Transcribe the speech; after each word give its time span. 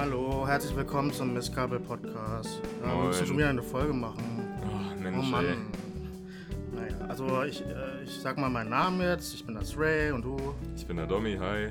Hallo, 0.00 0.46
herzlich 0.48 0.74
willkommen 0.74 1.12
zum 1.12 1.34
Mistkabel 1.34 1.78
Podcast. 1.78 2.62
Ja, 2.82 2.96
wir 2.96 3.08
müssen 3.08 3.26
schon 3.26 3.36
wieder 3.36 3.50
eine 3.50 3.62
Folge 3.62 3.92
machen. 3.92 4.48
Oh, 4.62 4.98
Mensch, 4.98 5.18
Oh 5.20 5.22
Mann. 5.22 5.44
ey. 5.44 5.56
Naja, 6.74 7.06
also 7.06 7.42
ich, 7.42 7.60
äh, 7.60 8.02
ich 8.04 8.18
sag 8.18 8.38
mal 8.38 8.48
meinen 8.48 8.70
Namen 8.70 9.02
jetzt. 9.02 9.34
Ich 9.34 9.44
bin 9.44 9.56
das 9.56 9.76
Ray 9.76 10.10
und 10.12 10.22
du. 10.24 10.38
Ich 10.74 10.86
bin 10.86 10.96
der 10.96 11.06
Domi, 11.06 11.36
hi. 11.38 11.70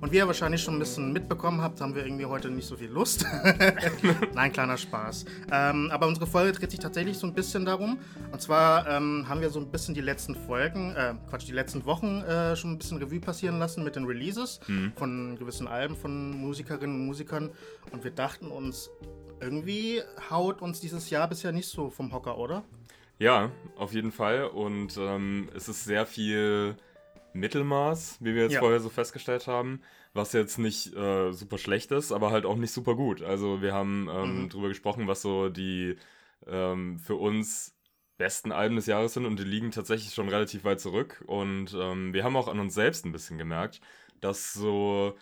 Und 0.00 0.12
wie 0.12 0.16
ihr 0.16 0.26
wahrscheinlich 0.26 0.62
schon 0.62 0.74
ein 0.74 0.78
bisschen 0.78 1.12
mitbekommen 1.12 1.60
habt, 1.60 1.80
haben 1.80 1.94
wir 1.94 2.04
irgendwie 2.04 2.26
heute 2.26 2.50
nicht 2.50 2.66
so 2.66 2.76
viel 2.76 2.90
Lust. 2.90 3.24
Nein, 4.34 4.52
kleiner 4.52 4.76
Spaß. 4.76 5.24
Ähm, 5.50 5.90
aber 5.90 6.06
unsere 6.06 6.26
Folge 6.26 6.52
dreht 6.52 6.70
sich 6.70 6.80
tatsächlich 6.80 7.18
so 7.18 7.26
ein 7.26 7.34
bisschen 7.34 7.64
darum. 7.64 7.98
Und 8.32 8.40
zwar 8.40 8.88
ähm, 8.88 9.26
haben 9.28 9.40
wir 9.40 9.50
so 9.50 9.60
ein 9.60 9.70
bisschen 9.70 9.94
die 9.94 10.00
letzten 10.00 10.34
Folgen, 10.34 10.94
äh, 10.94 11.14
Quatsch, 11.28 11.46
die 11.48 11.52
letzten 11.52 11.84
Wochen 11.86 12.22
äh, 12.22 12.56
schon 12.56 12.72
ein 12.72 12.78
bisschen 12.78 12.98
Revue 12.98 13.20
passieren 13.20 13.58
lassen 13.58 13.84
mit 13.84 13.96
den 13.96 14.04
Releases 14.04 14.60
von 14.96 15.36
gewissen 15.38 15.66
Alben 15.66 15.96
von 15.96 16.30
Musikerinnen 16.38 17.00
und 17.00 17.06
Musikern. 17.06 17.50
Und 17.92 18.04
wir 18.04 18.10
dachten 18.10 18.48
uns, 18.48 18.90
irgendwie 19.40 20.02
haut 20.30 20.62
uns 20.62 20.80
dieses 20.80 21.10
Jahr 21.10 21.28
bisher 21.28 21.52
nicht 21.52 21.68
so 21.68 21.90
vom 21.90 22.12
Hocker, 22.12 22.38
oder? 22.38 22.64
Ja, 23.18 23.50
auf 23.76 23.92
jeden 23.92 24.12
Fall. 24.12 24.44
Und 24.44 24.96
ähm, 24.98 25.48
es 25.54 25.68
ist 25.68 25.84
sehr 25.84 26.06
viel 26.06 26.76
Mittelmaß, 27.36 28.18
wie 28.20 28.34
wir 28.34 28.42
jetzt 28.44 28.54
Ja. 28.54 28.60
vorher 28.60 28.80
so 28.80 28.88
festgestellt 28.88 29.46
haben. 29.46 29.82
Was 30.14 30.32
jetzt 30.32 30.58
nicht 30.58 30.94
äh, 30.96 31.32
super 31.32 31.58
schlecht 31.58 31.92
ist, 31.92 32.12
aber 32.12 32.30
halt 32.30 32.46
auch 32.46 32.56
nicht 32.56 32.72
super 32.72 32.94
gut. 32.96 33.22
Also 33.22 33.60
wir 33.62 33.72
haben 33.74 34.08
ähm, 34.10 34.44
Mhm. 34.44 34.48
drüber 34.48 34.68
gesprochen, 34.68 35.06
was 35.08 35.22
so 35.22 35.48
die 35.48 35.96
ähm, 36.46 36.98
für 36.98 37.16
uns 37.16 37.74
besten 38.18 38.52
Alben 38.52 38.76
des 38.76 38.86
Jahres 38.86 39.12
sind 39.14 39.26
und 39.26 39.38
die 39.38 39.44
liegen 39.44 39.70
tatsächlich 39.72 40.14
schon 40.14 40.28
relativ 40.28 40.64
weit 40.64 40.80
zurück. 40.80 41.22
Und 41.26 41.74
ähm, 41.78 42.14
wir 42.14 42.24
haben 42.24 42.36
auch 42.36 42.48
an 42.48 42.60
uns 42.60 42.74
selbst 42.74 43.04
ein 43.04 43.12
bisschen 43.12 43.36
gemerkt, 43.38 43.80
dass 44.20 44.52
so 44.54 45.14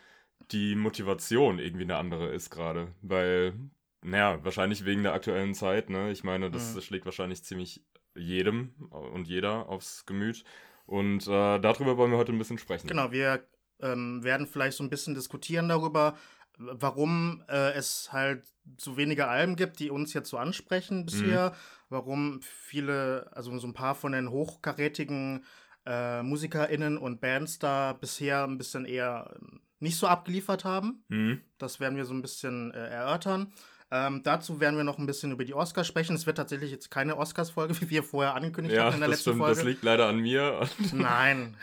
die 0.51 0.75
Motivation 0.77 1.59
irgendwie 1.59 1.85
eine 1.85 1.97
andere 1.97 2.29
ist 2.33 2.51
gerade. 2.51 2.93
Weil, 3.03 3.55
naja, 4.03 4.45
wahrscheinlich 4.45 4.85
wegen 4.85 5.03
der 5.03 5.15
aktuellen 5.15 5.55
Zeit, 5.55 5.91
ne? 5.91 6.11
Ich 6.13 6.25
meine, 6.25 6.51
das 6.51 6.75
Mhm. 6.75 6.81
schlägt 6.83 7.05
wahrscheinlich 7.07 7.43
ziemlich 7.45 7.83
jedem 8.15 8.75
und 8.91 9.27
jeder 9.27 9.69
aufs 9.69 10.07
Gemüt. 10.07 10.45
Und 10.87 11.27
äh, 11.27 11.59
darüber 11.59 11.97
wollen 11.97 12.11
wir 12.11 12.19
heute 12.19 12.33
ein 12.33 12.39
bisschen 12.39 12.59
sprechen. 12.59 12.87
Genau, 12.87 13.11
wir 13.11 13.47
ähm, 13.81 14.23
werden 14.23 14.47
vielleicht 14.47 14.77
so 14.77 14.85
ein 14.85 14.91
bisschen 14.91 15.15
diskutieren 15.15 15.69
darüber, 15.69 16.17
warum 16.59 17.43
äh, 17.49 17.73
es 17.73 18.13
halt 18.13 18.45
so 18.79 18.97
wenige 18.97 19.29
Alben 19.29 19.57
gibt, 19.57 19.81
die 19.81 19.91
uns 19.91 20.15
jetzt 20.15 20.31
so 20.31 20.39
ansprechen 20.39 21.05
bisher, 21.05 21.55
warum 21.89 22.41
viele, 22.43 23.31
also 23.33 23.57
so 23.59 23.67
ein 23.67 23.75
paar 23.75 23.95
von 23.95 24.13
den 24.13 24.31
hochkarätigen 24.31 25.45
äh, 25.87 26.23
MusikerInnen 26.23 26.97
und 26.97 27.21
Bands 27.21 27.59
da 27.59 27.93
bisher 27.93 28.45
ein 28.45 28.59
bisschen 28.59 28.85
eher 28.85 29.35
ähm, 29.37 29.61
nicht 29.81 29.97
so 29.97 30.07
abgeliefert 30.07 30.65
haben. 30.65 31.05
Mhm. 31.09 31.41
Das 31.59 31.81
werden 31.81 31.97
wir 31.97 32.05
so 32.05 32.15
ein 32.15 32.23
bisschen 32.23 32.73
äh, 32.73 32.89
erörtern. 32.89 33.53
Ähm, 33.91 34.23
dazu 34.25 34.59
werden 34.61 34.77
wir 34.77 34.83
noch 34.85 34.99
ein 34.99 35.07
bisschen 35.07 35.31
über 35.31 35.45
die 35.45 35.55
Oscars 35.55 35.87
sprechen. 35.87 36.17
Es 36.17 36.27
wird 36.27 36.37
tatsächlich 36.39 36.71
jetzt 36.71 36.91
keine 36.91 37.17
Oscars-Folge, 37.17 37.75
wie 37.81 37.91
wir 37.91 38.03
vorher 38.03 38.35
angekündigt 38.35 38.75
Ja, 38.77 38.85
hatten 38.87 38.95
in 38.95 39.01
der 39.01 39.09
das 39.11 39.19
letzten 39.19 39.31
stimmt, 39.31 39.39
Folge. 39.43 39.57
das 39.57 39.65
liegt 39.65 39.83
leider 39.85 40.07
an 40.09 40.19
mir. 40.19 40.67
Nein, 40.93 41.57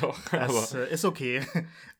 Doch, 0.00 0.18
das 0.30 0.72
aber 0.74 0.80
äh, 0.82 0.92
ist 0.92 1.04
okay. 1.04 1.42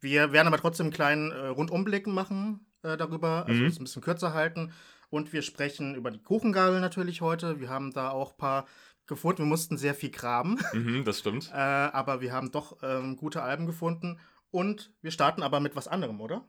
Wir 0.01 0.33
werden 0.33 0.47
aber 0.49 0.59
trotzdem 0.59 0.87
einen 0.87 0.93
kleinen 0.93 1.31
äh, 1.33 1.47
Rundumblick 1.49 2.07
machen 2.07 2.67
äh, 2.83 2.97
darüber, 2.97 3.47
also 3.47 3.61
Mhm. 3.61 3.67
es 3.67 3.79
ein 3.81 3.85
bisschen 3.85 4.03
kürzer 4.03 4.35
halten. 4.35 4.73
Und 5.11 5.33
wir 5.33 5.43
sprechen 5.43 5.95
über 5.95 6.11
die 6.11 6.23
Kuchengabel 6.23 6.81
natürlich 6.81 7.21
heute. 7.21 7.61
Wir 7.61 7.69
haben 7.69 7.93
da 7.93 8.11
auch 8.11 8.33
ein 8.33 8.37
paar 8.39 8.67
gefunden. 9.07 9.39
Wir 9.43 9.47
mussten 9.47 9.77
sehr 9.77 9.95
viel 9.95 10.11
graben, 10.11 10.59
mhm, 10.73 11.05
das 11.05 11.19
stimmt. 11.21 11.51
äh, 11.53 11.57
aber 11.57 12.21
wir 12.21 12.33
haben 12.33 12.51
doch 12.53 12.79
ähm, 12.83 13.17
gute 13.17 13.43
Alben 13.43 13.67
gefunden. 13.67 14.19
Und 14.51 14.93
wir 15.03 15.11
starten 15.11 15.43
aber 15.43 15.61
mit 15.61 15.75
was 15.77 15.89
anderem, 15.89 16.21
oder? 16.21 16.45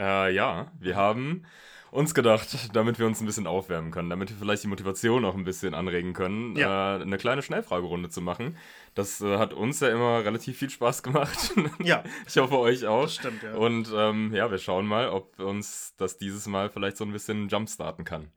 Äh, 0.00 0.34
ja, 0.34 0.70
wir 0.78 0.96
haben 0.96 1.44
uns 1.90 2.14
gedacht, 2.14 2.74
damit 2.74 2.98
wir 2.98 3.06
uns 3.06 3.20
ein 3.20 3.26
bisschen 3.26 3.46
aufwärmen 3.46 3.90
können, 3.90 4.10
damit 4.10 4.28
wir 4.28 4.36
vielleicht 4.36 4.64
die 4.64 4.68
Motivation 4.68 5.24
auch 5.24 5.34
ein 5.34 5.44
bisschen 5.44 5.72
anregen 5.72 6.12
können, 6.12 6.54
Ja. 6.56 6.98
äh, 6.98 7.02
eine 7.02 7.16
kleine 7.16 7.42
Schnellfragerunde 7.42 8.10
zu 8.10 8.20
machen. 8.20 8.56
Das 8.94 9.20
äh, 9.22 9.38
hat 9.38 9.54
uns 9.54 9.80
ja 9.80 9.88
immer 9.88 10.22
relativ 10.24 10.58
viel 10.58 10.68
Spaß 10.70 11.02
gemacht. 11.02 11.54
Ja, 11.82 12.02
ich 12.26 12.36
hoffe 12.36 12.58
euch 12.58 12.86
auch. 12.86 13.04
das 13.04 13.14
stimmt, 13.14 13.42
ja. 13.42 13.54
Und 13.54 13.90
ähm, 13.94 14.34
ja, 14.34 14.50
wir 14.50 14.58
schauen 14.58 14.86
mal, 14.86 15.08
ob 15.08 15.38
uns 15.38 15.94
das 15.96 16.18
dieses 16.18 16.46
Mal 16.46 16.68
vielleicht 16.68 16.96
so 16.96 17.04
ein 17.04 17.12
bisschen 17.12 17.48
jumpstarten 17.48 18.04
kann. 18.04 18.30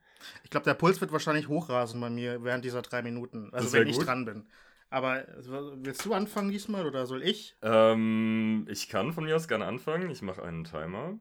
Ich 0.44 0.50
glaube, 0.50 0.66
der 0.66 0.74
Puls 0.76 1.02
wird 1.02 1.12
wahrscheinlich 1.12 1.48
hochrasen 1.48 2.00
bei 2.00 2.10
mir 2.10 2.44
während 2.44 2.64
dieser 2.64 2.82
drei 2.82 3.02
Minuten. 3.02 3.50
Also 3.54 3.74
wenn 3.74 3.88
ich 3.88 3.98
gut. 3.98 4.06
dran 4.08 4.26
bin. 4.26 4.48
Aber 4.92 5.24
willst 5.38 6.06
du 6.06 6.14
anfangen 6.14 6.50
diesmal 6.52 6.86
oder 6.86 7.06
soll 7.06 7.24
ich? 7.24 7.56
Ähm, 7.62 8.66
ich 8.70 8.90
kann 8.90 9.14
von 9.14 9.24
mir 9.24 9.36
aus 9.36 9.48
gerne 9.48 9.66
anfangen. 9.66 10.10
Ich 10.10 10.22
mache 10.22 10.44
einen 10.44 10.64
Timer. 10.64 11.20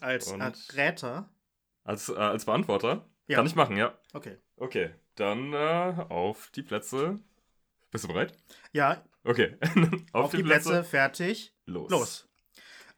Als 0.00 0.32
Und- 0.32 0.42
Räter? 0.76 1.28
Als, 1.84 2.08
äh, 2.08 2.14
als 2.14 2.44
Beantworter? 2.44 3.06
Ja. 3.26 3.36
Kann 3.36 3.46
ich 3.46 3.54
machen, 3.54 3.76
ja. 3.76 3.96
Okay. 4.12 4.38
Okay, 4.56 4.90
dann 5.16 5.52
äh, 5.52 5.94
auf 6.08 6.50
die 6.54 6.62
Plätze. 6.62 7.18
Bist 7.90 8.04
du 8.04 8.08
bereit? 8.08 8.34
Ja, 8.72 9.02
Okay. 9.26 9.56
auf, 10.12 10.32
die, 10.32 10.42
Plätze, 10.42 10.84
fertig. 10.84 11.54
Los. 11.64 11.90
Los. 11.90 12.28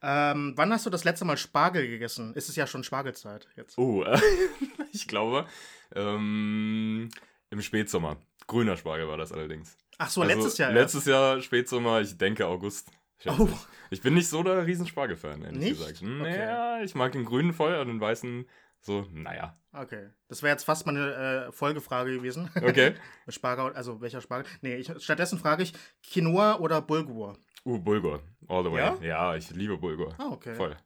Ähm, 0.03 0.55
wann 0.57 0.73
hast 0.73 0.85
du 0.85 0.91
das 0.91 1.05
letzte 1.05 1.25
Mal 1.25 1.37
Spargel 1.37 1.87
gegessen? 1.87 2.35
Ist 2.35 2.49
es 2.49 2.57
ja 2.57 2.67
schon 2.67 2.83
Spargelzeit 2.83 3.49
jetzt. 3.57 3.79
Oh, 3.79 4.03
äh, 4.03 4.21
ich 4.93 5.07
glaube, 5.07 5.47
ähm, 5.95 7.09
im 7.51 7.63
Spätsommer. 7.63 8.17
Grüner 8.49 8.77
Spargel 8.77 9.07
war 9.09 9.17
das 9.17 9.33
allerdings. 9.33 9.77
Ach 9.99 10.11
so, 10.11 10.23
Also, 10.23 10.35
letztes 10.35 10.59
Jahr. 10.59 10.73
Letztes 10.73 11.05
Jahr 11.07 11.41
Spätsommer, 11.41 12.01
ich 12.01 12.19
denke 12.19 12.47
August. 12.47 12.91
Oh. 13.27 13.49
ich. 13.51 13.67
Ich 13.91 14.03
bin 14.03 14.15
nicht 14.15 14.29
so 14.29 14.43
der 14.43 14.67
riesen 14.67 14.87
Spargel-Fan, 14.87 15.43
ehrlich 15.43 15.59
Nicht? 15.59 15.79
gesagt. 15.79 16.03
Okay. 16.03 16.07
Naja, 16.07 16.83
ich 16.83 16.95
mag 16.95 17.13
den 17.13 17.25
grünen 17.25 17.53
voll 17.53 17.75
und 17.77 17.89
den 17.89 18.01
weißen 18.01 18.47
so, 18.81 19.05
naja. 19.13 19.59
Okay. 19.73 20.11
Das 20.29 20.43
wäre 20.43 20.53
jetzt 20.53 20.65
fast 20.65 20.87
meine 20.87 21.49
äh, 21.49 21.53
Folgefrage 21.53 22.15
gewesen. 22.15 22.51
Okay. 22.55 22.95
Spargel, 23.29 23.73
also 23.73 24.01
welcher 24.01 24.21
Spargel? 24.21 24.49
Nee, 24.61 24.77
ich, 24.77 24.91
stattdessen 25.03 25.39
frage 25.39 25.65
ich 25.65 25.73
Quinoa 26.09 26.61
oder 26.61 26.81
Bulgur. 26.83 27.37
Uh, 27.65 27.79
Bulgur. 27.79 28.23
All 28.47 28.63
the 28.63 28.71
way. 28.71 28.79
Ja? 28.79 28.97
Ja, 29.01 29.35
ich 29.35 29.51
liebe 29.51 29.77
Bulgur. 29.77 30.15
Ah, 30.19 30.29
okay. 30.31 30.55
Voll. 30.55 30.77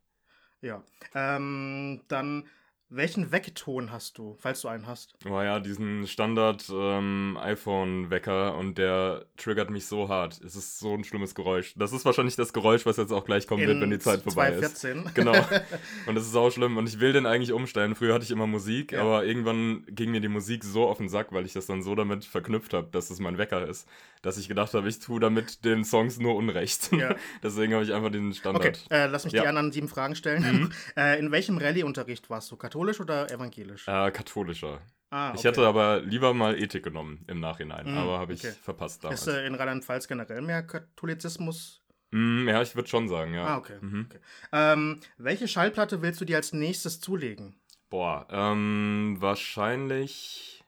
Ja. 0.62 0.82
Ähm, 1.14 2.00
dann, 2.08 2.48
welchen 2.90 3.32
Weckton 3.32 3.90
hast 3.92 4.18
du, 4.18 4.36
falls 4.38 4.60
du 4.62 4.68
einen 4.68 4.86
hast? 4.86 5.14
Oh 5.24 5.40
ja, 5.40 5.60
diesen 5.60 6.06
Standard 6.06 6.64
ähm, 6.72 7.38
iPhone-Wecker 7.40 8.56
und 8.56 8.78
der 8.78 9.24
triggert 9.36 9.70
mich 9.70 9.86
so 9.86 10.08
hart. 10.08 10.40
Es 10.44 10.56
ist 10.56 10.78
so 10.78 10.94
ein 10.94 11.04
schlimmes 11.04 11.34
Geräusch. 11.34 11.74
Das 11.76 11.92
ist 11.92 12.04
wahrscheinlich 12.04 12.36
das 12.36 12.52
Geräusch, 12.52 12.86
was 12.86 12.96
jetzt 12.96 13.12
auch 13.12 13.24
gleich 13.24 13.46
kommen 13.46 13.66
wird, 13.66 13.80
wenn 13.80 13.90
die 13.90 13.98
Zeit 13.98 14.22
vorbei 14.22 14.50
ist. 14.52 14.76
2014. 14.78 15.14
Genau. 15.14 15.32
Und 16.06 16.14
das 16.14 16.26
ist 16.26 16.34
auch 16.36 16.50
schlimm. 16.50 16.76
Und 16.76 16.88
ich 16.88 17.00
will 17.00 17.12
den 17.12 17.26
eigentlich 17.26 17.52
umstellen. 17.52 17.94
Früher 17.94 18.14
hatte 18.14 18.24
ich 18.24 18.30
immer 18.30 18.46
Musik, 18.46 18.92
Ja. 18.92 19.02
aber 19.02 19.24
irgendwann 19.24 19.84
ging 19.88 20.10
mir 20.10 20.20
die 20.20 20.28
Musik 20.28 20.64
so 20.64 20.86
auf 20.88 20.98
den 20.98 21.08
Sack, 21.08 21.32
weil 21.32 21.46
ich 21.46 21.52
das 21.52 21.66
dann 21.66 21.82
so 21.82 21.94
damit 21.94 22.24
verknüpft 22.24 22.74
habe, 22.74 22.88
dass 22.90 23.10
es 23.10 23.20
mein 23.20 23.38
Wecker 23.38 23.66
ist, 23.68 23.86
dass 24.22 24.36
ich 24.38 24.48
gedacht 24.48 24.74
habe, 24.74 24.88
ich 24.88 24.98
tue 24.98 25.20
damit 25.20 25.64
den 25.64 25.84
Songs 25.84 26.18
nur 26.18 26.34
Unrecht. 26.36 26.92
Ja. 26.92 27.14
Deswegen 27.42 27.72
habe 27.74 27.84
ich 27.84 27.92
einfach 27.92 28.10
den 28.10 28.32
Standard. 28.34 28.64
Okay, 28.66 28.76
äh, 28.90 29.06
lass 29.06 29.24
mich 29.24 29.32
Ja. 29.34 29.42
die 29.42 29.48
anderen 29.48 29.72
sieben 29.72 29.88
Fragen 29.88 30.14
stellen. 30.14 30.42
Mhm. 30.42 30.72
äh, 30.96 31.18
in 31.18 31.30
welchem 31.30 31.58
Rallye-Unterricht 31.58 32.28
warst 32.30 32.50
du? 32.50 32.56
Katholisch 32.56 32.79
oder 33.00 33.30
evangelisch? 33.30 33.86
Äh, 33.88 34.10
katholischer. 34.10 34.80
ah, 35.10 35.32
Ich 35.34 35.44
hätte 35.44 35.66
aber 35.66 36.00
lieber 36.00 36.32
mal 36.34 36.58
Ethik 36.60 36.84
genommen 36.84 37.24
im 37.28 37.40
Nachhinein, 37.40 37.90
Mhm, 37.90 37.98
aber 37.98 38.18
habe 38.18 38.32
ich 38.32 38.40
okay. 38.44 38.52
verpasst 38.62 39.04
damals. 39.04 39.26
Ist 39.26 39.34
äh, 39.34 39.46
in 39.46 39.54
Rheinland-Pfalz 39.54 40.08
generell 40.08 40.40
mehr 40.42 40.62
Katholizismus? 40.62 41.82
Mm, 42.12 42.48
ja, 42.48 42.60
ich 42.62 42.74
würde 42.74 42.88
schon 42.88 43.08
sagen, 43.08 43.34
ja. 43.34 43.44
Ah, 43.46 43.56
okay. 43.58 43.76
Mhm. 43.80 44.06
okay. 44.08 44.20
Ähm, 44.52 45.00
welche 45.18 45.46
Schallplatte 45.46 46.02
willst 46.02 46.20
du 46.20 46.24
dir 46.24 46.36
als 46.36 46.52
nächstes 46.52 47.00
zulegen? 47.00 47.54
Boah, 47.88 48.26
ähm, 48.30 49.16
wahrscheinlich 49.18 50.64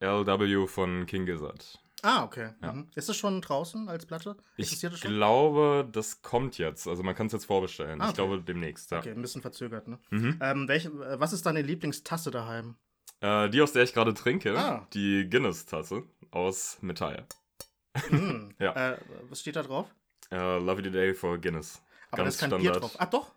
LW 0.00 0.66
von 0.66 1.06
King 1.06 1.26
Gizzard. 1.26 1.78
Ah, 2.02 2.24
okay. 2.24 2.50
Ja. 2.60 2.72
Mhm. 2.72 2.88
Ist 2.96 3.08
es 3.08 3.16
schon 3.16 3.40
draußen 3.40 3.88
als 3.88 4.06
Platte? 4.06 4.36
Ich 4.56 4.66
Existiert 4.66 4.98
schon? 4.98 5.12
glaube, 5.12 5.88
das 5.90 6.20
kommt 6.22 6.58
jetzt. 6.58 6.88
Also 6.88 7.02
man 7.04 7.14
kann 7.14 7.28
es 7.28 7.32
jetzt 7.32 7.44
vorbestellen. 7.46 8.00
Ah, 8.00 8.04
Ich 8.06 8.10
okay. 8.10 8.16
glaube 8.28 8.42
demnächst, 8.42 8.90
ja. 8.90 8.98
Okay, 8.98 9.12
ein 9.12 9.22
bisschen 9.22 9.40
verzögert, 9.42 9.86
ne? 9.88 9.98
Mhm. 10.10 10.38
Ähm, 10.42 10.68
welche, 10.68 10.88
äh, 10.88 11.20
was 11.20 11.32
ist 11.32 11.46
deine 11.46 11.62
Lieblingstasse 11.62 12.30
daheim? 12.32 12.74
Äh, 13.20 13.48
die, 13.50 13.62
aus 13.62 13.72
der 13.72 13.84
ich 13.84 13.94
gerade 13.94 14.14
trinke, 14.14 14.58
Ah. 14.58 14.86
die 14.94 15.28
Guinness-Tasse 15.30 16.02
aus 16.32 16.78
Metall. 16.80 17.24
Hm. 18.08 18.52
Ja. 18.58 18.72
Äh, 18.94 18.98
was 19.28 19.40
steht 19.40 19.54
da 19.56 19.62
drauf? 19.62 19.94
Äh, 20.30 20.36
Love 20.58 20.80
You 20.80 20.90
Today 20.90 21.14
for 21.14 21.38
Guinness. 21.38 21.82
Aber 22.10 22.18
da 22.18 22.22
Ganz 22.24 22.34
ist 22.34 22.40
kein 22.40 22.50
Bier 22.50 22.60
Standard. 22.70 22.82
drauf. 22.82 22.96
Ah, 22.98 23.06
doch. 23.06 23.32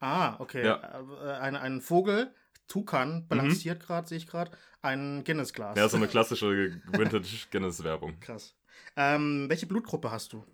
Ah, 0.00 0.36
okay. 0.38 0.64
Ja. 0.64 1.02
Äh, 1.22 1.32
ein, 1.40 1.56
ein 1.56 1.80
Vogel, 1.82 2.32
Tukan, 2.70 3.26
balanciert 3.28 3.80
gerade, 3.84 4.06
sehe 4.08 4.16
ich 4.18 4.26
gerade, 4.26 4.52
ein 4.80 5.24
Guinness-Glas. 5.24 5.76
Ja, 5.76 5.88
so 5.88 5.96
eine 5.96 6.06
klassische 6.08 6.80
Vintage-Guinness-Werbung. 6.86 8.18
Krass. 8.20 8.54
Ähm, 8.96 9.46
welche 9.48 9.66
Blutgruppe 9.66 10.10
hast 10.10 10.32
du? 10.32 10.44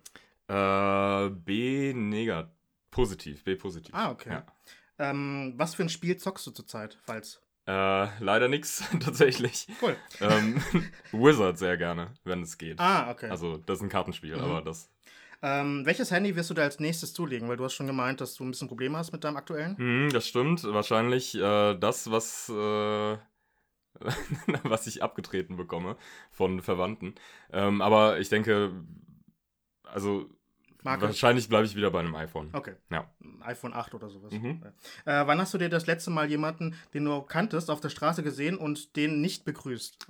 Äh, 0.47 1.29
B 1.29 1.93
negativ. 1.93 2.51
Positiv, 2.89 3.43
B 3.43 3.55
positiv. 3.55 3.93
Ah, 3.93 4.09
okay. 4.11 4.31
Ja. 4.31 4.45
Ähm, 4.97 5.53
was 5.57 5.75
für 5.75 5.83
ein 5.83 5.89
Spiel 5.89 6.17
zockst 6.17 6.47
du 6.47 6.51
zurzeit, 6.51 6.97
falls? 7.03 7.41
Äh, 7.67 8.07
leider 8.23 8.47
nix, 8.47 8.83
tatsächlich. 8.99 9.67
Cool. 9.81 9.95
ähm, 10.21 10.59
Wizard 11.11 11.59
sehr 11.59 11.77
gerne, 11.77 12.13
wenn 12.23 12.41
es 12.41 12.57
geht. 12.57 12.79
Ah, 12.79 13.11
okay. 13.11 13.29
Also, 13.29 13.57
das 13.57 13.77
ist 13.79 13.83
ein 13.83 13.89
Kartenspiel, 13.89 14.35
Mhm. 14.35 14.41
aber 14.41 14.61
das. 14.63 14.89
Ähm, 15.41 15.85
welches 15.85 16.11
Handy 16.11 16.35
wirst 16.35 16.49
du 16.49 16.53
da 16.53 16.63
als 16.63 16.79
nächstes 16.79 17.13
zulegen? 17.13 17.47
Weil 17.47 17.57
du 17.57 17.63
hast 17.63 17.73
schon 17.73 17.87
gemeint, 17.87 18.21
dass 18.21 18.35
du 18.35 18.43
ein 18.43 18.51
bisschen 18.51 18.67
Probleme 18.67 18.97
hast 18.97 19.11
mit 19.11 19.23
deinem 19.23 19.37
aktuellen. 19.37 19.77
Hm, 19.77 20.09
das 20.11 20.27
stimmt. 20.27 20.63
Wahrscheinlich 20.63 21.35
äh, 21.35 21.75
das, 21.75 22.09
was, 22.09 22.49
äh, 22.49 23.17
was 24.63 24.87
ich 24.87 25.03
abgetreten 25.03 25.55
bekomme 25.57 25.95
von 26.31 26.61
Verwandten. 26.61 27.15
Ähm, 27.51 27.81
aber 27.81 28.19
ich 28.19 28.29
denke, 28.29 28.71
also 29.83 30.29
Marke? 30.83 31.03
wahrscheinlich 31.03 31.49
bleibe 31.49 31.65
ich 31.65 31.75
wieder 31.75 31.91
bei 31.91 31.99
einem 31.99 32.15
iPhone. 32.15 32.49
Okay. 32.53 32.75
Ja. 32.89 33.09
IPhone 33.47 33.73
8 33.73 33.93
oder 33.93 34.09
sowas. 34.09 34.33
Mhm. 34.33 34.63
Äh, 35.05 35.27
wann 35.27 35.39
hast 35.39 35.53
du 35.53 35.57
dir 35.57 35.69
das 35.69 35.85
letzte 35.85 36.09
Mal 36.09 36.29
jemanden, 36.29 36.75
den 36.93 37.05
du 37.05 37.21
kanntest, 37.21 37.69
auf 37.69 37.81
der 37.81 37.89
Straße 37.89 38.23
gesehen 38.23 38.57
und 38.57 38.95
den 38.95 39.21
nicht 39.21 39.45
begrüßt? 39.45 40.07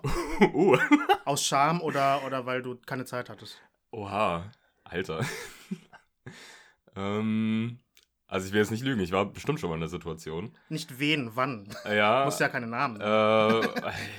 uh. 0.53 0.77
Aus 1.25 1.43
Scham 1.43 1.81
oder, 1.81 2.25
oder 2.25 2.45
weil 2.45 2.61
du 2.61 2.75
keine 2.85 3.05
Zeit 3.05 3.29
hattest? 3.29 3.61
Oha, 3.91 4.51
Alter. 4.89 5.25
ähm, 6.95 7.79
also 8.27 8.47
ich 8.47 8.53
will 8.53 8.59
jetzt 8.59 8.71
nicht 8.71 8.83
lügen, 8.83 9.01
ich 9.01 9.11
war 9.11 9.25
bestimmt 9.25 9.59
schon 9.59 9.69
mal 9.69 9.75
in 9.75 9.81
der 9.81 9.89
Situation. 9.89 10.51
Nicht 10.69 10.99
wen, 10.99 11.31
wann. 11.35 11.67
Ja. 11.85 12.19
Du 12.21 12.25
musst 12.25 12.39
ja 12.39 12.49
keine 12.49 12.67
Namen. 12.67 12.99
Äh, 13.01 13.67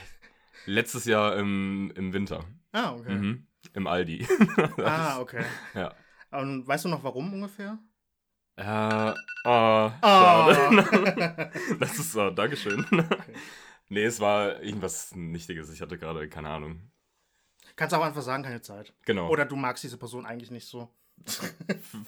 letztes 0.66 1.04
Jahr 1.04 1.36
im, 1.36 1.92
im 1.94 2.12
Winter. 2.12 2.44
ah, 2.72 2.92
okay. 2.94 3.14
Mhm. 3.14 3.46
Im 3.74 3.86
Aldi. 3.86 4.26
Ah, 4.78 5.18
okay. 5.20 5.44
Ja. 5.74 5.94
Und 6.30 6.66
weißt 6.66 6.84
du 6.86 6.88
noch 6.88 7.04
warum 7.04 7.32
ungefähr? 7.32 7.78
Äh, 8.56 8.62
ah, 8.64 9.14
Ah. 9.44 9.92
schade. 10.02 11.50
das 11.78 11.98
ist 11.98 12.12
so, 12.12 12.30
Dankeschön. 12.30 12.84
Nee, 13.88 14.04
es 14.04 14.20
war 14.20 14.60
irgendwas 14.62 15.14
Nichtiges. 15.14 15.70
Ich 15.70 15.80
hatte 15.80 15.96
gerade 15.98 16.28
keine 16.28 16.48
Ahnung. 16.50 16.90
Kannst 17.78 17.94
auch 17.94 18.02
einfach 18.02 18.22
sagen, 18.22 18.42
keine 18.42 18.60
Zeit. 18.60 18.92
Genau. 19.06 19.28
Oder 19.30 19.44
du 19.46 19.54
magst 19.56 19.84
diese 19.84 19.96
Person 19.96 20.26
eigentlich 20.26 20.50
nicht 20.50 20.66
so. 20.66 20.90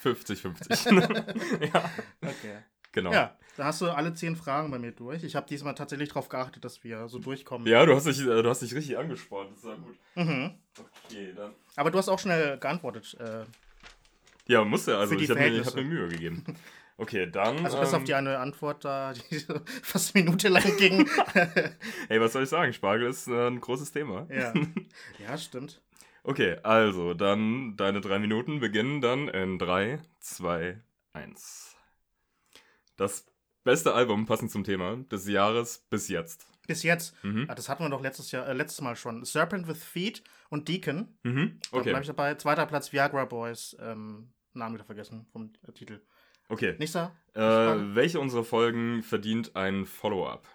50-50. 0.05 1.64
ja, 1.72 1.90
Okay. 2.22 2.58
genau. 2.93 3.12
Ja, 3.12 3.37
da 3.56 3.64
hast 3.67 3.81
du 3.81 3.87
alle 3.90 4.12
zehn 4.14 4.37
Fragen 4.37 4.70
bei 4.70 4.78
mir 4.78 4.93
durch. 4.93 5.22
Ich 5.25 5.37
habe 5.37 5.46
diesmal 5.49 5.75
tatsächlich 5.75 6.08
darauf 6.08 6.28
geachtet, 6.28 6.64
dass 6.64 6.82
wir 6.84 7.08
so 7.08 7.19
durchkommen. 7.19 7.67
Ja, 7.67 7.84
du 7.87 7.94
hast 7.94 8.06
dich, 8.06 8.20
äh, 8.20 8.43
du 8.43 8.49
hast 8.49 8.62
dich 8.62 8.75
richtig 8.75 8.99
angespornt. 8.99 9.50
Das 9.56 9.64
war 9.64 9.76
gut. 9.76 9.96
Mhm. 10.17 10.55
Okay, 11.06 11.32
dann. 11.37 11.55
Aber 11.76 11.90
du 11.90 11.99
hast 11.99 12.08
auch 12.08 12.19
schnell 12.19 12.58
geantwortet. 12.58 13.17
Äh, 13.20 13.44
Ja, 14.46 14.64
muss 14.64 14.87
ja. 14.87 14.99
Also 14.99 15.14
ich 15.14 15.31
habe 15.31 15.40
mir, 15.40 15.64
hab 15.64 15.75
mir 15.75 15.84
Mühe 15.84 16.08
gegeben. 16.08 16.44
Okay, 17.00 17.31
dann. 17.31 17.64
also 17.64 17.81
bis 17.81 17.94
auf 17.94 18.00
ähm, 18.00 18.05
die 18.05 18.14
eine 18.14 18.38
Antwort 18.38 18.85
da, 18.85 19.14
die 19.14 19.41
fast 19.82 20.14
eine 20.14 20.25
Minute 20.25 20.49
lang 20.49 20.76
ging. 20.76 21.08
Hey, 22.08 22.20
was 22.20 22.35
soll 22.35 22.43
ich 22.43 22.50
sagen? 22.50 22.75
Spargel 22.75 23.08
ist 23.08 23.26
äh, 23.26 23.47
ein 23.47 23.58
großes 23.58 23.91
Thema. 23.93 24.26
ja. 24.29 24.52
ja, 25.19 25.38
stimmt. 25.38 25.81
Okay, 26.25 26.58
also 26.62 27.14
dann 27.14 27.75
deine 27.79 28.02
drei 28.02 28.19
Minuten 28.19 28.61
beginnen 28.61 29.00
dann 29.00 29.29
in 29.29 29.58
3, 29.58 30.00
2, 30.19 30.79
1. 31.14 31.75
Das 32.99 33.25
beste 33.64 33.94
Album 33.94 34.26
passend 34.26 34.50
zum 34.50 34.64
Thema 34.64 34.96
des 35.11 35.26
Jahres 35.26 35.79
bis 35.88 36.08
jetzt. 36.08 36.46
Bis 36.67 36.82
jetzt. 36.82 37.14
Mhm. 37.25 37.46
Ah, 37.49 37.55
das 37.55 37.70
hatten 37.70 37.82
wir 37.82 37.88
doch 37.88 38.03
letztes, 38.03 38.31
Jahr, 38.31 38.46
äh, 38.46 38.53
letztes 38.53 38.82
Mal 38.82 38.94
schon. 38.94 39.25
Serpent 39.25 39.67
with 39.67 39.82
Feet 39.82 40.23
und 40.50 40.69
Deacon. 40.69 41.17
Mhm. 41.23 41.61
Okay. 41.73 41.88
bleibe 41.91 42.03
ich 42.03 42.08
dabei. 42.08 42.35
Zweiter 42.35 42.67
Platz 42.67 42.93
Viagra 42.93 43.25
Boys. 43.25 43.75
Ähm, 43.81 44.29
Namen 44.53 44.75
wieder 44.75 44.85
vergessen 44.85 45.26
vom 45.32 45.53
äh, 45.67 45.73
Titel. 45.73 46.03
Okay. 46.50 46.75
Nächster. 46.79 47.17
Äh, 47.35 47.41
welche 47.94 48.20
unserer 48.20 48.44
Folgen 48.44 49.02
verdient 49.02 49.56
ein 49.56 49.87
Follow-up? 49.87 50.47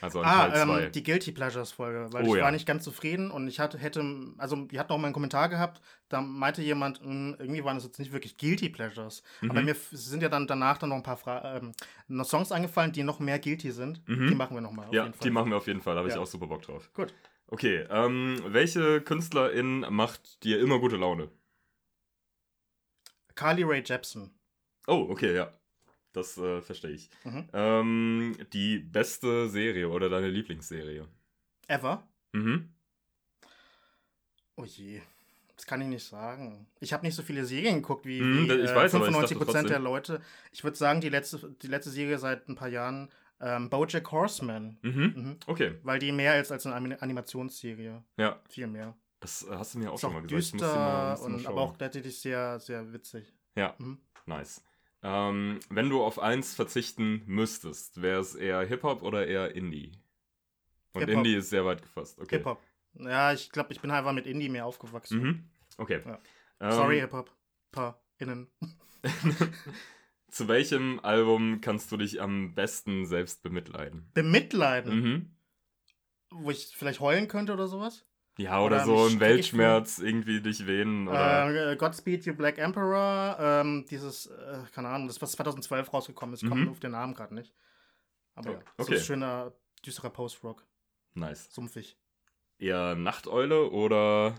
Also 0.00 0.20
ein 0.20 0.24
Ah, 0.24 0.48
Teil 0.48 0.66
2. 0.66 0.82
ähm, 0.84 0.92
die 0.92 1.02
Guilty 1.02 1.32
Pleasures 1.32 1.72
Folge, 1.72 2.08
weil 2.12 2.24
Oh 2.24 2.32
ich 2.32 2.38
ja. 2.38 2.44
war 2.44 2.50
nicht 2.52 2.66
ganz 2.66 2.84
zufrieden 2.84 3.30
und 3.30 3.46
ich 3.48 3.58
hatte, 3.60 3.78
hätte, 3.78 4.02
also 4.38 4.56
die 4.66 4.78
hat 4.78 4.88
noch 4.90 4.98
mal 4.98 5.06
einen 5.08 5.12
Kommentar 5.14 5.48
gehabt, 5.48 5.80
da 6.08 6.20
meinte 6.20 6.62
jemand, 6.62 7.00
"Hm, 7.00 7.36
irgendwie 7.38 7.64
waren 7.64 7.76
das 7.76 7.84
jetzt 7.84 7.98
nicht 7.98 8.12
wirklich 8.12 8.36
Guilty 8.36 8.68
Pleasures. 8.68 9.22
Aber 9.42 9.60
Mhm. 9.60 9.64
mir 9.66 9.70
f- 9.72 9.88
sind 9.92 10.22
ja 10.22 10.28
dann 10.28 10.46
danach 10.46 10.78
dann 10.78 10.90
noch 10.90 10.96
ein 10.96 11.02
paar 11.02 11.16
Fra 11.16 11.56
ähm, 11.56 11.72
noch 12.08 12.24
Songs 12.26 12.52
eingefallen, 12.52 12.92
die 12.92 13.02
noch 13.02 13.18
mehr 13.20 13.38
Guilty 13.38 13.70
sind. 13.70 14.06
Mhm. 14.08 14.28
Die 14.28 14.34
machen 14.34 14.56
wir 14.56 14.60
noch 14.60 14.72
mal. 14.72 14.86
auf 14.86 14.92
ja, 14.94 15.02
jeden 15.04 15.14
Fall. 15.14 15.24
die 15.24 15.30
machen 15.30 15.50
wir 15.50 15.56
auf 15.56 15.66
jeden 15.66 15.80
Fall. 15.82 15.94
Da 15.94 15.98
habe 16.00 16.08
ich 16.08 16.14
Ja. 16.14 16.20
auch 16.20 16.26
super 16.26 16.46
Bock 16.46 16.62
drauf. 16.62 16.90
Gut. 16.94 17.12
Okay, 17.48 17.86
ähm, 17.90 18.40
welche 18.46 19.00
Künstlerin 19.02 19.86
macht 19.90 20.42
dir 20.44 20.58
immer 20.60 20.78
gute 20.78 20.96
Laune? 20.96 21.28
Carly 23.34 23.62
Rae 23.62 23.82
Jepsen. 23.84 24.30
Oh, 24.86 25.06
okay, 25.10 25.34
ja. 25.34 25.52
Das 26.12 26.36
äh, 26.36 26.60
verstehe 26.60 26.90
ich. 26.90 27.08
Mhm. 27.24 27.48
Ähm, 27.52 28.36
die 28.52 28.78
beste 28.78 29.48
Serie 29.48 29.88
oder 29.88 30.08
deine 30.10 30.28
Lieblingsserie? 30.28 31.08
Ever. 31.68 32.06
Mhm. 32.32 32.68
Oh 34.56 34.64
je. 34.64 35.00
Das 35.56 35.66
kann 35.66 35.80
ich 35.80 35.88
nicht 35.88 36.04
sagen. 36.04 36.66
Ich 36.80 36.92
habe 36.92 37.06
nicht 37.06 37.14
so 37.14 37.22
viele 37.22 37.44
Serien 37.44 37.76
geguckt 37.76 38.04
wie, 38.04 38.20
Mhm, 38.20 38.48
wie 38.48 38.52
ich 38.54 38.70
äh, 38.70 38.74
weiß, 38.74 38.94
aber 38.94 39.08
ich 39.08 39.14
dachte 39.14 39.34
95% 39.36 39.36
der 39.36 39.62
trotzdem. 39.62 39.82
Leute. 39.84 40.20
Ich 40.50 40.64
würde 40.64 40.76
sagen, 40.76 41.00
die 41.00 41.08
letzte, 41.08 41.54
die 41.62 41.68
letzte 41.68 41.90
Serie 41.90 42.18
seit 42.18 42.48
ein 42.48 42.56
paar 42.56 42.68
Jahren, 42.68 43.10
ähm, 43.40 43.70
Bojack 43.70 44.10
Horseman. 44.10 44.78
Mhm. 44.82 45.12
Mhm. 45.16 45.36
Okay, 45.46 45.74
Weil 45.82 45.98
die 45.98 46.12
mehr 46.12 46.40
ist 46.40 46.52
als 46.52 46.66
eine 46.66 46.74
Anim- 46.74 46.96
Animationsserie. 47.00 48.02
ja. 48.18 48.40
Viel 48.48 48.66
mehr. 48.66 48.96
Das 49.20 49.44
äh, 49.46 49.50
hast 49.52 49.74
du 49.74 49.78
mir 49.78 49.90
auch 49.90 49.94
Ist 49.94 50.00
schon 50.00 50.10
auch 50.10 50.14
mal 50.14 50.22
gesagt. 50.26 50.32
Mal- 50.32 50.58
düster 50.60 50.72
die 50.72 50.78
mal 50.78 51.14
und 51.34 51.46
aber 51.46 51.60
auch 51.60 51.76
tatsächlich 51.76 52.18
sehr, 52.18 52.58
sehr 52.58 52.92
witzig. 52.92 53.32
Ja, 53.56 53.74
Mhm. 53.78 53.98
nice. 54.26 54.62
Ähm, 55.02 55.58
wenn 55.68 55.90
du 55.90 56.02
auf 56.02 56.18
eins 56.18 56.54
verzichten 56.54 57.22
müsstest, 57.26 58.02
wäre 58.02 58.20
es 58.20 58.34
eher 58.34 58.60
Hip-Hop 58.60 59.02
oder 59.02 59.26
eher 59.26 59.54
Indie? 59.54 59.92
Und. 60.92 61.08
Indie 61.08 61.34
ist 61.34 61.50
sehr 61.50 61.64
weit 61.64 61.82
gefasst. 61.82 62.20
Okay. 62.20 62.36
Hip-Hop. 62.36 62.60
Ja, 62.94 63.32
ich 63.32 63.50
glaube, 63.50 63.72
ich 63.72 63.80
bin 63.80 63.90
einfach 63.90 64.12
mit 64.12 64.26
Indie 64.26 64.48
mehr 64.48 64.66
aufgewachsen. 64.66 65.20
Mhm. 65.20 65.50
Okay. 65.78 66.02
Ja. 66.04 66.20
Ähm, 66.60 66.72
Sorry, 66.72 67.00
Hip-Hop. 67.00 67.34
Pa, 67.72 68.00
innen. 68.18 68.48
Zu 70.30 70.48
welchem 70.48 71.00
Album 71.00 71.60
kannst 71.60 71.90
du 71.92 71.96
dich 71.96 72.22
am 72.22 72.54
besten 72.54 73.06
selbst 73.06 73.42
bemitleiden? 73.42 74.10
Bemitleiden. 74.14 75.00
Mhm. 75.00 75.36
Wo 76.30 76.50
ich 76.50 76.74
vielleicht 76.76 77.00
heulen 77.00 77.28
könnte 77.28 77.52
oder 77.52 77.66
sowas. 77.66 78.06
Ja, 78.38 78.60
oder, 78.60 78.76
Oder 78.76 78.84
so 78.86 79.06
im 79.08 79.20
Weltschmerz 79.20 79.98
irgendwie 79.98 80.40
dich 80.40 80.66
wehnen 80.66 81.06
oder. 81.06 81.72
Äh, 81.72 81.76
Godspeed 81.76 82.24
You 82.24 82.34
Black 82.34 82.56
Emperor. 82.58 83.36
Ähm, 83.38 83.84
dieses, 83.90 84.26
äh, 84.26 84.58
keine 84.74 84.88
Ahnung, 84.88 85.06
das 85.06 85.20
was 85.20 85.32
2012 85.32 85.92
rausgekommen 85.92 86.34
ist. 86.34 86.40
Kommt 86.48 86.62
Mhm. 86.62 86.68
auf 86.70 86.80
den 86.80 86.92
Namen 86.92 87.12
gerade 87.14 87.34
nicht. 87.34 87.52
Aber 88.34 88.52
ja, 88.52 88.58
okay. 88.78 88.96
so 88.96 89.02
schöner, 89.04 89.52
düsterer 89.84 90.08
Post-Rock. 90.10 90.64
Nice. 91.14 91.48
Sumpfig. 91.52 91.98
Eher 92.58 92.94
Nachteule 92.94 93.70
oder 93.70 94.34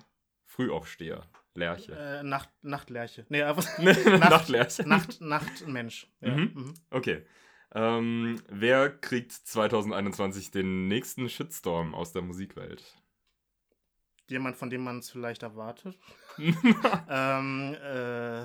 Frühaufsteher? 0.45 1.27
Lerche. 1.53 1.91
Äh, 1.95 2.23
Nacht, 2.23 2.49
Nachtlerche. 2.63 3.27
Nee, 3.29 3.43
einfach 3.43 3.65
Nachtlerche. 3.77 4.87
Nacht, 4.89 5.21
Nachtmensch. 5.21 6.07
Ja. 6.21 6.31
Mhm. 6.35 6.51
Mhm. 6.55 6.73
Okay. 6.89 7.25
Ähm, 7.75 8.41
wer 8.49 8.89
kriegt 8.89 9.31
2021 9.33 10.49
den 10.49 10.87
nächsten 10.87 11.29
Shitstorm 11.29 11.93
aus 11.93 12.11
der 12.11 12.23
Musikwelt? 12.23 12.83
Jemand, 14.29 14.55
von 14.55 14.69
dem 14.69 14.83
man 14.83 14.99
es 14.99 15.09
vielleicht 15.09 15.43
erwartet. 15.43 15.97
ähm, 17.09 17.75
äh, 17.83 18.41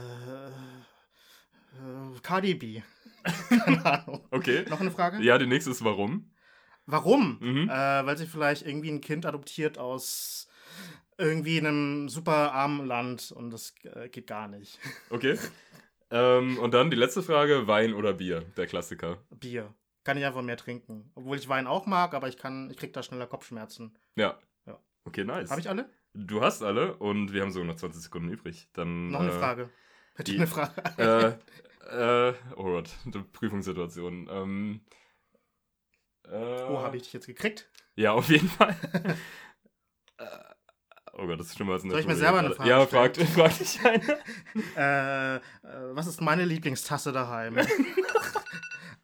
äh, 1.78 2.20
Cardi 2.22 2.54
B. 2.54 2.82
Keine 3.48 3.84
Ahnung. 3.84 4.26
okay. 4.30 4.64
Noch 4.68 4.80
eine 4.80 4.90
Frage? 4.90 5.22
Ja, 5.22 5.38
die 5.38 5.46
nächste 5.46 5.70
ist 5.70 5.84
warum? 5.84 6.30
Warum? 6.86 7.38
Mhm. 7.40 7.68
Äh, 7.68 8.06
weil 8.06 8.16
sie 8.16 8.26
vielleicht 8.26 8.66
irgendwie 8.66 8.90
ein 8.90 9.00
Kind 9.00 9.26
adoptiert 9.26 9.78
aus 9.78 10.48
irgendwie 11.18 11.58
einem 11.58 12.08
super 12.08 12.52
armen 12.52 12.86
Land 12.86 13.32
und 13.32 13.50
das 13.50 13.74
äh, 13.82 14.08
geht 14.08 14.26
gar 14.26 14.48
nicht. 14.48 14.78
Okay. 15.10 15.38
ähm, 16.10 16.58
und 16.58 16.72
dann 16.74 16.90
die 16.90 16.96
letzte 16.96 17.22
Frage: 17.22 17.66
Wein 17.66 17.92
oder 17.92 18.14
Bier? 18.14 18.42
Der 18.56 18.66
Klassiker. 18.66 19.18
Bier. 19.30 19.74
Kann 20.04 20.16
ich 20.16 20.24
einfach 20.24 20.42
mehr 20.42 20.56
trinken. 20.56 21.10
Obwohl 21.14 21.36
ich 21.36 21.48
Wein 21.48 21.66
auch 21.66 21.84
mag, 21.84 22.14
aber 22.14 22.28
ich 22.28 22.38
kann, 22.38 22.70
ich 22.70 22.78
krieg 22.78 22.94
da 22.94 23.02
schneller 23.02 23.26
Kopfschmerzen. 23.26 23.98
Ja. 24.16 24.38
Ja. 25.08 25.22
Okay, 25.22 25.24
nice. 25.24 25.50
Habe 25.50 25.60
ich 25.60 25.68
alle? 25.68 25.88
Du 26.14 26.40
hast 26.42 26.62
alle 26.62 26.96
und 26.96 27.32
wir 27.32 27.42
haben 27.42 27.50
sogar 27.50 27.66
noch 27.66 27.76
20 27.76 28.02
Sekunden 28.02 28.28
übrig. 28.30 28.68
Dann, 28.72 29.08
Noch 29.10 29.20
eine 29.20 29.30
äh, 29.30 29.38
Frage. 29.38 29.70
Hätte 30.16 30.32
ich 30.32 30.38
eine 30.38 30.46
Frage? 30.46 31.38
Äh, 31.90 32.28
äh, 32.30 32.34
oh 32.56 32.64
Gott, 32.64 32.90
die 33.04 33.18
Prüfungssituation. 33.20 34.28
Ähm, 34.30 34.80
äh, 36.24 36.62
oh, 36.64 36.82
habe 36.82 36.96
ich 36.96 37.04
dich 37.04 37.12
jetzt 37.12 37.26
gekriegt? 37.26 37.70
Ja, 37.94 38.12
auf 38.12 38.28
jeden 38.28 38.48
Fall. 38.48 38.74
Äh, 40.20 40.24
oh 41.12 41.26
Gott, 41.28 41.38
das 41.38 41.46
ist 41.46 41.54
schlimmer 41.54 41.74
als 41.74 41.84
eine 41.84 41.92
Soll 41.92 42.00
ich 42.00 42.06
mir 42.08 42.16
selber 42.16 42.40
eine. 42.40 42.50
Frage 42.52 42.68
Ja, 42.68 42.84
stellen? 42.84 43.14
frag, 43.14 43.28
frag 43.28 43.56
dich 43.58 43.78
eine. 43.84 44.18
Äh, 44.76 45.36
äh, 45.36 45.40
was 45.94 46.08
ist 46.08 46.20
meine 46.20 46.44
Lieblingstasse 46.44 47.12
daheim? 47.12 47.56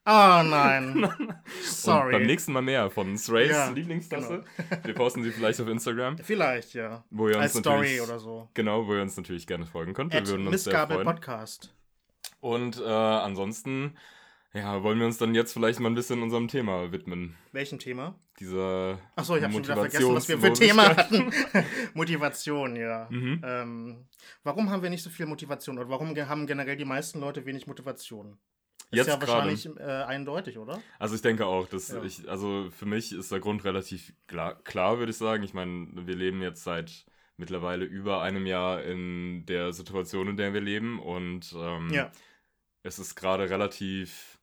oh 0.06 0.42
nein. 0.44 1.04
Und 1.04 1.34
Sorry. 1.64 2.12
beim 2.12 2.26
nächsten 2.26 2.52
Mal 2.52 2.62
mehr 2.62 2.90
von 2.90 3.16
Srays 3.16 3.50
Ja, 3.50 3.70
Lieblingstasse. 3.70 4.44
Wir 4.82 4.94
posten 4.94 5.22
sie 5.22 5.30
vielleicht 5.30 5.60
auf 5.60 5.68
Instagram, 5.68 6.18
Vielleicht, 6.18 6.74
ja. 6.74 7.04
wo 7.10 7.28
ihr 7.28 7.36
uns 7.36 7.44
Als 7.44 7.58
Story 7.58 8.00
oder 8.00 8.18
so. 8.18 8.48
Genau, 8.54 8.86
wo 8.86 8.94
ihr 8.94 9.02
uns 9.02 9.16
natürlich 9.16 9.46
gerne 9.46 9.66
folgen 9.66 9.94
könnt. 9.94 10.12
Wir 10.12 10.20
At 10.20 10.28
würden 10.28 10.46
uns 10.46 10.64
sehr 10.64 10.72
Missgabel 10.72 10.96
freuen. 10.96 11.06
Podcast. 11.06 11.74
Und 12.40 12.78
äh, 12.80 12.84
ansonsten, 12.84 13.96
Ja, 14.52 14.82
wollen 14.82 14.98
wir 14.98 15.06
uns 15.06 15.18
dann 15.18 15.34
jetzt 15.34 15.52
vielleicht 15.52 15.80
mal 15.80 15.88
ein 15.90 15.94
bisschen 15.94 16.22
unserem 16.22 16.46
Thema 16.48 16.92
widmen? 16.92 17.36
Welchem 17.52 17.78
Thema? 17.78 18.14
Dieser 18.38 18.98
Achso, 19.16 19.36
ich 19.36 19.42
habe 19.42 19.52
schon 19.52 19.64
wieder 19.64 19.76
vergessen, 19.76 20.14
was 20.14 20.28
wir 20.28 20.38
für 20.38 20.46
ein 20.48 20.54
Thema 20.54 20.88
hatten. 20.96 21.32
Motivation, 21.94 22.76
ja. 22.76 23.06
Mhm. 23.10 23.42
Ähm, 23.44 24.04
warum 24.42 24.70
haben 24.70 24.82
wir 24.82 24.90
nicht 24.90 25.02
so 25.02 25.10
viel 25.10 25.26
Motivation? 25.26 25.78
Oder 25.78 25.88
warum 25.88 26.14
haben 26.16 26.46
generell 26.46 26.76
die 26.76 26.84
meisten 26.84 27.20
Leute 27.20 27.46
wenig 27.46 27.66
Motivation? 27.66 28.38
Ist 28.94 29.06
Jetzt 29.06 29.08
ja 29.08 29.16
gerade. 29.16 29.50
wahrscheinlich 29.50 29.66
äh, 29.78 29.82
eindeutig, 30.04 30.58
oder? 30.58 30.80
Also 30.98 31.14
ich 31.14 31.22
denke 31.22 31.46
auch, 31.46 31.66
dass 31.68 31.88
Ja. 31.88 32.02
ich, 32.02 32.28
also 32.28 32.70
für 32.70 32.86
mich 32.86 33.12
ist 33.12 33.30
der 33.32 33.40
Grund 33.40 33.64
relativ 33.64 34.12
klar, 34.26 34.54
klar 34.62 34.98
würde 34.98 35.10
ich 35.10 35.16
sagen. 35.18 35.42
Ich 35.42 35.54
meine, 35.54 35.88
wir 35.92 36.14
leben 36.16 36.40
jetzt 36.42 36.64
seit 36.64 37.06
mittlerweile 37.36 37.84
über 37.84 38.22
einem 38.22 38.46
Jahr 38.46 38.82
in 38.82 39.44
der 39.46 39.72
Situation, 39.72 40.28
in 40.28 40.36
der 40.36 40.52
wir 40.54 40.60
leben 40.60 41.00
und 41.00 41.52
ähm, 41.56 41.90
Ja. 41.90 42.10
es 42.82 42.98
ist 42.98 43.14
gerade 43.16 43.50
relativ 43.50 44.38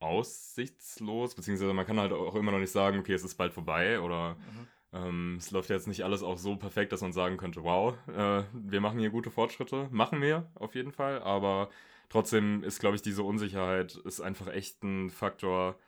aussichtslos, 0.00 1.34
beziehungsweise 1.34 1.72
man 1.72 1.86
kann 1.86 2.00
halt 2.00 2.12
auch 2.12 2.34
immer 2.34 2.52
noch 2.52 2.58
nicht 2.58 2.72
sagen, 2.72 2.98
okay, 2.98 3.12
es 3.12 3.24
ist 3.24 3.36
bald 3.36 3.52
vorbei 3.52 4.00
oder 4.00 4.34
Mhm. 4.36 4.66
ähm, 4.92 5.36
es 5.38 5.50
läuft 5.50 5.70
jetzt 5.70 5.86
nicht 5.86 6.02
alles 6.02 6.22
auch 6.22 6.38
so 6.38 6.56
perfekt, 6.56 6.90
dass 6.92 7.00
man 7.02 7.12
sagen 7.12 7.36
könnte, 7.36 7.62
wow, 7.62 7.94
äh, 8.08 8.42
wir 8.52 8.80
machen 8.80 8.98
hier 8.98 9.10
gute 9.10 9.30
Fortschritte. 9.30 9.88
Machen 9.92 10.20
wir 10.20 10.50
auf 10.54 10.74
jeden 10.74 10.90
Fall, 10.92 11.22
aber 11.22 11.70
trotzdem 12.10 12.62
ist, 12.62 12.80
glaube 12.80 12.96
ich, 12.96 13.02
diese 13.02 13.22
Unsicherheit 13.22 13.94
ist 14.04 14.20
einfach 14.20 14.48
echt 14.48 14.82
ein 14.84 15.08
Faktor, 15.08 15.78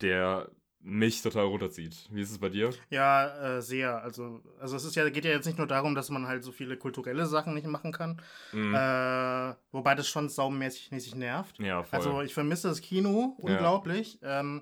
der 0.00 0.50
mich 0.84 1.22
total 1.22 1.46
runterzieht. 1.46 2.08
Wie 2.10 2.20
ist 2.20 2.30
es 2.30 2.38
bei 2.38 2.50
dir? 2.50 2.70
Ja, 2.90 3.56
äh, 3.56 3.62
sehr. 3.62 4.02
Also, 4.02 4.42
also 4.60 4.76
es 4.76 4.84
ist 4.84 4.94
ja, 4.94 5.08
geht 5.08 5.24
ja 5.24 5.30
jetzt 5.30 5.46
nicht 5.46 5.56
nur 5.56 5.66
darum, 5.66 5.94
dass 5.94 6.10
man 6.10 6.28
halt 6.28 6.44
so 6.44 6.52
viele 6.52 6.76
kulturelle 6.76 7.24
Sachen 7.24 7.54
nicht 7.54 7.66
machen 7.66 7.90
kann. 7.90 8.20
Mhm. 8.52 8.74
Äh, 8.74 9.54
wobei 9.72 9.94
das 9.94 10.06
schon 10.06 10.28
saumäßig 10.28 10.90
mäßig 10.92 11.14
nervt. 11.14 11.58
ja, 11.58 11.82
voll. 11.82 11.98
Also 11.98 12.20
ich 12.20 12.34
vermisse 12.34 12.68
das 12.68 12.82
Kino 12.82 13.34
unglaublich. 13.38 14.18
Ähm, 14.22 14.60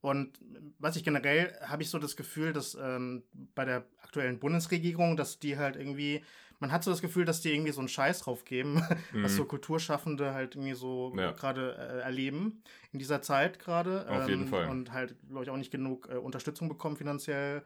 und 0.00 0.38
was 0.78 0.94
ich 0.94 1.02
generell 1.02 1.52
habe 1.62 1.82
ich 1.82 1.90
so 1.90 1.98
das 1.98 2.14
Gefühl, 2.14 2.52
dass 2.52 2.76
ähm, 2.80 3.24
bei 3.56 3.64
der 3.64 3.86
aktuellen 4.02 4.38
Bundesregierung, 4.38 5.16
dass 5.16 5.40
die 5.40 5.58
halt 5.58 5.74
irgendwie, 5.74 6.22
man 6.58 6.72
hat 6.72 6.84
so 6.84 6.90
das 6.90 7.02
Gefühl, 7.02 7.24
dass 7.24 7.40
die 7.40 7.52
irgendwie 7.52 7.72
so 7.72 7.80
einen 7.80 7.88
Scheiß 7.88 8.20
drauf 8.20 8.44
geben, 8.44 8.74
Mhm. 9.12 9.22
was 9.22 9.36
so 9.36 9.44
Kulturschaffende 9.44 10.34
halt 10.34 10.54
irgendwie 10.54 10.74
so 10.74 11.12
Ja. 11.16 11.32
gerade 11.32 11.76
äh, 11.78 12.00
erleben 12.00 12.62
in 12.92 12.98
dieser 12.98 13.22
Zeit 13.22 13.58
gerade. 13.58 14.08
Auf 14.10 14.28
jeden 14.28 14.46
Fall. 14.46 14.68
Und 14.68 14.92
halt, 14.92 15.16
glaube 15.28 15.44
ich, 15.44 15.50
auch 15.50 15.56
nicht 15.56 15.70
genug 15.70 16.08
äh, 16.10 16.16
Unterstützung 16.16 16.68
bekommen 16.68 16.96
finanziell 16.96 17.62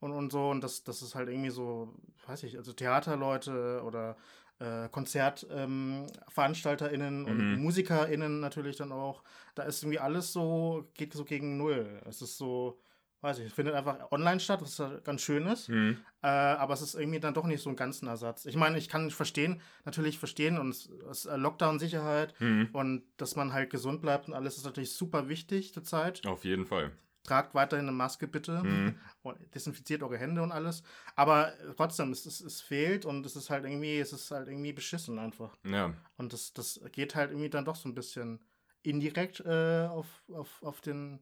und, 0.00 0.12
und 0.12 0.30
so. 0.32 0.50
Und 0.50 0.62
das, 0.62 0.84
das 0.84 1.02
ist 1.02 1.14
halt 1.14 1.28
irgendwie 1.28 1.50
so, 1.50 1.94
weiß 2.26 2.42
ich, 2.44 2.56
also 2.56 2.72
Theaterleute 2.72 3.82
oder 3.84 4.16
äh, 4.60 4.88
KonzertveranstalterInnen 4.88 7.24
ähm, 7.24 7.30
und 7.30 7.38
Mhm. 7.38 7.62
MusikerInnen 7.62 8.40
natürlich 8.40 8.76
dann 8.76 8.92
auch. 8.92 9.22
Da 9.54 9.62
ist 9.64 9.82
irgendwie 9.82 9.98
alles 10.00 10.32
so, 10.32 10.88
geht 10.94 11.12
so 11.14 11.24
gegen 11.24 11.56
Null. 11.56 12.00
Es 12.06 12.22
ist 12.22 12.38
so, 12.38 12.78
weiß 13.20 13.38
ich, 13.40 13.46
es 13.46 13.52
findet 13.52 13.74
einfach 13.74 14.10
online 14.12 14.38
statt, 14.40 14.60
was 14.62 14.80
ganz 15.04 15.20
schön 15.22 15.46
ist. 15.46 15.68
Mhm. 15.68 15.98
Äh, 16.22 16.26
aber 16.28 16.74
es 16.74 16.82
ist 16.82 16.94
irgendwie 16.94 17.20
dann 17.20 17.34
doch 17.34 17.46
nicht 17.46 17.62
so 17.62 17.70
ein 17.70 17.76
ganzen 17.76 18.06
Ersatz. 18.08 18.44
Ich 18.46 18.56
meine, 18.56 18.78
ich 18.78 18.88
kann 18.88 19.04
nicht 19.06 19.14
verstehen, 19.16 19.60
natürlich 19.84 20.18
verstehen 20.18 20.58
und 20.58 20.70
es 20.70 20.86
es 21.10 21.24
ist 21.24 21.26
äh, 21.26 21.36
Lockdown-Sicherheit 21.36 22.34
Mhm. 22.40 22.68
und 22.72 23.02
dass 23.16 23.34
man 23.36 23.52
halt 23.52 23.70
gesund 23.70 24.02
bleibt 24.02 24.28
und 24.28 24.34
alles 24.34 24.56
ist 24.56 24.64
natürlich 24.64 24.92
super 24.92 25.28
wichtig 25.28 25.72
zurzeit. 25.74 26.24
Auf 26.26 26.44
jeden 26.44 26.64
Fall. 26.66 26.92
Tragt 27.24 27.54
weiterhin 27.54 27.86
eine 27.86 27.96
Maske 27.96 28.26
bitte 28.28 28.62
Mhm. 28.62 28.94
und 29.22 29.36
desinfiziert 29.54 30.02
eure 30.02 30.16
Hände 30.16 30.40
und 30.42 30.52
alles. 30.52 30.82
Aber 31.16 31.52
trotzdem, 31.76 32.12
es, 32.12 32.24
es, 32.24 32.40
es 32.40 32.60
fehlt 32.60 33.04
und 33.04 33.26
es 33.26 33.36
ist 33.36 33.50
halt 33.50 33.64
irgendwie, 33.64 33.98
es 33.98 34.12
ist 34.12 34.30
halt 34.30 34.48
irgendwie 34.48 34.72
beschissen 34.72 35.18
einfach. 35.18 35.56
Ja, 35.64 35.92
Und 36.16 36.32
das, 36.32 36.52
das 36.54 36.80
geht 36.92 37.14
halt 37.16 37.30
irgendwie 37.32 37.50
dann 37.50 37.64
doch 37.64 37.76
so 37.76 37.88
ein 37.88 37.94
bisschen 37.94 38.40
indirekt 38.82 39.40
äh, 39.40 39.86
auf, 39.90 40.06
auf, 40.32 40.62
auf 40.62 40.80
den 40.80 41.18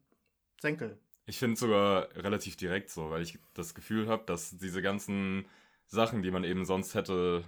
Senkel. 0.61 0.99
Ich 1.27 1.37
finde 1.37 1.57
sogar 1.57 2.07
relativ 2.15 2.55
direkt 2.55 2.89
so, 2.89 3.11
weil 3.11 3.21
ich 3.21 3.37
das 3.53 3.75
Gefühl 3.75 4.07
habe, 4.07 4.23
dass 4.25 4.57
diese 4.57 4.81
ganzen 4.81 5.45
Sachen, 5.85 6.23
die 6.23 6.31
man 6.31 6.43
eben 6.43 6.65
sonst 6.65 6.95
hätte 6.95 7.43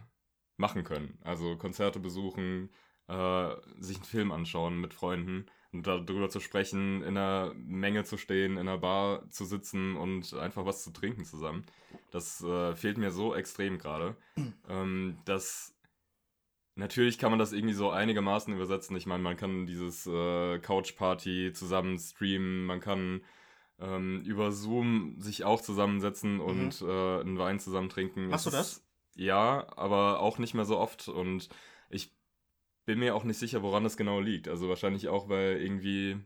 machen 0.57 0.83
können, 0.83 1.17
also 1.23 1.55
Konzerte 1.57 1.99
besuchen, 1.99 2.69
äh, 3.07 3.55
sich 3.79 3.97
einen 3.97 4.05
Film 4.05 4.31
anschauen 4.33 4.79
mit 4.79 4.93
Freunden 4.93 5.45
und 5.71 5.87
darüber 5.87 6.29
zu 6.29 6.41
sprechen, 6.41 7.03
in 7.03 7.17
einer 7.17 7.53
Menge 7.55 8.03
zu 8.03 8.17
stehen, 8.17 8.53
in 8.53 8.67
einer 8.67 8.77
Bar 8.77 9.29
zu 9.29 9.45
sitzen 9.45 9.95
und 9.95 10.33
einfach 10.33 10.65
was 10.65 10.83
zu 10.83 10.91
trinken 10.91 11.23
zusammen. 11.23 11.65
Das 12.11 12.43
äh, 12.43 12.75
fehlt 12.75 12.97
mir 12.97 13.11
so 13.11 13.33
extrem 13.33 13.77
gerade, 13.77 14.17
ähm, 14.69 15.17
dass 15.25 15.75
Natürlich 16.75 17.17
kann 17.17 17.31
man 17.31 17.39
das 17.39 17.51
irgendwie 17.51 17.73
so 17.73 17.89
einigermaßen 17.89 18.53
übersetzen. 18.53 18.95
Ich 18.95 19.05
meine, 19.05 19.21
man 19.21 19.35
kann 19.35 19.65
dieses 19.65 20.07
äh, 20.07 20.59
Couch-Party 20.59 21.51
zusammen 21.51 21.99
streamen, 21.99 22.65
man 22.65 22.79
kann 22.79 23.21
ähm, 23.79 24.21
über 24.25 24.51
Zoom 24.51 25.15
sich 25.19 25.43
auch 25.43 25.61
zusammensetzen 25.61 26.39
und 26.39 26.81
äh, 26.81 27.19
einen 27.21 27.37
Wein 27.37 27.59
zusammen 27.59 27.89
trinken. 27.89 28.23
Mhm. 28.25 28.29
Machst 28.29 28.45
du 28.45 28.49
ist- 28.51 28.85
Ja, 29.15 29.67
aber 29.77 30.19
auch 30.19 30.37
nicht 30.37 30.53
mehr 30.53 30.65
so 30.65 30.77
oft 30.77 31.07
und 31.07 31.49
ich 31.89 32.13
bin 32.85 32.99
mir 32.99 33.15
auch 33.15 33.23
nicht 33.23 33.37
sicher, 33.37 33.61
woran 33.61 33.83
das 33.83 33.97
genau 33.97 34.19
liegt. 34.19 34.47
Also 34.47 34.67
wahrscheinlich 34.69 35.07
auch, 35.09 35.29
weil 35.29 35.61
irgendwie, 35.61 36.17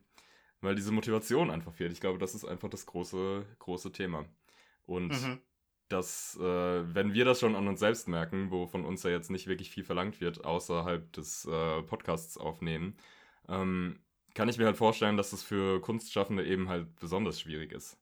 weil 0.62 0.75
diese 0.75 0.91
Motivation 0.91 1.50
einfach 1.51 1.74
fehlt. 1.74 1.91
Ich 1.91 2.00
glaube, 2.01 2.19
das 2.19 2.36
ist 2.36 2.45
einfach 2.45 2.69
das 2.69 2.86
große, 2.86 3.45
große 3.60 3.91
Thema. 3.91 4.25
Und 4.86 5.10
Mhm. 5.10 5.39
dass, 5.89 6.38
äh, 6.38 6.95
wenn 6.95 7.13
wir 7.13 7.25
das 7.25 7.39
schon 7.39 7.55
an 7.55 7.67
uns 7.67 7.79
selbst 7.79 8.07
merken, 8.07 8.50
wo 8.50 8.65
von 8.67 8.86
uns 8.86 9.03
ja 9.03 9.10
jetzt 9.12 9.29
nicht 9.29 9.48
wirklich 9.48 9.69
viel 9.69 9.83
verlangt 9.83 10.22
wird, 10.22 10.45
außerhalb 10.45 11.12
des 11.13 11.45
äh, 11.45 11.83
Podcasts 11.83 12.38
aufnehmen, 12.38 12.95
ähm, 13.48 14.00
kann 14.34 14.50
ich 14.50 14.58
mir 14.58 14.66
halt 14.66 14.78
vorstellen, 14.78 15.18
dass 15.18 15.32
das 15.32 15.44
für 15.44 15.82
Kunstschaffende 15.82 16.46
eben 16.46 16.70
halt 16.70 16.96
besonders 16.96 17.40
schwierig 17.40 17.72
ist. 17.72 17.98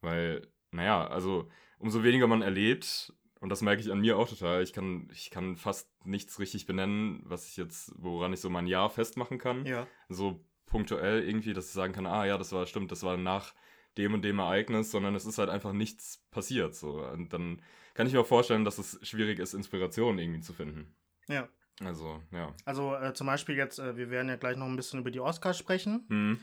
Weil, 0.00 0.46
naja, 0.70 1.06
also 1.06 1.48
umso 1.78 2.02
weniger 2.02 2.26
man 2.26 2.42
erlebt, 2.42 3.12
und 3.40 3.50
das 3.50 3.62
merke 3.62 3.82
ich 3.82 3.92
an 3.92 4.00
mir 4.00 4.18
auch 4.18 4.28
total, 4.28 4.62
ich 4.62 4.72
kann, 4.72 5.08
ich 5.12 5.30
kann 5.30 5.56
fast 5.56 5.90
nichts 6.04 6.38
richtig 6.38 6.66
benennen, 6.66 7.20
was 7.24 7.48
ich 7.48 7.56
jetzt, 7.56 7.92
woran 7.96 8.32
ich 8.32 8.40
so 8.40 8.48
mein 8.50 8.66
Jahr 8.66 8.88
festmachen 8.90 9.38
kann 9.38 9.66
Ja. 9.66 9.86
so 10.08 10.44
punktuell 10.66 11.22
irgendwie, 11.22 11.52
dass 11.52 11.66
ich 11.66 11.72
sagen 11.72 11.92
kann, 11.92 12.06
ah 12.06 12.24
ja, 12.26 12.38
das 12.38 12.52
war 12.52 12.66
stimmt, 12.66 12.90
das 12.90 13.02
war 13.02 13.16
nach 13.16 13.54
dem 13.96 14.14
und 14.14 14.22
dem 14.22 14.38
Ereignis, 14.38 14.90
sondern 14.90 15.14
es 15.14 15.24
ist 15.24 15.38
halt 15.38 15.48
einfach 15.48 15.72
nichts 15.72 16.24
passiert. 16.30 16.74
So. 16.74 17.02
Und 17.06 17.32
dann 17.32 17.62
kann 17.94 18.06
ich 18.06 18.12
mir 18.12 18.20
auch 18.20 18.26
vorstellen, 18.26 18.64
dass 18.64 18.78
es 18.78 18.98
schwierig 19.02 19.38
ist, 19.38 19.54
Inspiration 19.54 20.18
irgendwie 20.18 20.40
zu 20.40 20.52
finden. 20.52 20.94
Ja. 21.28 21.48
Also, 21.84 22.22
ja. 22.32 22.54
Also 22.64 22.94
äh, 22.94 23.12
zum 23.14 23.26
Beispiel 23.26 23.56
jetzt, 23.56 23.78
äh, 23.78 23.96
wir 23.96 24.10
werden 24.10 24.28
ja 24.28 24.36
gleich 24.36 24.56
noch 24.56 24.66
ein 24.66 24.76
bisschen 24.76 25.00
über 25.00 25.10
die 25.10 25.20
Oscars 25.20 25.58
sprechen. 25.58 26.06
Hm. 26.08 26.38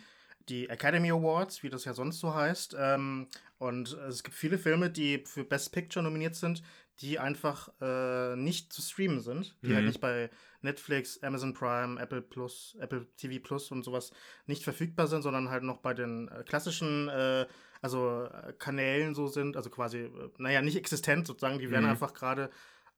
die 0.49 0.67
Academy 0.69 1.09
Awards, 1.09 1.63
wie 1.63 1.69
das 1.69 1.85
ja 1.85 1.93
sonst 1.93 2.19
so 2.19 2.35
heißt. 2.35 2.75
Ähm, 2.77 3.27
und 3.59 3.93
es 3.93 4.23
gibt 4.23 4.35
viele 4.35 4.57
Filme, 4.57 4.89
die 4.89 5.23
für 5.25 5.45
Best 5.45 5.71
Picture 5.71 6.03
nominiert 6.03 6.35
sind, 6.35 6.61
die 6.99 7.17
einfach 7.17 7.69
äh, 7.81 8.35
nicht 8.35 8.73
zu 8.73 8.81
streamen 8.81 9.21
sind, 9.21 9.55
die 9.63 9.69
Mhm. 9.69 9.75
halt 9.75 9.85
nicht 9.85 10.01
bei 10.01 10.29
Netflix, 10.61 11.23
Amazon 11.23 11.53
Prime, 11.53 11.97
Apple 11.99 12.21
Plus, 12.21 12.75
Apple 12.81 13.07
TV 13.15 13.41
Plus 13.41 13.71
und 13.71 13.83
sowas 13.83 14.11
nicht 14.45 14.63
verfügbar 14.65 15.07
sind, 15.07 15.21
sondern 15.21 15.49
halt 15.49 15.63
noch 15.63 15.77
bei 15.77 15.93
den 15.93 16.27
äh, 16.27 16.43
klassischen 16.43 17.07
äh, 17.07 17.47
also 17.81 18.25
äh, 18.25 18.51
Kanälen 18.59 19.15
so 19.15 19.27
sind, 19.27 19.55
also 19.55 19.69
quasi, 19.69 19.99
äh, 19.99 20.29
naja, 20.39 20.61
nicht 20.61 20.75
existent 20.75 21.25
sozusagen, 21.25 21.59
die 21.59 21.69
werden 21.71 21.85
Mhm. 21.85 21.91
einfach 21.91 22.13
gerade 22.13 22.49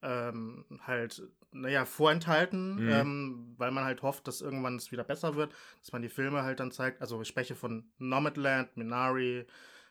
ähm, 0.06 0.66
halt, 0.86 1.24
naja, 1.52 1.86
vorenthalten, 1.86 2.76
Mhm. 2.86 2.90
ähm, 2.92 3.54
weil 3.58 3.72
man 3.72 3.84
halt 3.86 4.02
hofft, 4.04 4.28
dass 4.28 4.42
irgendwann 4.42 4.76
es 4.76 4.92
wieder 4.92 5.04
besser 5.04 5.36
wird, 5.36 5.54
dass 5.80 5.92
man 5.92 6.02
die 6.02 6.10
Filme 6.10 6.44
halt 6.44 6.60
dann 6.60 6.72
zeigt. 6.72 7.02
Also 7.02 7.20
ich 7.22 7.28
spreche 7.28 7.56
von 7.56 7.90
Nomadland, 7.98 8.78
Minari, 8.78 9.46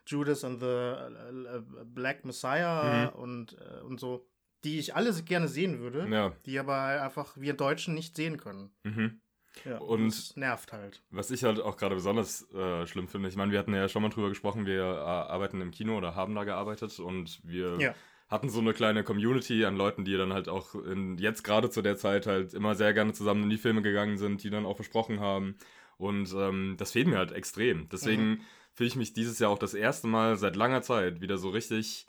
Judas 0.06 0.44
and 0.44 0.60
the 0.60 0.66
äh, 0.66 1.56
äh, 1.56 1.62
Black 1.84 2.24
Messiah 2.24 3.10
Mhm. 3.12 3.18
und, 3.18 3.56
äh, 3.58 3.80
und 3.82 3.98
so, 3.98 4.26
die 4.62 4.78
ich 4.78 4.94
alle 4.94 5.12
gerne 5.24 5.48
sehen 5.48 5.80
würde, 5.80 6.06
Ja. 6.10 6.32
die 6.46 6.58
aber 6.58 6.80
halt 6.80 7.00
einfach 7.00 7.36
wir 7.36 7.54
Deutschen 7.54 7.94
nicht 7.94 8.14
sehen 8.16 8.36
können. 8.38 8.70
Mhm. 8.84 9.20
Ja, 9.64 9.78
Und- 9.78 10.08
das 10.08 10.36
nervt 10.36 10.72
halt. 10.72 11.02
Was 11.10 11.30
ich 11.30 11.44
halt 11.44 11.60
auch 11.60 11.76
gerade 11.76 11.94
besonders 11.94 12.50
äh, 12.52 12.86
schlimm 12.86 13.06
finde, 13.08 13.28
ich 13.28 13.36
meine, 13.36 13.52
wir 13.52 13.58
hatten 13.60 13.72
ja 13.74 13.88
schon 13.88 14.02
mal 14.02 14.08
drüber 14.08 14.28
gesprochen, 14.28 14.66
wir 14.66 14.82
äh, 14.82 14.98
arbeiten 14.98 15.60
im 15.60 15.70
Kino 15.70 15.96
oder 15.96 16.14
haben 16.16 16.34
da 16.34 16.44
gearbeitet 16.44 16.98
und 16.98 17.40
wir 17.44 17.78
Ja. 17.78 17.94
Hatten 18.34 18.50
so 18.50 18.60
eine 18.60 18.74
kleine 18.74 19.04
Community 19.04 19.64
an 19.64 19.76
Leuten, 19.76 20.04
die 20.04 20.16
dann 20.16 20.32
halt 20.32 20.48
auch 20.48 20.74
in, 20.74 21.16
jetzt 21.18 21.42
gerade 21.44 21.70
zu 21.70 21.80
der 21.82 21.96
Zeit 21.96 22.26
halt 22.26 22.52
immer 22.52 22.74
sehr 22.74 22.92
gerne 22.92 23.12
zusammen 23.12 23.44
in 23.44 23.50
die 23.50 23.58
Filme 23.58 23.80
gegangen 23.80 24.18
sind, 24.18 24.42
die 24.42 24.50
dann 24.50 24.66
auch 24.66 24.76
versprochen 24.76 25.20
haben. 25.20 25.56
Und 25.96 26.34
ähm, 26.36 26.74
das 26.76 26.90
fehlt 26.92 27.06
mir 27.06 27.16
halt 27.18 27.32
extrem. 27.32 27.88
Deswegen 27.90 28.22
Mhm. 28.30 28.40
fühle 28.72 28.88
ich 28.88 28.96
mich 28.96 29.12
dieses 29.12 29.38
Jahr 29.38 29.50
auch 29.50 29.58
das 29.58 29.72
erste 29.74 30.08
Mal 30.08 30.36
seit 30.36 30.56
langer 30.56 30.82
Zeit 30.82 31.20
wieder 31.20 31.38
so 31.38 31.48
richtig. 31.50 32.06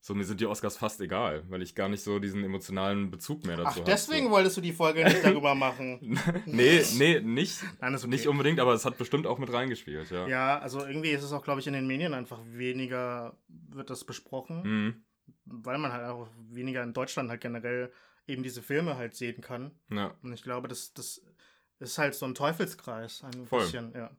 So, 0.00 0.14
mir 0.14 0.24
sind 0.24 0.38
die 0.40 0.46
Oscars 0.46 0.76
fast 0.76 1.00
egal, 1.00 1.44
weil 1.48 1.62
ich 1.62 1.74
gar 1.74 1.88
nicht 1.88 2.02
so 2.02 2.18
diesen 2.18 2.44
emotionalen 2.44 3.10
Bezug 3.10 3.46
mehr 3.46 3.56
dazu 3.56 3.68
Ach, 3.70 3.76
habe. 3.78 3.90
deswegen 3.90 4.30
wolltest 4.30 4.54
du 4.58 4.60
die 4.60 4.72
Folge 4.74 5.02
nicht 5.02 5.24
darüber 5.24 5.54
machen. 5.54 5.98
nee, 6.46 6.82
nee, 6.98 7.20
nicht, 7.20 7.64
Nein, 7.80 7.94
ist 7.94 8.04
okay. 8.04 8.10
nicht 8.10 8.28
unbedingt, 8.28 8.60
aber 8.60 8.74
es 8.74 8.84
hat 8.84 8.98
bestimmt 8.98 9.26
auch 9.26 9.38
mit 9.38 9.50
reingespielt, 9.50 10.10
ja. 10.10 10.28
Ja, 10.28 10.58
also 10.58 10.84
irgendwie 10.86 11.08
ist 11.10 11.22
es 11.22 11.32
auch, 11.32 11.42
glaube 11.42 11.60
ich, 11.60 11.66
in 11.66 11.72
den 11.72 11.86
Medien 11.86 12.12
einfach 12.12 12.38
weniger 12.46 13.38
wird 13.48 13.88
das 13.88 14.04
besprochen, 14.04 14.60
Mhm. 14.62 15.04
Weil 15.44 15.78
man 15.78 15.92
halt 15.92 16.04
auch 16.06 16.28
weniger 16.50 16.82
in 16.82 16.92
Deutschland 16.92 17.30
halt 17.30 17.40
generell 17.40 17.92
eben 18.26 18.42
diese 18.42 18.62
Filme 18.62 18.96
halt 18.96 19.14
sehen 19.14 19.40
kann. 19.42 19.72
Ja. 19.90 20.14
Und 20.22 20.32
ich 20.32 20.42
glaube, 20.42 20.68
das, 20.68 20.94
das 20.94 21.20
ist 21.78 21.98
halt 21.98 22.14
so 22.14 22.26
ein 22.26 22.34
Teufelskreis, 22.34 23.22
ein 23.24 23.46
Voll. 23.46 23.60
bisschen, 23.60 23.92
ja. 23.94 24.10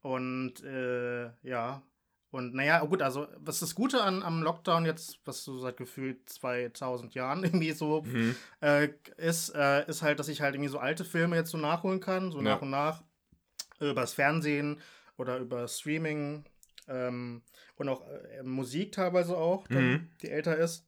Und 0.00 0.62
äh, 0.64 1.30
ja, 1.42 1.82
und 2.30 2.54
naja, 2.54 2.80
gut, 2.84 3.02
also 3.02 3.28
was 3.36 3.60
das 3.60 3.74
Gute 3.74 4.02
an, 4.02 4.22
am 4.22 4.42
Lockdown 4.42 4.84
jetzt, 4.86 5.20
was 5.26 5.44
so 5.44 5.58
seit 5.58 5.76
gefühlt 5.76 6.28
2000 6.28 7.14
Jahren 7.14 7.44
irgendwie 7.44 7.72
so 7.72 8.02
Mhm. 8.02 8.34
äh, 8.60 8.88
ist, 9.18 9.50
äh, 9.54 9.86
ist 9.88 10.02
halt, 10.02 10.18
dass 10.18 10.28
ich 10.28 10.40
halt 10.40 10.54
irgendwie 10.54 10.70
so 10.70 10.78
alte 10.78 11.04
Filme 11.04 11.36
jetzt 11.36 11.50
so 11.50 11.58
nachholen 11.58 12.00
kann, 12.00 12.32
so 12.32 12.38
Ja. 12.38 12.44
nach 12.54 12.62
und 12.62 12.70
nach, 12.70 13.02
äh, 13.80 13.90
übers 13.90 14.14
Fernsehen 14.14 14.80
oder 15.18 15.38
über 15.38 15.68
Streaming 15.68 16.44
ähm, 16.88 17.42
und 17.76 17.88
auch 17.88 18.06
äh, 18.08 18.42
Musik 18.42 18.92
teilweise 18.92 19.36
auch, 19.36 19.68
Mhm. 19.68 20.08
die 20.22 20.30
älter 20.30 20.56
ist. 20.56 20.86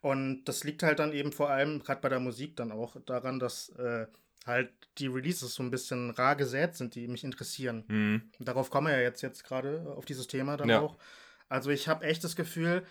Und 0.00 0.44
das 0.44 0.62
liegt 0.64 0.82
halt 0.82 0.98
dann 0.98 1.12
eben 1.12 1.32
vor 1.32 1.50
allem, 1.50 1.82
gerade 1.82 2.00
bei 2.00 2.08
der 2.08 2.20
Musik 2.20 2.56
dann 2.56 2.70
auch, 2.72 2.96
daran, 3.06 3.38
dass 3.38 3.70
äh, 3.70 4.06
halt 4.46 4.70
die 4.98 5.08
Releases 5.08 5.54
so 5.54 5.62
ein 5.62 5.70
bisschen 5.70 6.10
rar 6.10 6.36
gesät 6.36 6.76
sind, 6.76 6.94
die 6.94 7.08
mich 7.08 7.24
interessieren. 7.24 7.84
Mhm. 7.88 8.30
Darauf 8.38 8.70
kommen 8.70 8.86
wir 8.88 8.94
ja 8.96 9.02
jetzt, 9.02 9.22
jetzt 9.22 9.42
gerade 9.44 9.92
auf 9.96 10.04
dieses 10.04 10.28
Thema 10.28 10.56
dann 10.56 10.68
Ja. 10.68 10.80
auch. 10.80 10.96
Also 11.48 11.70
ich 11.70 11.88
habe 11.88 12.04
echt 12.04 12.22
das 12.22 12.36
Gefühl, 12.36 12.84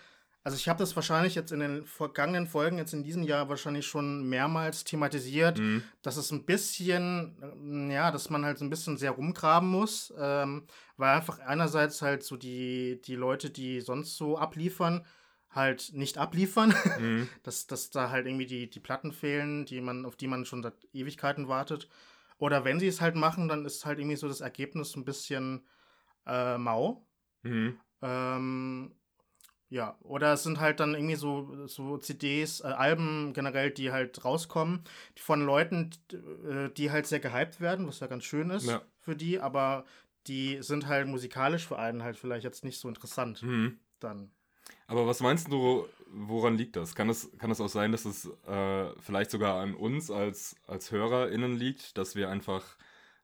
also 0.46 0.54
ich 0.58 0.68
habe 0.68 0.78
das 0.78 0.94
wahrscheinlich 0.94 1.34
jetzt 1.34 1.50
in 1.50 1.58
den 1.58 1.84
vergangenen 1.84 2.46
Folgen, 2.46 2.78
jetzt 2.78 2.94
in 2.94 3.02
diesem 3.02 3.24
Jahr 3.24 3.48
wahrscheinlich 3.48 3.84
schon 3.84 4.28
mehrmals 4.28 4.84
thematisiert, 4.84 5.58
Mhm. 5.58 5.82
dass 6.02 6.16
es 6.16 6.30
ein 6.30 6.44
bisschen, 6.46 7.36
ähm, 7.42 7.90
ja, 7.90 8.12
dass 8.12 8.30
man 8.30 8.44
halt 8.44 8.56
so 8.56 8.64
ein 8.64 8.70
bisschen 8.70 8.96
sehr 8.96 9.10
rumgraben 9.10 9.68
muss, 9.68 10.14
ähm, 10.16 10.68
weil 10.96 11.16
einfach 11.16 11.40
einerseits 11.40 12.00
halt 12.00 12.22
so 12.22 12.36
die, 12.36 13.02
die 13.02 13.16
Leute, 13.16 13.50
die 13.50 13.80
sonst 13.80 14.16
so 14.16 14.38
abliefern, 14.38 15.04
halt 15.50 15.90
nicht 15.94 16.16
abliefern, 16.16 16.72
Mhm. 17.00 17.28
dass, 17.42 17.66
dass 17.66 17.90
da 17.90 18.10
halt 18.10 18.26
irgendwie 18.28 18.46
die, 18.46 18.70
die 18.70 18.78
Platten 18.78 19.10
fehlen, 19.10 19.66
die 19.66 19.80
man, 19.80 20.04
auf 20.06 20.14
die 20.14 20.28
man 20.28 20.44
schon 20.44 20.62
seit 20.62 20.74
Ewigkeiten 20.92 21.48
wartet. 21.48 21.88
Oder 22.38 22.64
wenn 22.64 22.78
sie 22.78 22.86
es 22.86 23.00
halt 23.00 23.16
machen, 23.16 23.48
dann 23.48 23.64
ist 23.64 23.84
halt 23.84 23.98
irgendwie 23.98 24.16
so 24.16 24.28
das 24.28 24.42
Ergebnis 24.42 24.94
ein 24.94 25.04
bisschen 25.04 25.66
äh, 26.24 26.56
mau. 26.56 27.04
Mhm. 27.42 27.80
Ähm, 28.02 28.95
ja, 29.68 29.96
oder 30.02 30.32
es 30.34 30.42
sind 30.44 30.60
halt 30.60 30.80
dann 30.80 30.94
irgendwie 30.94 31.16
so, 31.16 31.66
so 31.66 31.98
CDs, 31.98 32.60
äh, 32.60 32.68
Alben 32.68 33.32
generell, 33.32 33.70
die 33.70 33.90
halt 33.90 34.24
rauskommen, 34.24 34.84
von 35.16 35.44
Leuten, 35.44 35.90
äh, 36.12 36.70
die 36.70 36.90
halt 36.90 37.06
sehr 37.06 37.20
gehypt 37.20 37.60
werden, 37.60 37.86
was 37.86 38.00
ja 38.00 38.06
ganz 38.06 38.24
schön 38.24 38.50
ist 38.50 38.66
Ja. 38.66 38.82
für 39.00 39.16
die, 39.16 39.40
aber 39.40 39.84
die 40.26 40.58
sind 40.62 40.86
halt 40.86 41.06
musikalisch 41.08 41.66
für 41.66 41.78
einen 41.78 42.02
halt 42.02 42.16
vielleicht 42.16 42.44
jetzt 42.44 42.64
nicht 42.64 42.78
so 42.80 42.88
interessant 42.88 43.42
Mhm. 43.42 43.78
dann. 44.00 44.30
Aber 44.88 45.06
was 45.06 45.20
meinst 45.20 45.50
du, 45.50 45.86
woran 46.08 46.56
liegt 46.56 46.76
das? 46.76 46.94
Kann 46.94 47.08
es, 47.08 47.30
kann 47.38 47.50
es 47.50 47.60
auch 47.60 47.68
sein, 47.68 47.92
dass 47.92 48.04
es 48.04 48.26
äh, 48.46 48.92
vielleicht 49.00 49.30
sogar 49.30 49.60
an 49.60 49.74
uns 49.74 50.10
als, 50.10 50.56
als 50.66 50.90
HörerInnen 50.92 51.56
liegt, 51.56 51.98
dass 51.98 52.14
wir 52.14 52.30
einfach 52.30 52.64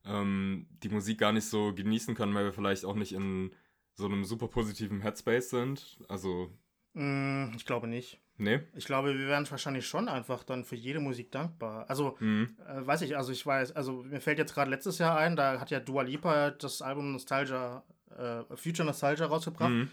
ähm, 0.04 0.66
die 0.82 0.88
Musik 0.88 1.18
gar 1.18 1.32
nicht 1.32 1.46
so 1.48 1.72
genießen 1.72 2.14
können, 2.16 2.34
weil 2.34 2.44
wir 2.44 2.52
vielleicht 2.52 2.84
auch 2.84 2.96
nicht 2.96 3.12
in 3.12 3.52
so 3.94 4.06
einem 4.06 4.24
super 4.24 4.48
positiven 4.48 5.00
Headspace 5.00 5.50
sind? 5.50 5.98
Also, 6.08 6.50
Mm, 6.94 7.52
ich 7.56 7.64
glaube 7.64 7.86
nicht. 7.86 8.20
nee? 8.36 8.60
Ich 8.74 8.84
glaube, 8.84 9.16
wir 9.18 9.26
wären 9.26 9.50
wahrscheinlich 9.50 9.86
schon 9.86 10.08
einfach 10.08 10.44
dann 10.44 10.64
für 10.64 10.76
jede 10.76 11.00
Musik 11.00 11.32
dankbar. 11.32 11.88
Also, 11.88 12.16
Mhm. 12.20 12.54
äh, 12.66 12.86
weiß 12.86 13.00
ich, 13.02 13.16
also 13.16 13.32
ich 13.32 13.46
weiß, 13.46 13.72
also 13.72 14.02
mir 14.02 14.20
fällt 14.20 14.38
jetzt 14.38 14.52
gerade 14.54 14.70
letztes 14.70 14.98
Jahr 14.98 15.16
ein, 15.16 15.34
da 15.36 15.58
hat 15.58 15.70
ja 15.70 15.80
Dua 15.80 16.02
Lipa 16.02 16.50
das 16.50 16.82
Album 16.82 17.12
Nostalgia, 17.12 17.82
äh, 18.10 18.42
Future 18.56 18.84
Nostalgia 18.84 19.26
rausgebracht. 19.26 19.70
Mhm. 19.70 19.88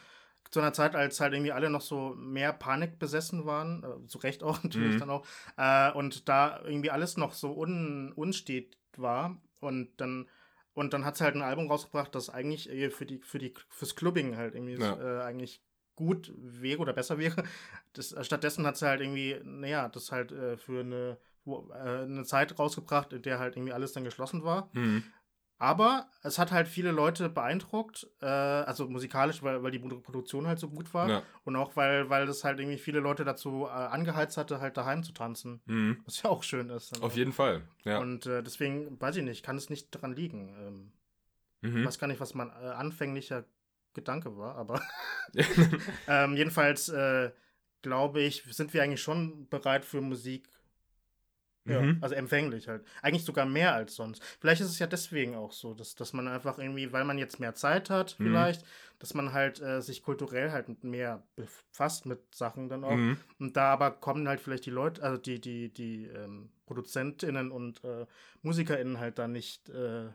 Zu 0.52 0.60
einer 0.60 0.74
Zeit, 0.74 0.96
als 0.96 1.20
halt 1.22 1.34
irgendwie 1.34 1.52
alle 1.54 1.70
noch 1.70 1.82
so 1.82 2.16
mehr 2.16 2.52
Panik 2.52 3.00
besessen 3.00 3.46
waren, 3.46 3.84
äh, 3.84 4.08
zu 4.08 4.18
Recht 4.18 4.44
auch 4.44 4.62
natürlich 4.64 4.96
Mhm. 4.96 5.00
dann 5.00 5.10
auch, 5.10 5.26
äh, 5.58 5.92
und 5.94 6.28
da 6.28 6.60
irgendwie 6.66 6.92
alles 6.92 7.16
noch 7.16 7.34
so 7.34 7.54
un, 7.58 8.12
unstet 8.14 8.78
war 8.98 9.40
und 9.62 9.90
dann 10.02 10.28
und 10.80 10.94
dann 10.94 11.04
hat 11.06 11.18
sie 11.18 11.24
halt 11.26 11.36
ein 11.36 11.42
Album 11.42 11.68
rausgebracht, 11.68 12.16
das 12.16 12.30
eigentlich 12.30 12.70
äh, 12.70 12.90
für 12.90 13.06
die, 13.06 13.20
für 13.20 13.38
die, 13.38 13.54
fürs 13.70 13.96
Clubbing 13.96 14.38
halt 14.38 14.56
irgendwie 14.56 14.76
Ja. 14.82 15.20
äh, 15.20 15.24
eigentlich 15.24 15.62
gut 15.96 16.34
wäre 16.38 16.80
oder 16.80 16.94
besser 16.94 17.18
wäre. 17.18 17.44
Das, 17.94 18.16
stattdessen 18.26 18.66
hat 18.66 18.78
sie 18.78 18.88
halt 18.88 19.02
irgendwie, 19.02 19.40
naja, 19.44 19.90
das 19.90 20.12
halt 20.12 20.32
äh, 20.32 20.56
für 20.58 20.80
eine, 20.82 21.18
äh, 21.46 22.04
eine 22.04 22.24
Zeit 22.24 22.58
rausgebracht, 22.58 23.12
in 23.14 23.22
der 23.24 23.40
halt 23.40 23.58
irgendwie 23.58 23.74
alles 23.74 23.94
dann 23.94 24.04
geschlossen 24.06 24.44
war. 24.44 24.70
Mhm. 24.74 25.04
Aber 25.60 26.10
es 26.24 26.40
hat 26.40 26.52
halt 26.52 26.68
viele 26.68 26.92
Leute 26.92 27.30
beeindruckt, 27.30 28.08
äh, 28.22 28.26
also 28.26 28.88
musikalisch, 28.88 29.44
weil, 29.44 29.62
weil 29.62 29.72
die 29.72 29.80
Produ- 29.80 30.02
Produktion 30.02 30.48
halt 30.48 30.58
so 30.58 30.70
gut 30.70 30.94
war. 30.94 31.10
Ja. 31.10 31.24
Und 31.44 31.56
auch 31.58 31.76
weil, 31.76 32.10
weil 32.10 32.26
das 32.26 32.44
halt 32.44 32.60
irgendwie 32.60 32.78
viele 32.78 33.02
Leute 33.02 33.26
dazu 33.26 33.66
äh, 33.66 33.70
angeheizt 33.70 34.38
hatte, 34.38 34.62
halt 34.62 34.78
daheim 34.78 35.04
zu 35.04 35.12
tanzen. 35.12 35.62
Mhm. 35.66 36.02
Was 36.06 36.24
ja 36.24 36.30
auch 36.30 36.44
schön 36.44 36.70
ist. 36.70 37.02
Auf 37.04 37.16
jeden 37.18 37.34
Fall, 37.34 37.64
ja. 37.84 38.00
Und 38.00 38.26
äh, 38.26 38.42
deswegen, 38.42 39.00
weiß 39.00 39.18
ich 39.18 39.24
nicht, 39.24 39.44
kann 39.46 39.58
es 39.58 39.70
nicht 39.70 39.94
daran 39.94 40.16
liegen. 40.16 40.50
Ähm, 40.60 40.92
Mhm. 41.62 41.80
Ich 41.80 41.86
weiß 41.88 42.00
gar 42.00 42.08
nicht, 42.08 42.22
was 42.22 42.34
mein 42.36 42.48
äh, 42.52 42.68
anfänglicher 42.70 43.44
Gedanke 43.94 44.38
war, 44.38 44.56
aber 44.56 44.82
ähm, 46.08 46.36
jedenfalls 46.38 46.88
äh, 46.88 47.32
glaube 47.82 48.22
ich, 48.22 48.44
sind 48.50 48.74
wir 48.74 48.82
eigentlich 48.82 49.02
schon 49.02 49.50
bereit 49.50 49.84
für 49.84 50.00
Musik. 50.00 50.50
Ja, 51.70 51.82
Mhm. 51.82 51.98
also 52.02 52.16
empfänglich 52.16 52.68
halt. 52.68 52.86
Eigentlich 53.02 53.26
sogar 53.26 53.46
mehr 53.46 53.74
als 53.74 53.96
sonst. 53.96 54.22
Vielleicht 54.40 54.62
ist 54.62 54.70
es 54.70 54.80
ja 54.80 54.88
deswegen 54.88 55.36
auch 55.36 55.52
so, 55.52 55.74
dass, 55.74 55.96
dass 55.96 56.14
man 56.14 56.28
einfach 56.28 56.58
irgendwie, 56.58 56.92
weil 56.92 57.04
man 57.06 57.18
jetzt 57.18 57.40
mehr 57.40 57.56
Zeit 57.56 57.90
hat, 57.90 58.16
Mhm. 58.20 58.26
vielleicht, 58.26 58.66
dass 59.00 59.14
man 59.14 59.34
halt 59.34 59.62
äh, 59.62 59.82
sich 59.82 60.04
kulturell 60.04 60.52
halt 60.52 60.84
mehr 60.84 61.24
befasst 61.36 62.06
mit 62.06 62.34
Sachen 62.36 62.70
dann 62.70 62.84
auch. 62.84 62.96
Mhm. 62.98 63.18
Und 63.40 63.56
da 63.56 63.72
aber 63.74 63.92
kommen 63.92 64.28
halt 64.28 64.42
vielleicht 64.42 64.66
die 64.66 64.72
Leute, 64.72 65.02
also 65.04 65.18
die, 65.18 65.40
die, 65.40 65.74
die 65.74 66.06
ähm, 66.06 66.52
ProduzentInnen 66.66 67.52
und 67.52 67.84
äh, 67.84 68.06
MusikerInnen 68.42 69.00
halt 69.00 69.20
da 69.20 69.28
nicht 69.28 69.70
äh, 69.70 70.10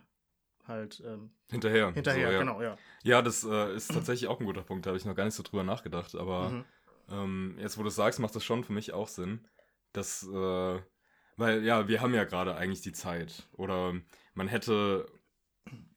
halt 0.67 1.03
ähm, 1.07 1.31
Hinterher. 1.51 1.93
hinterher, 1.93 2.29
so, 2.29 2.33
ja. 2.33 2.39
genau, 2.39 2.63
ja. 2.63 2.77
Ja, 3.03 3.21
das 3.23 3.45
äh, 3.45 3.75
ist 3.75 3.93
tatsächlich 3.93 4.29
auch 4.29 4.41
ein 4.41 4.47
guter 4.47 4.63
Punkt. 4.63 4.87
Da 4.87 4.89
habe 4.91 4.99
ich 4.99 5.05
noch 5.05 5.15
gar 5.15 5.25
nicht 5.27 5.35
so 5.35 5.43
drüber 5.43 5.63
nachgedacht. 5.63 6.15
Aber 6.15 6.51
Mhm. 6.51 6.65
ähm, 7.11 7.57
jetzt, 7.59 7.77
wo 7.77 7.83
du 7.83 7.89
es 7.89 7.97
sagst, 7.97 8.19
macht 8.19 8.35
das 8.35 8.45
schon 8.45 8.65
für 8.65 8.73
mich 8.73 8.93
auch 8.93 9.09
Sinn. 9.09 9.47
Dass, 9.93 10.23
äh, 10.27 10.81
weil 11.37 11.65
ja, 11.65 11.89
wir 11.89 12.01
haben 12.01 12.15
ja 12.15 12.25
gerade 12.25 12.57
eigentlich 12.57 12.83
die 12.83 12.93
Zeit. 12.93 13.49
Oder 13.53 13.95
man 14.35 14.49
hätte. 14.49 15.07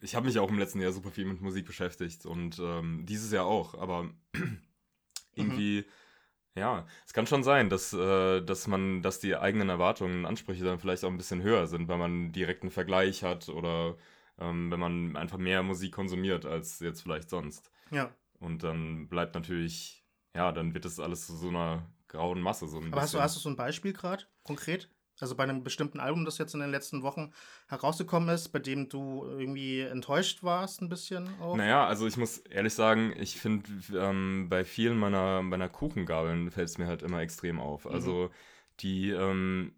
Ich 0.00 0.14
habe 0.14 0.26
mich 0.26 0.38
auch 0.38 0.48
im 0.48 0.58
letzten 0.58 0.80
Jahr 0.80 0.92
super 0.92 1.10
viel 1.10 1.26
mit 1.26 1.40
Musik 1.40 1.66
beschäftigt 1.66 2.24
und 2.24 2.58
ähm, 2.58 3.04
dieses 3.06 3.32
Jahr 3.32 3.46
auch. 3.46 3.74
Aber 3.74 4.10
irgendwie. 5.34 5.84
Ja, 6.56 6.86
es 7.06 7.12
kann 7.12 7.28
schon 7.28 7.44
sein, 7.44 7.68
dass, 7.70 7.92
äh, 7.92 8.40
dass 8.42 8.66
man, 8.66 9.00
dass 9.00 9.20
die 9.20 9.36
eigenen 9.36 9.68
Erwartungen 9.68 10.20
und 10.20 10.26
Ansprüche 10.26 10.64
dann 10.64 10.80
vielleicht 10.80 11.04
auch 11.04 11.10
ein 11.10 11.16
bisschen 11.16 11.40
höher 11.40 11.68
sind, 11.68 11.86
weil 11.86 11.98
man 11.98 12.32
direkt 12.32 12.62
einen 12.62 12.72
Vergleich 12.72 13.22
hat 13.22 13.48
oder 13.48 13.96
ähm, 14.40 14.70
wenn 14.70 14.80
man 14.80 15.16
einfach 15.16 15.38
mehr 15.38 15.62
Musik 15.62 15.92
konsumiert 15.92 16.46
als 16.46 16.80
jetzt 16.80 17.02
vielleicht 17.02 17.30
sonst. 17.30 17.70
Ja. 17.92 18.12
Und 18.40 18.62
dann 18.62 19.08
bleibt 19.08 19.34
natürlich, 19.34 20.04
ja, 20.34 20.52
dann 20.52 20.74
wird 20.74 20.84
das 20.84 20.98
alles 21.00 21.26
zu 21.26 21.36
so 21.36 21.48
einer 21.48 21.86
grauen 22.08 22.40
Masse 22.40 22.66
so 22.66 22.78
ein 22.78 22.92
Aber 22.92 23.02
hast 23.02 23.12
du, 23.12 23.18
bisschen. 23.18 23.22
hast 23.22 23.36
du 23.36 23.40
so 23.40 23.48
ein 23.50 23.56
Beispiel 23.56 23.92
gerade, 23.92 24.24
konkret? 24.42 24.90
Also 25.20 25.34
bei 25.34 25.42
einem 25.42 25.64
bestimmten 25.64 26.00
Album, 26.00 26.24
das 26.24 26.38
jetzt 26.38 26.54
in 26.54 26.60
den 26.60 26.70
letzten 26.70 27.02
Wochen 27.02 27.32
herausgekommen 27.68 28.28
ist, 28.28 28.48
bei 28.48 28.58
dem 28.58 28.88
du 28.88 29.24
irgendwie 29.24 29.80
enttäuscht 29.80 30.42
warst, 30.42 30.80
ein 30.80 30.88
bisschen 30.88 31.28
auch? 31.40 31.56
Naja, 31.56 31.86
also 31.86 32.06
ich 32.06 32.16
muss 32.16 32.38
ehrlich 32.38 32.74
sagen, 32.74 33.12
ich 33.18 33.40
finde, 33.40 33.68
ähm, 33.94 34.46
bei 34.48 34.64
vielen 34.64 34.98
meiner, 34.98 35.42
meiner 35.42 35.68
Kuchengabeln 35.68 36.50
fällt 36.50 36.68
es 36.68 36.78
mir 36.78 36.86
halt 36.86 37.02
immer 37.02 37.20
extrem 37.20 37.60
auf. 37.60 37.84
Mhm. 37.84 37.92
Also 37.92 38.30
die, 38.80 39.10
ähm, 39.10 39.72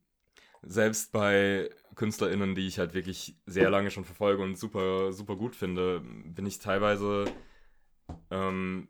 selbst 0.63 1.13
bei 1.13 1.71
KünstlerInnen, 1.95 2.55
die 2.55 2.67
ich 2.67 2.79
halt 2.79 2.95
wirklich 2.95 3.37
sehr 3.47 3.71
lange 3.71 3.91
schon 3.91 4.05
verfolge 4.05 4.43
und 4.43 4.59
super, 4.59 5.13
super 5.13 5.37
gut 5.37 5.57
finde, 5.57 6.01
bin 6.01 6.47
ich 6.47 6.59
teilweise 6.59 7.25
ähm, 8.31 8.89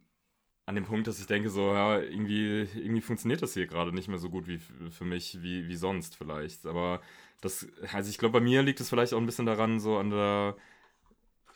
an 0.70 0.76
dem 0.76 0.84
Punkt, 0.84 1.08
dass 1.08 1.18
ich 1.18 1.26
denke, 1.26 1.50
so, 1.50 1.72
ja, 1.72 1.98
irgendwie, 1.98 2.60
irgendwie 2.76 3.00
funktioniert 3.00 3.42
das 3.42 3.54
hier 3.54 3.66
gerade 3.66 3.92
nicht 3.92 4.06
mehr 4.06 4.18
so 4.18 4.30
gut 4.30 4.46
wie 4.46 4.58
für 4.58 5.04
mich, 5.04 5.42
wie, 5.42 5.66
wie 5.66 5.74
sonst 5.74 6.14
vielleicht. 6.16 6.64
Aber 6.64 7.02
das, 7.40 7.66
also 7.92 8.08
ich 8.08 8.18
glaube, 8.18 8.38
bei 8.38 8.44
mir 8.44 8.62
liegt 8.62 8.78
es 8.78 8.88
vielleicht 8.88 9.12
auch 9.12 9.18
ein 9.18 9.26
bisschen 9.26 9.46
daran, 9.46 9.80
so 9.80 9.98
an 9.98 10.10
der, 10.10 10.56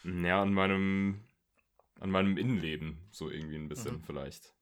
ja, 0.02 0.42
an 0.42 0.52
meinem, 0.52 1.20
an 2.00 2.10
meinem 2.10 2.36
Innenleben, 2.36 2.98
so 3.12 3.30
irgendwie 3.30 3.54
ein 3.54 3.68
bisschen 3.68 3.98
Mhm. 3.98 4.02
vielleicht. 4.04 4.52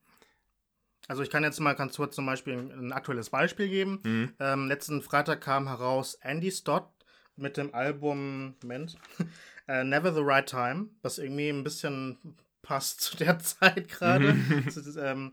Also 1.08 1.22
ich 1.22 1.30
kann 1.30 1.44
jetzt 1.44 1.58
mal 1.58 1.72
ganz 1.72 1.96
kurz 1.96 2.14
zum 2.14 2.26
Beispiel 2.26 2.52
ein, 2.52 2.88
ein 2.88 2.92
aktuelles 2.92 3.30
Beispiel 3.30 3.70
geben. 3.70 4.00
Mhm. 4.04 4.34
Ähm, 4.38 4.68
letzten 4.68 5.00
Freitag 5.00 5.40
kam 5.40 5.66
heraus 5.66 6.18
Andy 6.20 6.50
Stott 6.50 6.90
mit 7.36 7.56
dem 7.56 7.74
Album, 7.74 8.54
Moment, 8.60 8.98
äh, 9.66 9.82
Never 9.82 10.12
the 10.12 10.20
Right 10.22 10.46
Time, 10.46 10.90
was 11.00 11.16
irgendwie 11.16 11.48
ein 11.48 11.64
bisschen 11.64 12.18
passt 12.62 13.00
zu 13.00 13.16
der 13.16 13.38
Zeit 13.40 13.88
gerade. 13.88 14.34
Mhm. 14.34 14.64
Ähm, 14.98 15.32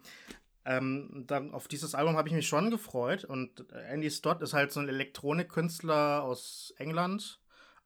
ähm, 0.65 1.23
dann 1.27 1.53
auf 1.53 1.67
dieses 1.67 1.95
Album 1.95 2.17
habe 2.17 2.27
ich 2.27 2.33
mich 2.35 2.47
schon 2.47 2.69
gefreut 2.69 3.23
und 3.23 3.71
Andy 3.71 4.11
Stott 4.11 4.41
ist 4.41 4.53
halt 4.53 4.71
so 4.71 4.79
ein 4.81 4.89
Elektronikkünstler 4.89 6.23
aus 6.23 6.73
England. 6.77 7.39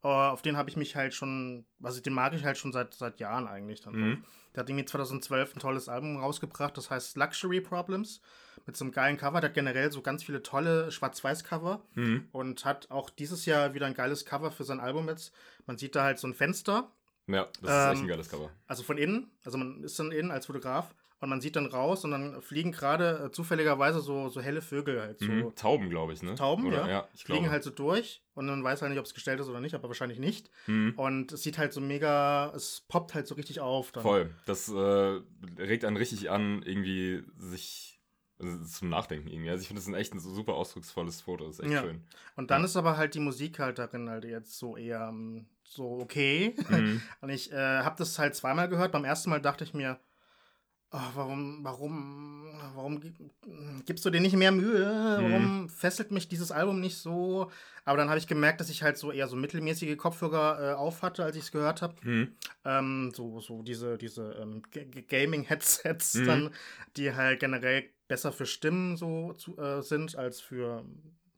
Äh, 0.04 0.08
auf 0.08 0.42
den 0.42 0.58
habe 0.58 0.70
ich 0.70 0.76
mich 0.78 0.96
halt 0.96 1.14
schon, 1.14 1.66
also 1.82 2.02
den 2.02 2.14
mag 2.14 2.34
ich 2.34 2.44
halt 2.44 2.58
schon 2.58 2.72
seit, 2.74 2.94
seit 2.94 3.20
Jahren 3.20 3.48
eigentlich 3.48 3.82
dann. 3.82 3.94
Mhm. 3.96 4.24
Der 4.54 4.62
hat 4.62 4.70
irgendwie 4.70 4.86
2012 4.86 5.56
ein 5.56 5.60
tolles 5.60 5.88
Album 5.90 6.18
rausgebracht, 6.18 6.78
das 6.78 6.90
heißt 6.90 7.16
Luxury 7.18 7.62
Problems. 7.62 8.22
mit 8.66 8.78
so 8.78 8.86
einem 8.86 8.92
geilen 8.94 9.18
Cover. 9.18 9.42
Der 9.42 9.50
hat 9.50 9.56
generell 9.56 9.92
so 9.92 10.02
ganz 10.02 10.24
viele 10.24 10.42
tolle 10.44 10.92
Schwarz-Weiß-Cover 10.92 11.82
Mhm. 11.96 12.28
und 12.32 12.64
hat 12.66 12.90
auch 12.92 13.10
dieses 13.10 13.46
Jahr 13.46 13.74
wieder 13.74 13.86
ein 13.88 13.94
geiles 13.94 14.26
Cover 14.26 14.52
für 14.52 14.64
sein 14.64 14.80
Album 14.80 15.08
jetzt. 15.10 15.34
Man 15.66 15.78
sieht 15.78 15.96
da 15.96 16.04
halt 16.04 16.20
so 16.20 16.28
ein 16.28 16.34
Fenster, 16.34 16.92
Ja, 17.28 17.48
das 17.62 17.72
ist 17.72 17.92
echt 17.92 17.98
Ähm, 18.00 18.04
ein 18.04 18.08
geiles 18.08 18.30
Cover. 18.30 18.50
also 18.68 18.84
von 18.84 18.98
innen. 18.98 19.32
Also 19.46 19.58
man 19.58 19.84
ist 19.84 19.98
dann 20.00 20.12
innen 20.12 20.32
als 20.32 20.46
Fotograf 20.48 20.94
und 21.22 21.30
man 21.30 21.40
sieht 21.40 21.56
dann 21.56 21.68
raus 21.68 22.04
und 22.04 22.12
dann 22.12 22.42
fliegen 22.42 22.74
gerade 22.74 23.26
äh, 23.28 23.32
zufälligerweise 23.32 24.02
so, 24.02 24.28
so 24.28 24.42
helle 24.42 24.62
Vögel 24.62 25.00
halt 25.00 25.20
so. 25.20 25.26
Mhm. 25.26 25.56
Tauben, 25.56 25.90
glaube 25.90 26.12
ich, 26.12 26.22
ne? 26.22 26.36
Tauben, 26.36 26.66
Oder? 26.68 26.82
ja. 26.82 26.88
Ja, 26.90 27.08
ich 27.14 27.24
fliegen 27.24 27.40
glaube. 27.44 27.52
halt 27.54 27.64
so 27.64 27.70
durch 27.70 28.22
und 28.34 28.48
man 28.48 28.62
weiß 28.62 28.82
halt 28.82 28.92
nicht, 28.92 29.00
ob 29.00 29.06
es 29.06 29.14
gestellt 29.14 29.40
ist 29.40 29.48
oder 29.48 29.62
nicht, 29.62 29.74
aber 29.74 29.88
wahrscheinlich 29.88 30.20
nicht. 30.20 30.50
Mhm. 30.68 30.94
Und 30.98 31.32
es 31.32 31.44
sieht 31.44 31.58
halt 31.58 31.72
so 31.72 31.80
mega, 31.80 32.52
es 32.56 32.84
poppt 32.90 33.14
halt 33.14 33.28
so 33.28 33.36
richtig 33.36 33.62
auf. 33.62 33.94
Dann. 33.94 34.04
Voll. 34.04 34.30
Das 34.46 34.68
äh, 34.68 35.22
regt 35.58 35.86
einen 35.86 35.96
richtig 35.98 36.30
an, 36.30 36.62
irgendwie 36.64 37.24
sich 37.38 38.02
also 38.40 38.66
zum 38.66 38.90
Nachdenken 38.90 39.30
irgendwie. 39.30 39.50
Also 39.52 39.62
ich 39.62 39.68
finde 39.68 39.80
das 39.82 39.88
ein 39.88 39.94
echt 39.94 40.14
ein 40.14 40.20
super 40.20 40.56
ausdrucksvolles 40.56 41.22
Foto. 41.22 41.46
Das 41.46 41.60
ist 41.60 41.64
echt 41.64 41.72
Ja. 41.72 41.82
schön. 41.84 42.04
Und 42.36 42.52
dann 42.52 42.62
Ja. 42.62 42.66
ist 42.66 42.76
aber 42.76 42.98
halt 42.98 43.14
die 43.16 43.22
Musik 43.22 43.60
halt 43.60 43.80
darin 43.80 44.10
halt 44.10 44.26
jetzt 44.26 44.58
so 44.58 44.76
eher 44.76 45.08
ähm, 45.10 45.46
so 45.74 46.00
okay. 46.00 46.56
Mhm. 46.70 47.02
Und 47.22 47.30
ich 47.30 47.52
äh, 47.52 47.56
habe 47.58 47.96
das 47.98 48.18
halt 48.20 48.36
zweimal 48.36 48.70
gehört. 48.70 48.92
Beim 48.92 49.06
ersten 49.06 49.30
Mal 49.30 49.42
dachte 49.42 49.64
ich 49.64 49.74
mir, 49.74 50.00
oh, 50.92 51.00
warum, 51.16 51.60
warum, 51.64 52.46
warum 52.76 53.00
gi- 53.02 53.14
gibst 53.86 54.06
du 54.06 54.10
dir 54.10 54.22
nicht 54.22 54.36
mehr 54.36 54.52
Mühe? 54.52 54.86
Mhm. 55.20 55.24
Warum 55.24 55.70
fesselt 55.70 56.12
mich 56.12 56.28
dieses 56.28 56.52
Album 56.52 56.80
nicht 56.80 56.98
so? 56.98 57.50
Aber 57.86 57.98
dann 57.98 58.10
habe 58.10 58.20
ich 58.20 58.28
gemerkt, 58.28 58.60
dass 58.62 58.70
ich 58.70 58.84
halt 58.84 58.98
so 58.98 59.12
eher 59.12 59.28
so 59.28 59.36
mittelmäßige 59.36 59.98
Kopfhörer 59.98 60.72
äh, 60.72 60.74
auf 60.76 61.02
hatte, 61.02 61.24
als 61.24 61.36
ich 61.36 61.44
es 61.44 61.52
gehört 61.52 61.82
habe. 61.82 61.96
Mhm. 62.04 62.36
Ähm, 62.66 63.12
so, 63.14 63.40
so 63.42 63.62
diese, 63.62 63.98
diese 63.98 64.34
ähm, 64.42 64.62
Gaming-Headsets 65.08 66.16
Mhm. 66.16 66.26
dann, 66.26 66.50
die 66.98 67.14
halt 67.14 67.40
generell 67.40 67.90
besser 68.08 68.32
für 68.32 68.46
Stimmen 68.46 68.96
so 68.98 69.34
zu, 69.34 69.58
äh, 69.58 69.82
sind 69.82 70.16
als 70.16 70.40
für 70.40 70.86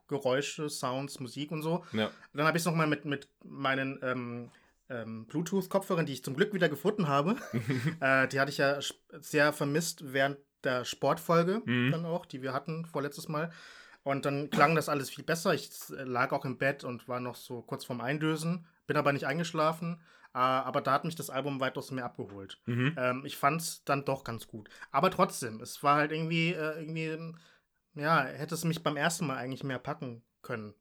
Geräusche, 0.07 0.69
Sounds, 0.69 1.19
Musik 1.19 1.51
und 1.51 1.61
so. 1.61 1.83
Ja. 1.93 2.11
Dann 2.33 2.45
habe 2.45 2.57
ich 2.57 2.61
es 2.61 2.65
nochmal 2.65 2.87
mit, 2.87 3.05
mit 3.05 3.27
meinen 3.43 3.99
ähm, 4.03 4.51
ähm, 4.89 5.25
Bluetooth-Kopfhörern, 5.27 6.05
die 6.05 6.13
ich 6.13 6.23
zum 6.23 6.35
Glück 6.35 6.53
wieder 6.53 6.69
gefunden 6.69 7.07
habe. 7.07 7.35
äh, 7.99 8.27
die 8.27 8.39
hatte 8.39 8.51
ich 8.51 8.57
ja 8.57 8.79
sehr 9.19 9.53
vermisst 9.53 10.13
während 10.13 10.37
der 10.63 10.83
Sportfolge 10.85 11.61
Mhm. 11.65 11.91
dann 11.91 12.05
auch, 12.05 12.25
die 12.25 12.41
wir 12.41 12.53
hatten 12.53 12.85
vorletztes 12.85 13.27
Mal. 13.27 13.51
Und 14.03 14.25
dann 14.25 14.51
klang 14.51 14.75
das 14.75 14.87
alles 14.89 15.09
viel 15.09 15.23
besser. 15.23 15.53
Ich 15.53 15.69
äh, 15.89 16.03
lag 16.03 16.31
auch 16.31 16.45
im 16.45 16.57
Bett 16.57 16.83
und 16.83 17.07
war 17.07 17.19
noch 17.19 17.35
so 17.35 17.61
kurz 17.63 17.85
vorm 17.85 18.01
Eindösen, 18.01 18.65
bin 18.85 18.97
aber 18.97 19.13
nicht 19.13 19.25
eingeschlafen. 19.25 19.99
Äh, 20.33 20.37
aber 20.37 20.81
da 20.81 20.91
hat 20.91 21.05
mich 21.05 21.15
das 21.15 21.29
Album 21.31 21.59
weitaus 21.59 21.89
mehr 21.91 22.05
abgeholt. 22.05 22.59
Mhm. 22.65 22.95
Ähm, 22.97 23.23
ich 23.25 23.37
fand 23.37 23.61
es 23.61 23.83
dann 23.85 24.05
doch 24.05 24.23
ganz 24.23 24.47
gut. 24.47 24.69
Aber 24.91 25.09
trotzdem, 25.09 25.59
es 25.61 25.81
war 25.81 25.95
halt 25.95 26.11
irgendwie, 26.11 26.51
äh, 26.53 26.79
irgendwie, 26.79 27.05
ähm, 27.05 27.37
ja, 27.95 28.23
hätte 28.25 28.55
es 28.55 28.63
mich 28.63 28.83
beim 28.83 28.97
ersten 28.97 29.25
Mal 29.27 29.37
eigentlich 29.37 29.63
mehr 29.63 29.79
packen 29.79 30.23
können. 30.41 30.73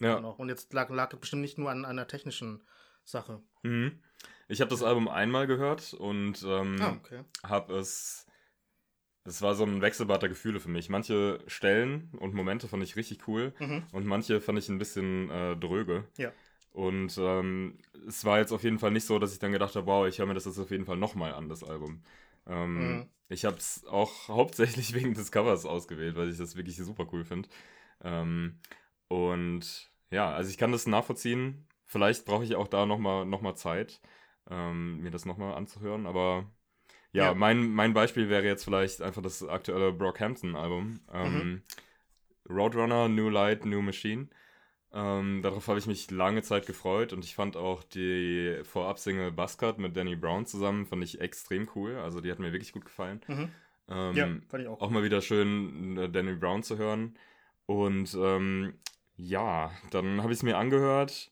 Ja. 0.00 0.20
Noch. 0.20 0.38
Und 0.38 0.48
jetzt 0.48 0.72
lag, 0.72 0.90
lag 0.90 1.12
es 1.12 1.18
bestimmt 1.20 1.42
nicht 1.42 1.58
nur 1.58 1.70
an 1.70 1.84
einer 1.84 2.06
technischen 2.06 2.62
Sache. 3.04 3.42
Mhm. 3.62 4.00
Ich 4.48 4.60
habe 4.60 4.70
das 4.70 4.82
Album 4.82 5.08
einmal 5.08 5.46
gehört 5.46 5.92
und 5.94 6.42
ähm, 6.46 6.76
Ah, 6.80 6.92
okay. 6.92 7.24
habe 7.42 7.74
es. 7.74 8.24
Es 9.24 9.42
war 9.42 9.54
so 9.54 9.64
ein 9.64 9.82
Wechselbad 9.82 10.22
der 10.22 10.28
Gefühle 10.30 10.58
für 10.58 10.70
mich. 10.70 10.88
Manche 10.88 11.40
Stellen 11.48 12.10
und 12.18 12.32
Momente 12.32 12.66
fand 12.68 12.82
ich 12.82 12.96
richtig 12.96 13.28
cool 13.28 13.52
Mhm. 13.58 13.84
und 13.92 14.06
manche 14.06 14.40
fand 14.40 14.58
ich 14.58 14.68
ein 14.70 14.78
bisschen 14.78 15.28
äh, 15.30 15.54
dröge. 15.56 16.04
Ja. 16.16 16.32
Und 16.70 17.18
ähm, 17.18 17.78
es 18.06 18.24
war 18.24 18.38
jetzt 18.38 18.52
auf 18.52 18.62
jeden 18.62 18.78
Fall 18.78 18.90
nicht 18.92 19.04
so, 19.04 19.18
dass 19.18 19.32
ich 19.32 19.38
dann 19.38 19.52
gedacht 19.52 19.74
habe, 19.76 19.86
wow, 19.86 20.06
ich 20.06 20.18
höre 20.18 20.26
mir 20.26 20.34
das 20.34 20.44
jetzt 20.46 20.58
auf 20.58 20.70
jeden 20.70 20.86
Fall 20.86 20.96
nochmal 20.96 21.34
an, 21.34 21.48
das 21.48 21.62
Album. 21.64 22.02
Ähm, 22.46 22.74
Mhm. 22.98 23.08
Ich 23.28 23.44
habe 23.44 23.56
es 23.56 23.84
auch 23.86 24.28
hauptsächlich 24.28 24.94
wegen 24.94 25.14
des 25.14 25.32
Covers 25.32 25.64
ausgewählt, 25.66 26.16
weil 26.16 26.30
ich 26.30 26.38
das 26.38 26.56
wirklich 26.56 26.76
super 26.76 27.06
cool 27.12 27.24
finde. 27.24 27.48
Ähm, 28.02 28.60
und 29.08 29.90
ja, 30.10 30.30
also 30.32 30.50
ich 30.50 30.58
kann 30.58 30.72
das 30.72 30.86
nachvollziehen. 30.86 31.66
Vielleicht 31.84 32.24
brauche 32.26 32.44
ich 32.44 32.54
auch 32.56 32.68
da 32.68 32.86
nochmal 32.86 33.24
noch 33.26 33.40
mal 33.40 33.54
Zeit, 33.56 34.00
ähm, 34.50 34.98
mir 35.00 35.10
das 35.10 35.24
nochmal 35.24 35.54
anzuhören. 35.54 36.06
Aber 36.06 36.50
ja, 37.12 37.26
Ja. 37.26 37.34
Mein, 37.34 37.70
mein 37.72 37.94
Beispiel 37.94 38.28
wäre 38.28 38.44
jetzt 38.44 38.64
vielleicht 38.64 39.00
einfach 39.02 39.22
das 39.22 39.42
aktuelle 39.42 39.92
Brockhampton-Album. 39.92 41.00
Ähm, 41.12 41.62
Roadrunner, 42.48 43.08
New 43.08 43.28
Light, 43.30 43.64
New 43.64 43.82
Machine. 43.82 44.28
Ähm, 44.92 45.42
darauf 45.42 45.68
habe 45.68 45.78
ich 45.78 45.86
mich 45.86 46.10
lange 46.10 46.42
Zeit 46.42 46.66
gefreut 46.66 47.12
und 47.12 47.24
ich 47.24 47.34
fand 47.34 47.56
auch 47.56 47.82
die 47.84 48.58
Vorab-Single 48.64 49.32
Buzzcut 49.32 49.78
mit 49.78 49.96
Danny 49.96 50.16
Brown 50.16 50.46
zusammen, 50.46 50.86
fand 50.86 51.04
ich 51.04 51.20
extrem 51.20 51.68
cool. 51.74 51.96
Also 51.96 52.20
die 52.20 52.30
hat 52.30 52.38
mir 52.38 52.52
wirklich 52.52 52.72
gut 52.72 52.86
gefallen. 52.86 53.20
Mhm. 53.26 53.50
Ähm, 53.88 54.16
Ja, 54.16 54.26
fand 54.48 54.62
ich 54.62 54.68
auch. 54.68 54.80
auch 54.80 54.90
mal 54.90 55.02
wieder 55.02 55.20
schön, 55.20 55.96
äh, 55.98 56.08
Danny 56.08 56.34
Brown 56.36 56.62
zu 56.62 56.78
hören. 56.78 57.18
Und 57.66 58.14
ähm, 58.18 58.74
ja, 59.16 59.72
dann 59.90 60.22
habe 60.22 60.32
ich 60.32 60.38
es 60.38 60.42
mir 60.42 60.56
angehört. 60.56 61.30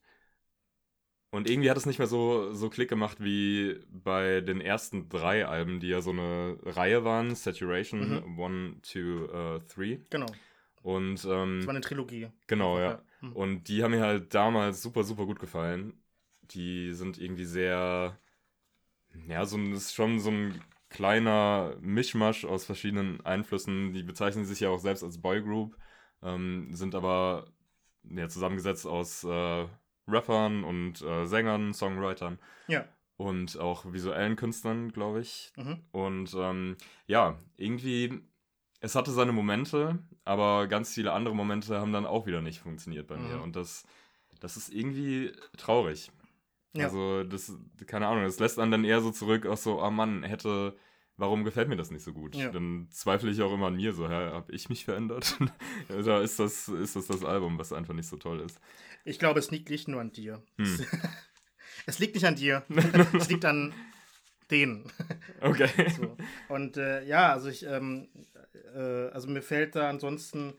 Und 1.30 1.50
irgendwie 1.50 1.70
hat 1.70 1.76
es 1.76 1.86
nicht 1.86 1.98
mehr 1.98 2.06
so, 2.06 2.52
so 2.52 2.70
Klick 2.70 2.88
gemacht 2.88 3.18
wie 3.20 3.78
bei 3.90 4.40
den 4.40 4.60
ersten 4.60 5.08
drei 5.08 5.46
Alben, 5.46 5.80
die 5.80 5.88
ja 5.88 6.00
so 6.00 6.10
eine 6.10 6.56
Reihe 6.62 7.04
waren: 7.04 7.34
Saturation, 7.34 8.38
One, 8.38 8.76
Two, 8.82 9.26
äh, 9.26 9.60
Three. 9.68 9.98
Genau. 10.10 10.26
Und 10.82 11.16
Das 11.16 11.24
ähm, 11.24 11.62
war 11.66 11.70
eine 11.70 11.80
Trilogie. 11.80 12.28
genau, 12.46 12.78
ja. 12.78 13.02
Mhm. 13.20 13.32
Und 13.32 13.64
die 13.68 13.82
haben 13.82 13.92
mir 13.92 14.02
halt 14.02 14.34
damals 14.34 14.82
super, 14.82 15.04
super 15.04 15.26
gut 15.26 15.38
gefallen. 15.38 16.02
Die 16.42 16.92
sind 16.94 17.18
irgendwie 17.18 17.44
sehr, 17.44 18.18
ja, 19.28 19.44
so 19.44 19.56
ein, 19.56 19.72
das 19.72 19.84
ist 19.86 19.94
schon 19.94 20.20
so 20.20 20.30
ein 20.30 20.62
kleiner 20.88 21.76
Mischmasch 21.80 22.44
aus 22.44 22.64
verschiedenen 22.64 23.20
Einflüssen. 23.24 23.92
Die 23.92 24.02
bezeichnen 24.02 24.44
sich 24.44 24.60
ja 24.60 24.70
auch 24.70 24.78
selbst 24.78 25.02
als 25.02 25.20
Boygroup, 25.20 25.76
ähm, 26.22 26.68
sind 26.72 26.94
aber 26.94 27.46
ja, 28.04 28.28
zusammengesetzt 28.28 28.86
aus 28.86 29.24
äh, 29.24 29.66
Rappern 30.08 30.64
und 30.64 31.02
äh, 31.02 31.26
Sängern, 31.26 31.74
Songwritern 31.74 32.38
Ja. 32.68 32.86
und 33.16 33.58
auch 33.58 33.92
visuellen 33.92 34.36
Künstlern, 34.36 34.92
glaube 34.92 35.20
ich. 35.20 35.52
Mhm. 35.56 35.80
Und 35.90 36.34
ähm, 36.34 36.76
ja, 37.06 37.38
irgendwie, 37.56 38.20
es 38.80 38.94
hatte 38.94 39.10
seine 39.10 39.32
Momente, 39.32 39.98
aber 40.24 40.66
ganz 40.66 40.94
viele 40.94 41.12
andere 41.12 41.34
Momente 41.34 41.80
haben 41.80 41.92
dann 41.92 42.06
auch 42.06 42.26
wieder 42.26 42.42
nicht 42.42 42.60
funktioniert 42.60 43.06
bei 43.06 43.16
mir. 43.16 43.36
Mhm. 43.36 43.42
Und 43.42 43.56
das, 43.56 43.84
das 44.40 44.56
ist 44.56 44.72
irgendwie 44.72 45.32
traurig. 45.56 46.10
Ja. 46.74 46.84
Also, 46.84 47.24
das, 47.24 47.52
keine 47.86 48.06
Ahnung, 48.06 48.24
das 48.24 48.38
lässt 48.38 48.58
einen 48.58 48.70
dann 48.70 48.84
eher 48.84 49.00
so 49.00 49.10
zurück, 49.10 49.46
auch 49.46 49.56
so, 49.56 49.82
oh 49.82 49.90
Mann, 49.90 50.22
hätte, 50.22 50.76
warum 51.16 51.44
gefällt 51.44 51.68
mir 51.68 51.76
das 51.76 51.90
nicht 51.90 52.02
so 52.02 52.12
gut? 52.12 52.34
Ja. 52.34 52.50
Dann 52.50 52.88
zweifle 52.90 53.30
ich 53.30 53.40
auch 53.40 53.52
immer 53.52 53.68
an 53.68 53.76
mir, 53.76 53.94
so, 53.94 54.08
hä, 54.08 54.30
hab 54.32 54.50
ich 54.50 54.68
mich 54.68 54.84
verändert? 54.84 55.38
Oder 55.88 56.20
ist 56.20 56.38
das, 56.38 56.68
ist 56.68 56.96
das 56.96 57.06
das 57.06 57.24
Album, 57.24 57.58
was 57.58 57.72
einfach 57.72 57.94
nicht 57.94 58.08
so 58.08 58.16
toll 58.16 58.40
ist? 58.40 58.60
Ich 59.04 59.18
glaube, 59.18 59.38
es 59.38 59.50
liegt 59.50 59.70
nicht 59.70 59.88
nur 59.88 60.00
an 60.00 60.12
dir. 60.12 60.42
Hm. 60.58 60.84
Es 61.86 61.98
liegt 61.98 62.14
nicht 62.14 62.26
an 62.26 62.36
dir. 62.36 62.64
es 63.14 63.30
liegt 63.30 63.44
an 63.46 63.72
denen. 64.50 64.90
Okay. 65.40 65.68
So. 65.96 66.16
Und 66.48 66.76
äh, 66.76 67.04
ja, 67.04 67.32
also 67.32 67.48
ich, 67.48 67.64
ähm, 67.66 68.08
äh, 68.74 69.08
also 69.10 69.28
mir 69.28 69.42
fällt 69.42 69.74
da 69.76 69.88
ansonsten, 69.88 70.54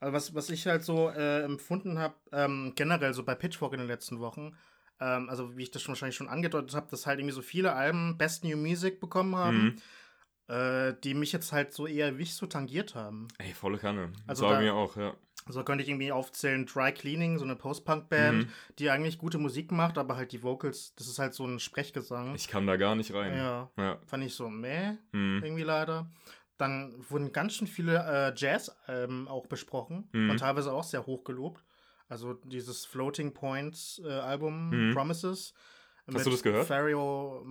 also 0.00 0.12
was, 0.12 0.34
was 0.34 0.50
ich 0.50 0.66
halt 0.66 0.82
so 0.84 1.10
äh, 1.10 1.42
empfunden 1.42 1.98
habe, 1.98 2.14
ähm, 2.32 2.72
generell 2.76 3.12
so 3.14 3.22
bei 3.24 3.34
Pitchfork 3.34 3.72
in 3.74 3.78
den 3.80 3.88
letzten 3.88 4.20
Wochen, 4.20 4.56
ähm, 5.00 5.28
also 5.28 5.56
wie 5.56 5.62
ich 5.64 5.70
das 5.70 5.82
schon 5.82 5.92
wahrscheinlich 5.92 6.16
schon 6.16 6.28
angedeutet 6.28 6.74
habe, 6.74 6.88
dass 6.90 7.06
halt 7.06 7.18
irgendwie 7.18 7.34
so 7.34 7.42
viele 7.42 7.72
Alben 7.74 8.16
Best 8.18 8.44
New 8.44 8.56
Music 8.56 9.00
bekommen 9.00 9.36
haben, 9.36 9.64
Mhm. 10.48 10.54
äh, 10.54 10.94
die 11.04 11.14
mich 11.14 11.32
jetzt 11.32 11.52
halt 11.52 11.72
so 11.72 11.86
eher 11.86 12.12
nicht 12.12 12.34
so 12.34 12.46
tangiert 12.46 12.94
haben. 12.94 13.28
Ey, 13.38 13.52
volle 13.54 13.78
Kanne. 13.78 14.12
Also 14.26 14.44
war 14.44 14.54
da- 14.54 14.60
mir 14.60 14.74
auch, 14.74 14.96
ja. 14.96 15.14
So 15.52 15.62
könnte 15.64 15.82
ich 15.82 15.88
irgendwie 15.90 16.12
aufzählen, 16.12 16.66
Dry 16.66 16.92
Cleaning, 16.92 17.38
so 17.38 17.44
eine 17.44 17.56
Post-Punk-Band, 17.56 18.44
Mhm. 18.46 18.48
die 18.78 18.90
eigentlich 18.90 19.18
gute 19.18 19.38
Musik 19.38 19.72
macht, 19.72 19.98
aber 19.98 20.16
halt 20.16 20.32
die 20.32 20.42
Vocals, 20.42 20.94
das 20.96 21.08
ist 21.08 21.18
halt 21.18 21.34
so 21.34 21.44
ein 21.46 21.58
Sprechgesang. 21.58 22.34
Ich 22.34 22.48
kam 22.48 22.66
da 22.66 22.76
gar 22.76 22.94
nicht 22.94 23.12
rein. 23.14 23.36
ja, 23.36 23.70
Ja. 23.76 23.98
fand 24.06 24.24
ich 24.24 24.34
so, 24.34 24.48
meh, 24.48 24.92
Mhm. 25.12 25.40
irgendwie 25.42 25.62
leider. 25.64 26.10
Dann 26.58 26.94
wurden 27.08 27.32
ganz 27.32 27.54
schön 27.54 27.66
viele 27.66 27.96
äh, 27.96 28.32
Jazz-Alben 28.36 29.28
auch 29.28 29.46
besprochen 29.46 30.08
Mhm. 30.12 30.30
und 30.30 30.36
teilweise 30.40 30.72
auch 30.72 30.84
sehr 30.84 31.06
hoch 31.06 31.24
gelobt. 31.24 31.64
Also 32.08 32.34
dieses 32.34 32.84
Floating 32.84 33.32
Points 33.32 34.00
äh, 34.04 34.08
Album 34.10 34.70
Mhm. 34.88 34.94
Promises. 34.94 35.54
Hast 36.12 36.26
du 36.26 36.30
das 36.30 36.42
gehört? 36.42 36.66
Fario, 36.66 37.46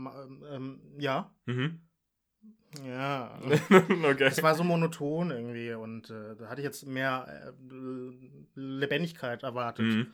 ähm, 0.51 0.81
ja. 0.99 1.33
Mhm. 1.45 1.81
Ja. 2.85 3.39
okay. 3.41 4.25
Es 4.25 4.43
war 4.43 4.55
so 4.55 4.63
monoton 4.63 5.31
irgendwie 5.31 5.73
und 5.73 6.09
äh, 6.09 6.35
da 6.35 6.47
hatte 6.49 6.61
ich 6.61 6.65
jetzt 6.65 6.85
mehr 6.85 7.27
äh, 7.47 7.73
Lebendigkeit 8.55 9.43
erwartet. 9.43 9.85
Mhm. 9.85 10.13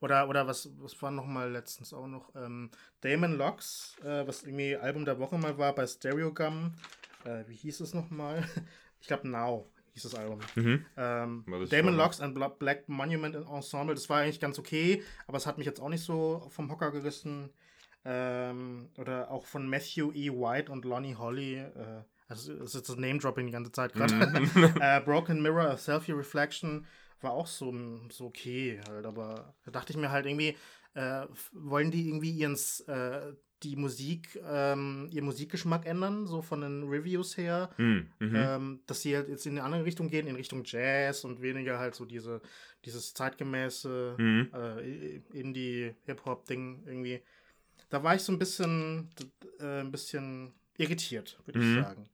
Oder, 0.00 0.28
oder 0.28 0.46
was, 0.46 0.68
was 0.78 1.00
war 1.00 1.10
noch 1.10 1.24
mal 1.24 1.50
letztens 1.50 1.94
auch 1.94 2.06
noch? 2.06 2.34
Ähm, 2.36 2.70
Damon 3.00 3.38
Locks, 3.38 3.96
äh, 4.04 4.26
was 4.26 4.42
irgendwie 4.42 4.76
Album 4.76 5.04
der 5.06 5.18
Woche 5.18 5.38
mal 5.38 5.56
war 5.56 5.74
bei 5.74 5.86
Stereogum. 5.86 6.74
Äh, 7.24 7.44
wie 7.48 7.54
hieß 7.54 7.80
es 7.80 7.94
noch 7.94 8.10
mal? 8.10 8.44
Ich 8.98 9.08
glaube 9.08 9.28
Now 9.28 9.66
hieß 9.92 10.02
das 10.04 10.14
Album. 10.14 10.40
Mhm. 10.56 10.84
Ähm, 10.96 11.44
das 11.60 11.70
Damon. 11.70 11.96
Locks 11.96 12.20
and 12.20 12.34
Bla- 12.34 12.48
Black 12.48 12.88
Monument 12.88 13.34
Ensemble, 13.36 13.94
das 13.94 14.08
war 14.08 14.20
eigentlich 14.20 14.40
ganz 14.40 14.58
okay, 14.58 15.02
aber 15.26 15.36
es 15.36 15.46
hat 15.46 15.58
mich 15.58 15.66
jetzt 15.66 15.80
auch 15.80 15.88
nicht 15.90 16.02
so 16.02 16.46
vom 16.50 16.70
Hocker 16.70 16.90
gerissen. 16.90 17.50
Ähm, 18.06 18.88
oder 18.98 19.30
auch 19.30 19.44
von 19.46 19.68
Matthew 19.68 20.12
E. 20.12 20.30
White 20.30 20.70
und 20.70 20.84
Lonnie 20.84 21.16
Holly, 21.16 21.56
äh, 21.56 22.02
Also 22.28 22.52
es 22.54 22.74
ist 22.74 22.88
das 22.88 22.96
Name-Dropping 22.96 23.46
die 23.46 23.52
ganze 23.52 23.72
Zeit 23.72 23.92
gerade. 23.94 24.14
Mhm. 24.14 24.50
äh, 24.80 25.00
Broken 25.00 25.42
Mirror, 25.42 25.70
A 25.70 25.76
Selfie 25.76 26.12
Reflection 26.12 26.86
war 27.20 27.32
auch 27.32 27.46
so, 27.46 27.72
so 28.10 28.26
okay 28.26 28.80
halt, 28.88 29.06
aber 29.06 29.54
da 29.64 29.70
dachte 29.70 29.92
ich 29.92 29.96
mir 29.98 30.10
halt 30.10 30.26
irgendwie, 30.26 30.56
äh, 30.94 31.26
wollen 31.52 31.90
die 31.90 32.08
irgendwie 32.08 32.30
ihren, 32.30 32.56
äh, 32.88 33.32
die 33.62 33.74
Musik, 33.76 34.38
ähm, 34.46 35.08
ihren 35.10 35.24
Musikgeschmack 35.24 35.86
ändern, 35.86 36.26
so 36.26 36.42
von 36.42 36.60
den 36.60 36.82
Reviews 36.88 37.36
her, 37.38 37.70
Hm, 37.76 38.10
mhm. 38.18 38.34
ähm, 38.36 38.80
dass 38.86 39.00
sie 39.00 39.16
halt 39.16 39.28
jetzt 39.28 39.46
in 39.46 39.52
eine 39.52 39.64
andere 39.64 39.84
Richtung 39.86 40.08
gehen, 40.08 40.26
in 40.26 40.36
Richtung 40.36 40.62
Jazz 40.64 41.24
und 41.24 41.40
weniger 41.40 41.78
halt 41.78 41.94
so 41.94 42.04
diese, 42.04 42.42
dieses 42.84 43.14
zeitgemäße 43.14 44.16
Mhm. 44.18 44.50
äh, 44.52 45.16
Indie-Hip-Hop-Ding 45.32 46.82
irgendwie. 46.86 47.22
Da 47.88 48.02
war 48.02 48.14
ich 48.14 48.22
so 48.22 48.32
ein 48.32 48.38
bisschen, 48.38 49.10
äh, 49.60 49.80
ein 49.80 49.90
bisschen 49.90 50.54
irritiert, 50.76 51.38
würde 51.46 51.58
Mhm. 51.60 51.78
ich 51.78 51.84
sagen. 51.86 52.08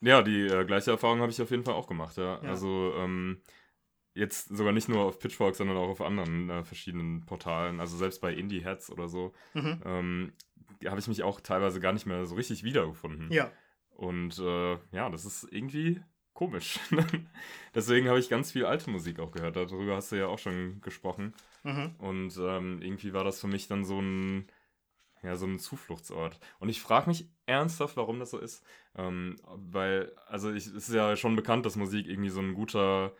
Ja, 0.00 0.20
die 0.22 0.46
äh, 0.46 0.64
gleiche 0.66 0.90
Erfahrung 0.90 1.20
habe 1.20 1.32
ich 1.32 1.40
auf 1.40 1.50
jeden 1.50 1.64
Fall 1.64 1.74
auch 1.74 1.86
gemacht, 1.86 2.16
ja. 2.18 2.40
Ja. 2.42 2.50
Also 2.50 2.92
ähm, 2.98 3.40
jetzt 4.14 4.54
sogar 4.54 4.72
nicht 4.72 4.88
nur 4.88 5.02
auf 5.04 5.18
Pitchfork, 5.18 5.54
sondern 5.56 5.78
auch 5.78 5.88
auf 5.88 6.02
anderen 6.02 6.50
äh, 6.50 6.64
verschiedenen 6.64 7.24
Portalen. 7.24 7.80
Also 7.80 7.96
selbst 7.96 8.20
bei 8.20 8.34
Indie-Heads 8.34 8.90
oder 8.90 9.08
so 9.08 9.32
Mhm. 9.54 9.80
ähm, 9.84 10.32
habe 10.86 11.00
ich 11.00 11.08
mich 11.08 11.22
auch 11.22 11.40
teilweise 11.40 11.80
gar 11.80 11.94
nicht 11.94 12.04
mehr 12.04 12.26
so 12.26 12.34
richtig 12.34 12.64
wiedergefunden. 12.64 13.32
Ja, 13.32 13.50
Und 13.96 14.38
äh, 14.38 14.74
ja, 14.92 15.08
das 15.08 15.24
ist 15.24 15.48
irgendwie 15.50 16.02
komisch. 16.34 16.80
Deswegen 17.74 18.08
habe 18.08 18.18
ich 18.18 18.28
ganz 18.28 18.52
viel 18.52 18.66
alte 18.66 18.90
Musik 18.90 19.20
auch 19.20 19.32
gehört. 19.32 19.56
Darüber 19.56 19.96
hast 19.96 20.12
du 20.12 20.16
ja 20.16 20.26
auch 20.26 20.38
schon 20.38 20.80
gesprochen. 20.82 21.32
mhm. 21.62 21.94
Und 21.98 22.36
ähm, 22.38 22.82
irgendwie 22.82 23.12
war 23.12 23.24
das 23.24 23.40
für 23.40 23.46
mich 23.46 23.68
dann 23.68 23.84
so 23.84 24.00
ein, 24.00 24.48
ja, 25.22 25.36
so 25.36 25.46
ein 25.46 25.58
Zufluchtsort. 25.58 26.38
Und 26.58 26.68
ich 26.68 26.82
frage 26.82 27.08
mich 27.08 27.28
ernsthaft, 27.46 27.96
warum 27.96 28.18
das 28.18 28.30
so 28.30 28.38
ist. 28.38 28.64
Ähm, 28.96 29.36
weil, 29.46 30.12
also 30.26 30.52
ich, 30.52 30.66
es 30.66 30.88
ist 30.88 30.94
ja 30.94 31.16
schon 31.16 31.36
bekannt, 31.36 31.64
dass 31.66 31.76
Musik 31.76 32.06
irgendwie 32.06 32.30
so 32.30 32.40
ein 32.40 32.54
guter, 32.54 33.14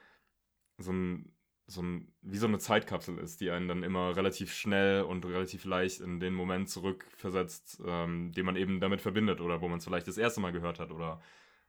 so 0.78 0.92
ein, 0.92 1.32
so 1.66 1.82
ein, 1.82 2.12
wie 2.20 2.36
so 2.36 2.46
eine 2.46 2.58
Zeitkapsel 2.58 3.16
ist, 3.18 3.40
die 3.40 3.50
einen 3.50 3.68
dann 3.68 3.82
immer 3.84 4.16
relativ 4.16 4.52
schnell 4.52 5.02
und 5.02 5.24
relativ 5.24 5.64
leicht 5.64 6.00
in 6.00 6.20
den 6.20 6.34
Moment 6.34 6.68
zurückversetzt, 6.68 7.80
ähm, 7.86 8.32
den 8.32 8.44
man 8.44 8.56
eben 8.56 8.80
damit 8.80 9.00
verbindet 9.00 9.40
oder 9.40 9.62
wo 9.62 9.68
man 9.68 9.78
es 9.78 9.84
vielleicht 9.84 10.08
das 10.08 10.18
erste 10.18 10.40
Mal 10.40 10.52
gehört 10.52 10.78
hat 10.78 10.90
oder 10.90 11.22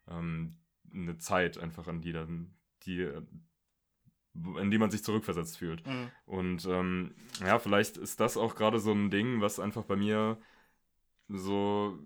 ähm, 0.09 0.57
eine 0.95 1.17
Zeit 1.17 1.57
einfach, 1.57 1.87
an 1.87 2.01
die 2.01 2.11
dann, 2.11 2.55
die, 2.85 3.11
in 4.59 4.71
die 4.71 4.77
man 4.77 4.91
sich 4.91 5.03
zurückversetzt 5.03 5.57
fühlt. 5.57 5.85
Mhm. 5.85 6.11
Und 6.25 6.65
ähm, 6.65 7.15
ja, 7.41 7.59
vielleicht 7.59 7.97
ist 7.97 8.19
das 8.19 8.37
auch 8.37 8.55
gerade 8.55 8.79
so 8.79 8.91
ein 8.91 9.09
Ding, 9.09 9.41
was 9.41 9.59
einfach 9.59 9.83
bei 9.83 9.95
mir 9.95 10.37
so 11.27 11.97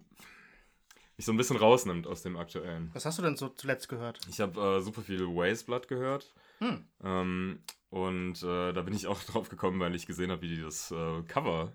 mich 1.19 1.25
so 1.25 1.33
ein 1.33 1.37
bisschen 1.37 1.57
rausnimmt 1.57 2.07
aus 2.07 2.21
dem 2.21 2.37
aktuellen. 2.37 2.91
Was 2.93 3.05
hast 3.05 3.17
du 3.17 3.21
denn 3.21 3.35
so 3.35 3.49
zuletzt 3.49 3.89
gehört? 3.89 4.21
Ich 4.29 4.39
habe 4.39 4.77
äh, 4.77 4.81
super 4.81 5.01
viel 5.01 5.27
Wasteblood 5.27 5.89
gehört. 5.89 6.33
Hm. 6.59 6.85
Ähm, 7.03 7.59
und 7.89 8.41
äh, 8.41 8.71
da 8.71 8.81
bin 8.83 8.93
ich 8.93 9.05
auch 9.05 9.21
drauf 9.25 9.49
gekommen, 9.49 9.81
weil 9.81 9.95
ich 9.95 10.05
gesehen 10.05 10.31
habe, 10.31 10.43
wie 10.43 10.55
die 10.55 10.61
das 10.61 10.91
äh, 10.91 11.21
Cover 11.23 11.73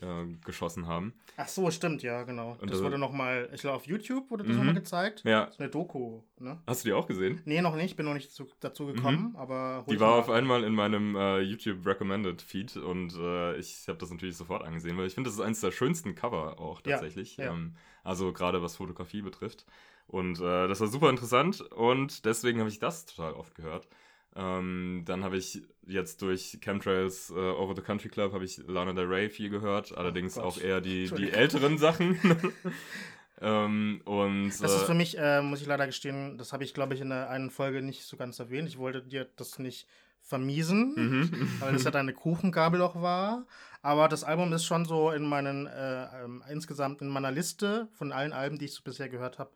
äh, 0.00 0.26
geschossen 0.44 0.86
haben. 0.86 1.14
Ach 1.36 1.48
so, 1.48 1.70
stimmt, 1.70 2.02
ja, 2.02 2.22
genau. 2.24 2.52
Und 2.52 2.62
das 2.70 2.78
das- 2.78 2.82
wurde 2.82 2.98
nochmal, 2.98 3.48
ich 3.52 3.60
glaube, 3.60 3.76
auf 3.76 3.86
YouTube 3.86 4.30
wurde 4.30 4.44
das 4.44 4.52
Mhm. 4.52 4.58
nochmal 4.58 4.74
gezeigt. 4.74 5.22
Ja, 5.24 5.44
Das 5.46 5.54
ist 5.54 5.60
eine 5.60 5.70
Doku, 5.70 6.22
ne? 6.38 6.60
hast 6.66 6.84
du 6.84 6.88
die 6.88 6.92
auch 6.94 7.06
gesehen? 7.06 7.40
Nee, 7.44 7.60
noch 7.62 7.76
nicht, 7.76 7.96
bin 7.96 8.06
noch 8.06 8.14
nicht 8.14 8.30
zu, 8.32 8.46
dazu 8.60 8.86
gekommen, 8.86 9.34
aber. 9.36 9.82
Mhm. 9.82 9.90
Die 9.90 9.94
ich 9.94 10.00
war 10.00 10.10
mal 10.12 10.18
auf 10.20 10.30
einmal 10.30 10.64
in 10.64 10.74
meinem 10.74 11.16
äh, 11.16 11.40
YouTube 11.40 11.84
Recommended 11.86 12.42
Feed 12.42 12.76
und 12.76 13.14
äh, 13.16 13.56
ich 13.56 13.86
habe 13.88 13.98
das 13.98 14.10
natürlich 14.10 14.36
sofort 14.36 14.62
angesehen, 14.62 14.96
weil 14.98 15.06
ich 15.06 15.14
finde, 15.14 15.28
das 15.28 15.34
ist 15.38 15.44
eines 15.44 15.60
der 15.60 15.72
schönsten 15.72 16.14
Cover 16.14 16.58
auch 16.60 16.80
Ja, 16.84 16.92
tatsächlich. 16.92 17.36
ja. 17.36 17.52
Ähm, 17.52 17.76
also 18.04 18.32
gerade 18.32 18.62
was 18.62 18.76
Fotografie 18.76 19.22
betrifft. 19.22 19.66
Und 20.08 20.38
äh, 20.40 20.68
das 20.68 20.80
war 20.80 20.86
super 20.86 21.10
interessant 21.10 21.60
und 21.72 22.24
deswegen 22.24 22.60
habe 22.60 22.68
ich 22.70 22.78
das 22.78 23.06
total 23.06 23.32
oft 23.32 23.56
gehört. 23.56 23.88
Ähm, 24.36 25.02
dann 25.06 25.24
habe 25.24 25.38
ich 25.38 25.62
jetzt 25.86 26.20
durch 26.20 26.58
Chemtrails 26.60 27.30
äh, 27.30 27.34
Over 27.34 27.74
the 27.74 27.80
Country 27.80 28.10
Club 28.10 28.34
habe 28.34 28.44
ich 28.44 28.58
Lana 28.66 28.92
Del 28.92 29.06
Rey 29.06 29.30
viel 29.30 29.48
gehört, 29.48 29.96
allerdings 29.96 30.36
Oh 30.36 30.42
auch 30.42 30.58
eher 30.58 30.82
die, 30.82 31.10
die 31.10 31.32
älteren 31.32 31.78
Sachen. 31.78 32.18
ähm, 33.40 34.02
und 34.04 34.48
Das 34.48 34.72
ist 34.72 34.82
äh, 34.82 34.86
für 34.86 34.94
mich, 34.94 35.16
äh, 35.16 35.40
muss 35.40 35.62
ich 35.62 35.66
leider 35.66 35.86
gestehen, 35.86 36.36
das 36.36 36.52
habe 36.52 36.64
ich, 36.64 36.74
glaube 36.74 36.94
ich, 36.94 37.00
in 37.00 37.08
der 37.08 37.30
einen 37.30 37.50
Folge 37.50 37.80
nicht 37.80 38.04
so 38.04 38.18
ganz 38.18 38.38
erwähnt. 38.38 38.68
Ich 38.68 38.76
wollte 38.76 39.02
dir 39.02 39.26
das 39.36 39.58
nicht 39.58 39.88
vermiesen, 40.20 40.94
mhm. 40.96 41.50
weil 41.60 41.72
das 41.72 41.84
ja 41.84 41.90
deine 41.90 42.12
Kuchengabel 42.12 42.82
auch 42.82 43.00
war. 43.00 43.46
Aber 43.80 44.08
das 44.08 44.22
Album 44.22 44.52
ist 44.52 44.66
schon 44.66 44.84
so 44.84 45.12
in 45.12 45.22
meinen, 45.22 45.66
äh, 45.66 46.24
ähm, 46.24 46.42
insgesamt 46.50 47.00
in 47.00 47.08
meiner 47.08 47.30
Liste 47.30 47.88
von 47.94 48.12
allen 48.12 48.32
Alben, 48.34 48.58
die 48.58 48.66
ich 48.66 48.74
so 48.74 48.82
bisher 48.82 49.08
gehört 49.08 49.38
habe, 49.38 49.50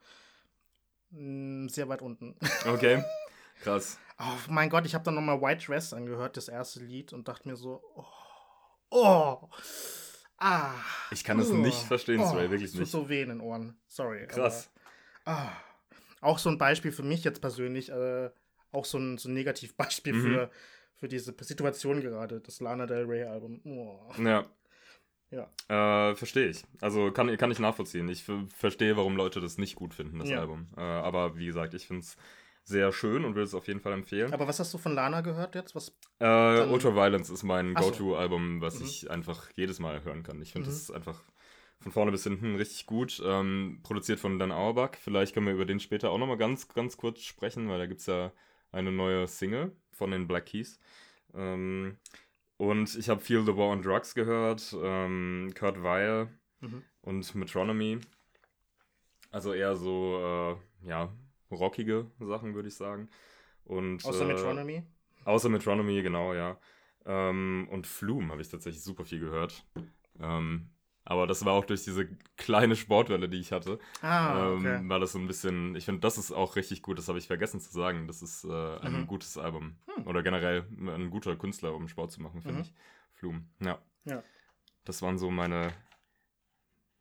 mh, 1.11 1.69
sehr 1.69 1.89
weit 1.89 2.01
unten. 2.01 2.37
okay, 2.67 3.05
krass. 3.63 3.99
Oh 4.21 4.37
mein 4.51 4.69
Gott, 4.69 4.85
ich 4.87 4.95
habe 4.95 5.05
dann 5.05 5.15
nochmal 5.15 5.41
White 5.41 5.65
Dress 5.67 5.93
angehört, 5.93 6.37
das 6.37 6.49
erste 6.49 6.81
Lied, 6.81 7.13
und 7.13 7.27
dachte 7.27 7.49
mir 7.49 7.57
so, 7.57 7.83
oh, 7.95 8.05
oh, 8.91 9.49
ah. 10.39 10.73
Ich 11.11 11.25
kann 11.25 11.39
das 11.39 11.51
oh, 11.51 11.55
nicht 11.55 11.79
verstehen, 11.85 12.21
oh, 12.21 12.29
Stray, 12.29 12.51
wirklich 12.51 12.75
nicht. 12.75 12.91
so 12.91 13.09
weh 13.09 13.23
in 13.23 13.31
den 13.31 13.41
Ohren, 13.41 13.79
sorry. 13.89 14.27
Krass. 14.27 14.71
Aber, 15.25 15.39
ah. 15.39 15.53
Auch 16.23 16.39
so 16.39 16.51
ein 16.51 16.59
Beispiel 16.59 16.93
für 16.93 17.03
mich 17.03 17.25
jetzt 17.25 17.41
persönlich, 17.41 17.89
äh, 17.91 18.31
auch 18.73 18.85
so 18.85 18.99
ein, 18.99 19.17
so 19.17 19.29
ein 19.31 19.33
Negativbeispiel 19.35 20.13
Mhm. 20.13 20.23
für, 20.23 20.51
für 20.97 21.09
diese 21.09 21.35
Situation 21.43 22.03
gerade, 22.03 22.41
das 22.41 22.61
Lana 22.61 22.85
Del 22.87 23.07
Rey 23.07 23.25
Album. 23.25 23.61
Oh. 23.65 24.13
Ja. 24.23 24.45
Ja. 25.31 26.11
Äh, 26.11 26.15
verstehe 26.17 26.49
ich. 26.49 26.63
Also 26.81 27.11
kann, 27.13 27.35
kann 27.39 27.51
ich 27.53 27.59
nachvollziehen. 27.59 28.09
Ich 28.09 28.25
ver- 28.25 28.45
verstehe, 28.55 28.97
warum 28.97 29.17
Leute 29.17 29.41
das 29.41 29.57
nicht 29.59 29.77
gut 29.77 29.95
finden, 29.95 30.19
das 30.19 30.29
Ja. 30.29 30.41
Album. 30.41 30.69
Äh, 30.77 30.81
aber 30.81 31.37
wie 31.39 31.47
gesagt, 31.47 31.73
ich 31.73 31.87
finde 31.87 32.03
es 32.03 32.17
sehr 32.71 32.93
schön 32.93 33.25
und 33.25 33.35
würde 33.35 33.45
es 33.45 33.55
auf 33.55 33.67
jeden 33.69 33.81
Fall 33.81 33.93
empfehlen. 33.93 34.33
Aber 34.33 34.49
was 34.49 34.59
hast 34.59 34.73
du 34.73 34.79
von 34.79 34.95
Lana 34.95 35.21
gehört 35.21 35.55
jetzt? 35.55 35.75
Was? 35.75 35.93
Äh, 36.19 36.61
Ultraviolence 36.69 37.31
ist 37.31 37.43
mein 37.43 37.75
so. 37.75 37.83
Go-To-Album, 37.85 38.61
was 38.61 38.81
Mhm. 38.81 38.87
ich 38.87 39.11
einfach 39.11 39.51
jedes 39.57 39.79
Mal 39.81 40.03
hören 40.05 40.23
kann. 40.23 40.41
Ich 40.41 40.53
finde 40.53 40.69
Mhm. 40.69 40.73
das 40.73 40.91
einfach 40.91 41.21
von 41.81 41.93
vorne 41.93 42.11
bis 42.13 42.25
hinten 42.25 42.57
richtig 42.57 42.87
gut. 42.87 43.23
Ähm, 43.25 43.81
produziert 43.83 44.21
von 44.21 44.39
Dan 44.39 44.53
Auerbach. 44.53 44.91
Vielleicht 45.01 45.35
können 45.35 45.47
wir 45.47 45.55
über 45.55 45.65
den 45.67 45.81
später 45.81 46.11
auch 46.11 46.19
nochmal 46.19 46.37
ganz, 46.39 46.69
ganz 46.69 46.97
kurz 46.97 47.21
sprechen, 47.23 47.69
weil 47.69 47.79
da 47.79 47.87
gibt 47.87 48.01
es 48.01 48.07
ja 48.07 48.33
eine 48.73 48.93
neue 48.93 49.27
Single 49.27 49.73
von 49.93 50.11
den 50.11 50.27
Black 50.29 50.47
Keys. 50.47 50.79
Ähm, 51.35 51.97
und 52.59 52.95
ich 52.97 53.09
habe 53.09 53.21
viel 53.21 53.43
The 53.45 53.57
War 53.57 53.69
on 53.69 53.83
Drugs 53.83 54.15
gehört, 54.15 54.75
ähm, 54.83 55.53
Kurt 55.59 55.83
Weil 55.83 56.29
Mhm. 56.61 56.85
und 57.03 57.35
Metronomy. 57.35 57.99
Also 59.31 59.53
eher 59.55 59.77
so, 59.77 60.59
äh, 60.85 60.87
ja, 60.89 61.09
rockige 61.51 62.07
Sachen, 62.21 62.55
würde 62.55 62.69
ich 62.69 62.75
sagen. 62.75 63.09
Und, 63.65 64.05
Außer 64.05 64.25
äh, 64.25 64.29
Metronomy? 64.29 64.83
Außer 65.25 65.49
Metronomy, 65.49 66.03
genau, 66.03 66.35
ja. 66.35 66.59
Ähm, 67.07 67.69
und 67.71 67.87
Flume 67.87 68.31
habe 68.31 68.43
ich 68.43 68.49
tatsächlich 68.49 68.83
super 68.83 69.05
viel 69.05 69.21
gehört. 69.21 69.65
Ähm, 70.19 70.71
aber 71.05 71.27
das 71.27 71.45
war 71.45 71.55
auch 71.55 71.65
durch 71.65 71.83
diese 71.83 72.07
kleine 72.37 72.77
Sportwelle, 72.77 73.29
die 73.29 73.39
ich 73.41 73.53
hatte. 73.53 73.79
Ah, 74.03 74.53
okay. 74.53 74.77
ähm, 74.77 74.89
war 74.89 75.01
das 75.01 75.13
so 75.13 75.19
ein 75.19 75.27
bisschen. 75.27 75.75
Ich 75.75 75.85
finde, 75.87 76.01
das 76.01 76.19
ist 76.19 76.31
auch 76.31 76.57
richtig 76.57 76.83
gut, 76.83 76.99
das 76.99 77.09
habe 77.09 77.19
ich 77.19 77.27
vergessen 77.27 77.59
zu 77.61 77.73
sagen. 77.73 78.07
Das 78.07 78.23
ist 78.23 78.45
äh, 78.45 78.79
ein 78.81 79.03
Mhm. 79.03 79.07
gutes 79.07 79.39
Album. 79.39 79.77
Hm. 79.95 80.07
Oder 80.07 80.23
generell 80.23 80.67
ein 80.79 81.11
guter 81.11 81.37
Künstler, 81.37 81.75
um 81.75 81.89
Sport 81.89 82.13
zu 82.13 82.23
machen, 82.23 82.43
finde 82.43 82.59
Mhm. 82.59 82.63
ich. 82.63 82.75
Flume, 83.15 83.45
ja. 83.61 83.79
Ja. 84.05 84.23
Das 84.85 85.03
waren 85.03 85.19
so 85.19 85.31
meine. 85.31 85.73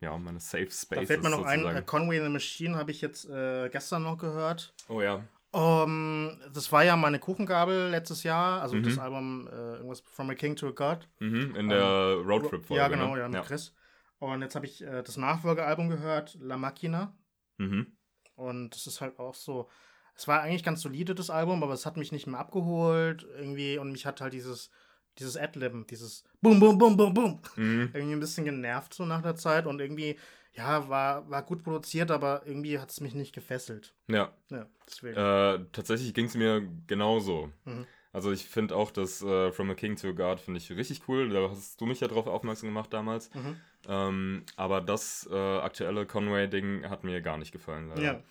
Ja, 0.02 0.18
meine 0.18 0.40
Safe 0.40 0.66
Da 0.66 0.72
Spaces. 0.72 1.08
fällt 1.08 1.24
mir 1.24 1.30
noch 1.30 1.44
ein, 1.46 1.60
sozusagen. 1.60 1.78
äh, 1.78 1.82
Conway 1.86 2.18
in 2.18 2.24
the 2.24 2.30
Machine 2.30 2.78
habe 2.78 2.92
ich 2.92 3.02
jetzt 3.02 3.30
äh, 3.30 3.70
gestern 3.70 4.04
noch 4.04 4.18
gehört. 4.18 4.74
Oh 4.88 5.02
ja. 5.02 5.24
Um, 5.52 6.40
das 6.54 6.72
war 6.72 6.84
ja 6.86 6.96
meine 6.96 7.18
Kuchengabel 7.20 7.90
letztes 7.90 8.22
Jahr, 8.24 8.62
also 8.62 8.76
Mhm. 8.76 8.84
das 8.84 9.00
Album 9.00 9.48
äh, 9.52 9.76
irgendwas 9.78 10.02
From 10.02 10.30
a 10.30 10.36
King 10.36 10.56
to 10.56 10.68
a 10.68 10.72
God. 10.72 11.08
Mhm, 11.20 11.56
in 11.56 11.70
der 11.70 11.82
Roadtrip-Folge. 12.24 12.76
Ja, 12.82 12.88
genau, 12.88 13.16
ne? 13.16 13.22
ja, 13.22 13.28
mit 13.28 13.44
Chris. 13.44 13.74
Und 14.20 14.42
jetzt 14.42 14.56
habe 14.56 14.66
ich 14.68 14.82
äh, 14.84 15.02
das 15.02 15.18
Nachfolgealbum 15.18 15.90
gehört, 15.90 16.38
La 16.40 16.56
Machina. 16.58 17.18
Mhm. 17.58 17.98
Und 18.36 18.76
das 18.76 18.86
ist 18.88 19.02
halt 19.02 19.18
auch 19.20 19.34
so. 19.34 19.70
Es 20.16 20.28
war 20.28 20.42
eigentlich 20.42 20.64
ganz 20.64 20.82
solide, 20.82 21.16
das 21.16 21.30
Album, 21.30 21.64
aber 21.64 21.74
es 21.74 21.86
hat 21.86 21.98
mich 21.98 22.12
nicht 22.12 22.28
mehr 22.28 22.40
abgeholt 22.40 23.26
irgendwie 23.38 23.78
und 23.78 23.92
mich 23.92 24.06
hat 24.06 24.22
halt 24.22 24.34
dieses, 24.34 24.70
dieses 25.18 25.38
Adlibben, 25.38 25.86
dieses 25.88 26.24
Bum, 26.42 26.60
Bum, 26.60 26.78
Bum, 26.78 26.96
Bum, 26.96 27.14
Bum 27.14 27.40
Mhm. 27.56 27.90
irgendwie 27.94 28.14
ein 28.14 28.20
bisschen 28.20 28.46
genervt 28.46 28.94
so 28.94 29.06
nach 29.06 29.22
der 29.22 29.36
Zeit 29.36 29.66
und 29.66 29.80
irgendwie, 29.80 30.18
ja, 30.54 30.88
war, 30.90 31.30
war 31.30 31.44
gut 31.44 31.64
produziert, 31.64 32.12
aber 32.12 32.44
irgendwie 32.46 32.80
hat 32.80 32.92
es 32.92 33.02
mich 33.02 33.14
nicht 33.14 33.34
gefesselt. 33.34 33.94
Ja. 34.08 34.34
Ja, 34.50 34.68
deswegen. 34.88 35.18
Äh, 35.18 35.66
tatsächlich 35.72 36.14
ging 36.14 36.26
es 36.26 36.36
mir 36.36 36.68
genauso. 36.88 37.52
Mhm. 37.66 37.86
Also 38.12 38.32
ich 38.32 38.46
finde 38.46 38.76
auch 38.76 38.90
das 38.90 39.22
äh, 39.22 39.52
From 39.52 39.70
a 39.70 39.76
King 39.76 39.96
to 39.96 40.10
a 40.10 40.12
God 40.12 40.40
finde 40.40 40.58
ich 40.58 40.72
richtig 40.72 41.08
cool. 41.08 41.30
Da 41.30 41.50
hast 41.50 41.80
du 41.80 41.86
mich 41.86 42.00
ja 42.00 42.08
drauf 42.08 42.26
aufmerksam 42.26 42.70
gemacht 42.70 42.92
damals. 42.92 43.34
Mhm. 43.36 43.56
Ähm, 43.88 44.44
aber 44.56 44.82
das 44.82 45.30
äh, 45.32 45.36
aktuelle 45.60 46.06
Conway-Ding 46.08 46.90
hat 46.90 47.04
mir 47.04 47.22
gar 47.22 47.38
nicht 47.38 47.52
gefallen. 47.52 47.90
Leider. 47.90 48.02
Ja. 48.02 48.24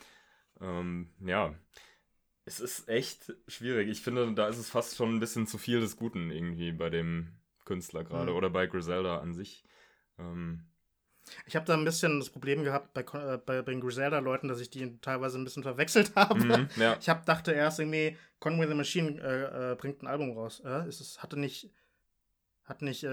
Ähm, 0.60 1.10
ja. 1.24 1.54
Es 2.48 2.60
ist 2.60 2.88
echt 2.88 3.34
schwierig. 3.46 3.88
Ich 3.88 4.00
finde, 4.00 4.32
da 4.32 4.48
ist 4.48 4.56
es 4.58 4.70
fast 4.70 4.96
schon 4.96 5.14
ein 5.14 5.20
bisschen 5.20 5.46
zu 5.46 5.58
viel 5.58 5.80
des 5.80 5.96
Guten 5.96 6.30
irgendwie 6.30 6.72
bei 6.72 6.88
dem 6.90 7.28
Künstler 7.66 8.04
gerade 8.04 8.30
Mhm. 8.30 8.36
oder 8.38 8.48
bei 8.50 8.66
Griselda 8.66 9.18
an 9.20 9.34
sich. 9.34 9.64
Ähm, 10.18 10.64
Ich 11.46 11.54
habe 11.56 11.66
da 11.66 11.74
ein 11.74 11.84
bisschen 11.84 12.18
das 12.20 12.30
Problem 12.30 12.64
gehabt 12.64 12.94
bei, 12.94 13.02
äh, 13.02 13.36
bei, 13.36 13.60
bei 13.60 13.72
den 13.72 13.82
Griselda-Leuten, 13.82 14.48
dass 14.48 14.60
ich 14.60 14.70
die 14.70 14.98
teilweise 15.00 15.36
ein 15.38 15.44
bisschen 15.44 15.62
verwechselt 15.62 16.12
habe. 16.16 16.42
Mhm, 16.42 16.68
ja. 16.76 16.96
Ich 16.98 17.10
hab, 17.10 17.26
dachte 17.26 17.52
erst 17.52 17.80
irgendwie, 17.80 18.16
Conway 18.40 18.66
the 18.66 18.74
Machine 18.74 19.20
äh, 19.20 19.72
äh, 19.72 19.74
bringt 19.76 20.02
ein 20.02 20.06
Album 20.06 20.32
raus. 20.32 20.62
Äh? 20.64 20.88
Ist 20.88 21.02
es, 21.02 21.22
hatte 21.22 21.38
nicht, 21.38 21.70
hat 22.64 22.80
nicht, 22.80 23.04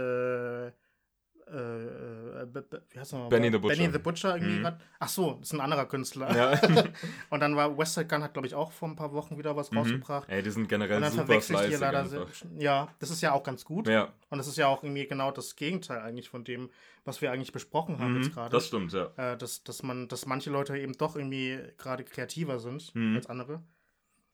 äh, 1.48 2.44
äh, 2.44 2.48
wie 2.92 3.00
heißt 3.00 3.14
er 3.14 3.30
Benny 3.30 3.52
the 3.52 3.58
Butcher. 3.58 3.76
Benny 3.78 3.92
the 3.94 4.00
Butcher 4.00 4.36
irgendwie 4.36 4.60
Mhm. 4.60 4.74
Ach 5.00 5.08
so, 5.10 5.34
das 5.40 5.50
ist 5.50 5.54
ein 5.54 5.62
anderer 5.62 5.86
Künstler. 5.86 6.36
Ja. 6.36 6.60
Und 7.30 7.40
dann 7.40 7.56
war 7.56 7.78
Westside 7.78 8.08
Gun 8.08 8.24
hat, 8.24 8.34
glaube 8.34 8.48
ich, 8.48 8.56
auch 8.56 8.72
vor 8.72 8.88
ein 8.90 8.96
paar 8.96 9.14
Wochen 9.14 9.38
wieder 9.38 9.56
was 9.56 9.72
Mhm. 9.72 9.78
rausgebracht. 9.78 10.30
Ey, 10.30 10.42
die 10.42 10.50
sind 10.52 10.68
generell 10.68 10.98
Und 10.98 11.02
dann 11.04 11.12
super 11.12 11.26
verwechsel 11.26 11.56
ich 11.56 11.60
fleißig 11.62 11.80
leider. 11.80 12.00
einfach. 12.00 12.28
Ja, 12.58 12.88
das 13.00 13.10
ist 13.12 13.22
ja 13.22 13.32
auch 13.34 13.44
ganz 13.44 13.64
gut. 13.66 13.88
Ja, 13.88 14.14
Und 14.30 14.38
das 14.38 14.48
ist 14.48 14.58
ja 14.58 14.68
auch 14.68 14.84
irgendwie 14.84 15.06
genau 15.08 15.32
das 15.32 15.56
Gegenteil 15.56 16.00
eigentlich 16.00 16.30
von 16.30 16.44
dem, 16.44 16.70
was 17.04 17.22
wir 17.22 17.32
eigentlich 17.32 17.52
besprochen 17.52 18.00
haben 18.00 18.14
mhm, 18.16 18.24
jetzt 18.24 18.34
gerade. 18.34 18.50
das 18.50 18.68
stimmt, 18.68 18.92
ja. 18.94 19.12
Äh, 19.18 19.38
dass, 19.38 19.64
dass 19.64 19.84
man, 19.84 20.08
dass 20.08 20.26
manche 20.26 20.50
Leute 20.50 20.78
eben 20.78 20.94
doch 20.94 21.16
irgendwie 21.16 21.60
gerade 21.78 22.04
kreativer 22.04 22.60
sind 22.60 22.94
Mhm. 22.96 23.16
als 23.18 23.28
andere. 23.28 23.62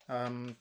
Ähm, 0.10 0.56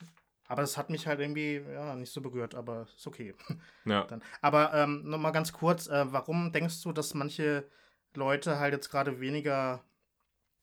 aber 0.50 0.62
das 0.62 0.76
hat 0.76 0.90
mich 0.90 1.06
halt 1.06 1.20
irgendwie 1.20 1.62
ja, 1.72 1.94
nicht 1.94 2.12
so 2.12 2.20
berührt, 2.20 2.56
aber 2.56 2.88
ist 2.96 3.06
okay. 3.06 3.34
Ja, 3.84 4.02
Dann. 4.02 4.20
Aber 4.40 4.74
ähm, 4.74 5.08
nochmal 5.08 5.30
ganz 5.30 5.52
kurz, 5.52 5.86
äh, 5.86 6.12
warum 6.12 6.50
denkst 6.50 6.82
du, 6.82 6.90
dass 6.90 7.14
manche 7.14 7.68
Leute 8.14 8.58
halt 8.58 8.72
jetzt 8.74 8.90
gerade 8.90 9.20
weniger 9.20 9.84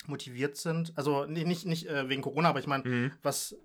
motiviert 0.06 0.58
sind? 0.58 0.91
Also 0.97 1.23
nicht, 1.23 1.47
nicht, 1.47 1.65
nicht 1.65 1.88
äh, 1.88 2.10
wegen 2.10 2.21
Corona, 2.21 2.50
aber 2.50 2.60
ich 2.60 2.67
meine, 2.67 2.84
mhm. 2.84 3.12
was 3.23 3.56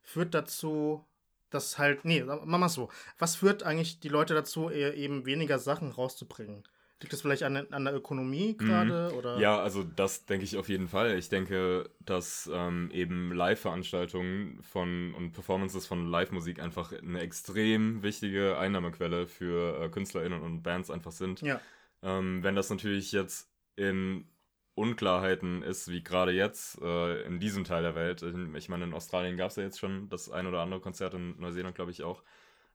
führt 0.00 0.32
dazu, 0.32 1.04
dass 1.50 1.76
halt, 1.76 2.04
nee, 2.04 2.22
machen 2.22 2.60
wir 2.60 2.68
so. 2.68 2.88
Was 3.18 3.34
führt 3.34 3.64
eigentlich 3.64 3.98
die 3.98 4.08
Leute 4.08 4.32
dazu, 4.34 4.70
eher 4.70 4.94
eben 4.94 5.26
weniger 5.26 5.58
Sachen 5.58 5.90
rauszubringen? 5.90 6.62
Liegt 7.00 7.12
das 7.12 7.22
vielleicht 7.22 7.42
an, 7.42 7.56
an 7.56 7.84
der 7.84 7.94
Ökonomie 7.94 8.56
gerade? 8.56 9.12
Oder? 9.14 9.36
Mhm. 9.36 9.42
Ja, 9.42 9.58
also 9.58 9.82
das 9.82 10.24
denke 10.26 10.44
ich 10.44 10.56
auf 10.56 10.68
jeden 10.68 10.88
Fall. 10.88 11.18
Ich 11.18 11.28
denke, 11.28 11.90
dass 12.00 12.48
ähm, 12.52 12.90
eben 12.92 13.32
Live-Veranstaltungen 13.32 14.62
von 14.62 15.12
und 15.14 15.32
Performances 15.32 15.86
von 15.86 16.06
Live-Musik 16.06 16.60
einfach 16.60 16.92
eine 16.92 17.20
extrem 17.20 18.02
wichtige 18.02 18.56
Einnahmequelle 18.58 19.26
für 19.26 19.82
äh, 19.82 19.88
KünstlerInnen 19.88 20.40
und 20.40 20.62
Bands 20.62 20.90
einfach 20.90 21.12
sind. 21.12 21.42
Ja. 21.42 21.60
Ähm, 22.02 22.42
wenn 22.42 22.54
das 22.54 22.70
natürlich 22.70 23.12
jetzt 23.12 23.50
in 23.76 24.26
Unklarheiten 24.74 25.62
ist, 25.62 25.88
wie 25.90 26.02
gerade 26.02 26.32
jetzt 26.32 26.80
äh, 26.80 27.22
in 27.22 27.38
diesem 27.38 27.64
Teil 27.64 27.82
der 27.82 27.94
Welt. 27.94 28.22
Ich, 28.22 28.34
ich 28.54 28.68
meine, 28.68 28.84
in 28.84 28.94
Australien 28.94 29.36
gab 29.36 29.50
es 29.50 29.56
ja 29.56 29.62
jetzt 29.62 29.78
schon 29.78 30.08
das 30.08 30.30
ein 30.30 30.46
oder 30.46 30.60
andere 30.60 30.80
Konzert, 30.80 31.14
in 31.14 31.38
Neuseeland 31.40 31.74
glaube 31.74 31.92
ich 31.92 32.02
auch, 32.02 32.22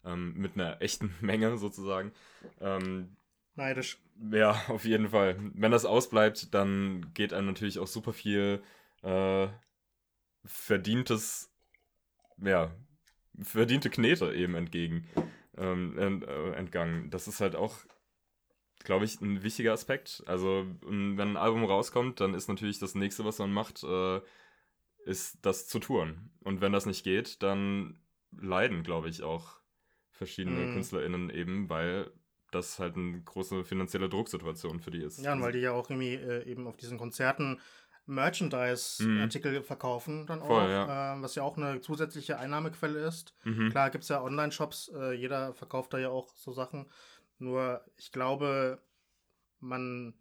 ähm, 0.05 0.33
mit 0.35 0.55
einer 0.55 0.81
echten 0.81 1.13
Menge 1.21 1.57
sozusagen. 1.57 2.11
Ähm, 2.61 3.15
Neidisch. 3.59 3.99
ja, 4.31 4.51
auf 4.69 4.85
jeden 4.85 5.09
Fall. 5.09 5.37
Wenn 5.53 5.71
das 5.71 5.85
ausbleibt, 5.85 6.53
dann 6.53 7.13
geht 7.13 7.33
einem 7.33 7.47
natürlich 7.47 7.79
auch 7.79 7.87
super 7.87 8.13
viel 8.13 8.61
äh, 9.03 9.47
verdientes, 10.45 11.51
ja, 12.43 12.71
verdiente 13.41 13.89
Knete 13.89 14.33
eben 14.33 14.55
entgegen, 14.55 15.07
ähm, 15.57 15.97
ent, 15.97 16.23
äh, 16.25 16.51
entgangen. 16.53 17.09
Das 17.11 17.27
ist 17.27 17.41
halt 17.41 17.55
auch, 17.55 17.77
glaube 18.83 19.05
ich, 19.05 19.19
ein 19.21 19.43
wichtiger 19.43 19.73
Aspekt. 19.73 20.23
Also, 20.25 20.65
wenn 20.81 21.19
ein 21.19 21.37
Album 21.37 21.65
rauskommt, 21.65 22.19
dann 22.19 22.33
ist 22.33 22.47
natürlich 22.47 22.79
das 22.79 22.95
nächste, 22.95 23.25
was 23.25 23.39
man 23.39 23.51
macht, 23.51 23.83
äh, 23.83 24.21
ist 25.05 25.39
das 25.43 25.67
zu 25.67 25.79
touren. 25.79 26.31
Und 26.43 26.61
wenn 26.61 26.71
das 26.73 26.85
nicht 26.85 27.03
geht, 27.03 27.41
dann 27.43 27.99
leiden, 28.31 28.83
glaube 28.83 29.09
ich, 29.09 29.23
auch 29.23 29.59
verschiedene 30.11 30.67
Mhm. 30.67 30.73
KünstlerInnen 30.73 31.29
eben, 31.29 31.69
weil 31.69 32.11
das 32.51 32.79
halt 32.79 32.95
eine 32.95 33.21
große 33.21 33.63
finanzielle 33.63 34.09
Drucksituation 34.09 34.79
für 34.79 34.91
die 34.91 35.03
ist. 35.03 35.19
Ja, 35.19 35.33
und 35.33 35.41
weil 35.41 35.51
die 35.51 35.59
ja 35.59 35.71
auch 35.71 35.89
irgendwie 35.89 36.15
äh, 36.15 36.43
eben 36.49 36.67
auf 36.67 36.77
diesen 36.77 36.97
Konzerten 36.97 37.59
Merchandise-Artikel 38.05 39.61
verkaufen 39.61 40.25
dann 40.25 40.41
auch, 40.41 40.49
Mhm. 40.49 40.53
Voll, 40.53 40.69
ja. 40.71 41.17
äh, 41.17 41.21
was 41.21 41.35
ja 41.35 41.43
auch 41.43 41.57
eine 41.57 41.79
zusätzliche 41.81 42.39
Einnahmequelle 42.39 42.99
ist. 42.99 43.35
Mhm. 43.43 43.69
Klar 43.69 43.91
gibt 43.91 44.03
es 44.03 44.09
ja 44.09 44.21
Online-Shops, 44.23 44.91
äh, 44.95 45.13
jeder 45.13 45.53
verkauft 45.53 45.93
da 45.93 45.99
ja 45.99 46.09
auch 46.09 46.35
so 46.35 46.51
Sachen. 46.51 46.89
Nur 47.37 47.85
ich 47.97 48.11
glaube, 48.11 48.81
man 49.59 50.13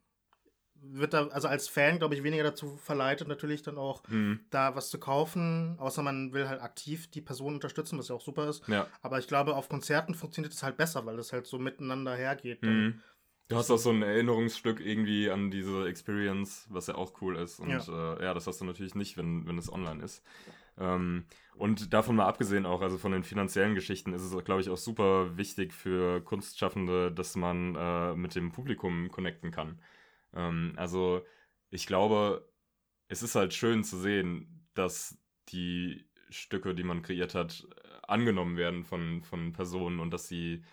wird 0.82 1.12
da, 1.14 1.26
also 1.28 1.48
als 1.48 1.68
Fan, 1.68 1.98
glaube 1.98 2.14
ich, 2.14 2.22
weniger 2.22 2.44
dazu 2.44 2.76
verleitet, 2.76 3.28
natürlich 3.28 3.62
dann 3.62 3.78
auch 3.78 4.02
Mhm. 4.08 4.40
da 4.50 4.74
was 4.74 4.90
zu 4.90 4.98
kaufen, 4.98 5.76
außer 5.78 6.02
man 6.02 6.32
will 6.32 6.48
halt 6.48 6.60
aktiv 6.60 7.10
die 7.10 7.20
Person 7.20 7.54
unterstützen, 7.54 7.98
was 7.98 8.08
ja 8.08 8.14
auch 8.14 8.20
super 8.20 8.48
ist. 8.48 8.66
Ja. 8.68 8.86
Aber 9.02 9.18
ich 9.18 9.26
glaube, 9.28 9.54
auf 9.54 9.68
Konzerten 9.68 10.14
funktioniert 10.14 10.54
es 10.54 10.62
halt 10.62 10.76
besser, 10.76 11.04
weil 11.06 11.18
es 11.18 11.32
halt 11.32 11.46
so 11.46 11.58
miteinander 11.58 12.14
hergeht. 12.14 12.62
Mhm. 12.62 13.00
Du 13.48 13.56
hast 13.56 13.70
auch 13.70 13.78
so 13.78 13.90
ein 13.90 14.02
Erinnerungsstück 14.02 14.78
irgendwie 14.78 15.30
an 15.30 15.50
diese 15.50 15.88
Experience, 15.88 16.66
was 16.68 16.86
ja 16.86 16.96
auch 16.96 17.22
cool 17.22 17.36
ist. 17.36 17.60
Und 17.60 17.70
Ja. 17.70 17.78
ja, 17.78 18.14
äh, 18.14 18.24
ja 18.24 18.34
das 18.34 18.46
hast 18.46 18.60
du 18.60 18.66
natürlich 18.66 18.94
nicht, 18.94 19.16
wenn, 19.16 19.46
wenn 19.46 19.56
es 19.56 19.72
online 19.72 20.02
ist. 20.04 20.22
Ähm, 20.76 21.24
und 21.56 21.92
davon 21.92 22.16
mal 22.16 22.26
abgesehen 22.26 22.66
auch, 22.66 22.82
also 22.82 22.98
von 22.98 23.10
den 23.12 23.24
finanziellen 23.24 23.74
Geschichten, 23.74 24.12
ist 24.12 24.22
es, 24.22 24.44
glaube 24.44 24.60
ich, 24.60 24.68
auch 24.68 24.76
super 24.76 25.36
wichtig 25.36 25.72
für 25.72 26.20
Kunstschaffende, 26.20 27.10
dass 27.10 27.36
man 27.36 27.74
äh, 27.74 28.14
mit 28.14 28.34
dem 28.34 28.52
Publikum 28.52 29.10
connecten 29.10 29.50
kann. 29.50 29.80
Ähm, 30.34 30.74
also 30.76 31.24
ich 31.70 31.86
glaube, 31.86 32.48
es 33.08 33.22
ist 33.22 33.34
halt 33.34 33.54
schön 33.54 33.84
zu 33.84 33.98
sehen, 33.98 34.68
dass 34.74 35.18
die 35.48 36.08
Stücke, 36.30 36.74
die 36.74 36.84
man 36.84 37.02
kreiert 37.02 37.34
hat, 37.34 37.66
äh, 37.84 37.88
angenommen 38.06 38.56
werden 38.56 38.84
von, 38.84 39.22
von 39.22 39.52
Personen 39.52 40.00
und 40.00 40.12
dass 40.12 40.28
sie 40.28 40.64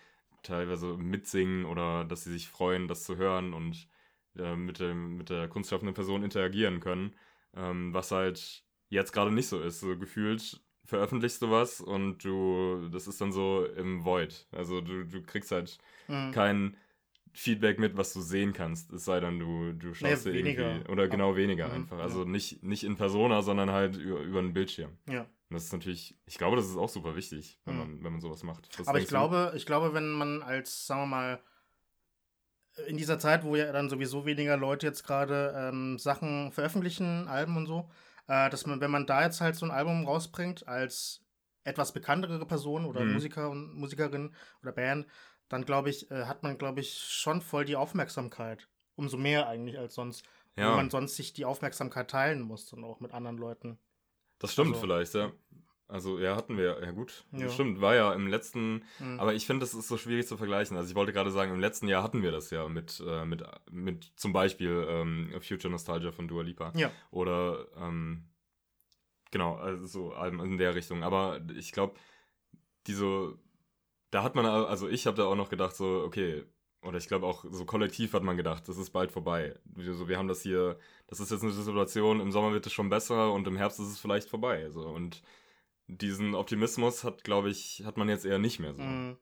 teilweise 0.42 0.96
mitsingen 0.96 1.64
oder 1.64 2.04
dass 2.04 2.24
sie 2.24 2.32
sich 2.32 2.48
freuen, 2.48 2.88
das 2.88 3.04
zu 3.04 3.16
hören 3.16 3.52
und 3.54 3.88
äh, 4.36 4.56
mit, 4.56 4.80
dem, 4.80 5.16
mit 5.18 5.30
der 5.30 5.48
kunstschaffenden 5.48 5.94
Person 5.94 6.22
interagieren 6.22 6.80
können. 6.80 7.16
Ähm, 7.54 7.92
was 7.94 8.10
halt 8.12 8.64
jetzt 8.88 9.12
gerade 9.12 9.32
nicht 9.32 9.48
so 9.48 9.60
ist. 9.60 9.80
So 9.80 9.96
gefühlt 9.98 10.60
veröffentlichst 10.84 11.42
du 11.42 11.50
was 11.50 11.80
und 11.80 12.22
du, 12.24 12.88
das 12.90 13.08
ist 13.08 13.20
dann 13.20 13.32
so 13.32 13.64
im 13.66 14.04
Void. 14.04 14.46
Also 14.52 14.80
du, 14.80 15.04
du 15.04 15.22
kriegst 15.22 15.50
halt 15.52 15.78
Mhm. 16.08 16.32
kein 16.32 16.76
Feedback 17.38 17.78
mit, 17.78 17.96
was 17.96 18.12
du 18.12 18.20
sehen 18.20 18.52
kannst. 18.52 18.92
Es 18.92 19.04
sei 19.04 19.20
denn, 19.20 19.38
du, 19.38 19.72
du 19.72 19.94
schaust 19.94 20.24
Nee, 20.26 20.32
dir 20.32 20.38
weniger. 20.38 20.70
irgendwie. 20.76 20.90
Oder 20.90 21.08
genau 21.08 21.36
weniger 21.36 21.66
Mhm, 21.68 21.74
einfach. 21.74 21.98
ja. 21.98 22.02
Also 22.04 22.24
nicht, 22.24 22.62
nicht 22.62 22.84
in 22.84 22.96
Persona, 22.96 23.42
sondern 23.42 23.70
halt 23.70 23.96
über, 23.96 24.20
über 24.20 24.38
einen 24.38 24.52
Bildschirm. 24.54 24.96
Ja. 25.08 25.22
Und 25.22 25.54
das 25.54 25.64
ist 25.64 25.72
natürlich, 25.72 26.18
ich 26.26 26.38
glaube, 26.38 26.56
das 26.56 26.66
ist 26.66 26.76
auch 26.76 26.88
super 26.88 27.14
wichtig, 27.14 27.60
wenn, 27.64 27.74
Mhm. 27.74 27.80
man, 27.80 28.04
wenn 28.04 28.12
man 28.12 28.20
sowas 28.20 28.42
macht. 28.42 28.68
Was 28.78 28.88
Aber 28.88 28.98
ich 28.98 29.04
denkst 29.04 29.10
du? 29.10 29.14
glaube, 29.16 29.52
ich 29.54 29.66
glaube, 29.66 29.94
wenn 29.94 30.10
man 30.12 30.42
als, 30.42 30.86
sagen 30.86 31.02
wir 31.02 31.06
mal, 31.06 31.40
in 32.88 32.96
dieser 32.96 33.18
Zeit, 33.18 33.42
wo 33.44 33.56
ja 33.56 33.72
dann 33.72 33.88
sowieso 33.88 34.26
weniger 34.26 34.56
Leute 34.56 34.86
jetzt 34.86 35.04
gerade 35.04 35.54
ähm, 35.56 35.98
Sachen 35.98 36.52
veröffentlichen, 36.52 37.26
Alben 37.26 37.56
und 37.56 37.66
so, 37.66 37.88
äh, 38.28 38.50
dass 38.50 38.66
man, 38.66 38.80
wenn 38.80 38.90
man 38.90 39.06
da 39.06 39.22
jetzt 39.24 39.40
halt 39.40 39.56
so 39.56 39.64
ein 39.64 39.70
Album 39.72 40.04
rausbringt 40.04 40.66
als 40.68 41.22
etwas 41.64 41.92
bekanntere 41.92 42.44
Person 42.46 42.84
oder 42.84 43.04
Mhm. 43.04 43.12
Musiker 43.14 43.50
und 43.50 43.74
Musikerin 43.74 44.34
oder 44.62 44.72
Band, 44.72 45.06
dann 45.48 45.64
glaube 45.64 45.90
ich, 45.90 46.10
äh, 46.10 46.24
hat 46.24 46.42
man, 46.42 46.58
glaube 46.58 46.80
ich, 46.80 46.92
schon 46.98 47.40
voll 47.40 47.64
die 47.64 47.76
Aufmerksamkeit. 47.76 48.68
Umso 48.96 49.16
mehr 49.16 49.48
eigentlich 49.48 49.78
als 49.78 49.94
sonst. 49.94 50.24
Ja. 50.56 50.72
Wo 50.72 50.76
man 50.76 50.88
sonst 50.90 51.16
sich 51.16 51.32
die 51.34 51.44
Aufmerksamkeit 51.44 52.10
teilen 52.10 52.40
muss, 52.40 52.66
dann 52.70 52.82
auch 52.84 53.00
mit 53.00 53.12
anderen 53.12 53.36
Leuten. 53.36 53.78
Das 54.38 54.52
stimmt 54.52 54.70
Also- 54.74 54.80
vielleicht, 54.80 55.14
ja. 55.14 55.32
Also, 55.88 56.18
ja, 56.18 56.34
hatten 56.34 56.56
wir, 56.58 56.82
ja 56.82 56.90
gut. 56.90 57.24
Ja. 57.30 57.48
Stimmt, 57.48 57.80
war 57.80 57.94
ja 57.94 58.12
im 58.12 58.26
letzten, 58.26 58.82
Mhm. 58.98 59.20
aber 59.20 59.34
ich 59.34 59.46
finde, 59.46 59.60
das 59.60 59.72
ist 59.72 59.86
so 59.86 59.96
schwierig 59.96 60.26
zu 60.26 60.36
vergleichen. 60.36 60.76
Also, 60.76 60.88
ich 60.90 60.96
wollte 60.96 61.12
gerade 61.12 61.30
sagen, 61.30 61.52
im 61.52 61.60
letzten 61.60 61.86
Jahr 61.86 62.02
hatten 62.02 62.22
wir 62.24 62.32
das 62.32 62.50
ja 62.50 62.66
mit, 62.68 63.00
äh, 63.06 63.24
mit, 63.24 63.44
mit 63.70 64.12
zum 64.16 64.32
Beispiel 64.32 64.84
ähm, 64.88 65.30
Future 65.40 65.70
Nostalgia 65.70 66.10
von 66.10 66.26
Dua 66.26 66.42
Lipa. 66.42 66.72
Ja. 66.74 66.90
Oder, 67.12 67.68
ähm, 67.76 68.24
genau, 69.30 69.54
also 69.56 69.86
so 69.86 70.12
Alben 70.12 70.40
in 70.40 70.58
der 70.58 70.74
Richtung. 70.74 71.04
Aber 71.04 71.40
ich 71.54 71.70
glaube, 71.70 71.94
diese, 72.88 73.38
da 74.16 74.22
hat 74.22 74.34
man, 74.34 74.46
also 74.46 74.88
ich 74.88 75.06
habe 75.06 75.18
da 75.18 75.26
auch 75.26 75.34
noch 75.34 75.50
gedacht, 75.50 75.76
so, 75.76 76.02
okay, 76.02 76.42
oder 76.80 76.96
ich 76.96 77.06
glaube 77.06 77.26
auch 77.26 77.44
so 77.50 77.66
kollektiv 77.66 78.14
hat 78.14 78.22
man 78.22 78.38
gedacht, 78.38 78.66
das 78.66 78.78
ist 78.78 78.88
bald 78.88 79.12
vorbei. 79.12 79.54
Wir, 79.66 79.92
so, 79.92 80.08
wir 80.08 80.16
haben 80.16 80.26
das 80.26 80.40
hier, 80.40 80.78
das 81.06 81.20
ist 81.20 81.30
jetzt 81.30 81.42
eine 81.42 81.52
Situation, 81.52 82.20
im 82.20 82.32
Sommer 82.32 82.50
wird 82.54 82.64
es 82.64 82.72
schon 82.72 82.88
besser 82.88 83.30
und 83.34 83.46
im 83.46 83.58
Herbst 83.58 83.78
ist 83.78 83.88
es 83.88 83.98
vielleicht 83.98 84.30
vorbei. 84.30 84.70
So. 84.70 84.88
Und 84.88 85.22
diesen 85.86 86.34
Optimismus 86.34 87.04
hat, 87.04 87.24
glaube 87.24 87.50
ich, 87.50 87.82
hat 87.84 87.98
man 87.98 88.08
jetzt 88.08 88.24
eher 88.24 88.38
nicht 88.38 88.58
mehr 88.58 88.72
so. 88.72 88.82
Mhm. 88.82 89.18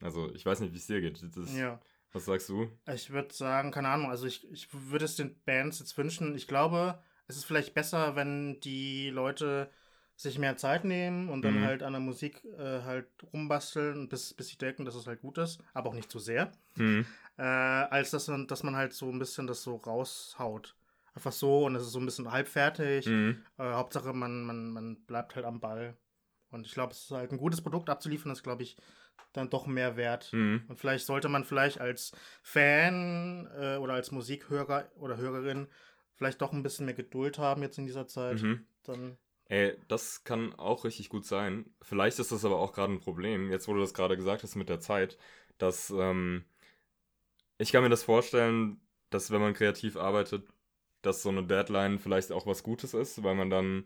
Also 0.00 0.34
ich 0.34 0.44
weiß 0.44 0.58
nicht, 0.58 0.72
wie 0.72 0.78
es 0.78 0.88
dir 0.88 1.00
geht. 1.00 1.22
Das, 1.36 1.56
Ja. 1.56 1.80
Was 2.10 2.24
sagst 2.24 2.48
du? 2.48 2.68
Ich 2.92 3.10
würde 3.10 3.32
sagen, 3.32 3.70
keine 3.70 3.90
Ahnung, 3.90 4.10
also 4.10 4.26
ich, 4.26 4.50
ich 4.50 4.66
würde 4.72 5.04
es 5.04 5.14
den 5.14 5.40
Bands 5.44 5.78
jetzt 5.78 5.96
wünschen. 5.96 6.34
Ich 6.34 6.48
glaube, 6.48 7.00
es 7.28 7.36
ist 7.36 7.44
vielleicht 7.44 7.74
besser, 7.74 8.16
wenn 8.16 8.58
die 8.58 9.08
Leute 9.10 9.70
sich 10.22 10.38
mehr 10.38 10.56
Zeit 10.56 10.84
nehmen 10.84 11.28
und 11.28 11.42
dann 11.42 11.60
Mhm. 11.60 11.64
halt 11.64 11.82
an 11.82 11.92
der 11.92 12.00
Musik 12.00 12.42
äh, 12.44 12.82
halt 12.82 13.06
rumbasteln, 13.32 14.08
bis, 14.08 14.34
bis 14.34 14.48
sie 14.48 14.58
denken, 14.58 14.84
dass 14.84 14.94
es 14.94 15.06
halt 15.06 15.20
gut 15.20 15.38
ist, 15.38 15.60
aber 15.74 15.90
auch 15.90 15.94
nicht 15.94 16.10
zu 16.10 16.18
sehr. 16.18 16.52
Hm. 16.76 17.04
Äh, 17.38 17.42
als 17.42 18.10
dass 18.10 18.28
man, 18.28 18.46
dass 18.46 18.62
man 18.62 18.76
halt 18.76 18.92
so 18.92 19.10
ein 19.10 19.18
bisschen 19.18 19.46
das 19.46 19.62
so 19.62 19.76
raushaut. 19.76 20.74
Einfach 21.14 21.32
so 21.32 21.66
und 21.66 21.74
es 21.76 21.82
ist 21.82 21.92
so 21.92 21.98
ein 21.98 22.06
bisschen 22.06 22.30
halbfertig. 22.30 23.06
Hm. 23.06 23.42
Äh, 23.58 23.72
Hauptsache, 23.72 24.12
man, 24.12 24.44
man, 24.44 24.70
man 24.70 24.96
bleibt 25.04 25.34
halt 25.36 25.44
am 25.44 25.60
Ball. 25.60 25.96
Und 26.50 26.66
ich 26.66 26.72
glaube, 26.72 26.92
es 26.92 27.04
ist 27.04 27.10
halt 27.10 27.32
ein 27.32 27.38
gutes 27.38 27.60
Produkt 27.62 27.88
abzuliefern, 27.90 28.30
ist, 28.32 28.42
glaube 28.42 28.62
ich, 28.62 28.76
dann 29.32 29.48
doch 29.48 29.66
mehr 29.66 29.96
wert. 29.96 30.30
Mhm. 30.32 30.64
Und 30.68 30.78
vielleicht 30.78 31.06
sollte 31.06 31.28
man 31.30 31.44
vielleicht 31.44 31.80
als 31.80 32.12
Fan 32.42 33.48
äh, 33.58 33.76
oder 33.76 33.94
als 33.94 34.10
Musikhörer 34.10 34.90
oder 34.96 35.16
Hörerin 35.16 35.68
vielleicht 36.14 36.42
doch 36.42 36.52
ein 36.52 36.62
bisschen 36.62 36.84
mehr 36.84 36.94
Geduld 36.94 37.38
haben 37.38 37.62
jetzt 37.62 37.78
in 37.78 37.86
dieser 37.86 38.06
Zeit. 38.06 38.42
Mhm. 38.42 38.66
Dann, 38.84 39.16
Ey, 39.52 39.76
das 39.88 40.24
kann 40.24 40.54
auch 40.54 40.84
richtig 40.84 41.08
gut 41.10 41.26
sein. 41.26 41.66
Vielleicht 41.82 42.18
ist 42.18 42.32
das 42.32 42.44
aber 42.44 42.56
auch 42.58 42.72
gerade 42.72 42.92
ein 42.94 43.00
Problem, 43.00 43.50
jetzt 43.50 43.68
wo 43.68 43.74
du 43.74 43.80
das 43.80 43.92
gerade 43.94 44.16
gesagt 44.16 44.42
hast 44.42 44.56
mit 44.56 44.68
der 44.70 44.80
Zeit, 44.80 45.18
dass 45.58 45.90
ähm, 45.90 46.44
ich 47.58 47.72
kann 47.72 47.82
mir 47.82 47.88
das 47.90 48.02
vorstellen, 48.04 48.80
dass 49.10 49.30
wenn 49.30 49.40
man 49.40 49.54
kreativ 49.54 49.96
arbeitet, 49.96 50.48
dass 51.02 51.22
so 51.22 51.28
eine 51.30 51.44
Deadline 51.44 51.98
vielleicht 51.98 52.32
auch 52.32 52.46
was 52.46 52.62
Gutes 52.62 52.94
ist, 52.94 53.22
weil 53.22 53.34
man 53.34 53.50
dann, 53.50 53.84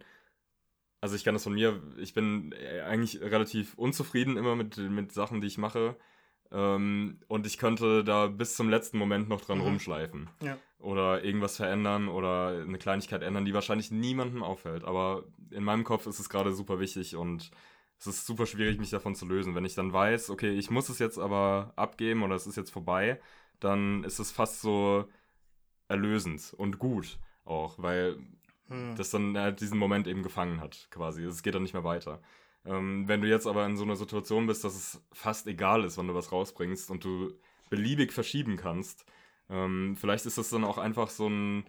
also 1.00 1.14
ich 1.16 1.24
kann 1.24 1.34
das 1.34 1.44
von 1.44 1.54
mir, 1.54 1.82
ich 1.98 2.14
bin 2.14 2.52
äh, 2.52 2.80
eigentlich 2.82 3.20
relativ 3.20 3.74
unzufrieden 3.74 4.36
immer 4.36 4.56
mit, 4.56 4.76
mit 4.78 5.12
Sachen, 5.12 5.40
die 5.40 5.46
ich 5.46 5.58
mache. 5.58 5.96
Ähm, 6.52 7.18
und 7.28 7.46
ich 7.46 7.58
könnte 7.58 8.04
da 8.04 8.26
bis 8.28 8.56
zum 8.56 8.68
letzten 8.68 8.98
Moment 8.98 9.28
noch 9.28 9.40
dran 9.40 9.58
Mhm. 9.58 9.64
rumschleifen. 9.64 10.30
ja. 10.40 10.56
Oder 10.78 11.24
irgendwas 11.24 11.56
verändern 11.56 12.06
oder 12.08 12.48
eine 12.62 12.76
Kleinigkeit 12.78 13.22
ändern, 13.22 13.44
die 13.46 13.54
wahrscheinlich 13.54 13.90
niemandem 13.90 14.42
auffällt. 14.42 14.84
Aber 14.84 15.24
in 15.50 15.64
meinem 15.64 15.84
Kopf 15.84 16.06
ist 16.06 16.20
es 16.20 16.28
gerade 16.28 16.52
super 16.52 16.78
wichtig 16.78 17.16
und 17.16 17.50
es 17.98 18.06
ist 18.06 18.26
super 18.26 18.44
schwierig, 18.44 18.78
mich 18.78 18.90
davon 18.90 19.14
zu 19.14 19.24
lösen. 19.26 19.54
Wenn 19.54 19.64
ich 19.64 19.74
dann 19.74 19.92
weiß, 19.94 20.28
okay, 20.30 20.50
ich 20.50 20.70
muss 20.70 20.90
es 20.90 20.98
jetzt 20.98 21.18
aber 21.18 21.72
abgeben 21.76 22.22
oder 22.22 22.34
es 22.34 22.46
ist 22.46 22.56
jetzt 22.56 22.70
vorbei, 22.70 23.18
dann 23.58 24.04
ist 24.04 24.18
es 24.18 24.30
fast 24.30 24.60
so 24.60 25.06
erlösend 25.88 26.54
und 26.56 26.78
gut 26.78 27.18
auch, 27.44 27.78
weil 27.78 28.18
Hm. 28.68 28.96
das 28.96 29.10
dann 29.10 29.38
halt 29.38 29.60
diesen 29.60 29.78
Moment 29.78 30.06
eben 30.08 30.22
gefangen 30.24 30.60
hat, 30.60 30.88
quasi. 30.90 31.22
Es 31.24 31.42
geht 31.44 31.54
dann 31.54 31.62
nicht 31.62 31.74
mehr 31.74 31.84
weiter. 31.84 32.20
Ähm, 32.66 33.06
wenn 33.06 33.20
du 33.20 33.28
jetzt 33.28 33.46
aber 33.46 33.64
in 33.66 33.76
so 33.76 33.84
einer 33.84 33.96
Situation 33.96 34.46
bist, 34.46 34.64
dass 34.64 34.74
es 34.74 35.00
fast 35.12 35.46
egal 35.46 35.84
ist, 35.84 35.96
wann 35.98 36.08
du 36.08 36.14
was 36.14 36.32
rausbringst 36.32 36.90
und 36.90 37.04
du 37.04 37.32
beliebig 37.70 38.12
verschieben 38.12 38.56
kannst, 38.56 39.04
ähm, 39.48 39.96
vielleicht 39.96 40.26
ist 40.26 40.38
das 40.38 40.50
dann 40.50 40.64
auch 40.64 40.78
einfach 40.78 41.08
so 41.08 41.28
ein, 41.28 41.64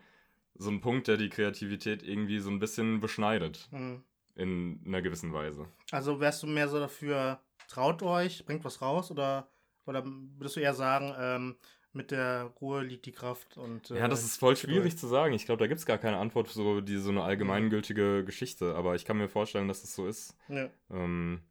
so 0.56 0.70
ein 0.72 0.82
Punkt, 0.82 1.08
der 1.08 1.18
die 1.18 1.30
Kreativität 1.30 2.02
irgendwie 2.04 2.40
so 2.40 2.50
ein 2.50 2.60
bisschen 2.60 3.00
beschneidet, 3.00 3.68
Hm. 3.72 4.04
in 4.36 4.82
einer 4.86 5.02
gewissen 5.02 5.34
Weise. 5.34 5.68
Also 5.92 6.20
wärst 6.20 6.42
du 6.44 6.48
mehr 6.48 6.68
so 6.68 6.80
dafür, 6.80 7.40
traut 7.68 8.02
euch, 8.02 8.46
bringt 8.46 8.66
was 8.66 8.82
raus 8.82 9.12
oder, 9.12 9.48
oder 9.86 10.04
würdest 10.06 10.56
du 10.56 10.60
eher 10.62 10.74
sagen, 10.74 11.14
ähm, 11.20 11.56
mit 11.98 12.12
der 12.12 12.44
Ruhe 12.62 12.84
liegt 12.84 13.06
die 13.06 13.12
Kraft 13.12 13.58
und 13.58 13.90
Ja, 13.90 14.08
das 14.08 14.22
äh, 14.22 14.26
ist 14.26 14.38
voll 14.38 14.54
Geduld. 14.56 14.72
schwierig 14.76 14.98
zu 14.98 15.08
sagen. 15.08 15.34
Ich 15.34 15.46
glaube, 15.46 15.60
da 15.60 15.68
gibt 15.68 15.80
es 15.80 15.86
gar 15.86 15.98
keine 15.98 16.18
Antwort, 16.18 16.48
so, 16.48 16.80
die 16.80 16.98
so 16.98 17.10
eine 17.10 17.24
allgemeingültige 17.24 18.24
Geschichte, 18.24 18.76
aber 18.76 18.96
ich 18.96 19.04
kann 19.04 19.18
mir 19.18 19.28
vorstellen, 19.28 19.68
dass 19.68 19.84
es 19.84 19.94
so 19.96 20.08
ist. 20.08 20.38
Ja, 20.48 20.70
Ähm, 20.92 21.42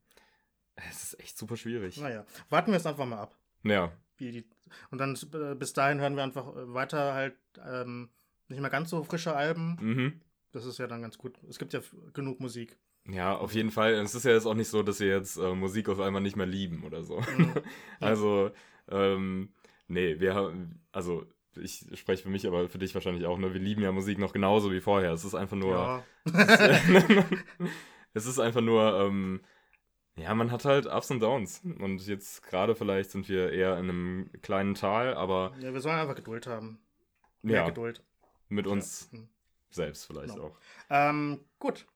es 0.88 1.02
ist 1.02 1.20
echt 1.20 1.36
super 1.36 1.56
schwierig. 1.56 1.98
naja, 1.98 2.24
warten 2.48 2.70
wir 2.70 2.76
es 2.78 2.86
einfach 2.86 3.06
mal 3.06 3.18
ab. 3.18 3.36
Ja, 3.62 3.92
die, 4.20 4.44
und 4.90 4.98
dann 4.98 5.18
äh, 5.34 5.54
bis 5.54 5.72
dahin 5.74 6.00
hören 6.00 6.16
wir 6.16 6.22
einfach 6.22 6.54
äh, 6.56 6.72
weiter 6.72 7.12
halt 7.14 7.34
ähm, 7.66 8.08
nicht 8.48 8.60
mehr 8.60 8.70
ganz 8.70 8.90
so 8.90 9.02
frische 9.04 9.34
Alben. 9.36 9.76
mhm. 9.80 10.20
Das 10.52 10.64
ist 10.64 10.78
ja 10.78 10.86
dann 10.86 11.02
ganz 11.02 11.18
gut. 11.18 11.38
Es 11.50 11.58
gibt 11.58 11.74
ja 11.74 11.80
genug 12.14 12.40
Musik. 12.40 12.78
Ja, 13.08 13.36
auf 13.36 13.52
jeden 13.52 13.70
Fall. 13.70 13.92
Es 13.94 14.14
ist 14.14 14.24
ja 14.24 14.30
jetzt 14.32 14.46
auch 14.46 14.54
nicht 14.54 14.68
so, 14.68 14.82
dass 14.82 15.00
wir 15.00 15.08
jetzt 15.08 15.36
äh, 15.36 15.54
Musik 15.54 15.88
auf 15.90 16.00
einmal 16.00 16.22
nicht 16.22 16.36
mehr 16.36 16.46
lieben 16.46 16.82
oder 16.84 17.02
so. 17.04 17.20
Mhm. 17.20 17.52
also, 18.00 18.50
ähm, 18.88 19.50
nee, 19.88 20.18
wir 20.20 20.34
haben, 20.34 20.80
also 20.92 21.26
ich 21.58 21.86
spreche 21.94 22.22
für 22.24 22.28
mich, 22.28 22.46
aber 22.46 22.68
für 22.68 22.78
dich 22.78 22.94
wahrscheinlich 22.94 23.24
auch, 23.26 23.38
ne? 23.38 23.52
Wir 23.54 23.60
lieben 23.60 23.82
ja 23.82 23.90
Musik 23.92 24.18
noch 24.18 24.32
genauso 24.34 24.70
wie 24.72 24.80
vorher. 24.80 25.12
Es 25.12 25.24
ist 25.24 25.34
einfach 25.34 25.56
nur, 25.56 25.74
Ja. 25.74 26.04
es 28.14 28.26
ist 28.26 28.38
einfach 28.38 28.60
nur, 28.60 29.00
ähm, 29.00 29.40
ja, 30.16 30.34
man 30.34 30.50
hat 30.50 30.64
halt 30.64 30.86
Ups 30.86 31.10
und 31.10 31.20
Downs. 31.20 31.62
Und 31.64 32.06
jetzt 32.06 32.42
gerade 32.42 32.74
vielleicht 32.74 33.10
sind 33.10 33.28
wir 33.28 33.52
eher 33.52 33.78
in 33.78 33.88
einem 33.90 34.30
kleinen 34.42 34.74
Tal, 34.74 35.14
aber 35.14 35.52
ja, 35.60 35.72
wir 35.72 35.80
sollen 35.80 35.96
einfach 35.98 36.14
Geduld 36.14 36.46
haben. 36.46 36.78
Mehr 37.42 37.56
ja, 37.62 37.66
Geduld. 37.68 38.02
mit 38.48 38.66
uns 38.66 39.08
Ja. 39.12 39.18
Mhm. 39.20 39.28
selbst 39.70 40.06
vielleicht 40.06 40.34
Genau. 40.34 40.48
auch. 40.48 40.58
Ähm, 40.90 41.40
gut. 41.58 41.86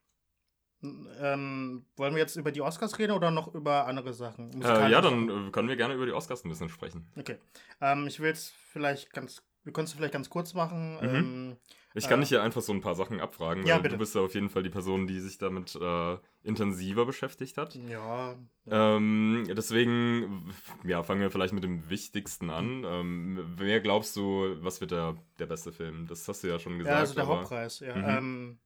Ähm, 0.83 1.85
wollen 1.97 2.15
wir 2.15 2.21
jetzt 2.21 2.37
über 2.37 2.53
die 2.53 2.63
Oscars 2.63 2.99
reden 2.99 3.13
oder 3.13 3.31
noch 3.31 3.55
über 3.55 3.87
andere 3.87 4.15
Sachen? 4.15 4.63
Äh, 4.63 4.91
ja, 4.91 5.01
dann 5.01 5.49
äh, 5.49 5.51
können 5.51 5.69
wir 5.69 5.77
gerne 5.77 5.95
über 5.95 6.07
die 6.07 6.13
Oscars 6.13 6.45
ein 6.45 6.49
bisschen 6.49 6.69
sprechen. 6.71 7.07
Okay. 7.19 7.37
Ähm, 7.81 8.07
ich 8.07 8.21
will 8.21 8.31
es 8.31 8.49
vielleicht 8.71 9.13
ganz, 9.13 9.43
wir 9.65 9.73
können 9.73 9.85
es 9.87 9.93
vielleicht 9.93 10.15
ganz 10.15 10.31
kurz 10.31 10.55
machen. 10.55 10.95
Mhm. 10.97 11.15
Ähm, 11.15 11.57
Ich 11.95 12.09
kann 12.09 12.21
Äh, 12.21 12.23
dich 12.23 12.29
hier 12.31 12.43
einfach 12.43 12.63
so 12.63 12.73
ein 12.73 12.81
paar 12.81 12.95
Sachen 12.95 13.21
abfragen, 13.21 13.67
Ja, 13.67 13.77
bitte. 13.79 13.91
du 13.91 13.99
bist 13.99 14.15
ja 14.15 14.21
auf 14.23 14.33
jeden 14.35 14.49
Fall 14.49 14.63
die 14.63 14.71
Person, 14.71 15.07
die 15.07 15.19
sich 15.21 15.37
damit 15.39 15.75
äh, 15.75 16.17
intensiver 16.45 17.05
beschäftigt 17.05 17.59
hat. 17.59 17.75
ja. 17.75 18.37
Ähm, 18.71 19.45
deswegen, 19.49 20.55
ja, 20.85 21.03
fangen 21.03 21.21
wir 21.21 21.31
vielleicht 21.31 21.53
mit 21.53 21.65
dem 21.65 21.91
Wichtigsten 21.91 22.49
an. 22.51 22.85
Ähm, 22.87 23.45
wer 23.57 23.81
glaubst 23.81 24.15
du, 24.17 24.57
was 24.63 24.81
wird 24.81 24.93
der, 24.93 25.17
der 25.41 25.47
beste 25.47 25.73
Film? 25.73 26.07
Das 26.07 26.27
hast 26.29 26.45
du 26.45 26.49
ja 26.49 26.59
schon 26.59 26.79
gesagt. 26.79 26.95
ja, 26.95 27.01
also 27.01 27.15
der 27.15 27.25
aber- 27.25 27.37
Hauptpreis, 27.41 27.81
ja. 27.81 28.21
Mhm. 28.21 28.59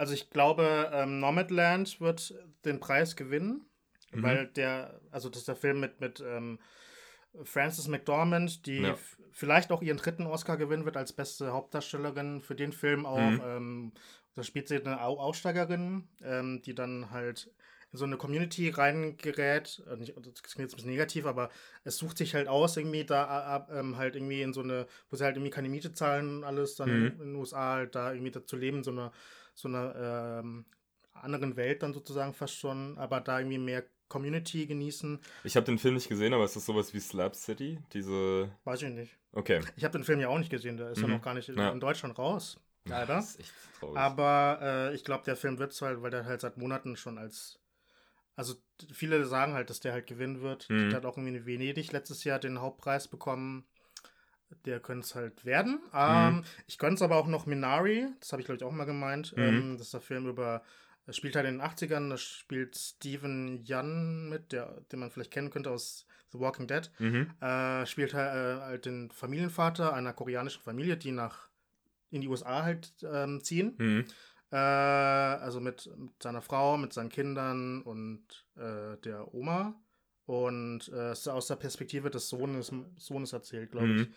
Also 0.00 0.14
ich 0.14 0.30
glaube, 0.30 0.90
ähm, 0.94 1.20
Nomadland 1.20 2.00
wird 2.00 2.34
den 2.64 2.80
Preis 2.80 3.16
gewinnen, 3.16 3.66
Mhm. 4.12 4.22
weil 4.22 4.46
der, 4.46 4.98
also 5.10 5.28
das 5.28 5.40
ist 5.40 5.48
der 5.48 5.56
Film 5.56 5.78
mit, 5.78 6.00
mit 6.00 6.20
ähm, 6.26 6.58
Frances 7.44 7.86
McDormand, 7.86 8.64
die 8.64 8.78
Ja. 8.80 8.96
vielleicht 9.30 9.70
auch 9.70 9.82
ihren 9.82 9.98
dritten 9.98 10.26
Oscar 10.26 10.56
gewinnen 10.56 10.86
wird 10.86 10.96
als 10.96 11.12
beste 11.12 11.52
Hauptdarstellerin 11.52 12.40
für 12.40 12.54
den 12.54 12.72
Film 12.72 13.04
auch. 13.04 13.30
Mhm. 13.30 13.40
Ähm, 13.44 13.92
da 14.34 14.42
spielt 14.42 14.68
sie 14.68 14.76
eine 14.80 15.02
Au 15.02 15.18
Aussteigerin, 15.20 16.08
ähm, 16.22 16.62
die 16.62 16.74
dann 16.74 17.10
halt 17.10 17.50
in 17.92 17.98
so 17.98 18.04
eine 18.06 18.16
Community 18.16 18.70
reingerät. 18.70 19.82
Äh, 19.86 19.96
nicht- 19.96 20.14
Das 20.16 20.42
klingt 20.42 20.58
jetzt 20.60 20.72
ein 20.72 20.76
bisschen 20.76 20.90
negativ, 20.90 21.26
aber 21.26 21.50
es 21.84 21.98
sucht 21.98 22.16
sich 22.16 22.34
halt 22.34 22.48
aus, 22.48 22.76
irgendwie 22.78 23.04
da 23.04 23.66
äh, 23.68 23.78
ähm, 23.80 23.96
halt 23.98 24.16
irgendwie 24.16 24.40
in 24.40 24.54
so 24.54 24.62
eine, 24.62 24.86
wo 25.10 25.16
sie 25.16 25.24
halt 25.24 25.36
irgendwie 25.36 25.50
keine 25.50 25.68
Miete 25.68 25.92
zahlen 25.92 26.38
und 26.38 26.44
alles, 26.44 26.74
dann 26.76 26.88
Mhm. 26.88 27.06
in 27.12 27.18
den 27.18 27.34
USA 27.36 27.74
halt 27.74 27.94
da 27.94 28.12
irgendwie 28.12 28.30
da 28.32 28.44
zu 28.46 28.56
leben, 28.56 28.82
so 28.82 28.92
einer 28.92 29.12
so 29.60 29.68
einer 29.68 30.40
ähm, 30.40 30.64
anderen 31.12 31.56
Welt 31.56 31.82
dann 31.82 31.92
sozusagen 31.92 32.32
fast 32.34 32.56
schon, 32.56 32.96
aber 32.98 33.20
da 33.20 33.38
irgendwie 33.40 33.58
mehr 33.58 33.84
Community 34.08 34.66
genießen, 34.66 35.20
Ich 35.44 35.54
habe 35.56 35.66
den 35.66 35.78
Film 35.78 35.94
nicht 35.94 36.08
gesehen, 36.08 36.34
aber 36.34 36.44
ist 36.44 36.56
das 36.56 36.66
sowas 36.66 36.92
wie 36.92 36.98
Slap 37.00 37.36
City? 37.36 37.78
Diese. 37.92 38.50
weiß 38.64 38.82
ich 38.82 38.90
nicht. 38.90 39.16
Okay. 39.32 39.60
Ich 39.76 39.84
habe 39.84 39.92
den 39.96 40.02
Film 40.04 40.18
ja 40.18 40.28
auch 40.28 40.38
nicht 40.38 40.50
gesehen, 40.50 40.76
der 40.76 40.90
ist 40.90 41.00
ja 41.00 41.06
Mhm. 41.06 41.14
noch 41.14 41.22
gar 41.22 41.34
nicht 41.34 41.48
in, 41.48 41.56
Ja. 41.56 41.70
in 41.70 41.78
Deutschland 41.78 42.18
raus. 42.18 42.58
Leider. 42.86 43.14
Das 43.14 43.30
ist 43.36 43.40
echt 43.40 43.52
traurig. 43.78 43.96
Aber 43.98 44.58
äh, 44.62 44.94
ich 44.94 45.04
glaube, 45.04 45.22
der 45.24 45.36
Film 45.36 45.58
wird 45.58 45.70
es 45.72 45.80
halt, 45.82 46.02
weil 46.02 46.10
der 46.10 46.24
halt 46.24 46.40
seit 46.40 46.56
Monaten 46.56 46.96
schon 46.96 47.18
als. 47.18 47.60
Also 48.34 48.54
viele 48.92 49.24
sagen 49.26 49.52
halt, 49.52 49.68
dass 49.70 49.80
der 49.80 49.92
halt 49.92 50.06
gewinnen 50.06 50.40
wird. 50.40 50.68
Mhm. 50.70 50.88
Der 50.88 50.96
hat 50.96 51.04
auch 51.04 51.16
irgendwie 51.18 51.36
in 51.36 51.46
Venedig 51.46 51.92
letztes 51.92 52.24
Jahr 52.24 52.38
den 52.38 52.60
Hauptpreis 52.60 53.06
bekommen. 53.06 53.64
Der 54.64 54.80
könnte 54.80 55.04
es 55.04 55.14
halt 55.14 55.44
werden. 55.44 55.80
Ähm, 55.94 56.36
Mhm. 56.36 56.44
Ich 56.66 56.78
könnte 56.78 56.96
es 56.96 57.02
aber 57.02 57.16
auch 57.16 57.26
noch 57.26 57.46
Minari, 57.46 58.08
das 58.20 58.32
habe 58.32 58.42
ich 58.42 58.46
glaube 58.46 58.56
ich 58.56 58.64
auch 58.64 58.72
mal 58.72 58.84
gemeint. 58.84 59.36
Mhm. 59.36 59.42
Ähm, 59.42 59.72
das 59.78 59.86
ist 59.86 59.94
der 59.94 60.00
Film 60.00 60.26
über. 60.26 60.62
Das 61.06 61.16
spielt 61.16 61.34
halt 61.34 61.46
in 61.46 61.58
den 61.58 61.62
80ern, 61.62 62.10
da 62.10 62.16
spielt 62.16 62.76
Steven 62.76 63.64
Yeun 63.66 64.28
mit, 64.28 64.52
der, 64.52 64.80
den 64.92 65.00
man 65.00 65.10
vielleicht 65.10 65.30
kennen 65.32 65.50
könnte 65.50 65.70
aus 65.70 66.06
The 66.32 66.38
Walking 66.38 66.66
Dead. 66.68 66.88
mhm. 66.98 67.30
Äh, 67.40 67.86
spielt 67.86 68.14
halt, 68.14 68.34
äh, 68.34 68.60
halt 68.62 68.84
den 68.86 69.10
Familienvater 69.10 69.92
einer 69.92 70.12
koreanischen 70.12 70.62
Familie, 70.62 70.96
die 70.96 71.10
nach 71.10 71.48
in 72.10 72.20
die 72.20 72.28
USA 72.28 72.62
halt 72.62 72.92
ähm, 73.02 73.42
ziehen. 73.42 73.74
Mhm. 73.78 74.04
Äh, 74.52 74.56
also 74.56 75.60
mit, 75.60 75.88
mit 75.96 76.22
seiner 76.22 76.42
Frau, 76.42 76.76
mit 76.76 76.92
seinen 76.92 77.08
Kindern 77.08 77.82
und 77.82 78.22
äh, 78.56 78.96
der 79.04 79.32
Oma. 79.34 79.74
Und 80.26 80.88
äh, 80.92 81.10
es 81.10 81.20
ist 81.20 81.28
aus 81.28 81.48
der 81.48 81.56
Perspektive 81.56 82.10
des 82.10 82.28
Sohnes, 82.28 82.72
Sohnes 82.96 83.32
erzählt, 83.32 83.72
glaube 83.72 83.88
ich. 83.94 84.08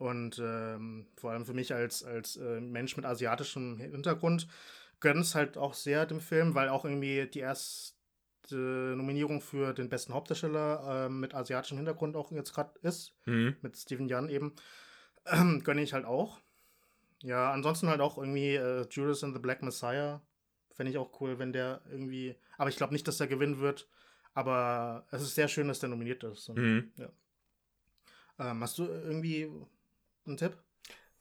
Und 0.00 0.38
ähm, 0.42 1.08
vor 1.18 1.32
allem 1.32 1.44
für 1.44 1.52
mich 1.52 1.74
als, 1.74 2.02
als 2.02 2.36
äh, 2.36 2.58
Mensch 2.58 2.96
mit 2.96 3.04
asiatischem 3.04 3.76
Hintergrund 3.76 4.48
gönnt 4.98 5.20
es 5.20 5.34
halt 5.34 5.58
auch 5.58 5.74
sehr 5.74 6.06
dem 6.06 6.20
Film, 6.20 6.54
weil 6.54 6.70
auch 6.70 6.86
irgendwie 6.86 7.26
die 7.26 7.40
erste 7.40 7.94
Nominierung 8.50 9.42
für 9.42 9.74
den 9.74 9.90
besten 9.90 10.14
Hauptdarsteller 10.14 11.04
äh, 11.04 11.08
mit 11.10 11.34
asiatischem 11.34 11.76
Hintergrund 11.76 12.16
auch 12.16 12.32
jetzt 12.32 12.54
gerade 12.54 12.78
ist 12.80 13.14
Mhm. 13.26 13.56
mit 13.60 13.76
Steven 13.76 14.08
Yeun 14.08 14.30
eben, 14.30 14.54
ähm, 15.26 15.60
gönne 15.64 15.82
ich 15.82 15.92
halt 15.92 16.06
auch. 16.06 16.40
Ja, 17.22 17.52
ansonsten 17.52 17.88
halt 17.88 18.00
auch 18.00 18.16
irgendwie 18.16 18.54
äh, 18.54 18.86
Judas 18.90 19.22
and 19.22 19.34
the 19.34 19.40
Black 19.40 19.62
Messiah. 19.62 20.22
Fände 20.72 20.92
ich 20.92 20.96
auch 20.96 21.20
cool, 21.20 21.38
wenn 21.38 21.52
der 21.52 21.82
irgendwie. 21.90 22.36
Aber 22.56 22.70
ich 22.70 22.76
glaube 22.78 22.94
nicht, 22.94 23.06
dass 23.06 23.18
der 23.18 23.26
gewinnen 23.26 23.58
wird. 23.58 23.86
Aber 24.32 25.06
es 25.10 25.20
ist 25.20 25.34
sehr 25.34 25.48
schön, 25.48 25.68
dass 25.68 25.80
der 25.80 25.90
nominiert 25.90 26.24
ist. 26.24 26.48
Und, 26.48 26.56
Mhm. 26.56 26.90
ähm, 28.38 28.62
hast 28.62 28.78
du 28.78 28.84
irgendwie 28.84 29.50
einen 30.26 30.36
Tipp? 30.36 30.56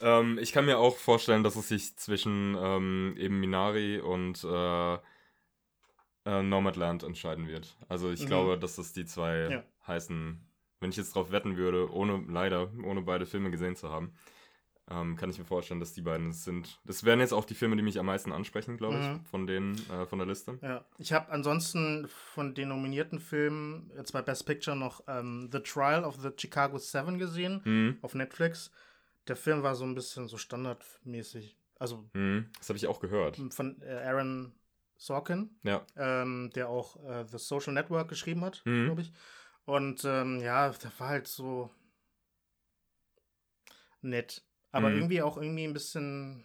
Ähm, 0.02 0.38
ich 0.42 0.52
kann 0.52 0.66
mir 0.66 0.78
auch 0.80 0.98
vorstellen, 0.98 1.44
dass 1.44 1.56
es 1.56 1.68
sich 1.68 1.98
zwischen 1.98 2.56
ähm, 2.60 3.16
eben 3.18 3.40
Minari 3.40 4.00
und 4.00 4.44
äh, 4.44 4.98
äh, 6.26 6.44
Nomadland 6.44 7.04
entscheiden 7.04 7.48
wird. 7.48 7.78
Also 7.88 8.12
ich 8.12 8.22
Mhm. 8.22 8.28
glaube, 8.28 8.58
dass 8.58 8.76
das 8.76 8.94
die 8.94 9.06
zwei 9.06 9.50
Ja. 9.50 9.64
heißen, 9.88 10.40
wenn 10.80 10.90
ich 10.90 10.98
jetzt 10.98 11.16
drauf 11.16 11.32
wetten 11.32 11.58
würde, 11.58 11.92
ohne 11.92 12.24
leider, 12.28 12.72
ohne 12.84 13.02
beide 13.02 13.26
Filme 13.26 13.52
gesehen 13.52 13.76
zu 13.76 13.90
haben. 13.90 14.14
ähm, 14.92 15.16
kann 15.18 15.30
ich 15.30 15.38
mir 15.38 15.46
vorstellen, 15.46 15.80
dass 15.80 15.94
die 15.94 16.02
beiden 16.02 16.32
es 16.32 16.44
sind. 16.44 16.80
Das 16.84 17.04
wären 17.04 17.20
jetzt 17.20 17.32
auch 17.32 17.46
die 17.46 17.54
Filme, 17.54 17.76
die 17.76 17.84
mich 17.84 18.00
am 18.00 18.08
meisten 18.08 18.32
ansprechen, 18.32 18.76
glaube 18.76 18.98
ich, 18.98 19.06
Mhm. 19.06 19.24
von 19.26 19.46
denen, 19.46 19.88
äh, 19.92 20.08
von 20.08 20.18
der 20.18 20.28
Liste. 20.28 20.58
Ja, 20.64 20.84
ich 20.98 21.14
habe 21.14 21.30
ansonsten 21.32 22.08
von 22.08 22.56
den 22.56 22.70
nominierten 22.70 23.20
Filmen 23.20 23.92
jetzt 23.96 24.14
bei 24.14 24.24
Best 24.24 24.48
Picture 24.48 24.76
noch 24.76 25.04
ähm, 25.08 25.48
The 25.52 25.60
Trial 25.60 26.04
of 26.04 26.16
the 26.20 26.30
Chicago 26.36 26.80
Seven 26.80 27.20
gesehen 27.20 27.62
Mhm. 27.66 28.00
auf 28.02 28.16
Netflix. 28.16 28.72
Der 29.30 29.36
Film 29.38 29.64
war 29.64 29.76
so 29.76 29.86
ein 29.86 29.96
bisschen 29.96 30.28
so 30.28 30.38
standardmäßig. 30.38 31.56
Also 31.78 32.10
Mhm. 32.14 32.50
Das 32.58 32.68
habe 32.70 32.78
ich 32.78 32.88
auch 32.88 33.00
gehört. 33.00 33.40
von 33.52 33.82
äh, 33.82 34.04
Aaron 34.04 34.54
Sorkin, 34.98 35.50
Ja. 35.64 35.86
ähm, 35.96 36.50
der 36.56 36.68
auch 36.68 36.98
äh, 37.08 37.24
The 37.26 37.38
Social 37.38 37.72
Network 37.74 38.10
geschrieben 38.10 38.44
hat, 38.44 38.62
Mhm. 38.66 38.86
glaube 38.86 39.02
ich. 39.04 39.14
Und 39.66 40.04
ähm, 40.04 40.42
ja, 40.42 40.70
der 40.72 40.92
war 40.98 41.08
halt 41.10 41.28
so 41.28 41.70
nett. 44.02 44.44
Aber 44.72 44.90
Mhm. 44.90 44.96
irgendwie 44.96 45.22
auch 45.22 45.38
irgendwie 45.38 45.64
ein 45.66 45.74
bisschen. 45.74 46.44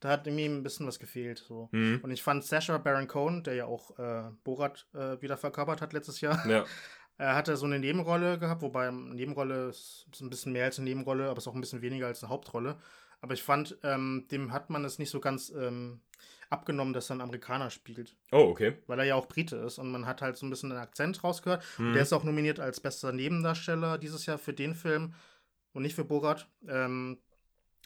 Da 0.00 0.08
hat 0.10 0.26
irgendwie 0.26 0.46
ein 0.46 0.62
bisschen 0.62 0.86
was 0.86 0.98
gefehlt. 0.98 1.38
So. 1.46 1.68
Mhm. 1.72 2.00
Und 2.02 2.10
ich 2.10 2.22
fand 2.22 2.42
Sasha 2.44 2.78
Baron 2.78 3.06
Cohen, 3.06 3.42
der 3.44 3.54
ja 3.54 3.66
auch 3.66 3.98
äh, 3.98 4.30
Borat 4.44 4.86
äh, 4.94 5.20
wieder 5.20 5.36
verkörpert 5.36 5.82
hat 5.82 5.92
letztes 5.92 6.20
Jahr, 6.22 6.46
Ja. 6.48 6.64
er 7.20 7.34
hatte 7.36 7.56
so 7.56 7.66
eine 7.66 7.78
Nebenrolle 7.78 8.38
gehabt, 8.38 8.62
wobei 8.62 8.88
eine 8.88 9.14
Nebenrolle 9.14 9.68
ist 9.68 10.06
ist 10.12 10.20
ein 10.20 10.30
bisschen 10.30 10.52
mehr 10.52 10.64
als 10.64 10.78
eine 10.78 10.88
Nebenrolle, 10.88 11.28
aber 11.28 11.38
ist 11.38 11.48
auch 11.48 11.54
ein 11.54 11.60
bisschen 11.60 11.82
weniger 11.82 12.06
als 12.06 12.22
eine 12.22 12.30
Hauptrolle. 12.30 12.76
Aber 13.20 13.34
ich 13.34 13.42
fand, 13.42 13.76
ähm, 13.82 14.26
dem 14.30 14.52
hat 14.52 14.70
man 14.70 14.84
es 14.84 14.98
nicht 14.98 15.10
so 15.10 15.20
ganz 15.20 15.50
ähm, 15.50 16.00
abgenommen, 16.48 16.94
dass 16.94 17.10
er 17.10 17.16
ein 17.16 17.20
Amerikaner 17.20 17.68
spielt, 17.70 18.16
Oh, 18.32 18.48
okay. 18.50 18.78
weil 18.86 18.98
er 18.98 19.04
ja 19.04 19.14
auch 19.14 19.26
Brite 19.28 19.56
ist 19.56 19.78
und 19.78 19.90
man 19.92 20.06
hat 20.06 20.22
halt 20.22 20.36
so 20.38 20.46
ein 20.46 20.50
bisschen 20.50 20.70
den 20.70 20.78
Akzent 20.78 21.22
rausgehört. 21.22 21.62
Mhm. 21.78 21.88
Und 21.88 21.92
der 21.94 22.02
ist 22.02 22.12
auch 22.14 22.24
nominiert 22.24 22.58
als 22.60 22.80
bester 22.80 23.12
Nebendarsteller 23.12 23.98
dieses 23.98 24.24
Jahr 24.26 24.38
für 24.38 24.54
den 24.54 24.74
Film 24.74 25.12
und 25.74 25.82
nicht 25.82 25.94
für 25.94 26.04
Borat. 26.04 26.48
Ähm, 26.66 27.18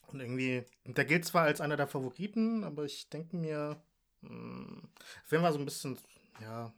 und 0.06 0.20
irgendwie, 0.20 0.64
der 0.84 1.04
gilt 1.04 1.24
zwar 1.24 1.42
als 1.42 1.60
einer 1.60 1.76
der 1.76 1.88
Favoriten, 1.88 2.62
aber 2.62 2.84
ich 2.84 3.08
denke 3.10 3.36
mir, 3.36 3.82
mh, 4.20 4.82
der 4.82 5.24
Film 5.24 5.42
war 5.42 5.52
so 5.52 5.58
ein 5.58 5.64
bisschen, 5.64 5.98
ja, 6.40 6.72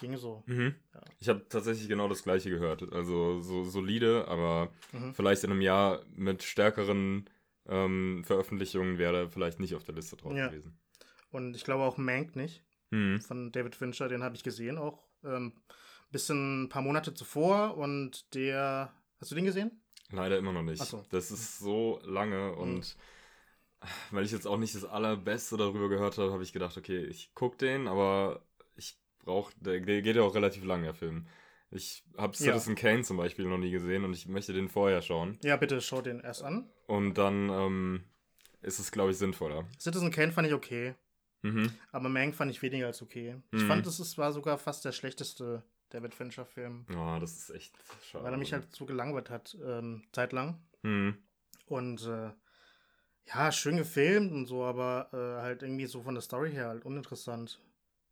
ging 0.00 0.16
so. 0.16 0.42
Mhm. 0.46 0.74
Ja. 0.94 1.00
Ich 1.18 1.28
habe 1.28 1.46
tatsächlich 1.48 1.88
genau 1.88 2.08
das 2.08 2.22
gleiche 2.22 2.50
gehört. 2.50 2.92
Also 2.92 3.40
so 3.40 3.64
solide, 3.64 4.26
aber 4.28 4.72
Mhm. 4.92 5.14
vielleicht 5.14 5.44
in 5.44 5.50
einem 5.52 5.60
Jahr 5.60 6.02
mit 6.14 6.42
stärkeren 6.42 7.28
ähm, 7.68 8.24
Veröffentlichungen 8.24 8.98
wäre 8.98 9.16
er 9.18 9.28
vielleicht 9.30 9.60
nicht 9.60 9.74
auf 9.74 9.84
der 9.84 9.94
Liste 9.94 10.16
drauf 10.16 10.32
Ja. 10.36 10.48
gewesen. 10.48 10.78
Und 11.30 11.54
ich 11.54 11.64
glaube 11.64 11.84
auch 11.84 11.96
Mank 11.98 12.34
nicht, 12.34 12.64
Mhm. 12.90 13.20
von 13.20 13.52
David 13.52 13.76
Fincher, 13.76 14.08
den 14.08 14.22
habe 14.24 14.34
ich 14.34 14.42
gesehen 14.42 14.78
auch. 14.78 15.06
Ähm, 15.22 15.52
bisschen 16.10 16.64
ein 16.64 16.68
paar 16.68 16.82
Monate 16.82 17.14
zuvor 17.14 17.76
und 17.76 18.34
der, 18.34 18.92
hast 19.20 19.30
du 19.30 19.36
den 19.36 19.44
gesehen? 19.44 19.80
Leider 20.10 20.38
immer 20.38 20.52
noch 20.52 20.62
nicht. 20.64 20.82
So. 20.84 21.04
Das 21.10 21.30
ist 21.30 21.58
so 21.60 22.00
lange 22.02 22.52
und 22.56 22.96
weil 24.10 24.24
ich 24.24 24.32
jetzt 24.32 24.46
auch 24.46 24.58
nicht 24.58 24.74
das 24.74 24.84
Allerbeste 24.84 25.56
darüber 25.56 25.88
gehört 25.88 26.18
habe, 26.18 26.32
habe 26.32 26.42
ich 26.42 26.52
gedacht, 26.52 26.76
okay, 26.76 27.04
ich 27.04 27.32
gucke 27.34 27.56
den, 27.58 27.86
aber 27.86 28.42
ich 29.20 29.24
brauche, 29.26 29.52
der, 29.60 29.80
der 29.80 30.00
geht 30.02 30.16
ja 30.16 30.22
auch 30.22 30.34
relativ 30.34 30.64
lang, 30.64 30.82
der 30.82 30.94
Film. 30.94 31.26
Ich 31.70 32.02
habe 32.16 32.32
Ja. 32.38 32.52
Citizen 32.52 32.74
Kane 32.74 33.02
zum 33.02 33.16
Beispiel 33.16 33.46
noch 33.46 33.58
nie 33.58 33.70
gesehen 33.70 34.04
und 34.04 34.12
ich 34.14 34.26
möchte 34.26 34.52
den 34.52 34.68
vorher 34.68 35.02
schauen. 35.02 35.38
Ja, 35.44 35.56
bitte 35.56 35.80
schau 35.80 36.00
den 36.02 36.20
erst 36.20 36.42
an. 36.42 36.68
Und 36.86 37.14
dann 37.18 37.48
ähm, 37.50 38.04
ist 38.62 38.78
es, 38.80 38.90
glaube 38.90 39.12
ich, 39.12 39.18
sinnvoller. 39.18 39.66
Citizen 39.78 40.10
Kane 40.10 40.32
fand 40.32 40.48
ich 40.48 40.54
okay, 40.54 40.94
Mhm. 41.42 41.70
aber 41.92 42.08
Mank 42.08 42.34
fand 42.34 42.50
ich 42.50 42.60
weniger 42.62 42.86
als 42.86 43.02
okay. 43.02 43.36
Ich 43.52 43.62
Mhm. 43.62 43.66
fand, 43.68 43.86
es 43.86 44.18
war 44.18 44.32
sogar 44.32 44.58
fast 44.58 44.84
der 44.84 44.92
schlechteste 44.92 45.62
David 45.90 46.14
Fincher-Film, 46.14 46.86
Oh, 46.90 47.18
das 47.20 47.36
ist 47.36 47.50
echt 47.50 47.74
schade. 48.02 48.24
weil 48.24 48.32
er 48.32 48.38
mich 48.38 48.52
halt 48.52 48.74
so 48.74 48.84
gelangweilt 48.86 49.30
hat, 49.30 49.56
ähm, 49.64 50.02
zeitlang. 50.12 50.60
Mhm. 50.82 51.16
Und 51.66 52.04
äh, 52.06 52.30
ja, 53.26 53.52
schön 53.52 53.76
gefilmt 53.76 54.32
und 54.32 54.46
so, 54.46 54.64
aber 54.64 55.08
äh, 55.12 55.42
halt 55.42 55.62
irgendwie 55.62 55.86
so 55.86 56.02
von 56.02 56.14
der 56.14 56.22
Story 56.22 56.50
her 56.50 56.68
halt 56.68 56.84
uninteressant, 56.84 57.60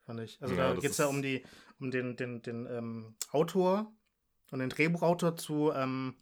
fand 0.09 0.21
ich. 0.21 0.41
Also 0.43 0.55
Ja, 0.55 0.73
da 0.75 0.81
geht 0.81 0.91
es 0.91 0.97
ja 0.99 1.07
um 1.07 1.21
die, 1.23 1.45
um 1.79 1.91
den, 1.91 2.17
den, 2.17 2.41
den 2.43 2.67
ähm, 2.67 3.15
Autor 3.31 3.93
und 4.51 4.59
den 4.61 4.71
Drehbuchautor 4.71 5.37
zu 5.37 5.71
ähm, 5.73 6.17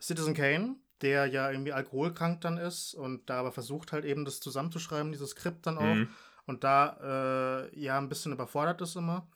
Citizen 0.00 0.32
Kane, 0.34 0.76
der 1.02 1.26
ja 1.26 1.50
irgendwie 1.50 1.72
alkoholkrank 1.74 2.40
dann 2.40 2.56
ist 2.56 2.94
und 2.94 3.28
da 3.28 3.38
aber 3.40 3.52
versucht 3.52 3.92
halt 3.92 4.04
eben 4.06 4.24
das 4.24 4.40
zusammenzuschreiben, 4.40 5.12
dieses 5.12 5.30
Skript 5.30 5.66
dann 5.66 5.76
auch. 5.78 5.94
Mhm. 5.94 6.08
Und 6.46 6.64
da 6.64 7.68
äh, 7.70 7.78
ja 7.78 7.98
ein 7.98 8.08
bisschen 8.08 8.32
überfordert 8.32 8.80
ist 8.80 8.96
immer. 8.96 9.28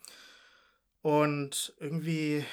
Und 1.03 1.75
irgendwie 1.79 2.45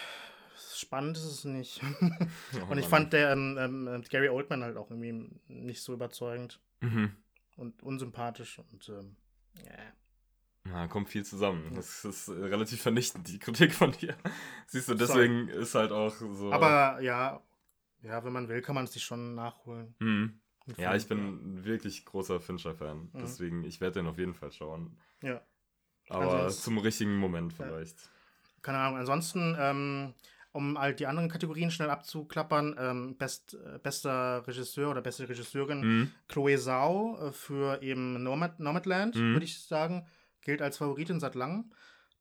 spannend 0.74 1.18
ist 1.18 1.26
es 1.26 1.46
nicht. 1.46 1.82
Oh, 2.02 2.66
Und 2.72 2.78
ich 2.78 2.86
Mann. 2.86 3.02
fand 3.04 3.14
der 3.14 3.32
ähm, 3.32 3.58
ähm, 3.60 4.04
Gary 4.10 4.30
Oldman 4.30 4.64
halt 4.64 4.78
auch 4.78 4.90
irgendwie 4.90 5.30
nicht 5.48 5.82
so 5.82 5.94
überzeugend 5.94 6.60
Mhm. 6.82 7.12
und 7.56 7.82
unsympathisch 7.82 8.60
und 8.60 8.88
ähm, 8.90 9.16
ja. 9.66 9.72
Ja, 10.70 10.88
kommt 10.88 11.10
viel 11.10 11.24
zusammen. 11.26 11.66
Ja. 11.70 11.76
Das 11.78 12.04
ist 12.06 12.28
äh, 12.28 12.32
relativ 12.34 12.82
vernichtend, 12.82 13.28
die 13.28 13.40
Kritik 13.40 13.74
von 13.74 13.92
dir. 13.92 14.16
Siehst 14.68 14.90
du, 14.90 14.96
deswegen 14.96 15.48
ist 15.50 15.76
halt 15.76 15.92
auch 15.92 16.10
so. 16.14 16.52
Aber 16.52 17.00
ja, 17.02 17.42
ja, 18.02 18.24
wenn 18.24 18.34
man 18.34 18.48
will, 18.48 18.62
kann 18.62 18.76
man 18.76 18.86
es 18.86 18.94
sich 18.94 19.04
schon 19.04 19.36
nachholen. 19.36 19.96
Mhm. 20.00 20.40
Ja, 20.78 20.96
ich 20.96 21.08
bin 21.08 21.18
ein 21.20 21.66
wirklich 21.66 22.04
großer 22.06 22.40
Fincher-Fan. 22.42 23.10
Mhm. 23.14 23.20
Deswegen, 23.22 23.64
ich 23.64 23.80
werde 23.80 24.00
den 24.02 24.08
auf 24.08 24.18
jeden 24.18 24.34
Fall 24.34 24.52
schauen. 24.52 24.98
Ja, 25.22 25.42
Aber 26.10 26.24
Ansonsten- 26.34 26.62
zum 26.64 26.78
richtigen 26.80 27.16
Moment 27.18 27.54
Ja. 27.58 27.66
vielleicht. 27.66 28.10
keine 28.62 28.80
Ahnung. 28.80 29.00
Ansonsten, 29.00 29.56
ähm, 29.58 30.14
um 30.52 30.78
halt 30.78 31.00
die 31.00 31.06
anderen 31.08 31.30
Kategorien 31.30 31.72
schnell 31.72 31.90
abzuklappern, 31.90 32.76
ähm, 32.78 33.18
best, 33.18 33.54
äh, 33.54 33.80
bester 33.82 34.46
Regisseur 34.46 34.90
oder 34.92 35.02
beste 35.02 35.30
Regisseurin 35.30 35.80
Mhm. 35.82 36.12
Chloe 36.28 36.58
Zhao 36.58 37.18
äh, 37.28 37.32
für 37.32 37.82
eben 37.82 38.22
Nomad, 38.24 38.60
Nomadland, 38.60 39.16
Mhm. 39.16 39.34
würde 39.34 39.46
ich 39.46 39.60
sagen. 39.62 40.06
Gilt 40.42 40.62
als 40.62 40.78
Favoritin 40.78 41.20
seit 41.20 41.36
langem. 41.36 41.72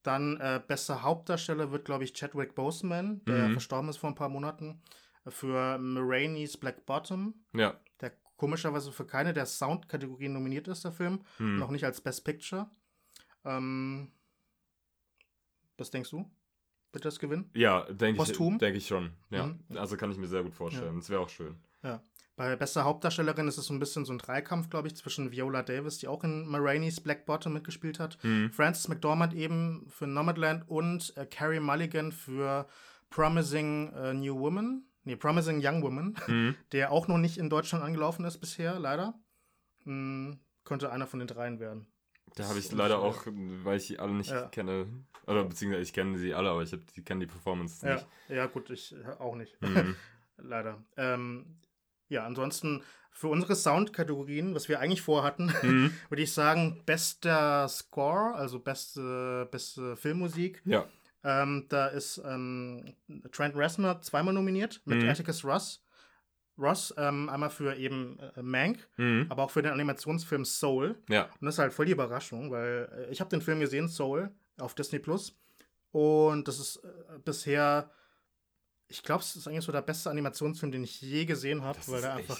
Dann 0.02 0.38
äh, 0.40 0.60
bester 0.66 1.02
Hauptdarsteller 1.02 1.72
wird, 1.72 1.84
glaube 1.84 2.04
ich, 2.04 2.12
Chadwick 2.14 2.54
Boseman, 2.54 3.24
der 3.24 3.48
Mhm. 3.48 3.52
verstorben 3.52 3.88
ist 3.88 3.96
vor 3.96 4.10
ein 4.10 4.14
paar 4.14 4.28
Monaten, 4.28 4.80
für 5.26 5.78
Maraine's 5.78 6.56
Black 6.56 6.86
Bottom, 6.86 7.34
Ja. 7.52 7.80
der 8.00 8.12
komischerweise 8.36 8.92
für 8.92 9.06
keine 9.06 9.32
der 9.32 9.46
Soundkategorien 9.46 10.32
nominiert 10.32 10.68
ist, 10.68 10.84
der 10.84 10.92
Film. 10.92 11.24
Mhm. 11.38 11.56
Noch 11.58 11.70
nicht 11.70 11.84
als 11.84 12.00
Best 12.00 12.24
Picture. 12.24 12.70
Ähm, 13.44 14.12
was 15.78 15.90
denkst 15.90 16.10
du? 16.10 16.30
Wird 16.92 17.04
das 17.04 17.18
gewinnen? 17.18 17.50
Ja, 17.54 17.82
denke 17.92 18.22
ich, 18.22 18.58
denk 18.58 18.76
ich 18.76 18.86
schon. 18.86 19.10
Ja. 19.30 19.46
Mhm. 19.48 19.60
Also 19.76 19.96
kann 19.96 20.10
ich 20.10 20.16
mir 20.16 20.28
sehr 20.28 20.42
gut 20.42 20.54
vorstellen. 20.54 20.96
Das 20.96 21.10
wäre 21.10 21.20
auch 21.20 21.28
schön. 21.28 21.56
Ja. 21.82 22.02
Bei 22.36 22.54
bester 22.54 22.84
Hauptdarstellerin 22.84 23.48
ist 23.48 23.56
es 23.56 23.64
so 23.66 23.72
ein 23.72 23.78
bisschen 23.80 24.04
so 24.04 24.12
ein 24.12 24.18
Dreikampf, 24.18 24.68
glaube 24.68 24.88
ich, 24.88 24.96
zwischen 24.96 25.32
Viola 25.32 25.62
Davis, 25.62 25.98
die 25.98 26.06
auch 26.08 26.22
in 26.22 26.46
Maraine's 26.46 27.00
Black 27.00 27.24
Bottom 27.24 27.54
mitgespielt 27.54 27.98
hat, 27.98 28.18
Mhm. 28.22 28.52
Frances 28.52 28.88
McDormand 28.88 29.32
eben 29.32 29.86
für 29.88 30.06
Nomadland 30.06 30.68
und 30.68 31.16
äh, 31.16 31.24
Carrie 31.24 31.60
Mulligan 31.60 32.12
für 32.12 32.68
Promising 33.08 33.90
äh, 33.94 34.12
New 34.12 34.38
Woman, 34.38 34.82
nee, 35.04 35.16
Promising 35.16 35.60
Young 35.64 35.82
Woman, 35.82 36.14
Mhm. 36.28 36.54
der 36.72 36.92
auch 36.92 37.08
noch 37.08 37.16
nicht 37.16 37.38
in 37.38 37.48
Deutschland 37.48 37.82
angelaufen 37.82 38.26
ist 38.26 38.38
bisher, 38.38 38.78
leider. 38.78 39.18
Hm, 39.84 40.38
könnte 40.64 40.92
einer 40.92 41.06
von 41.06 41.20
den 41.20 41.28
dreien 41.28 41.58
werden. 41.58 41.86
Da 42.34 42.48
habe 42.48 42.58
ich 42.58 42.70
leider 42.72 42.98
auch, 42.98 43.22
weil 43.26 43.78
ich 43.78 43.86
die 43.86 43.98
alle 43.98 44.12
nicht 44.12 44.30
Ja. 44.30 44.48
kenne. 44.48 44.86
Oder 45.26 45.44
beziehungsweise 45.44 45.82
ich 45.84 45.92
kenne 45.94 46.18
sie 46.18 46.34
alle, 46.34 46.50
aber 46.50 46.62
ich, 46.62 46.72
hab, 46.72 46.80
ich 46.94 47.02
kenne 47.04 47.20
die 47.20 47.26
Performances 47.32 47.80
Ja, 47.80 47.94
nicht. 47.94 48.06
ja, 48.28 48.44
gut, 48.46 48.68
ich 48.68 48.94
äh, 48.94 49.06
auch 49.18 49.36
nicht. 49.36 49.58
Mhm. 49.62 49.96
Leider. 50.36 50.84
Ähm, 50.98 51.46
ja, 52.08 52.24
ansonsten 52.24 52.82
für 53.10 53.28
unsere 53.28 53.56
Soundkategorien, 53.56 54.54
was 54.54 54.68
wir 54.68 54.78
eigentlich 54.80 55.02
vorhatten, 55.02 55.52
Mhm. 55.62 55.92
würde 56.10 56.22
ich 56.22 56.32
sagen, 56.32 56.82
bester 56.84 57.66
Score, 57.68 58.34
also 58.34 58.58
beste, 58.60 59.48
beste 59.50 59.96
Filmmusik. 59.96 60.60
Ja. 60.64 60.86
Ähm, 61.24 61.66
da 61.68 61.86
ist 61.88 62.20
ähm, 62.24 62.94
Trent 63.32 63.56
Reznor 63.56 64.00
zweimal 64.02 64.34
nominiert 64.34 64.80
mit 64.84 65.02
Mhm. 65.02 65.08
Atticus 65.08 65.44
Ross. 65.44 65.82
Ross, 66.58 66.94
ähm, 66.96 67.28
einmal 67.28 67.50
für 67.50 67.74
eben 67.76 68.18
äh, 68.34 68.42
Mank, 68.42 68.86
Mhm. 68.96 69.26
aber 69.28 69.42
auch 69.44 69.50
für 69.50 69.60
den 69.62 69.72
Animationsfilm 69.72 70.44
Soul. 70.44 70.96
Ja. 71.08 71.24
Und 71.40 71.46
das 71.46 71.54
ist 71.56 71.58
halt 71.58 71.72
voll 71.74 71.86
die 71.86 71.92
Überraschung, 71.92 72.50
weil 72.50 72.88
äh, 73.08 73.10
ich 73.12 73.20
habe 73.20 73.28
den 73.30 73.42
Film 73.42 73.60
gesehen, 73.60 73.88
Soul, 73.88 74.30
auf 74.58 74.74
Disney 74.74 74.98
Plus. 74.98 75.38
Und 75.90 76.48
das 76.48 76.58
ist 76.60 76.76
äh, 76.84 77.18
bisher, 77.24 77.90
ich 78.88 79.02
glaube, 79.02 79.22
es 79.22 79.34
ist 79.36 79.48
eigentlich 79.48 79.64
so 79.64 79.72
der 79.72 79.82
beste 79.82 80.10
Animationsfilm, 80.10 80.70
den 80.72 80.84
ich 80.84 81.00
je 81.00 81.24
gesehen 81.24 81.62
habe, 81.62 81.78
weil 81.88 82.04
er 82.04 82.14
einfach 82.14 82.36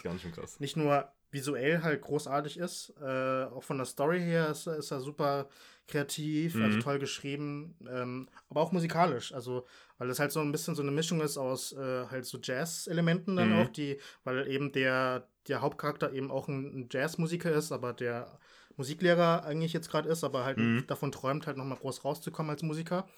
nicht 0.61 0.77
nur 0.77 1.09
visuell 1.33 1.83
halt 1.83 2.03
großartig 2.03 2.57
ist, 2.59 2.95
äh, 3.03 3.45
auch 3.45 3.63
von 3.65 3.79
der 3.79 3.87
Story 3.87 4.21
her 4.21 4.49
ist, 4.51 4.67
ist 4.69 4.91
er 4.93 5.01
super 5.01 5.49
kreativ, 5.89 6.55
Mhm. 6.55 6.63
also 6.63 6.79
toll 6.79 6.99
geschrieben, 6.99 7.77
ähm, 7.89 8.29
aber 8.49 8.61
auch 8.61 8.73
musikalisch, 8.73 9.33
also 9.35 9.67
weil 9.99 10.09
es 10.11 10.19
halt 10.19 10.33
so 10.33 10.41
ein 10.41 10.53
bisschen 10.53 10.75
so 10.75 10.83
eine 10.83 10.93
Mischung 10.93 11.21
ist 11.21 11.37
aus 11.37 11.73
äh, 11.73 12.07
halt 12.07 12.27
so 12.27 12.39
Jazz-Elementen 12.41 13.37
dann 13.37 13.51
Mhm. 13.51 13.55
auch, 13.57 13.69
die, 13.69 13.99
weil 14.25 14.49
eben 14.49 14.73
der, 14.73 15.29
der 15.49 15.61
Hauptcharakter 15.63 16.13
eben 16.13 16.31
auch 16.31 16.49
ein, 16.49 16.81
ein 16.83 16.89
Jazzmusiker 16.91 17.53
ist, 17.53 17.73
aber 17.73 17.93
der 17.93 18.39
Musiklehrer 18.77 19.45
eigentlich 19.45 19.73
jetzt 19.73 19.91
gerade 19.91 20.09
ist, 20.09 20.23
aber 20.25 20.45
halt 20.45 20.59
Mhm. 20.59 20.87
davon 20.87 21.11
träumt, 21.13 21.47
halt 21.47 21.57
nochmal 21.57 21.79
groß 21.79 22.05
rauszukommen 22.05 22.51
als 22.51 22.63
Musiker. 22.63 23.09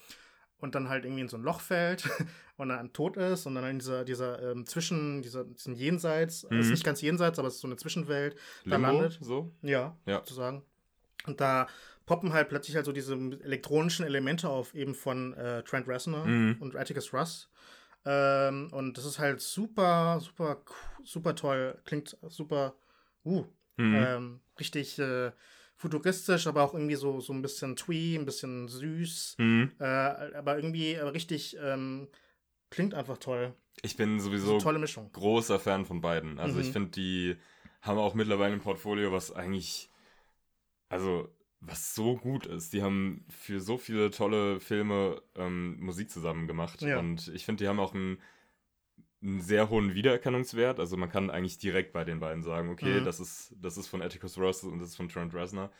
Und 0.59 0.75
dann 0.75 0.89
halt 0.89 1.05
irgendwie 1.05 1.21
in 1.21 1.27
so 1.27 1.37
ein 1.37 1.43
Loch 1.43 1.61
fällt 1.61 2.07
und 2.57 2.69
dann 2.69 2.93
tot 2.93 3.17
ist 3.17 3.45
und 3.45 3.55
dann 3.55 3.63
in 3.65 3.79
dieser, 3.79 4.03
dieser 4.03 4.51
ähm, 4.51 4.65
Zwischen, 4.65 5.21
dieser, 5.21 5.45
diesem 5.45 5.73
Jenseits, 5.73 6.47
mhm. 6.49 6.59
ist 6.59 6.69
nicht 6.69 6.83
ganz 6.83 7.01
Jenseits, 7.01 7.39
aber 7.39 7.47
es 7.47 7.55
ist 7.55 7.61
so 7.61 7.67
eine 7.67 7.77
Zwischenwelt, 7.77 8.35
da 8.65 8.77
landet. 8.77 9.17
so? 9.21 9.51
Ja, 9.61 9.97
ja, 10.05 10.17
sozusagen. 10.19 10.63
Und 11.25 11.41
da 11.41 11.67
poppen 12.05 12.33
halt 12.33 12.49
plötzlich 12.49 12.75
halt 12.75 12.85
so 12.85 12.91
diese 12.91 13.13
elektronischen 13.13 14.05
Elemente 14.05 14.49
auf, 14.49 14.73
eben 14.73 14.95
von 14.95 15.33
äh, 15.35 15.63
Trent 15.63 15.87
Reznor 15.87 16.25
mhm. 16.25 16.57
und 16.59 16.75
Atticus 16.75 17.13
Russ. 17.13 17.49
Ähm, 18.05 18.69
und 18.71 18.97
das 18.97 19.05
ist 19.05 19.19
halt 19.19 19.41
super, 19.41 20.19
super, 20.19 20.61
super 21.03 21.35
toll. 21.35 21.77
Klingt 21.85 22.17
super, 22.27 22.73
uh, 23.25 23.45
mhm. 23.77 23.95
ähm, 23.95 24.39
richtig 24.59 24.97
äh, 24.99 25.31
futuristisch, 25.79 26.45
aber 26.45 26.63
auch 26.63 26.73
irgendwie 26.73 26.95
so, 26.95 27.21
so 27.21 27.31
ein 27.31 27.41
bisschen 27.41 27.77
twee, 27.77 28.15
ein 28.15 28.25
bisschen 28.25 28.67
süß. 28.67 29.35
Mhm. 29.39 29.71
Äh, 29.79 29.85
aber 29.85 30.57
irgendwie 30.57 30.93
richtig 30.95 31.57
ähm, 31.59 32.09
klingt 32.69 32.93
einfach 32.93 33.17
toll. 33.17 33.55
Ich 33.81 33.95
bin 33.95 34.19
sowieso 34.19 34.59
tolle 34.59 34.77
Mischung. 34.77 35.09
großer 35.13 35.57
Fan 35.57 35.85
von 35.85 36.01
beiden. 36.01 36.37
Also 36.37 36.55
mhm. 36.55 36.61
ich 36.61 36.71
finde, 36.71 36.91
die 36.91 37.37
haben 37.81 37.97
auch 37.97 38.13
mittlerweile 38.13 38.53
ein 38.53 38.59
Portfolio, 38.59 39.13
was 39.13 39.31
eigentlich, 39.31 39.89
also 40.89 41.33
was 41.61 41.95
so 41.95 42.17
gut 42.17 42.45
ist. 42.45 42.73
Die 42.73 42.83
haben 42.83 43.25
für 43.29 43.61
so 43.61 43.77
viele 43.77 44.11
tolle 44.11 44.59
Filme 44.59 45.21
ähm, 45.35 45.79
Musik 45.79 46.11
zusammen 46.11 46.45
gemacht. 46.45 46.81
Ja. 46.81 46.99
Und 46.99 47.29
ich 47.29 47.45
finde, 47.45 47.63
die 47.63 47.69
haben 47.69 47.79
auch 47.79 47.93
einen, 47.93 48.17
einen, 49.21 49.41
sehr 49.41 49.69
hohen 49.69 49.93
Wiedererkennungswert. 49.93 50.79
Also 50.79 50.97
man 50.97 51.09
kann 51.09 51.29
eigentlich 51.29 51.57
direkt 51.57 51.93
bei 51.93 52.03
den 52.03 52.19
beiden 52.19 52.43
sagen, 52.43 52.69
okay, 52.69 53.01
mhm. 53.01 53.05
das, 53.05 53.19
ist, 53.19 53.55
das 53.59 53.77
ist 53.77 53.87
von 53.87 54.01
Atticus 54.01 54.37
Ross 54.37 54.63
und 54.63 54.79
das 54.79 54.89
ist 54.89 54.95
von 54.95 55.09
Trent 55.09 55.33
Reznor. 55.33 55.71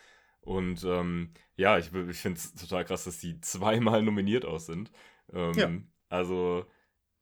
Und 0.42 0.84
ähm, 0.84 1.32
ja, 1.56 1.78
ich, 1.78 1.94
ich 1.94 2.18
finde 2.18 2.38
es 2.38 2.54
total 2.56 2.86
krass, 2.86 3.04
dass 3.04 3.20
die 3.20 3.40
zweimal 3.42 4.02
nominiert 4.02 4.46
aus 4.46 4.66
sind. 4.66 4.92
Ähm, 5.34 5.54
ja. 5.54 5.70
Also 6.10 6.66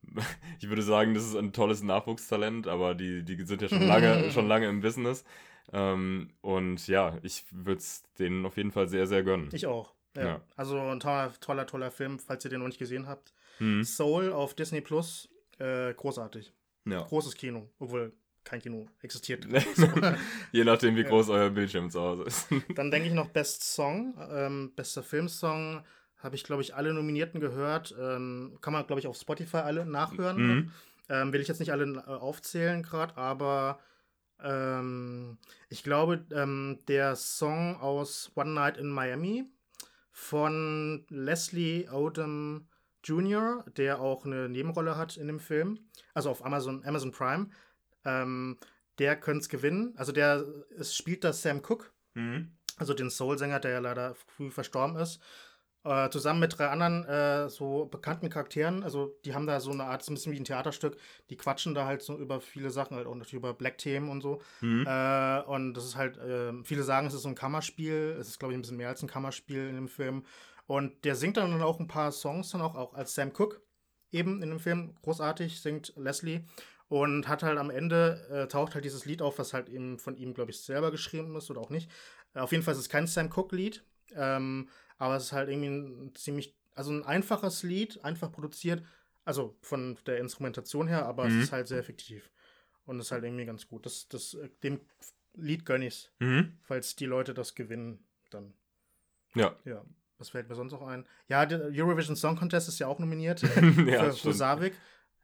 ich 0.60 0.70
würde 0.70 0.82
sagen, 0.82 1.14
das 1.14 1.26
ist 1.26 1.36
ein 1.36 1.54
tolles 1.54 1.84
Nachwuchstalent, 1.84 2.68
aber 2.68 2.96
die, 2.96 3.24
die 3.24 3.44
sind 3.46 3.62
ja 3.62 3.70
schon 3.70 3.82
lange, 3.88 4.32
schon 4.32 4.48
lange 4.48 4.68
im 4.68 4.82
Business. 4.82 5.24
Ähm, 5.74 6.30
und 6.42 6.88
ja, 6.88 7.18
ich 7.24 7.46
würde 7.52 7.80
es 7.80 8.04
denen 8.18 8.46
auf 8.46 8.58
jeden 8.58 8.72
Fall 8.72 8.88
sehr, 8.88 9.08
sehr 9.08 9.24
gönnen. 9.24 9.50
Ich 9.52 9.66
auch. 9.68 9.94
Ja. 10.16 10.24
ja. 10.24 10.42
Also 10.56 10.80
ein 10.80 11.00
toller, 11.00 11.34
toller, 11.40 11.68
toller 11.68 11.92
Film, 11.92 12.20
falls 12.20 12.46
ihr 12.46 12.50
den 12.50 12.60
noch 12.60 12.68
nicht 12.68 12.80
gesehen 12.80 13.08
habt. 13.08 13.34
Mhm. 13.60 13.84
Soul 13.84 14.32
auf 14.32 14.54
Disney 14.54 14.82
Plus, 14.82 15.30
äh, 15.60 15.94
großartig. 15.94 16.54
Ja. 16.86 17.02
Großes 17.04 17.36
Kino, 17.36 17.70
obwohl 17.80 18.14
kein 18.44 18.62
Kino 18.62 18.88
existiert. 19.02 19.46
Je 20.52 20.64
nachdem, 20.64 20.96
wie 20.96 21.04
groß 21.04 21.28
ja. 21.28 21.34
euer 21.34 21.50
Bildschirm 21.50 21.92
zu 21.92 22.00
Hause 22.00 22.24
ist. 22.24 22.48
Dann 22.76 22.92
denke 22.92 23.10
ich 23.10 23.14
noch 23.14 23.28
Best 23.28 23.64
Song, 23.64 24.16
ähm, 24.32 24.72
bester 24.76 25.04
Filmsong. 25.04 25.84
Habe 26.18 26.36
ich, 26.36 26.44
glaube 26.44 26.62
ich, 26.62 26.74
alle 26.74 26.94
Nominierten 26.94 27.42
gehört. 27.42 27.94
Ähm, 28.00 28.58
kann 28.62 28.74
man, 28.74 28.88
glaube 28.88 29.00
ich, 29.02 29.08
auf 29.08 29.18
Spotify 29.18 29.58
alle 29.58 29.86
nachhören. 29.86 30.38
Mhm. 30.38 30.72
Ähm, 31.10 31.34
will 31.34 31.42
ich 31.42 31.48
jetzt 31.48 31.60
nicht 31.60 31.72
alle 31.72 31.86
äh, 31.86 32.10
aufzählen 32.10 32.84
gerade, 32.84 33.18
aber 33.18 33.80
ähm, 34.44 35.38
ich 35.70 35.84
glaube, 35.84 36.26
ähm, 36.32 36.80
der 36.88 37.16
Song 37.16 37.78
aus 37.78 38.32
One 38.36 38.52
Night 38.52 38.78
in 38.78 38.90
Miami 38.90 39.46
von 40.12 41.06
Leslie 41.10 41.88
Odom 41.90 42.68
Jr., 43.08 43.64
der 43.78 44.02
auch 44.02 44.26
eine 44.26 44.50
Nebenrolle 44.50 44.98
hat 44.98 45.18
in 45.18 45.28
dem 45.28 45.40
Film, 45.40 45.80
also 46.14 46.30
auf 46.30 46.46
Amazon, 46.46 46.84
Amazon 46.86 47.12
Prime, 47.12 47.50
ähm, 48.06 48.58
der 49.00 49.16
könnte 49.16 49.42
es 49.42 49.50
gewinnen. 49.50 49.94
Also 49.98 50.12
der 50.12 50.46
es 50.78 50.96
spielt 50.96 51.24
das 51.24 51.42
Sam 51.42 51.62
Cooke, 51.62 51.88
mhm. 52.14 52.52
also 52.78 52.94
den 52.94 53.10
Soul-Sänger, 53.10 53.60
der 53.60 53.72
ja 53.72 53.80
leider 53.80 54.16
früh 54.16 54.52
verstorben 54.52 54.98
ist. 54.98 55.22
Äh, 55.88 56.10
zusammen 56.10 56.42
mit 56.42 56.58
drei 56.58 56.68
anderen 56.68 57.06
äh, 57.06 57.50
so 57.50 57.86
bekannten 57.86 58.30
Charakteren. 58.30 58.84
Also 58.84 59.18
die 59.24 59.34
haben 59.34 59.48
da 59.48 59.62
so 59.62 59.72
eine 59.72 59.86
Art, 59.86 60.04
so 60.04 60.12
ein 60.12 60.16
bisschen 60.16 60.34
wie 60.34 60.40
ein 60.40 60.44
Theaterstück. 60.44 60.98
Die 61.30 61.38
quatschen 61.38 61.76
da 61.76 61.86
halt 61.86 62.02
so 62.02 62.18
über 62.18 62.42
viele 62.42 62.72
Sachen, 62.72 62.98
halt 62.98 63.08
auch 63.08 63.16
natürlich 63.16 63.36
über 63.36 63.54
Black-Themen 63.54 64.10
und 64.10 64.20
so. 64.22 64.42
Mhm. 64.60 64.86
Äh, 64.86 65.42
und 65.44 65.76
das 65.76 65.86
ist 65.86 65.96
halt, 65.96 66.18
äh, 66.18 66.52
viele 66.64 66.84
sagen, 66.84 67.08
es 67.08 67.14
ist 67.14 67.22
so 67.22 67.30
ein 67.30 67.36
Kammerspiel. 67.36 68.18
Es 68.20 68.28
ist, 68.28 68.40
glaube 68.40 68.54
ich, 68.54 68.58
ein 68.58 68.64
bisschen 68.64 68.76
mehr 68.76 68.90
als 68.90 69.02
ein 69.02 69.08
Kammerspiel 69.08 69.70
in 69.70 69.76
dem 69.76 69.88
Film. 69.88 70.26
Und 70.68 71.06
der 71.06 71.16
singt 71.16 71.38
dann 71.38 71.62
auch 71.62 71.80
ein 71.80 71.88
paar 71.88 72.12
Songs 72.12 72.50
dann 72.52 72.62
auch, 72.62 72.76
auch 72.76 72.94
als 72.94 73.16
Sam 73.16 73.34
Cooke 73.34 73.62
eben 74.12 74.44
in 74.44 74.50
dem 74.50 74.60
Film. 74.60 74.96
Großartig 75.02 75.62
singt 75.62 75.94
Leslie. 75.96 76.42
Und 76.90 77.28
hat 77.28 77.44
halt 77.44 77.58
am 77.58 77.70
Ende, 77.70 78.28
äh, 78.30 78.48
taucht 78.48 78.74
halt 78.74 78.86
dieses 78.86 79.04
Lied 79.06 79.22
auf, 79.22 79.40
was 79.40 79.54
halt 79.54 79.68
eben 79.68 80.00
von 80.00 80.16
ihm, 80.16 80.34
glaube 80.34 80.52
ich, 80.52 80.62
selber 80.62 80.90
geschrieben 80.92 81.36
ist 81.36 81.50
oder 81.50 81.60
auch 81.60 81.70
nicht. 81.70 81.92
Äh, 82.34 82.40
auf 82.40 82.52
jeden 82.52 82.64
Fall 82.64 82.74
ist 82.74 82.80
es 82.80 82.90
kein 82.90 83.08
Sam 83.08 83.30
Cooke-Lied. 83.30 83.84
Ähm, 84.14 84.70
aber 84.98 85.18
es 85.18 85.24
ist 85.24 85.32
halt 85.34 85.50
irgendwie 85.50 85.68
ein 85.68 86.16
ziemlich, 86.16 86.56
also 86.76 86.92
ein 86.92 87.04
einfaches 87.04 87.64
Lied, 87.64 88.04
einfach 88.06 88.32
produziert, 88.32 88.84
also 89.26 89.58
von 89.62 89.98
der 90.06 90.20
Instrumentation 90.20 90.88
her, 90.88 91.06
aber 91.06 91.26
mhm. 91.26 91.40
es 91.40 91.46
ist 91.46 91.52
halt 91.52 91.68
sehr 91.68 91.80
effektiv. 91.80 92.32
Und 92.86 93.00
es 93.00 93.08
ist 93.08 93.12
halt 93.12 93.26
irgendwie 93.26 93.46
ganz 93.46 93.68
gut. 93.68 93.86
Das, 93.86 94.08
das, 94.08 94.36
äh, 94.36 94.50
dem 94.64 94.80
Lied 95.34 95.66
gönn 95.66 95.82
ich's. 95.82 96.10
Mhm. 96.20 96.58
Falls 96.62 96.96
die 96.96 97.06
Leute 97.06 97.34
das 97.34 97.54
gewinnen, 97.54 98.06
dann. 98.30 98.54
Ja. 99.36 99.56
Ja. 99.66 99.84
Was 100.18 100.30
fällt 100.30 100.50
mir 100.50 100.56
sonst 100.56 100.72
noch 100.72 100.82
ein? 100.82 101.06
Ja, 101.28 101.46
der 101.46 101.70
Eurovision 101.72 102.16
Song 102.16 102.36
Contest 102.36 102.68
ist 102.68 102.80
ja 102.80 102.88
auch 102.88 103.00
nominiert 103.00 103.42
ja, 103.86 104.12
für 104.12 104.30
Husavik. 104.30 104.74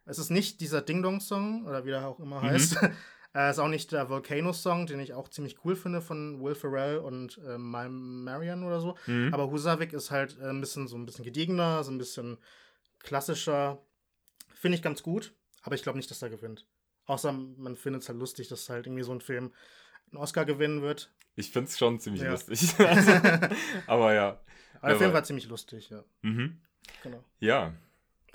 Es 0.06 0.20
ist 0.20 0.30
nicht 0.30 0.62
dieser 0.62 0.82
Ding 0.82 1.02
Dong 1.02 1.20
Song 1.20 1.66
oder 1.66 1.86
wie 1.86 1.90
der 1.90 2.08
auch 2.08 2.20
immer 2.20 2.42
mhm. 2.42 2.48
heißt, 2.48 2.78
äh, 3.36 3.50
ist 3.50 3.60
auch 3.60 3.68
nicht 3.68 3.92
der 3.92 4.10
Volcano-Song, 4.10 4.86
den 4.86 5.00
ich 5.00 5.14
auch 5.14 5.30
ziemlich 5.30 5.64
cool 5.66 5.76
finde 5.76 6.02
von 6.02 6.42
Will 6.42 6.56
Ferrell 6.56 6.98
und 6.98 7.40
äh, 7.48 7.58
Marion 7.58 8.64
oder 8.64 8.80
so. 8.80 8.96
Mhm. 9.08 9.34
Aber 9.34 9.50
Husavik 9.50 9.94
ist 9.94 10.12
halt 10.12 10.38
äh, 10.40 10.50
ein 10.50 10.62
bisschen 10.62 10.88
so 10.88 10.98
ein 10.98 11.06
bisschen 11.06 11.26
gediegener, 11.26 11.84
so 11.84 11.92
ein 11.92 11.98
bisschen 11.98 12.38
klassischer. 13.00 13.82
Finde 14.54 14.78
ich 14.78 14.84
ganz 14.84 15.02
gut, 15.02 15.34
aber 15.64 15.76
ich 15.76 15.84
glaube 15.84 15.98
nicht, 15.98 16.12
dass 16.12 16.22
er 16.22 16.30
gewinnt. 16.30 16.68
Außer 17.06 17.32
man 17.32 17.76
findet 17.76 18.04
es 18.04 18.10
halt 18.10 18.20
lustig, 18.20 18.48
dass 18.48 18.70
halt 18.70 18.88
irgendwie 18.88 19.04
so 19.04 19.12
ein 19.12 19.22
Film 19.22 19.52
einen 20.12 20.22
Oscar 20.22 20.46
gewinnen 20.46 20.82
wird. 20.82 21.12
Ich 21.36 21.52
finde 21.52 21.70
es 21.70 21.78
schon 21.78 22.00
ziemlich 22.00 22.24
ja. 22.24 22.32
lustig. 22.32 22.76
aber 23.88 24.14
ja. 24.14 24.40
Aber 24.84 24.90
der 24.90 25.00
Film 25.00 25.14
war 25.14 25.24
ziemlich 25.24 25.48
lustig, 25.48 25.90
ja. 25.90 26.04
Mhm. 26.24 26.60
Genau. 27.04 27.24
Ja. 27.40 27.74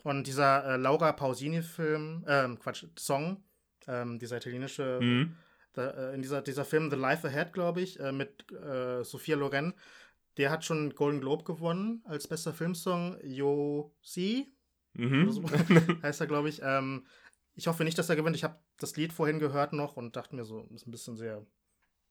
Und 0.02 0.26
dieser 0.26 0.64
äh, 0.64 0.76
Laura 0.76 1.12
Pausini-Film, 1.12 2.24
ähm, 2.26 2.58
Quatsch, 2.58 2.86
Song, 2.98 3.44
ähm, 3.86 4.18
dieser 4.18 4.38
italienische, 4.38 4.98
mhm. 5.02 5.36
da, 5.74 5.90
äh, 5.90 6.14
in 6.14 6.22
dieser, 6.22 6.40
dieser 6.40 6.64
Film 6.64 6.90
The 6.90 6.96
Life 6.96 7.26
Ahead, 7.28 7.52
glaube 7.52 7.82
ich, 7.82 8.00
äh, 8.00 8.12
mit 8.12 8.50
äh, 8.52 9.04
Sophia 9.04 9.36
Loren, 9.36 9.74
der 10.38 10.50
hat 10.50 10.64
schon 10.64 10.94
Golden 10.94 11.20
Globe 11.20 11.44
gewonnen 11.44 12.02
als 12.06 12.26
bester 12.28 12.54
Filmsong. 12.54 13.18
Yo 13.22 13.94
Si, 14.00 14.50
mhm. 14.94 15.30
so, 15.30 15.42
heißt 16.02 16.22
er, 16.22 16.26
glaube 16.26 16.48
ich. 16.48 16.60
Ähm, 16.62 17.06
ich 17.56 17.66
hoffe 17.66 17.84
nicht, 17.84 17.98
dass 17.98 18.08
er 18.08 18.16
gewinnt. 18.16 18.36
Ich 18.36 18.44
habe 18.44 18.58
das 18.78 18.96
Lied 18.96 19.12
vorhin 19.12 19.38
gehört 19.38 19.74
noch 19.74 19.98
und 19.98 20.16
dachte 20.16 20.34
mir 20.34 20.44
so, 20.44 20.66
ist 20.74 20.86
ein 20.86 20.92
bisschen 20.92 21.16
sehr 21.16 21.44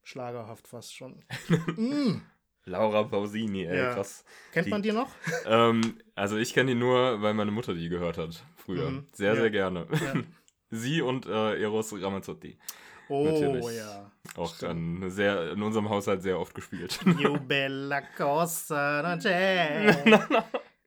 schlagerhaft 0.04 0.68
fast 0.68 0.94
schon. 0.94 1.24
mm. 1.76 2.22
Laura 2.68 3.03
Pausini, 3.03 3.65
ey, 3.65 3.78
ja. 3.78 3.93
krass. 3.93 4.24
Kennt 4.51 4.68
die, 4.68 4.72
man 4.72 4.82
die 4.82 4.91
noch? 4.91 5.09
Ähm, 5.45 5.97
also 6.15 6.38
ich 6.38 6.53
kenne 6.53 6.72
die 6.72 6.76
nur, 6.78 7.22
weil 7.22 7.34
meine 7.34 7.51
Mutter 7.51 7.74
die 7.74 7.89
gehört 7.89 8.18
hat 8.18 8.43
früher. 8.55 8.91
Mhm. 8.91 9.07
Sehr, 9.13 9.34
ja. 9.34 9.41
sehr 9.41 9.49
gerne. 9.49 9.88
Ja. 9.91 10.13
Sie 10.70 11.01
und 11.01 11.26
äh, 11.26 11.61
Eros 11.61 11.93
Ramazzotti. 11.93 12.57
Oh 13.07 13.24
Natürlich. 13.24 13.78
ja. 13.78 14.11
Auch 14.36 14.61
an, 14.63 15.09
sehr, 15.09 15.53
in 15.53 15.61
unserem 15.61 15.89
Haushalt 15.89 16.22
sehr 16.22 16.38
oft 16.38 16.53
gespielt. 16.53 16.99
Più 17.18 17.39
bella 17.39 18.01
cosa 18.18 19.01
non 19.01 19.18
c'è. 19.18 20.30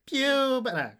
Più 0.04 0.60
bella. 0.62 0.96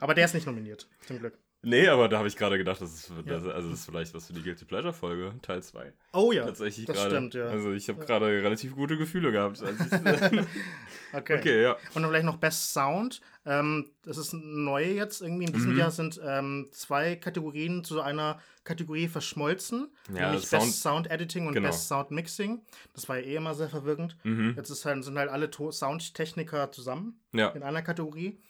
aber 0.00 0.14
der 0.14 0.26
ist 0.26 0.34
nicht 0.34 0.46
nominiert, 0.46 0.86
zum 1.06 1.18
Glück. 1.18 1.38
Nee, 1.64 1.86
aber 1.86 2.08
da 2.08 2.18
habe 2.18 2.26
ich 2.26 2.36
gerade 2.36 2.58
gedacht, 2.58 2.80
das 2.80 2.92
ist, 2.92 3.10
ja. 3.10 3.22
das, 3.22 3.46
also 3.46 3.70
das 3.70 3.78
ist 3.78 3.86
vielleicht 3.86 4.12
was 4.14 4.26
für 4.26 4.32
die 4.32 4.42
Guilty 4.42 4.64
Pleasure 4.64 4.92
Folge, 4.92 5.32
Teil 5.42 5.62
2. 5.62 5.92
Oh 6.12 6.32
ja. 6.32 6.44
Tatsächlich 6.44 6.86
das 6.86 6.96
grade, 6.96 7.10
stimmt, 7.10 7.34
ja. 7.34 7.46
Also 7.46 7.72
ich 7.72 7.88
habe 7.88 8.00
ja. 8.00 8.04
gerade 8.04 8.26
relativ 8.26 8.74
gute 8.74 8.98
Gefühle 8.98 9.30
gehabt. 9.30 9.62
okay. 11.12 11.38
okay, 11.38 11.62
ja. 11.62 11.76
Und 11.94 12.02
dann 12.02 12.10
vielleicht 12.10 12.24
noch 12.24 12.38
Best 12.38 12.72
Sound. 12.72 13.20
Ähm, 13.46 13.90
das 14.02 14.18
ist 14.18 14.32
neu 14.34 14.84
jetzt. 14.84 15.22
Irgendwie 15.22 15.44
in 15.44 15.52
diesem 15.52 15.74
mhm. 15.74 15.78
Jahr 15.78 15.92
sind 15.92 16.20
ähm, 16.24 16.68
zwei 16.72 17.14
Kategorien 17.14 17.84
zu 17.84 18.00
einer 18.00 18.40
Kategorie 18.64 19.06
verschmolzen. 19.06 19.88
Ja, 20.12 20.30
nämlich 20.30 20.48
Sound, 20.48 20.64
Best 20.64 20.82
Sound 20.82 21.10
Editing 21.12 21.46
und 21.46 21.54
genau. 21.54 21.68
Best 21.68 21.86
Sound 21.86 22.10
Mixing. 22.10 22.60
Das 22.92 23.08
war 23.08 23.18
ja 23.18 23.24
eh 23.24 23.36
immer 23.36 23.54
sehr 23.54 23.68
verwirrend. 23.68 24.16
Mhm. 24.24 24.54
Jetzt 24.56 24.70
ist 24.70 24.84
halt, 24.84 25.04
sind 25.04 25.16
halt 25.16 25.30
alle 25.30 25.48
Soundtechniker 25.52 26.72
zusammen 26.72 27.20
ja. 27.32 27.50
in 27.50 27.62
einer 27.62 27.82
Kategorie. 27.82 28.40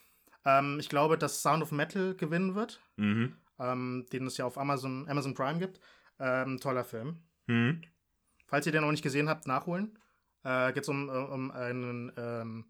Ähm, 0.45 0.79
ich 0.81 0.89
glaube, 0.89 1.19
dass 1.19 1.43
Sound 1.43 1.63
of 1.63 1.73
Metal 1.73 2.15
gewinnen 2.15 2.55
wird, 2.55 2.81
mhm. 2.97 3.37
ähm, 3.59 4.07
den 4.13 4.27
es 4.27 4.37
ja 4.37 4.45
auf 4.45 4.59
Amazon, 4.59 5.09
Amazon 5.09 5.35
Prime 5.35 5.59
gibt. 5.59 5.81
Ähm, 6.19 6.59
toller 6.61 6.85
Film. 6.85 7.23
Mhm. 7.47 7.83
Falls 8.47 8.67
ihr 8.67 8.73
den 8.73 8.83
noch 8.83 8.91
nicht 8.91 9.03
gesehen 9.03 9.29
habt, 9.29 9.47
nachholen. 9.47 9.99
Äh, 10.45 10.73
Geht 10.73 10.83
es 10.83 10.89
um, 10.89 11.09
um 11.09 11.51
einen 11.51 12.13
ähm, 12.17 12.65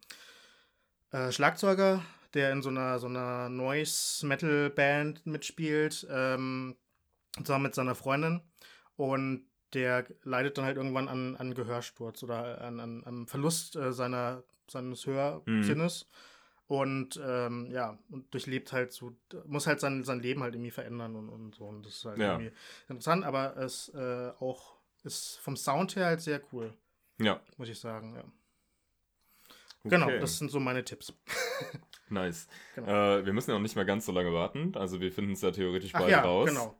äh, 1.10 1.32
Schlagzeuger, 1.32 2.02
der 2.34 2.52
in 2.52 2.62
so 2.62 2.68
einer, 2.68 2.98
so 2.98 3.08
einer 3.08 3.48
Noise-Metal-Band 3.48 5.26
mitspielt, 5.26 6.06
ähm, 6.10 6.76
zusammen 7.36 7.64
mit 7.64 7.74
seiner 7.74 7.94
Freundin. 7.94 8.42
Und 8.96 9.46
der 9.72 10.06
leidet 10.22 10.58
dann 10.58 10.66
halt 10.66 10.76
irgendwann 10.76 11.08
an, 11.08 11.36
an 11.36 11.54
Gehörsturz 11.54 12.22
oder 12.22 12.60
an, 12.60 12.78
an, 12.78 13.04
an 13.04 13.26
Verlust 13.26 13.74
äh, 13.74 13.92
seiner, 13.92 14.44
seines 14.68 15.06
Hörsinnes. 15.06 16.06
Mhm 16.10 16.31
Und 16.72 17.20
ähm, 17.22 17.70
ja, 17.70 17.98
und 18.10 18.32
durchlebt 18.32 18.72
halt 18.72 18.92
so, 18.92 19.12
muss 19.44 19.66
halt 19.66 19.78
sein, 19.78 20.04
sein 20.04 20.20
Leben 20.20 20.42
halt 20.42 20.54
irgendwie 20.54 20.70
verändern 20.70 21.16
und, 21.16 21.28
und 21.28 21.54
so. 21.54 21.66
Und 21.66 21.84
das 21.84 21.96
ist 21.96 22.04
halt 22.06 22.18
Ja. 22.18 22.32
irgendwie 22.38 22.50
interessant, 22.88 23.26
aber 23.26 23.58
es 23.58 23.90
äh, 23.90 24.30
auch 24.40 24.76
ist 25.04 25.36
vom 25.40 25.54
Sound 25.54 25.96
her 25.96 26.06
halt 26.06 26.22
sehr 26.22 26.40
cool, 26.50 26.72
Ja. 27.18 27.40
muss 27.58 27.68
ich 27.68 27.78
sagen, 27.78 28.14
ja. 28.14 28.24
Genau, 29.84 30.06
Okay. 30.06 30.20
das 30.20 30.38
sind 30.38 30.50
so 30.50 30.60
meine 30.60 30.82
Tipps. 30.82 31.12
Nice. 32.08 32.46
Genau. 32.74 32.88
Äh, 32.88 33.26
wir 33.26 33.32
müssen 33.34 33.50
ja 33.50 33.56
auch 33.56 33.60
nicht 33.60 33.76
mehr 33.76 33.84
ganz 33.84 34.06
so 34.06 34.12
lange 34.12 34.32
warten. 34.32 34.74
Also 34.76 35.00
wir 35.00 35.12
finden 35.12 35.32
es 35.32 35.42
ja 35.42 35.50
theoretisch 35.50 35.94
Ach 35.94 36.00
bald 36.00 36.10
ja, 36.10 36.22
raus. 36.22 36.48
genau. 36.48 36.74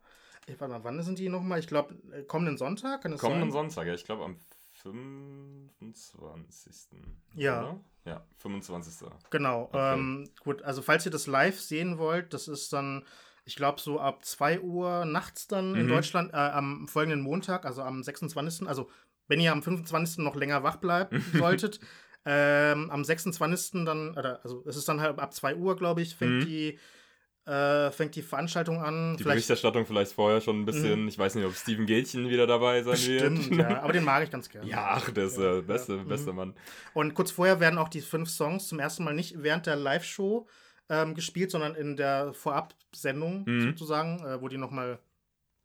Ich, 0.47 0.59
warte 0.61 0.73
mal, 0.75 0.85
wann 0.85 1.03
sind 1.03 1.19
die 1.19 1.29
nochmal? 1.29 1.59
Ich 1.59 1.67
glaube, 1.67 1.95
kommenden 2.29 2.57
Sonntag, 2.57 3.03
Kommenden 3.03 3.51
sein? 3.51 3.71
Sonntag, 3.71 3.87
ja, 3.87 3.95
ich 3.95 4.05
glaube 4.05 4.25
am 4.25 4.37
25. 4.83 6.89
Ja. 7.35 7.61
Oder? 7.61 7.81
Ja, 8.05 8.25
25. 8.39 9.09
Genau. 9.31 9.65
Okay. 9.73 9.95
Ähm, 9.95 10.29
gut, 10.43 10.63
also 10.63 10.83
falls 10.83 11.05
ihr 11.07 11.13
das 11.13 11.27
live 11.27 11.61
sehen 11.61 11.99
wollt, 11.99 12.35
das 12.35 12.49
ist 12.49 12.73
dann, 12.73 13.05
ich 13.45 13.57
glaube, 13.57 13.81
so 13.81 14.01
ab 14.01 14.25
2 14.25 14.61
Uhr 14.61 15.05
nachts 15.05 15.47
dann 15.47 15.75
in 15.77 15.87
Mhm. 15.87 15.91
Deutschland, 15.91 16.33
äh, 16.33 16.37
am 16.37 16.89
folgenden 16.89 17.21
Montag, 17.21 17.65
also 17.65 17.83
am 17.83 18.03
26. 18.03 18.69
Also, 18.69 18.91
wenn 19.29 19.41
ihr 19.41 19.53
am 19.53 19.63
25. 19.63 20.25
noch 20.25 20.35
länger 20.37 20.63
wach 20.63 20.77
bleiben 20.77 21.21
solltet, 21.33 21.81
ähm, 22.25 22.91
am 22.91 23.05
26. 23.05 23.85
dann, 23.85 24.17
oder, 24.17 24.41
also 24.45 24.63
es 24.67 24.77
ist 24.77 24.89
dann 24.89 25.01
halt 25.01 25.19
ab 25.19 25.33
2 25.33 25.57
Uhr, 25.57 25.77
glaube 25.77 26.03
ich, 26.03 26.15
fängt 26.17 26.43
Mhm. 26.43 26.47
die. 26.47 26.79
Äh, 27.45 27.91
fängt 27.91 28.15
die 28.15 28.23
Veranstaltung 28.23 28.81
an. 28.81 29.17
Die 29.17 29.25
Vielleicht 29.25 29.35
Berichterstattung 29.39 29.85
vielleicht 29.85 30.13
vorher 30.13 30.41
schon 30.41 30.61
ein 30.61 30.65
bisschen. 30.65 31.09
Ich 31.09 31.19
weiß 31.19 31.35
nicht, 31.35 31.45
ob 31.45 31.55
Steven 31.55 31.87
Gätchen 31.87 32.29
wieder 32.29 32.47
dabei 32.47 32.83
sein 32.83 32.93
bestimmt, 32.93 33.51
wird. 33.51 33.61
ja. 33.71 33.83
Aber 33.83 33.93
den 33.93 34.05
mag 34.05 34.23
ich 34.23 34.31
ganz 34.31 34.49
gerne. 34.49 34.69
Ja, 34.71 34.93
ach, 34.93 35.11
der 35.11 35.25
ist 35.25 35.39
der 35.39 35.61
beste, 35.63 35.97
ja. 35.97 36.05
beste 36.05 36.31
Mhm. 36.31 36.37
Mann. 36.37 36.55
Und 36.95 37.15
kurz 37.15 37.33
vorher 37.33 37.59
werden 37.59 37.79
auch 37.79 37.89
die 37.89 38.01
fünf 38.01 38.31
Songs 38.31 38.69
zum 38.69 38.79
ersten 38.79 39.03
Mal 39.03 39.15
nicht 39.15 39.43
während 39.43 39.67
der 39.67 39.75
Live-Show 39.75 40.47
ähm, 40.89 41.15
gespielt, 41.17 41.51
sondern 41.51 41.75
in 41.75 41.97
der 41.97 42.33
Vorab-Sendung 42.33 43.45
Mhm. 43.47 43.71
sozusagen, 43.71 44.25
äh, 44.25 44.41
wo 44.41 44.47
die 44.47 44.59
nochmal 44.59 45.01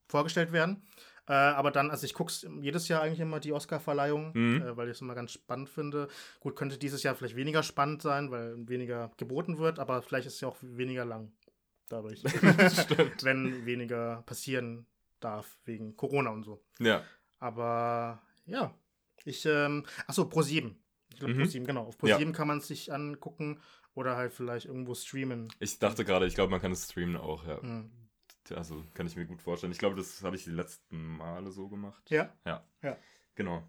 vorgestellt 0.07 0.51
werden. 0.51 0.81
Äh, 1.29 1.33
aber 1.33 1.71
dann, 1.71 1.91
also 1.91 2.05
ich 2.05 2.13
gucke 2.13 2.31
jedes 2.61 2.87
Jahr 2.87 3.01
eigentlich 3.01 3.19
immer 3.19 3.39
die 3.41 3.51
Oscar-Verleihung, 3.51 4.31
Mhm. 4.33 4.61
äh, 4.61 4.77
weil 4.77 4.87
ich 4.87 4.95
es 4.95 5.01
immer 5.01 5.13
ganz 5.13 5.33
spannend 5.33 5.69
finde. 5.69 6.07
Gut, 6.39 6.55
könnte 6.55 6.77
dieses 6.77 7.03
Jahr 7.03 7.15
vielleicht 7.15 7.35
weniger 7.35 7.61
spannend 7.63 8.01
sein, 8.01 8.31
weil 8.31 8.55
weniger 8.67 9.11
geboten 9.17 9.57
wird, 9.57 9.77
aber 9.77 10.01
vielleicht 10.01 10.25
ist 10.27 10.35
es 10.35 10.41
ja 10.41 10.47
auch 10.47 10.55
weniger 10.61 11.03
lang 11.03 11.33
dadurch. 11.89 12.23
Wenn 13.23 13.65
weniger 13.65 14.23
passieren 14.25 14.85
darf 15.19 15.57
wegen 15.65 15.95
Corona 15.95 16.29
und 16.31 16.43
so. 16.43 16.63
Ja. 16.79 17.03
Aber 17.39 18.21
ja, 18.45 18.73
ich, 19.25 19.45
ähm, 19.45 19.85
achso, 20.07 20.23
Pro7. 20.23 20.75
Ich 21.09 21.19
glaube, 21.19 21.33
Mhm. 21.33 21.41
Pro7, 21.43 21.63
genau. 21.65 21.83
Auf 21.85 21.97
Pro7 21.99 22.31
kann 22.33 22.47
man 22.47 22.59
es 22.59 22.67
sich 22.67 22.93
angucken 22.93 23.59
oder 23.95 24.15
halt 24.15 24.33
vielleicht 24.33 24.65
irgendwo 24.67 24.93
streamen. 24.93 25.47
Ich 25.59 25.79
dachte 25.79 26.05
gerade, 26.05 26.27
ich 26.27 26.35
glaube, 26.35 26.51
man 26.51 26.61
kann 26.61 26.71
es 26.71 26.85
streamen 26.85 27.17
auch, 27.17 27.45
ja. 27.47 27.59
Mhm. 27.61 27.91
Also 28.55 28.83
kann 28.93 29.07
ich 29.07 29.15
mir 29.15 29.25
gut 29.25 29.41
vorstellen. 29.41 29.71
Ich 29.73 29.79
glaube, 29.79 29.95
das 29.95 30.23
habe 30.23 30.35
ich 30.35 30.43
die 30.45 30.51
letzten 30.51 31.17
Male 31.17 31.51
so 31.51 31.67
gemacht. 31.67 32.09
Ja, 32.09 32.31
Genau. 33.35 33.63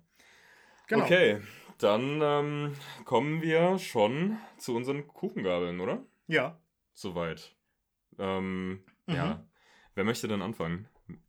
genau. 0.86 1.04
Okay, 1.04 1.40
dann 1.78 2.20
ähm, 2.22 2.74
kommen 3.04 3.42
wir 3.42 3.78
schon 3.78 4.36
zu 4.58 4.76
unseren 4.76 5.06
Kuchengabeln, 5.08 5.80
oder? 5.80 6.04
Ja. 6.28 6.60
Soweit. 6.92 7.56
Ähm, 8.18 8.82
Mhm. 9.06 9.14
Ja. 9.14 9.44
Wer 9.94 10.04
möchte 10.04 10.28
denn 10.28 10.42
anfangen? 10.42 10.86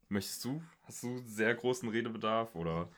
Möchtest 0.09 0.43
du? 0.45 0.61
Hast 0.83 1.03
du 1.03 1.17
sehr 1.25 1.55
großen 1.55 1.87
Redebedarf 1.89 2.55
oder? 2.55 2.89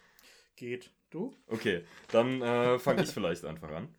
Geht. 0.55 0.91
Du? 1.11 1.35
Okay, 1.47 1.83
dann 2.11 2.41
äh, 2.41 2.79
fange 2.79 3.03
ich 3.03 3.09
vielleicht 3.13 3.45
einfach 3.45 3.69
an. 3.71 3.89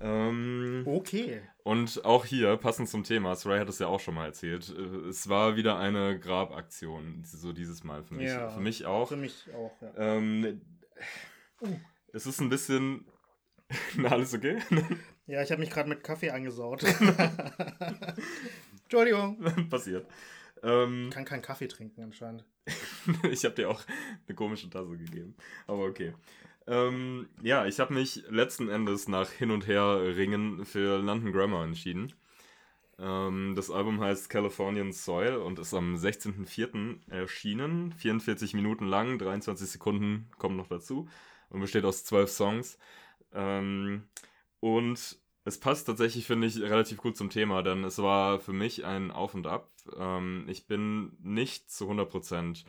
Ähm, 0.00 0.82
Okay. 0.86 1.40
Und 1.62 2.04
auch 2.04 2.24
hier, 2.26 2.56
passend 2.58 2.88
zum 2.88 3.02
Thema, 3.04 3.34
Sarai 3.36 3.60
hat 3.60 3.68
es 3.68 3.78
ja 3.78 3.86
auch 3.86 4.00
schon 4.00 4.14
mal 4.14 4.26
erzählt, 4.26 4.68
äh, 4.76 5.08
es 5.08 5.28
war 5.28 5.56
wieder 5.56 5.78
eine 5.78 6.18
Grabaktion, 6.20 7.22
so 7.24 7.52
dieses 7.52 7.82
Mal 7.84 8.02
für 8.02 8.14
mich. 8.14 8.28
Ja. 8.28 8.50
Für 8.50 8.60
mich 8.60 8.84
auch. 8.86 9.08
Für 9.08 9.16
mich 9.16 9.46
auch, 9.54 9.72
ja. 9.82 9.92
Ähm, 9.96 10.60
Oh. 11.60 11.68
Es 12.12 12.26
ist 12.26 12.40
ein 12.40 12.48
bisschen. 12.50 13.06
Na, 13.96 14.10
alles 14.10 14.34
okay? 14.34 14.58
Ja, 15.26 15.42
ich 15.42 15.50
habe 15.50 15.60
mich 15.60 15.70
gerade 15.70 15.88
mit 15.88 16.02
Kaffee 16.04 16.30
angesaut. 16.30 16.84
Entschuldigung. 18.84 19.38
Passiert. 19.70 20.06
Ähm, 20.62 21.06
Ich 21.08 21.14
kann 21.14 21.24
keinen 21.24 21.42
Kaffee 21.42 21.68
trinken 21.68 22.02
anscheinend. 22.02 22.44
ich 23.30 23.44
habe 23.44 23.54
dir 23.54 23.68
auch 23.68 23.82
eine 24.26 24.34
komische 24.34 24.70
Tasse 24.70 24.96
gegeben. 24.96 25.34
Aber 25.66 25.84
okay. 25.84 26.14
Ähm, 26.66 27.28
ja, 27.42 27.66
ich 27.66 27.78
habe 27.80 27.92
mich 27.92 28.24
letzten 28.30 28.70
Endes 28.70 29.06
nach 29.08 29.30
Hin- 29.30 29.50
und 29.50 29.66
Her-Ringen 29.66 30.64
für 30.64 30.98
London 30.98 31.32
Grammar 31.32 31.64
entschieden. 31.64 32.14
Ähm, 32.98 33.54
das 33.56 33.70
Album 33.70 34.00
heißt 34.00 34.30
Californian 34.30 34.92
Soil 34.92 35.36
und 35.36 35.58
ist 35.58 35.74
am 35.74 35.96
16.04. 35.96 37.10
erschienen. 37.10 37.92
44 37.92 38.54
Minuten 38.54 38.86
lang, 38.86 39.18
23 39.18 39.68
Sekunden 39.68 40.30
kommen 40.38 40.56
noch 40.56 40.68
dazu 40.68 41.08
und 41.50 41.60
besteht 41.60 41.84
aus 41.84 42.04
zwölf 42.04 42.30
Songs. 42.30 42.78
Ähm, 43.34 44.04
und 44.60 45.18
es 45.44 45.60
passt 45.60 45.86
tatsächlich, 45.86 46.26
finde 46.26 46.46
ich, 46.46 46.60
relativ 46.60 46.98
gut 46.98 47.16
zum 47.16 47.30
Thema, 47.30 47.62
denn 47.62 47.84
es 47.84 47.98
war 47.98 48.40
für 48.40 48.52
mich 48.52 48.84
ein 48.84 49.10
Auf 49.10 49.34
und 49.34 49.46
Ab. 49.46 49.70
Ähm, 49.96 50.46
ich 50.48 50.66
bin 50.66 51.16
nicht 51.22 51.70
zu 51.70 51.90
100% 51.90 52.64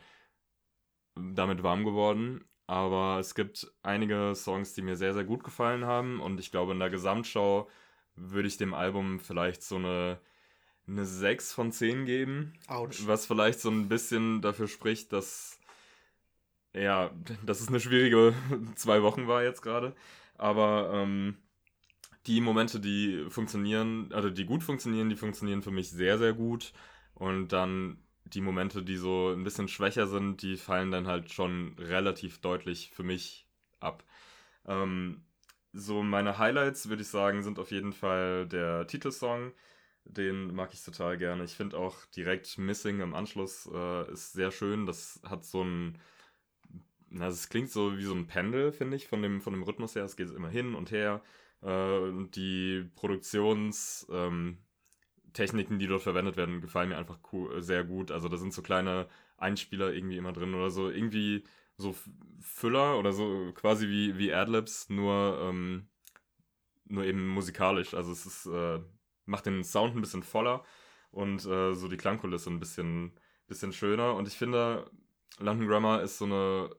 damit 1.14 1.62
warm 1.62 1.84
geworden, 1.84 2.44
aber 2.66 3.18
es 3.18 3.34
gibt 3.34 3.72
einige 3.82 4.34
Songs, 4.34 4.74
die 4.74 4.82
mir 4.82 4.96
sehr, 4.96 5.14
sehr 5.14 5.24
gut 5.24 5.42
gefallen 5.42 5.86
haben 5.86 6.20
und 6.20 6.38
ich 6.38 6.50
glaube, 6.50 6.72
in 6.72 6.78
der 6.78 6.90
Gesamtschau 6.90 7.68
würde 8.14 8.48
ich 8.48 8.58
dem 8.58 8.74
Album 8.74 9.20
vielleicht 9.20 9.62
so 9.62 9.76
eine, 9.76 10.20
eine 10.86 11.06
6 11.06 11.52
von 11.52 11.72
10 11.72 12.04
geben. 12.04 12.52
Autsch. 12.66 13.06
Was 13.06 13.26
vielleicht 13.26 13.60
so 13.60 13.70
ein 13.70 13.88
bisschen 13.88 14.42
dafür 14.42 14.68
spricht, 14.68 15.12
dass 15.12 15.58
ja, 16.74 17.10
dass 17.44 17.60
es 17.60 17.68
eine 17.68 17.80
schwierige 17.80 18.34
zwei 18.74 19.02
Wochen 19.02 19.26
war 19.26 19.42
jetzt 19.42 19.62
gerade. 19.62 19.94
Aber 20.36 20.90
ähm, 20.92 21.36
die 22.26 22.40
Momente, 22.40 22.80
die 22.80 23.26
funktionieren, 23.30 24.10
also 24.12 24.30
die 24.30 24.44
gut 24.46 24.62
funktionieren, 24.62 25.08
die 25.08 25.16
funktionieren 25.16 25.62
für 25.62 25.70
mich 25.70 25.90
sehr, 25.90 26.18
sehr 26.18 26.32
gut. 26.32 26.72
Und 27.14 27.48
dann 27.48 27.98
die 28.24 28.40
Momente, 28.40 28.82
die 28.82 28.96
so 28.96 29.32
ein 29.32 29.44
bisschen 29.44 29.68
schwächer 29.68 30.06
sind, 30.06 30.42
die 30.42 30.56
fallen 30.56 30.90
dann 30.90 31.06
halt 31.06 31.32
schon 31.32 31.74
relativ 31.78 32.40
deutlich 32.40 32.90
für 32.92 33.04
mich 33.04 33.46
ab. 33.80 34.04
Ähm, 34.66 35.24
so 35.72 36.02
meine 36.02 36.38
Highlights, 36.38 36.88
würde 36.88 37.02
ich 37.02 37.08
sagen, 37.08 37.42
sind 37.42 37.58
auf 37.58 37.70
jeden 37.70 37.92
Fall 37.92 38.46
der 38.48 38.86
Titelsong. 38.86 39.52
Den 40.04 40.54
mag 40.54 40.72
ich 40.72 40.82
total 40.84 41.18
gerne. 41.18 41.44
Ich 41.44 41.54
finde 41.54 41.78
auch 41.78 41.96
direkt 42.16 42.58
Missing 42.58 43.00
im 43.00 43.14
Anschluss 43.14 43.68
äh, 43.72 44.12
ist 44.12 44.32
sehr 44.32 44.50
schön. 44.52 44.86
Das 44.86 45.20
hat 45.24 45.44
so 45.44 45.62
ein. 45.64 45.98
Na, 47.08 47.28
es 47.28 47.48
klingt 47.48 47.70
so 47.70 47.96
wie 47.98 48.04
so 48.04 48.14
ein 48.14 48.26
Pendel, 48.26 48.72
finde 48.72 48.96
ich, 48.96 49.06
von 49.08 49.22
dem, 49.22 49.40
von 49.40 49.52
dem 49.52 49.62
Rhythmus 49.62 49.94
her. 49.94 50.04
Es 50.04 50.16
geht 50.16 50.30
immer 50.30 50.48
hin 50.48 50.74
und 50.74 50.90
her. 50.90 51.22
Äh, 51.62 52.26
die 52.34 52.88
Produktionstechniken, 52.94 54.58
ähm, 55.74 55.78
die 55.78 55.86
dort 55.86 56.02
verwendet 56.02 56.36
werden, 56.36 56.60
gefallen 56.60 56.90
mir 56.90 56.98
einfach 56.98 57.18
cool, 57.32 57.62
sehr 57.62 57.84
gut. 57.84 58.10
Also 58.10 58.28
da 58.28 58.36
sind 58.36 58.52
so 58.52 58.62
kleine 58.62 59.08
Einspieler 59.36 59.92
irgendwie 59.92 60.16
immer 60.16 60.32
drin 60.32 60.54
oder 60.54 60.70
so. 60.70 60.90
Irgendwie 60.90 61.44
so 61.76 61.94
Füller 62.40 62.98
oder 62.98 63.12
so 63.12 63.52
quasi 63.54 63.88
wie, 63.88 64.18
wie 64.18 64.32
Adlibs, 64.32 64.88
nur, 64.88 65.38
ähm, 65.42 65.88
nur 66.86 67.04
eben 67.04 67.28
musikalisch. 67.28 67.94
Also 67.94 68.12
es 68.12 68.26
ist, 68.26 68.46
äh, 68.46 68.80
macht 69.26 69.46
den 69.46 69.64
Sound 69.64 69.96
ein 69.96 70.00
bisschen 70.00 70.22
voller 70.22 70.64
und 71.10 71.44
äh, 71.46 71.74
so 71.74 71.88
die 71.88 71.96
Klangkulisse 71.96 72.50
ein 72.50 72.60
bisschen, 72.60 73.12
bisschen 73.46 73.72
schöner. 73.72 74.14
Und 74.14 74.28
ich 74.28 74.36
finde, 74.36 74.90
London 75.38 75.68
Grammar 75.68 76.02
ist 76.02 76.18
so 76.18 76.24
eine, 76.26 76.70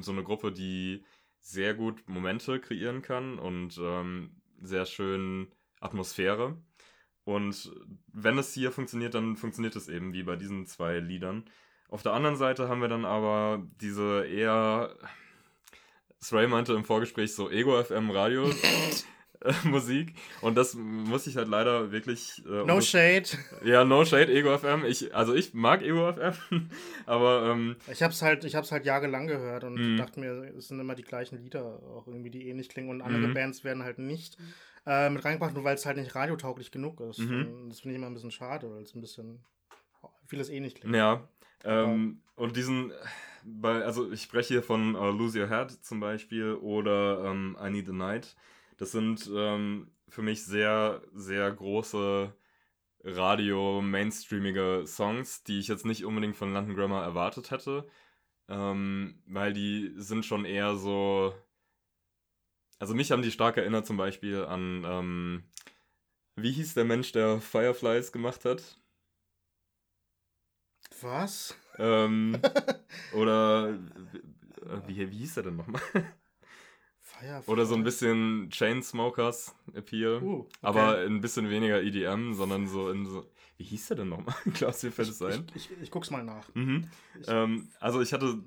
so 0.00 0.12
eine 0.12 0.22
Gruppe, 0.22 0.52
die 0.52 1.04
sehr 1.42 1.74
gut 1.74 2.08
Momente 2.08 2.60
kreieren 2.60 3.02
kann 3.02 3.38
und 3.38 3.78
ähm, 3.82 4.40
sehr 4.62 4.86
schön 4.86 5.48
Atmosphäre. 5.80 6.56
Und 7.24 7.72
wenn 8.12 8.38
es 8.38 8.54
hier 8.54 8.72
funktioniert, 8.72 9.14
dann 9.14 9.36
funktioniert 9.36 9.76
es 9.76 9.88
eben 9.88 10.12
wie 10.12 10.22
bei 10.22 10.36
diesen 10.36 10.66
zwei 10.66 10.98
Liedern. 10.98 11.44
Auf 11.88 12.02
der 12.02 12.14
anderen 12.14 12.36
Seite 12.36 12.68
haben 12.68 12.80
wir 12.80 12.88
dann 12.88 13.04
aber 13.04 13.62
diese 13.80 14.24
eher, 14.24 14.96
Sray 16.20 16.46
meinte 16.46 16.72
im 16.72 16.84
Vorgespräch 16.84 17.34
so 17.34 17.50
Ego-FM 17.50 18.10
Radio 18.10 18.48
äh, 18.48 18.54
Musik 19.64 20.14
und 20.40 20.56
das 20.56 20.74
muss 20.74 21.26
ich 21.26 21.36
halt 21.36 21.48
leider 21.48 21.90
wirklich... 21.92 22.42
Äh, 22.46 22.64
No 22.64 22.74
um- 22.74 22.80
shade. 22.82 23.24
Ja, 23.64 23.84
no 23.84 24.04
shade, 24.04 24.32
Ego-FM. 24.32 24.84
Ich, 24.84 25.14
also 25.14 25.34
ich 25.34 25.52
mag 25.54 25.82
Ego-FM, 25.82 26.70
aber 27.06 27.50
ähm, 27.50 27.76
Ich 27.90 28.02
hab's 28.02 28.22
halt, 28.22 28.44
ich 28.44 28.54
hab's 28.54 28.70
halt 28.72 28.84
jahrelang 28.86 29.26
gehört 29.26 29.64
und 29.64 29.74
Mhm. 29.74 29.96
dachte 29.96 30.20
mir, 30.20 30.30
es 30.56 30.68
sind 30.68 30.78
immer 30.80 30.94
die 30.94 31.02
gleichen 31.02 31.38
Lieder, 31.42 31.64
auch 31.64 32.06
irgendwie, 32.06 32.30
die 32.30 32.48
ähnlich 32.48 32.68
klingen 32.68 32.90
und 32.90 33.02
andere 33.02 33.28
Mhm. 33.28 33.34
Bands 33.34 33.64
werden 33.64 33.82
halt 33.82 33.98
nicht 33.98 34.36
äh, 34.86 35.10
mit 35.10 35.24
reingebracht, 35.24 35.54
nur 35.54 35.64
weil 35.64 35.74
es 35.76 35.86
halt 35.86 35.96
nicht 35.96 36.14
radiotauglich 36.14 36.70
genug 36.70 37.00
ist. 37.00 37.18
Mhm. 37.18 37.68
Das 37.68 37.80
finde 37.80 37.94
ich 37.94 37.98
immer 37.98 38.08
ein 38.08 38.14
bisschen 38.14 38.30
schade, 38.32 38.70
weil 38.70 38.82
es 38.82 38.94
ein 38.94 39.00
bisschen 39.00 39.44
vieles 40.26 40.48
ähnlich 40.48 40.74
klingt. 40.74 40.94
Ja. 40.94 41.28
Ähm, 41.64 42.20
und 42.34 42.56
diesen, 42.56 42.92
bei, 43.44 43.84
also 43.84 44.10
ich 44.10 44.22
spreche 44.22 44.54
hier 44.54 44.62
von 44.64 44.96
uh, 44.96 45.10
Lose 45.10 45.40
Your 45.40 45.48
Head 45.48 45.70
zum 45.84 46.00
Beispiel 46.00 46.54
oder 46.54 47.24
ähm, 47.26 47.56
I 47.62 47.70
Need 47.70 47.88
a 47.88 47.92
Night. 47.92 48.34
Das 48.82 48.90
sind 48.90 49.30
ähm, 49.32 49.92
für 50.08 50.22
mich 50.22 50.44
sehr, 50.44 51.02
sehr 51.14 51.52
große 51.52 52.34
Radio-mainstreamige 53.04 54.82
Songs, 54.88 55.44
die 55.44 55.60
ich 55.60 55.68
jetzt 55.68 55.86
nicht 55.86 56.04
unbedingt 56.04 56.34
von 56.34 56.52
London 56.52 56.74
Grammar 56.74 57.04
erwartet 57.04 57.52
hätte. 57.52 57.86
Ähm, 58.48 59.22
weil 59.26 59.52
die 59.52 59.92
sind 59.98 60.26
schon 60.26 60.44
eher 60.44 60.74
so. 60.74 61.32
Also 62.80 62.96
mich 62.96 63.12
haben 63.12 63.22
die 63.22 63.30
stark 63.30 63.56
erinnert 63.56 63.86
zum 63.86 63.98
Beispiel 63.98 64.46
an. 64.46 64.82
Ähm, 64.84 65.44
wie 66.34 66.50
hieß 66.50 66.74
der 66.74 66.84
Mensch, 66.84 67.12
der 67.12 67.40
Fireflies 67.40 68.10
gemacht 68.10 68.44
hat? 68.44 68.80
Was? 71.00 71.56
Ähm, 71.78 72.36
oder 73.14 73.78
äh, 74.60 74.88
wie, 74.88 75.08
wie 75.08 75.18
hieß 75.18 75.36
er 75.36 75.44
denn 75.44 75.54
nochmal? 75.54 75.82
Fireflies. 77.22 77.48
Oder 77.48 77.66
so 77.66 77.74
ein 77.74 77.84
bisschen 77.84 78.48
Chainsmokers 78.50 79.54
Appeal. 79.74 80.22
Uh, 80.22 80.40
okay. 80.40 80.48
Aber 80.62 80.98
ein 80.98 81.20
bisschen 81.20 81.48
weniger 81.50 81.82
EDM, 81.82 82.34
sondern 82.34 82.66
so 82.68 82.90
in 82.90 83.06
so. 83.06 83.24
Wie 83.58 83.64
hieß 83.64 83.88
der 83.88 83.98
denn 83.98 84.08
nochmal? 84.08 84.34
Klaus, 84.54 84.82
mir 84.82 84.90
fällt 84.92 85.08
es 85.08 85.22
ein. 85.22 85.46
Ich, 85.54 85.70
ich, 85.70 85.82
ich 85.82 85.90
guck's 85.90 86.10
mal 86.10 86.24
nach. 86.24 86.44
Mhm. 86.54 86.88
Ich- 87.20 87.28
Ähm, 87.28 87.68
also 87.80 88.00
ich 88.00 88.12
hatte, 88.12 88.38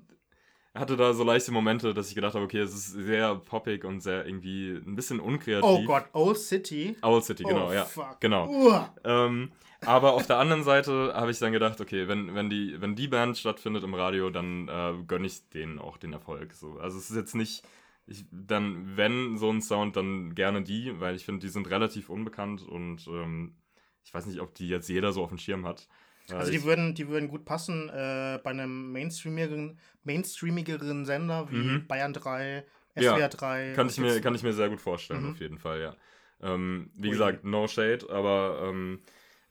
hatte 0.74 0.98
da 0.98 1.14
so 1.14 1.24
leichte 1.24 1.52
Momente, 1.52 1.94
dass 1.94 2.10
ich 2.10 2.16
gedacht 2.16 2.34
habe, 2.36 2.44
okay, 2.44 2.60
es 2.60 2.74
ist 2.74 2.92
sehr 2.92 3.36
poppig 3.36 3.86
und 3.86 4.02
sehr 4.02 4.26
irgendwie 4.26 4.72
ein 4.72 4.96
bisschen 4.96 5.20
unkreativ. 5.22 5.64
Oh 5.64 5.84
Gott, 5.86 6.06
Old 6.14 6.38
City. 6.38 6.98
Owl 7.02 7.22
City, 7.24 7.44
genau, 7.44 7.70
oh, 7.70 7.74
ja. 7.74 7.86
Fuck. 7.86 8.20
Genau. 8.20 8.90
Ähm, 9.06 9.52
aber 9.82 10.14
auf 10.14 10.26
der 10.26 10.38
anderen 10.40 10.64
Seite 10.64 11.14
habe 11.16 11.32
ich 11.32 11.40
dann 11.40 11.52
gedacht, 11.54 11.80
okay, 11.80 12.08
wenn, 12.08 12.34
wenn, 12.34 12.50
die, 12.50 12.82
wenn 12.82 12.96
die 12.96 13.08
Band 13.08 13.38
stattfindet 13.38 13.84
im 13.84 13.94
Radio, 13.94 14.30
dann 14.32 14.68
äh, 14.68 14.94
gönne 15.08 15.28
ich 15.28 15.48
denen 15.50 15.80
auch 15.80 15.98
den 15.98 16.12
Erfolg. 16.12 16.54
So. 16.54 16.78
Also 16.80 16.98
es 16.98 17.10
ist 17.10 17.16
jetzt 17.16 17.36
nicht, 17.36 17.64
ich, 18.08 18.26
dann, 18.32 18.98
wenn 18.98 19.38
so 19.38 19.50
ein 19.52 19.62
Sound, 19.62 19.96
dann 19.96 20.36
gerne 20.36 20.64
die, 20.64 21.00
weil 21.00 21.16
ich 21.16 21.26
finde, 21.26 21.42
die 21.46 21.50
sind 21.52 21.70
relativ 21.70 22.10
unbekannt 22.10 22.62
und 22.64 23.08
ähm, 23.08 23.56
ich 24.04 24.14
weiß 24.14 24.28
nicht, 24.28 24.40
ob 24.42 24.54
die 24.54 24.68
jetzt 24.70 24.88
jeder 24.90 25.12
so 25.12 25.24
auf 25.24 25.30
dem 25.30 25.38
Schirm 25.40 25.66
hat. 25.66 25.88
Also 26.30 26.52
die 26.52 26.64
würden, 26.64 26.96
die 26.96 27.08
würden 27.08 27.28
gut 27.30 27.46
passen 27.46 27.90
äh, 27.90 28.40
bei 28.44 28.50
einem 28.52 28.92
mainstreamigeren, 28.92 29.80
mainstreamigeren 30.04 31.06
Sender 31.06 31.52
wie 31.52 31.78
Mhm. 31.78 31.88
Bayern 31.88 32.14
3, 32.14 32.66
Ja, 32.98 33.14
SWR 33.14 33.30
3. 33.30 33.74
kann, 33.76 33.88
ich 33.90 33.98
mir, 33.98 34.22
kann 34.22 34.36
ich 34.36 34.44
mir 34.44 34.54
sehr 34.54 34.70
gut 34.70 34.82
vorstellen, 34.82 35.24
Mhm. 35.24 35.32
auf 35.32 35.40
jeden 35.40 35.58
Fall, 35.58 35.82
ja. 35.82 35.96
Ähm, 36.42 36.92
wie 36.96 37.10
Ui. 37.10 37.14
gesagt, 37.14 37.44
no 37.44 37.68
shade, 37.68 38.10
aber 38.10 38.62
ähm, 38.70 39.02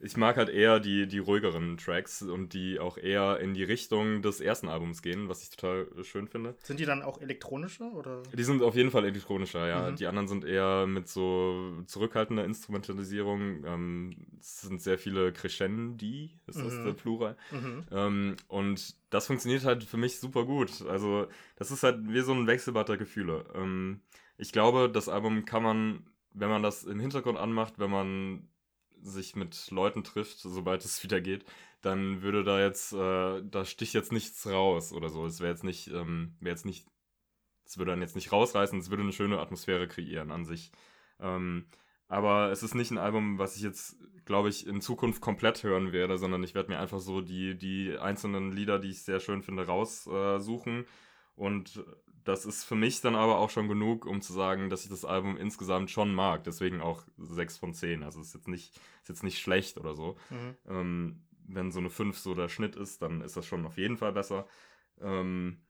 ich 0.00 0.16
mag 0.16 0.36
halt 0.36 0.48
eher 0.48 0.80
die, 0.80 1.06
die 1.06 1.18
ruhigeren 1.18 1.76
Tracks 1.78 2.20
und 2.22 2.52
die 2.52 2.78
auch 2.78 2.98
eher 2.98 3.40
in 3.40 3.54
die 3.54 3.64
Richtung 3.64 4.22
des 4.22 4.40
ersten 4.40 4.68
Albums 4.68 5.00
gehen, 5.02 5.28
was 5.28 5.42
ich 5.42 5.50
total 5.50 5.86
schön 6.04 6.28
finde. 6.28 6.56
Sind 6.62 6.80
die 6.80 6.84
dann 6.84 7.02
auch 7.02 7.20
elektronische 7.20 7.84
oder? 7.84 8.22
Die 8.36 8.42
sind 8.44 8.62
auf 8.62 8.74
jeden 8.74 8.90
Fall 8.90 9.04
elektronischer, 9.04 9.66
ja. 9.66 9.90
Mhm. 9.90 9.96
Die 9.96 10.06
anderen 10.06 10.28
sind 10.28 10.44
eher 10.44 10.86
mit 10.86 11.08
so 11.08 11.82
zurückhaltender 11.86 12.44
Instrumentalisierung. 12.44 13.64
Ähm, 13.64 14.16
es 14.40 14.62
sind 14.62 14.82
sehr 14.82 14.98
viele 14.98 15.32
Crescendi, 15.32 16.30
ist 16.46 16.58
das 16.60 16.74
Mhm. 16.74 16.84
der 16.84 16.92
Plural. 16.92 17.36
Mhm. 17.50 17.84
Ähm, 17.90 18.36
und 18.48 18.94
das 19.10 19.26
funktioniert 19.26 19.64
halt 19.64 19.84
für 19.84 19.96
mich 19.96 20.18
super 20.18 20.44
gut. 20.44 20.82
Also, 20.88 21.28
das 21.56 21.70
ist 21.70 21.82
halt 21.82 22.00
wie 22.08 22.20
so 22.20 22.32
ein 22.32 22.46
Wechselbad 22.46 22.88
der 22.88 22.96
Gefühle. 22.96 23.44
Ähm, 23.54 24.00
ich 24.36 24.52
glaube, 24.52 24.90
das 24.90 25.08
Album 25.08 25.44
kann 25.44 25.62
man, 25.62 26.06
wenn 26.32 26.48
man 26.50 26.62
das 26.62 26.84
im 26.84 26.98
Hintergrund 27.00 27.38
anmacht, 27.38 27.78
wenn 27.78 27.90
man 27.90 28.48
sich 29.04 29.36
mit 29.36 29.70
Leuten 29.70 30.04
trifft, 30.04 30.38
sobald 30.38 30.84
es 30.84 31.02
wieder 31.04 31.20
geht, 31.20 31.44
dann 31.82 32.22
würde 32.22 32.44
da 32.44 32.60
jetzt, 32.60 32.92
äh, 32.92 33.42
da 33.42 33.64
sticht 33.64 33.94
jetzt 33.94 34.12
nichts 34.12 34.46
raus 34.46 34.92
oder 34.92 35.08
so. 35.10 35.26
Es 35.26 35.40
wäre 35.40 35.50
jetzt 35.52 35.64
nicht, 35.64 35.88
ähm, 35.88 36.36
wäre 36.40 36.54
jetzt 36.54 36.66
nicht, 36.66 36.86
es 37.66 37.78
würde 37.78 37.92
dann 37.92 38.00
jetzt 38.00 38.14
nicht 38.16 38.32
rausreißen, 38.32 38.78
es 38.78 38.90
würde 38.90 39.02
eine 39.02 39.12
schöne 39.12 39.38
Atmosphäre 39.38 39.86
kreieren 39.88 40.30
an 40.30 40.44
sich. 40.44 40.72
Ähm, 41.20 41.66
aber 42.08 42.50
es 42.50 42.62
ist 42.62 42.74
nicht 42.74 42.90
ein 42.90 42.98
Album, 42.98 43.38
was 43.38 43.56
ich 43.56 43.62
jetzt, 43.62 43.96
glaube 44.24 44.48
ich, 44.48 44.66
in 44.66 44.80
Zukunft 44.80 45.20
komplett 45.20 45.62
hören 45.62 45.92
werde, 45.92 46.18
sondern 46.18 46.42
ich 46.42 46.54
werde 46.54 46.70
mir 46.70 46.78
einfach 46.78 47.00
so 47.00 47.20
die, 47.20 47.56
die 47.56 47.96
einzelnen 47.98 48.52
Lieder, 48.52 48.78
die 48.78 48.90
ich 48.90 49.02
sehr 49.02 49.20
schön 49.20 49.42
finde, 49.42 49.66
raussuchen. 49.66 50.86
Und 51.34 51.84
das 52.24 52.46
ist 52.46 52.64
für 52.64 52.74
mich 52.74 53.00
dann 53.00 53.14
aber 53.14 53.38
auch 53.38 53.50
schon 53.50 53.68
genug, 53.68 54.06
um 54.06 54.22
zu 54.22 54.32
sagen, 54.32 54.70
dass 54.70 54.84
ich 54.84 54.90
das 54.90 55.04
Album 55.04 55.36
insgesamt 55.36 55.90
schon 55.90 56.14
mag. 56.14 56.44
Deswegen 56.44 56.80
auch 56.80 57.04
6 57.18 57.58
von 57.58 57.74
10. 57.74 58.02
Also 58.02 58.20
es 58.20 58.28
ist 58.28 58.34
jetzt 58.34 58.48
nicht, 58.48 58.74
ist 59.02 59.08
jetzt 59.08 59.22
nicht 59.22 59.40
schlecht 59.40 59.78
oder 59.78 59.94
so. 59.94 60.16
Mhm. 60.30 60.56
Ähm, 60.66 61.22
wenn 61.46 61.70
so 61.70 61.80
eine 61.80 61.90
5 61.90 62.18
so 62.18 62.34
der 62.34 62.48
Schnitt 62.48 62.76
ist, 62.76 63.02
dann 63.02 63.20
ist 63.20 63.36
das 63.36 63.46
schon 63.46 63.66
auf 63.66 63.76
jeden 63.76 63.98
Fall 63.98 64.12
besser. 64.12 64.46
Ähm, 65.00 65.62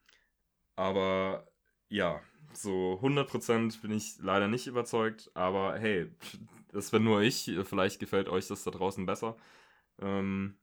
aber 0.76 1.48
ja, 1.88 2.20
so 2.52 3.00
100% 3.02 3.82
bin 3.82 3.90
ich 3.90 4.18
leider 4.20 4.46
nicht 4.46 4.68
überzeugt. 4.68 5.30
Aber 5.34 5.76
hey, 5.78 6.10
das 6.72 6.90
bin 6.90 7.02
nur 7.02 7.22
ich. 7.22 7.50
Vielleicht 7.64 7.98
gefällt 7.98 8.28
euch 8.28 8.46
das 8.46 8.62
da 8.62 8.70
draußen 8.70 9.06
besser. 9.06 9.36
Ähm, 10.00 10.56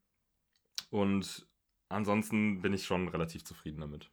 und 0.89 1.47
ansonsten 1.89 2.61
bin 2.61 2.73
ich 2.73 2.85
schon 2.85 3.09
relativ 3.09 3.43
zufrieden 3.43 3.81
damit. 3.81 4.09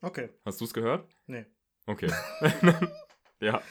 Okay, 0.00 0.28
Hast 0.44 0.60
du 0.60 0.64
es 0.64 0.74
gehört? 0.74 1.08
nee. 1.26 1.44
Okay. 1.86 2.10
ja. 3.40 3.62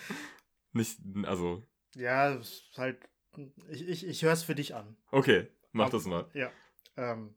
Nicht, 0.71 0.99
also, 1.25 1.63
Ja, 1.95 2.29
es 2.33 2.61
ist 2.71 2.77
halt. 2.77 2.97
Ich, 3.69 3.87
ich, 3.87 4.07
ich 4.07 4.23
höre 4.23 4.31
es 4.33 4.43
für 4.43 4.55
dich 4.55 4.73
an. 4.73 4.95
okay, 5.11 5.47
mach 5.73 5.89
das 5.89 6.05
mal. 6.05 6.25
Ja. 6.33 6.49
Ähm, 6.95 7.35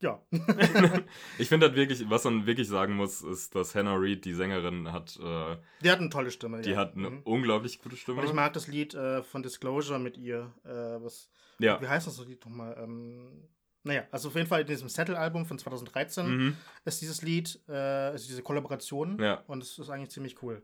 ja. 0.00 0.22
ich 1.38 1.48
finde 1.48 1.68
halt 1.68 1.76
wirklich, 1.76 2.08
was 2.10 2.24
man 2.24 2.44
wirklich 2.46 2.68
sagen 2.68 2.94
muss, 2.96 3.22
ist, 3.22 3.54
dass 3.54 3.74
Hannah 3.74 3.96
Reid, 3.96 4.26
die 4.26 4.34
Sängerin, 4.34 4.92
hat, 4.92 5.16
äh, 5.16 5.56
Die 5.82 5.90
hat 5.90 6.00
eine 6.00 6.10
tolle 6.10 6.30
Stimme. 6.30 6.60
die 6.60 6.70
ja. 6.72 6.76
hat 6.76 6.94
eine 6.94 7.08
Mhm. 7.10 7.22
unglaublich 7.22 7.78
gute 7.80 7.96
Stimme. 7.96 8.20
Und 8.20 8.26
ich 8.26 8.34
mag 8.34 8.52
das 8.52 8.66
Lied 8.68 8.92
äh, 8.94 9.22
von 9.22 9.42
Disclosure 9.42 9.98
mit 9.98 10.18
ihr. 10.18 10.52
Äh, 10.64 11.02
was, 11.02 11.30
ja. 11.58 11.80
Wie 11.80 11.88
heißt 11.88 12.06
das 12.06 12.18
Lied 12.26 12.44
nochmal? 12.44 12.76
Ähm, 12.78 13.48
naja, 13.86 14.04
also 14.10 14.28
auf 14.28 14.34
jeden 14.34 14.48
Fall 14.48 14.62
in 14.62 14.66
diesem 14.66 14.88
Settle-Album 14.88 15.46
von 15.46 15.58
2013 15.58 16.26
Mhm. 16.28 16.56
ist 16.84 17.00
dieses 17.00 17.22
Lied, 17.22 17.60
äh, 17.68 18.14
ist 18.14 18.28
diese 18.28 18.42
Kollaboration. 18.42 19.18
Ja. 19.20 19.44
Und 19.46 19.62
es 19.62 19.78
ist 19.78 19.90
eigentlich 19.90 20.10
ziemlich 20.10 20.42
cool. 20.42 20.62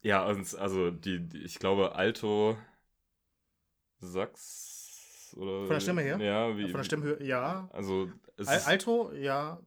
Ja, 0.00 0.24
also 0.24 0.90
die, 0.90 1.20
die, 1.28 1.38
ich 1.44 1.58
glaube, 1.58 1.94
Alto 1.94 2.56
Sax 4.00 5.34
oder. 5.36 5.60
Von 5.66 5.68
der 5.74 5.80
Stimme 5.80 6.02
her? 6.02 6.18
Ja, 6.20 6.56
wie. 6.56 6.64
Von 6.64 6.78
der 6.78 6.84
Stimmhöhe, 6.84 7.22
ja. 7.22 7.68
Also, 7.72 8.10
Al 8.46 8.60
Alto, 8.66 9.12
ja. 9.12 9.60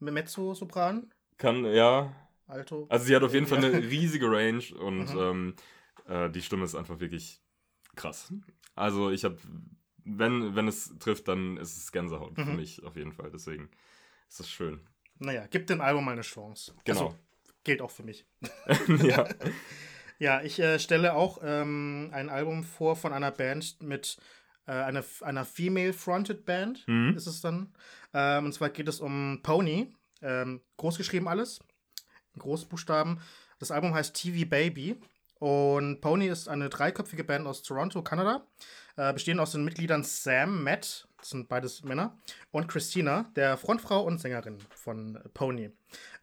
Mezzo, 0.00 0.54
Sopran, 0.54 1.10
kann, 1.38 1.64
ja. 1.64 2.14
Alto. 2.46 2.86
Also, 2.90 3.06
sie 3.06 3.16
hat 3.16 3.22
auf 3.22 3.32
jeden 3.32 3.46
Fall 3.46 3.58
eine 3.58 3.72
riesige 3.72 4.26
Range 4.30 4.62
und 4.78 5.14
Mhm. 5.14 5.18
ähm, 5.18 5.54
äh, 6.06 6.30
die 6.30 6.42
Stimme 6.42 6.64
ist 6.64 6.74
einfach 6.74 7.00
wirklich 7.00 7.40
krass. 7.96 8.32
Also, 8.74 9.10
ich 9.10 9.24
habe, 9.24 9.38
wenn, 10.04 10.54
wenn 10.54 10.68
es 10.68 10.92
trifft, 10.98 11.28
dann 11.28 11.56
ist 11.56 11.76
es 11.76 11.92
Gänsehaut 11.92 12.34
für 12.36 12.44
Mhm. 12.44 12.56
mich 12.56 12.82
auf 12.84 12.96
jeden 12.96 13.12
Fall. 13.12 13.30
Deswegen 13.30 13.70
ist 14.28 14.40
es 14.40 14.50
schön. 14.50 14.80
Naja, 15.18 15.46
gib 15.50 15.66
dem 15.66 15.80
Album 15.80 16.04
mal 16.04 16.12
eine 16.12 16.22
Chance. 16.22 16.74
Genau. 16.84 17.06
Also, 17.06 17.18
gilt 17.64 17.80
auch 17.82 17.90
für 17.90 18.02
mich. 18.02 18.26
ja. 19.02 19.28
Ja, 20.18 20.42
ich 20.42 20.58
äh, 20.60 20.78
stelle 20.78 21.14
auch 21.14 21.38
ähm, 21.42 22.10
ein 22.12 22.28
Album 22.30 22.62
vor 22.64 22.96
von 22.96 23.12
einer 23.12 23.30
Band 23.32 23.82
mit 23.82 24.16
äh, 24.66 24.72
einer, 24.72 25.04
einer 25.22 25.44
Female-Fronted 25.44 26.44
Band, 26.44 26.86
Mhm. 26.86 27.14
ist 27.16 27.26
es 27.26 27.40
dann. 27.40 27.72
Ähm, 28.12 28.46
und 28.46 28.52
zwar 28.52 28.70
geht 28.70 28.88
es 28.88 29.00
um 29.00 29.40
Pony. 29.42 29.92
Ähm, 30.22 30.60
groß 30.78 30.96
geschrieben 30.96 31.28
alles. 31.28 31.58
In 32.34 32.40
Großbuchstaben. 32.40 33.20
Das 33.58 33.70
Album 33.70 33.92
heißt 33.94 34.14
TV 34.16 34.48
Baby. 34.48 35.00
Und 35.44 36.00
Pony 36.00 36.28
ist 36.28 36.48
eine 36.48 36.70
dreiköpfige 36.70 37.22
Band 37.22 37.46
aus 37.46 37.62
Toronto, 37.62 38.00
Kanada. 38.00 38.46
Äh, 38.96 39.12
bestehend 39.12 39.40
aus 39.40 39.52
den 39.52 39.62
Mitgliedern 39.62 40.02
Sam, 40.02 40.64
Matt, 40.64 41.06
das 41.18 41.28
sind 41.28 41.50
beides 41.50 41.82
Männer, 41.84 42.16
und 42.50 42.66
Christina, 42.66 43.30
der 43.36 43.58
Frontfrau 43.58 44.04
und 44.04 44.18
Sängerin 44.18 44.56
von 44.74 45.18
Pony. 45.34 45.70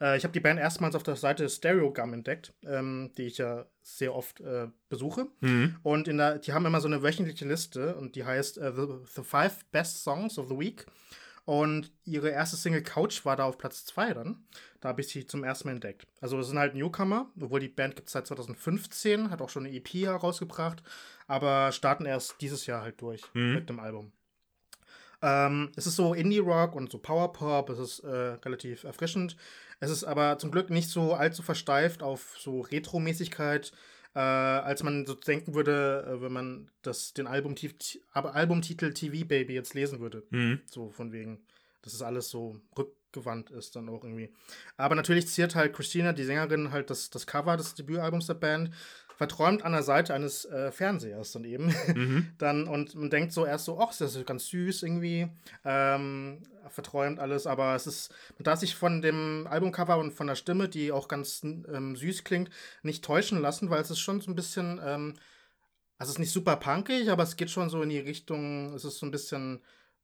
Äh, 0.02 0.18
ich 0.18 0.24
habe 0.24 0.34
die 0.34 0.40
Band 0.40 0.60
erstmals 0.60 0.96
auf 0.96 1.04
der 1.04 1.18
Seite 1.18 1.48
Stereogum 1.50 2.14
entdeckt, 2.14 2.52
ähm, 2.66 3.12
die 3.16 3.28
ich 3.28 3.38
ja 3.38 3.68
sehr 3.84 4.16
oft 4.16 4.42
äh, 4.42 4.70
besuche. 4.90 5.28
Mhm. 5.42 5.76
Und 5.84 6.08
in 6.08 6.18
der, 6.18 6.40
die 6.40 6.54
haben 6.54 6.66
immer 6.66 6.82
so 6.82 6.88
eine 6.88 7.04
wöchentliche 7.04 7.46
Liste 7.46 7.96
und 7.98 8.16
die 8.16 8.26
heißt 8.26 8.58
äh, 8.58 8.74
the, 8.76 8.88
the 9.16 9.22
Five 9.22 9.66
Best 9.66 10.04
Songs 10.04 10.40
of 10.40 10.48
the 10.50 10.58
Week. 10.58 10.88
Und 11.46 11.92
ihre 12.06 12.30
erste 12.30 12.56
Single 12.56 12.84
Couch 12.84 13.26
war 13.26 13.36
da 13.36 13.46
auf 13.46 13.58
Platz 13.58 13.84
2 13.86 14.14
dann. 14.14 14.46
Da 14.80 14.90
habe 14.90 15.02
ich 15.02 15.08
sie 15.08 15.26
zum 15.26 15.44
ersten 15.44 15.68
Mal 15.68 15.74
entdeckt. 15.74 16.06
Also 16.22 16.38
das 16.38 16.48
sind 16.48 16.60
halt 16.60 16.76
Newcomer, 16.76 17.30
obwohl 17.40 17.60
die 17.60 17.68
Band 17.68 17.96
gibt 17.96 18.08
es 18.08 18.14
seit 18.14 18.28
2015, 18.28 19.30
hat 19.32 19.42
auch 19.42 19.50
schon 19.50 19.66
eine 19.66 19.76
EP 19.76 19.88
herausgebracht, 20.06 20.84
aber 21.28 21.72
starten 21.72 22.06
erst 22.06 22.36
dieses 22.42 22.66
Jahr 22.68 22.82
halt 22.84 23.02
durch 23.02 23.24
Mhm. 23.34 23.56
mit 23.56 23.70
dem 23.70 23.80
Album. 23.80 24.12
Ähm, 25.24 25.72
es 25.76 25.86
ist 25.86 25.96
so 25.98 26.14
Indie-Rock 26.16 26.76
und 26.76 26.92
so 26.92 26.98
Power-Pop, 26.98 27.70
es 27.70 27.80
ist 27.80 28.00
äh, 28.00 28.08
relativ 28.10 28.84
erfrischend. 28.84 29.36
Es 29.80 29.92
ist 29.92 30.04
aber 30.04 30.38
zum 30.40 30.50
Glück 30.52 30.70
nicht 30.72 30.90
so 30.90 31.14
allzu 31.14 31.44
versteift 31.44 32.02
auf 32.02 32.36
so 32.40 32.62
Retro-Mäßigkeit, 32.62 33.72
äh, 34.14 34.20
als 34.20 34.84
man 34.84 35.06
so 35.06 35.14
denken 35.14 35.54
würde, 35.54 36.06
äh, 36.08 36.22
wenn 36.22 36.34
man 36.34 36.72
das, 36.82 37.14
den 37.14 37.28
Albumtitel, 37.28 38.00
aber 38.12 38.36
Albumtitel 38.36 38.94
TV 38.94 39.26
Baby 39.26 39.54
jetzt 39.54 39.74
lesen 39.74 40.00
würde. 40.00 40.24
Mhm. 40.30 40.62
So 40.66 40.90
von 40.90 41.12
wegen, 41.12 41.40
dass 41.82 41.94
es 41.94 42.02
alles 42.02 42.30
so 42.30 42.60
rückgewandt 42.78 43.52
ist 43.52 43.76
dann 43.76 43.90
auch 43.90 44.04
irgendwie. 44.04 44.34
Aber 44.78 44.96
natürlich 44.96 45.28
ziert 45.28 45.56
halt 45.56 45.74
Christina, 45.74 46.14
die 46.14 46.24
Sängerin, 46.24 46.72
halt 46.72 46.90
das, 46.90 47.10
das 47.10 47.26
Cover 47.26 47.56
des 47.56 47.76
Debütalbums 47.76 48.28
der 48.28 48.34
Band, 48.34 48.72
verträumt 49.22 49.64
an 49.64 49.74
der 49.74 49.84
Seite 49.84 50.16
eines 50.16 50.46
äh, 50.46 50.72
Fernsehers 50.72 51.32
dann 51.32 51.44
eben. 51.44 51.76
Mhm. 51.94 52.32
dann, 52.40 52.68
und 52.68 52.96
man 52.96 53.12
denkt 53.12 53.34
so 53.34 53.46
erst 53.46 53.66
so, 53.66 53.80
ach, 53.80 53.96
das 53.96 54.16
ist 54.16 54.26
ganz 54.26 54.48
süß 54.48 54.82
irgendwie. 54.82 55.28
Ähm, 55.64 56.42
verträumt 56.70 57.20
alles, 57.20 57.46
aber 57.46 57.76
es 57.76 57.86
ist, 57.86 58.12
man 58.40 58.46
darf 58.46 58.60
sich 58.60 58.76
von 58.76 59.04
dem 59.04 59.46
Albumcover 59.48 60.00
und 60.00 60.12
von 60.12 60.26
der 60.26 60.34
Stimme, 60.34 60.70
die 60.70 60.92
auch 60.92 61.08
ganz 61.08 61.44
ähm, 61.44 61.96
süß 61.96 62.24
klingt, 62.24 62.50
nicht 62.82 63.06
täuschen 63.06 63.40
lassen, 63.40 63.70
weil 63.70 63.84
es 63.84 63.92
ist 63.92 64.00
schon 64.00 64.22
so 64.22 64.32
ein 64.32 64.36
bisschen, 64.36 64.82
ähm, 64.84 65.14
also 66.00 66.10
es 66.10 66.16
ist 66.16 66.20
nicht 66.20 66.34
super 66.34 66.56
punkig, 66.56 67.12
aber 67.12 67.22
es 67.22 67.36
geht 67.36 67.52
schon 67.52 67.70
so 67.70 67.84
in 67.84 67.90
die 67.90 68.00
Richtung, 68.00 68.74
es 68.74 68.86
ist 68.86 68.98
so 68.98 69.06
ein 69.06 69.12
bisschen 69.12 69.62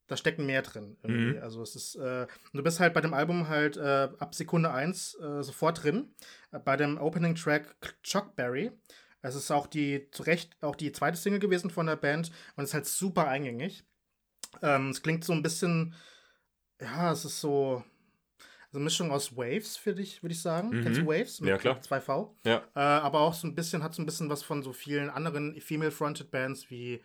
da 0.08 0.16
stecken 0.16 0.46
mehr 0.46 0.62
drin. 0.62 0.96
Mhm. 1.04 1.40
Also 1.42 1.62
es 1.62 1.76
ist, 1.76 1.96
äh, 1.96 2.28
du 2.54 2.64
bist 2.64 2.80
halt 2.80 2.94
bei 2.94 3.02
dem 3.02 3.14
Album 3.14 3.50
halt 3.50 3.78
äh, 3.78 4.10
ab 4.20 4.34
Sekunde 4.34 4.72
1 4.72 5.16
äh, 5.16 5.44
sofort 5.44 5.84
drin. 5.84 6.14
Äh, 6.52 6.60
bei 6.60 6.78
dem 6.78 6.98
Opening 6.98 7.36
Track 7.36 7.76
Chuckberry. 8.04 8.72
Es 9.22 9.36
ist 9.36 9.52
auch 9.52 9.68
die, 9.68 10.10
zu 10.12 10.24
Recht, 10.24 10.58
auch 10.62 10.76
die 10.76 10.92
zweite 10.92 11.18
Single 11.18 11.40
gewesen 11.40 11.70
von 11.70 11.88
der 11.88 11.96
Band 11.96 12.32
und 12.56 12.64
ist 12.64 12.74
halt 12.74 12.86
super 12.86 13.28
eingängig. 13.28 13.84
Ähm, 14.62 14.90
es 14.90 15.02
klingt 15.02 15.24
so 15.24 15.34
ein 15.34 15.44
bisschen, 15.44 15.96
ja, 16.80 17.12
es 17.12 17.26
ist 17.26 17.42
so, 17.42 17.84
eine 18.74 18.84
Mischung 18.84 19.12
aus 19.12 19.36
Waves, 19.36 19.78
für 19.78 19.94
dich, 19.94 20.22
würde 20.24 20.34
ich 20.34 20.42
sagen. 20.42 20.70
Mhm. 20.70 20.84
Kennst 20.84 21.02
du 21.02 21.08
Waves? 21.08 21.42
Mit 21.42 21.50
ja, 21.50 21.58
klar. 21.58 21.80
2V. 21.80 22.30
Ja. 22.46 22.58
Äh, 22.76 22.80
aber 22.80 23.22
auch 23.22 23.34
so 23.34 23.48
ein 23.48 23.56
bisschen, 23.56 23.84
hat 23.84 23.94
so 23.94 24.02
ein 24.02 24.06
bisschen 24.06 24.30
was 24.30 24.44
von 24.44 24.64
so 24.64 24.74
vielen 24.74 25.10
anderen 25.10 25.60
Female-Fronted 25.60 26.32
Bands 26.32 26.70
wie 26.70 27.02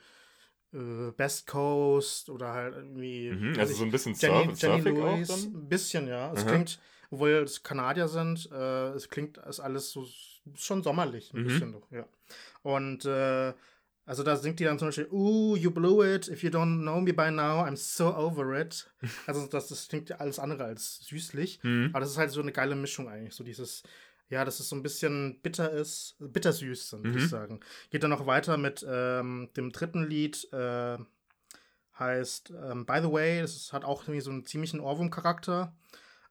äh, 0.73 1.13
Best 1.17 1.47
Coast 1.47 2.31
oder 2.31 2.53
halt 2.53 2.75
irgendwie. 2.75 3.31
Mhm, 3.31 3.59
also 3.59 3.75
so 3.75 3.85
ein 3.85 3.91
bisschen 3.91 4.15
Jenny, 4.15 4.55
Surf, 4.55 4.63
Jenny 4.63 4.81
Lewis. 4.91 5.47
Ein 5.47 5.69
bisschen, 5.69 6.09
ja. 6.09 6.33
Es 6.33 6.45
mhm. 6.45 6.49
klingt, 6.49 6.81
obwohl 7.11 7.31
es 7.31 7.63
Kanadier 7.63 8.09
sind, 8.09 8.51
äh, 8.51 8.91
es 8.91 9.09
klingt 9.09 9.39
ist 9.39 9.61
alles 9.61 9.91
so 9.91 10.07
schon 10.55 10.83
sommerlich, 10.83 11.33
ein 11.33 11.41
mhm. 11.41 11.45
bisschen 11.45 11.73
doch, 11.73 11.91
ja. 11.91 12.07
Und 12.63 13.05
äh, 13.05 13.53
also 14.05 14.23
da 14.23 14.37
singt 14.37 14.59
die 14.59 14.65
dann 14.65 14.79
zum 14.79 14.89
Beispiel, 14.89 15.09
Ooh, 15.11 15.57
you 15.57 15.71
blew 15.71 16.03
it, 16.05 16.29
if 16.29 16.43
you 16.43 16.51
don't 16.51 16.81
know 16.83 17.01
me 17.01 17.13
by 17.13 17.31
now, 17.31 17.65
I'm 17.65 17.77
so 17.77 18.15
over 18.15 18.59
it. 18.59 18.91
Also 19.27 19.47
das, 19.47 19.69
das 19.69 19.89
klingt 19.89 20.21
alles 20.21 20.39
andere 20.39 20.65
als 20.65 20.99
süßlich, 21.07 21.61
mhm. 21.63 21.91
aber 21.93 22.01
das 22.01 22.11
ist 22.11 22.19
halt 22.19 22.31
so 22.31 22.41
eine 22.41 22.53
geile 22.53 22.75
Mischung 22.75 23.09
eigentlich, 23.09 23.35
so 23.35 23.45
dieses 23.45 23.83
ja, 24.33 24.47
dass 24.47 24.61
es 24.61 24.71
so 24.71 24.77
ein 24.77 24.83
bisschen 24.83 25.41
bitter 25.43 25.71
ist, 25.71 26.17
bittersüß, 26.19 26.93
mhm. 26.93 27.05
würde 27.05 27.19
ich 27.19 27.29
sagen. 27.29 27.61
Geht 27.91 28.03
dann 28.03 28.11
noch 28.11 28.27
weiter 28.27 28.57
mit 28.57 28.85
ähm, 28.89 29.51
dem 29.59 29.73
dritten 29.73 30.05
Lied, 30.05 30.51
äh, 30.55 30.97
heißt 31.99 32.51
ähm, 32.51 32.87
By 32.87 33.01
the 33.03 33.13
Way, 33.13 33.43
das 33.43 33.55
ist, 33.55 33.73
hat 33.75 33.85
auch 33.85 34.05
irgendwie 34.05 34.23
so 34.23 34.31
einen 34.31 34.47
ziemlichen 34.47 34.81
Ohrwurm-Charakter. 34.81 35.77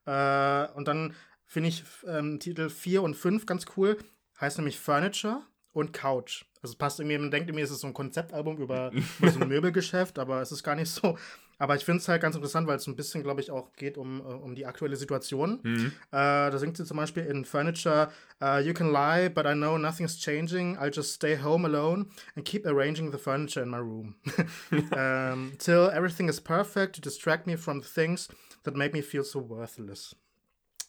Äh, 0.04 0.72
und 0.72 0.88
dann 0.88 1.14
finde 1.52 1.68
ich 1.68 1.84
ähm, 2.06 2.40
Titel 2.40 2.70
4 2.70 3.02
und 3.02 3.14
5 3.14 3.44
ganz 3.44 3.66
cool, 3.76 3.98
heißt 4.40 4.56
nämlich 4.56 4.80
Furniture 4.80 5.42
und 5.72 5.92
Couch. 5.92 6.44
Also 6.62 6.72
es 6.72 6.78
passt 6.78 6.98
irgendwie, 6.98 7.18
man 7.18 7.30
denkt 7.30 7.50
irgendwie, 7.50 7.62
es 7.62 7.70
ist 7.70 7.80
so 7.80 7.86
ein 7.86 7.92
Konzeptalbum 7.92 8.56
über, 8.56 8.90
über 9.18 9.30
so 9.30 9.40
ein 9.40 9.48
Möbelgeschäft, 9.48 10.18
aber 10.18 10.40
es 10.40 10.50
ist 10.50 10.62
gar 10.62 10.76
nicht 10.76 10.90
so. 10.90 11.18
Aber 11.58 11.76
ich 11.76 11.84
finde 11.84 12.00
es 12.00 12.08
halt 12.08 12.22
ganz 12.22 12.34
interessant, 12.34 12.66
weil 12.66 12.76
es 12.76 12.86
ein 12.86 12.96
bisschen, 12.96 13.22
glaube 13.22 13.42
ich, 13.42 13.50
auch 13.50 13.72
geht 13.74 13.98
um, 13.98 14.20
äh, 14.20 14.24
um 14.24 14.54
die 14.54 14.64
aktuelle 14.64 14.96
Situation. 14.96 15.60
Mhm. 15.62 15.92
Äh, 16.10 16.50
da 16.50 16.58
singt 16.58 16.78
sie 16.78 16.86
zum 16.86 16.96
Beispiel 16.96 17.24
in 17.24 17.44
Furniture, 17.44 18.10
uh, 18.42 18.58
You 18.58 18.72
can 18.72 18.90
lie, 18.90 19.28
but 19.28 19.44
I 19.44 19.52
know 19.52 19.76
nothing's 19.76 20.18
changing. 20.18 20.78
I'll 20.78 20.90
just 20.92 21.12
stay 21.12 21.36
home 21.36 21.66
alone 21.66 22.06
and 22.34 22.46
keep 22.46 22.66
arranging 22.66 23.12
the 23.12 23.18
furniture 23.18 23.62
in 23.62 23.68
my 23.68 23.78
room. 23.78 24.16
um, 24.96 25.52
till 25.58 25.90
everything 25.90 26.28
is 26.28 26.40
perfect 26.40 26.94
to 26.94 27.00
distract 27.02 27.46
me 27.46 27.56
from 27.56 27.80
the 27.80 27.86
things 27.86 28.28
that 28.64 28.74
make 28.74 28.92
me 28.94 29.02
feel 29.02 29.22
so 29.22 29.38
worthless. 29.38 30.14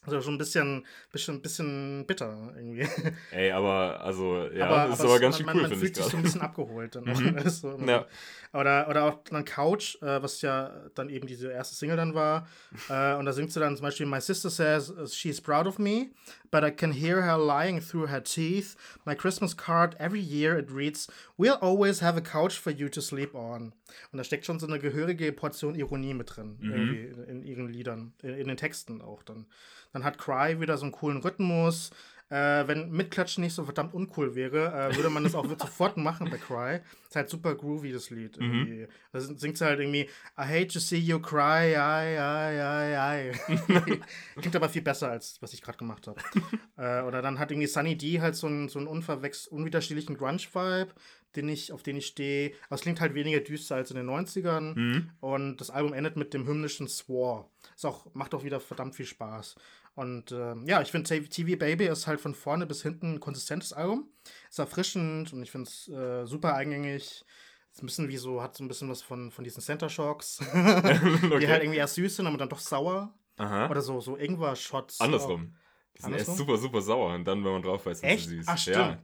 Also 0.06 0.20
schon 0.20 0.34
ein 0.34 0.38
bisschen, 0.38 0.84
bisschen, 1.10 1.40
bisschen 1.40 2.04
bitter 2.06 2.52
irgendwie. 2.56 2.86
Ey, 3.30 3.50
aber 3.52 4.00
also, 4.00 4.48
ja, 4.48 4.66
aber, 4.66 4.92
ist 4.92 5.00
aber, 5.00 5.10
aber 5.10 5.20
ganz 5.20 5.38
schön 5.38 5.46
cool, 5.46 5.52
finde 5.52 5.64
ich. 5.64 5.70
Man 5.70 5.78
fühlt 5.80 5.96
sich 5.96 6.04
so 6.04 6.16
ein 6.16 6.22
bisschen 6.22 6.40
abgeholt 6.42 6.94
dann 6.94 7.08
auch. 7.08 7.14
Mhm. 7.24 7.48
so, 7.48 7.78
ja. 7.78 8.06
Oder, 8.52 8.88
oder 8.88 9.04
auch 9.04 9.18
dann 9.30 9.44
Couch, 9.44 9.96
äh, 10.02 10.22
was 10.22 10.42
ja 10.42 10.72
dann 10.94 11.08
eben 11.08 11.26
diese 11.26 11.50
erste 11.50 11.74
Single 11.74 11.96
dann 11.96 12.14
war. 12.14 12.46
Äh, 12.88 13.14
und 13.14 13.24
da 13.24 13.32
singt 13.32 13.52
sie 13.52 13.60
dann 13.60 13.76
zum 13.76 13.84
Beispiel 13.84 14.06
My 14.06 14.20
sister 14.20 14.50
says 14.50 14.92
she's 15.12 15.40
proud 15.40 15.66
of 15.66 15.78
me, 15.78 16.10
but 16.54 16.62
I 16.62 16.70
can 16.70 16.92
hear 16.92 17.22
her 17.22 17.36
lying 17.36 17.80
through 17.80 18.06
her 18.06 18.20
teeth. 18.20 18.76
My 19.04 19.16
Christmas 19.16 19.54
card 19.54 19.96
every 19.98 20.20
year 20.20 20.56
it 20.56 20.70
reads, 20.70 21.08
We'll 21.36 21.58
always 21.60 21.98
have 21.98 22.16
a 22.16 22.20
couch 22.20 22.58
for 22.58 22.70
you 22.70 22.88
to 22.90 23.02
sleep 23.02 23.34
on. 23.34 23.72
Und 24.12 24.18
da 24.18 24.22
steckt 24.22 24.46
schon 24.46 24.60
so 24.60 24.68
eine 24.68 24.78
gehörige 24.78 25.32
Portion 25.32 25.74
Ironie 25.74 26.14
mit 26.14 26.36
drin, 26.36 26.56
mhm. 26.60 26.70
irgendwie 26.70 27.06
in, 27.06 27.24
in, 27.24 27.42
ihren 27.42 27.68
Liedern, 27.72 28.12
in, 28.22 28.34
in 28.34 28.46
den 28.46 28.56
Texten 28.56 29.02
auch 29.02 29.24
dann. 29.24 29.46
Dann 29.92 30.04
hat 30.04 30.16
Cry 30.16 30.60
wieder 30.60 30.76
so 30.76 30.84
einen 30.84 30.92
coolen 30.92 31.22
Rhythmus. 31.22 31.90
Äh, 32.34 32.66
wenn 32.66 32.90
Mitklatschen 32.90 33.44
nicht 33.44 33.54
so 33.54 33.62
verdammt 33.62 33.94
uncool 33.94 34.34
wäre, 34.34 34.66
äh, 34.66 34.96
würde 34.96 35.08
man 35.08 35.22
das 35.22 35.36
auch 35.36 35.46
sofort 35.58 35.96
machen 35.96 36.28
bei 36.30 36.38
Cry. 36.38 36.80
Ist 37.08 37.14
halt 37.14 37.30
super 37.30 37.54
groovy, 37.54 37.92
das 37.92 38.10
Lied. 38.10 38.40
Mhm. 38.40 38.52
Irgendwie. 38.52 38.82
Mhm. 38.82 38.88
Da 39.12 39.20
singt 39.20 39.60
halt 39.60 39.78
irgendwie 39.78 40.08
I 40.36 40.42
hate 40.42 40.66
to 40.66 40.80
see 40.80 40.98
you 40.98 41.20
cry, 41.20 41.76
I, 41.76 42.16
I, 42.18 42.58
I, 42.90 43.30
I. 43.30 44.00
Klingt 44.40 44.56
aber 44.56 44.68
viel 44.68 44.82
besser, 44.82 45.10
als 45.10 45.40
was 45.40 45.52
ich 45.52 45.62
gerade 45.62 45.78
gemacht 45.78 46.08
habe. 46.08 46.20
äh, 46.76 47.06
oder 47.06 47.22
dann 47.22 47.38
hat 47.38 47.52
irgendwie 47.52 47.68
Sunny 47.68 47.96
D 47.96 48.20
halt 48.20 48.34
so 48.34 48.48
einen, 48.48 48.68
so 48.68 48.80
einen 48.80 48.88
unwiderstehlichen 48.88 50.16
Grunge-Vibe, 50.16 50.92
den 51.36 51.48
ich, 51.48 51.70
auf 51.70 51.84
den 51.84 51.98
ich 51.98 52.06
stehe. 52.06 52.52
Aber 52.66 52.74
es 52.74 52.80
klingt 52.80 53.00
halt 53.00 53.14
weniger 53.14 53.38
düster 53.38 53.76
als 53.76 53.92
in 53.92 53.96
den 53.96 54.10
90ern. 54.10 54.76
Mhm. 54.76 55.10
Und 55.20 55.58
das 55.58 55.70
Album 55.70 55.92
endet 55.92 56.16
mit 56.16 56.34
dem 56.34 56.48
hymnischen 56.48 56.88
Swore. 56.88 57.46
Ist 57.76 57.86
auch, 57.86 58.12
macht 58.12 58.34
auch 58.34 58.42
wieder 58.42 58.58
verdammt 58.58 58.96
viel 58.96 59.06
Spaß. 59.06 59.54
Und 59.94 60.32
äh, 60.32 60.54
ja, 60.66 60.82
ich 60.82 60.90
finde 60.90 61.08
TV 61.28 61.56
Baby 61.56 61.86
ist 61.86 62.06
halt 62.06 62.20
von 62.20 62.34
vorne 62.34 62.66
bis 62.66 62.82
hinten 62.82 63.14
ein 63.14 63.20
konsistentes 63.20 63.72
Album. 63.72 64.08
Ist 64.50 64.58
erfrischend 64.58 65.32
und 65.32 65.42
ich 65.42 65.50
finde 65.50 65.68
es 65.68 65.88
äh, 65.88 66.26
super 66.26 66.54
eingängig. 66.54 67.24
Ist 67.72 67.82
ein 67.82 67.86
bisschen 67.86 68.08
wie 68.08 68.16
so, 68.16 68.42
hat 68.42 68.56
so 68.56 68.64
ein 68.64 68.68
bisschen 68.68 68.88
was 68.88 69.02
von, 69.02 69.30
von 69.30 69.44
diesen 69.44 69.60
Center 69.60 69.88
Shocks, 69.88 70.40
okay. 70.52 71.38
die 71.40 71.48
halt 71.48 71.62
irgendwie 71.62 71.78
erst 71.78 71.94
süß 71.94 72.16
sind, 72.16 72.26
aber 72.26 72.38
dann 72.38 72.48
doch 72.48 72.60
sauer. 72.60 73.12
Aha. 73.36 73.68
Oder 73.68 73.82
so, 73.82 74.00
so 74.00 74.16
Ingwer-Shots. 74.16 75.00
Andersrum. 75.00 75.56
Die 75.96 76.02
sind 76.02 76.12
Andersrum? 76.12 76.32
erst 76.32 76.38
super, 76.38 76.56
super 76.58 76.80
sauer 76.80 77.14
und 77.14 77.24
dann, 77.24 77.44
wenn 77.44 77.52
man 77.52 77.62
drauf 77.62 77.84
weiß, 77.86 78.00
sind 78.00 78.18
sie 78.18 78.36
süß. 78.36 78.46
Ach, 78.48 78.58
stimmt. 78.58 78.76
Ja. 78.76 79.02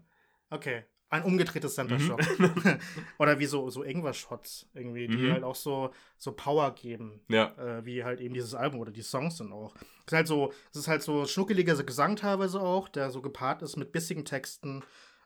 Okay. 0.51 0.85
Ein 1.11 1.25
umgedrehtes 1.25 1.75
Center. 1.75 1.99
Shock. 1.99 2.21
Mhm. 2.39 2.79
Oder 3.19 3.39
wie 3.41 3.47
so, 3.47 3.69
so 3.69 3.83
Ingwer-Shots 3.83 4.69
irgendwie, 4.75 5.09
die 5.09 5.17
mhm. 5.17 5.33
halt 5.33 5.43
auch 5.43 5.57
so, 5.57 5.91
so 6.19 6.31
Power 6.33 6.73
geben. 6.73 7.21
Ja. 7.29 7.53
Äh, 7.59 7.85
wie 7.85 8.05
halt 8.05 8.21
eben 8.21 8.33
dieses 8.33 8.55
Album 8.55 8.81
oder 8.81 8.93
die 8.93 9.03
Songs 9.03 9.39
sind 9.39 9.53
auch. 9.53 9.75
Es 10.07 10.13
ist 10.13 10.17
halt 10.17 10.27
so, 10.29 10.53
es 10.71 10.79
ist 10.79 10.89
halt 10.89 11.03
so 11.03 11.27
schnuckeliger 11.27 11.75
Gesang 11.83 12.15
teilweise 12.15 12.61
auch, 12.61 12.89
der 12.89 13.11
so 13.11 13.23
gepaart 13.23 13.63
ist 13.63 13.77
mit 13.77 13.91
bissigen 13.91 14.25
Texten 14.25 14.85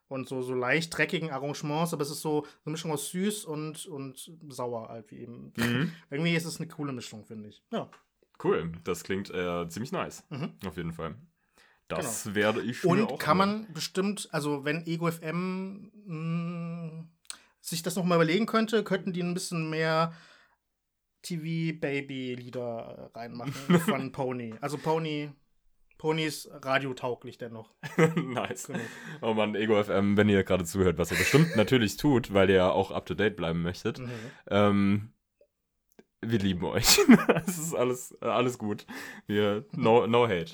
und 0.09 0.26
so, 0.26 0.41
so 0.41 0.55
leicht 0.55 0.97
dreckigen 0.97 1.30
Arrangements, 1.30 1.93
aber 1.93 2.03
es 2.03 2.11
ist 2.11 2.22
so 2.22 2.47
eine 2.64 2.72
Mischung 2.72 2.91
aus 2.91 3.11
süß 3.11 3.45
und, 3.45 3.85
und 3.87 4.32
sauer 4.49 4.89
halt 4.89 5.11
wie 5.11 5.18
eben. 5.18 5.53
Mhm. 5.57 5.93
Irgendwie 6.11 6.35
ist 6.35 6.47
es 6.47 6.59
eine 6.59 6.68
coole 6.68 6.93
Mischung, 6.93 7.24
finde 7.24 7.51
ich. 7.51 7.62
Ja. 7.70 7.91
Cool, 8.43 8.72
das 8.85 9.05
klingt 9.05 9.30
äh, 9.30 9.68
ziemlich 9.68 9.93
nice. 9.93 10.24
Mhm. 10.30 10.55
Auf 10.66 10.76
jeden 10.76 10.93
Fall. 10.93 11.14
Das 11.89 12.24
genau. 12.24 12.37
werde 12.37 12.62
ich 12.62 12.85
Und 12.85 13.03
auch 13.03 13.18
kann 13.18 13.37
man 13.37 13.72
bestimmt, 13.72 14.28
also 14.32 14.64
wenn 14.64 14.87
Ego 14.87 15.11
FM 15.11 15.91
mh, 16.07 16.91
hm, 16.91 17.09
sich 17.61 17.82
das 17.82 17.97
nochmal 17.97 18.16
überlegen 18.16 18.47
könnte, 18.47 18.85
könnten 18.85 19.12
die 19.12 19.22
ein 19.22 19.35
bisschen 19.35 19.70
mehr 19.70 20.12
TV-Baby-Lieder 21.22 23.11
reinmachen 23.14 23.53
von 23.80 24.12
Pony. 24.12 24.55
Also 24.61 24.78
Pony, 24.78 25.30
Pony 25.99 26.24
ist 26.24 26.51
radiotauglich 26.53 27.39
dennoch. 27.39 27.74
nice. 28.16 28.66
Genau. 28.66 28.80
Oh 29.22 29.35
Mann, 29.35 29.55
Ego 29.55 29.82
FM, 29.82 30.16
wenn 30.16 30.28
ihr 30.28 30.45
gerade 30.45 30.64
zuhört, 30.64 30.99
was 30.99 31.11
ihr 31.11 31.18
bestimmt 31.18 31.57
natürlich 31.57 31.97
tut, 31.97 32.35
weil 32.35 32.51
ihr 32.51 32.57
ja 32.57 32.70
auch 32.70 32.91
up 32.91 33.07
to 33.07 33.14
date 33.14 33.37
bleiben 33.37 33.62
möchtet. 33.62 33.99
Mhm. 33.99 34.11
Ähm, 34.49 35.12
wir 36.20 36.39
lieben 36.39 36.64
euch. 36.64 36.99
Es 37.47 37.59
ist 37.59 37.74
alles, 37.74 38.16
alles 38.22 38.59
gut. 38.59 38.87
Wir, 39.26 39.66
no, 39.72 40.07
no 40.07 40.26
hate. 40.26 40.53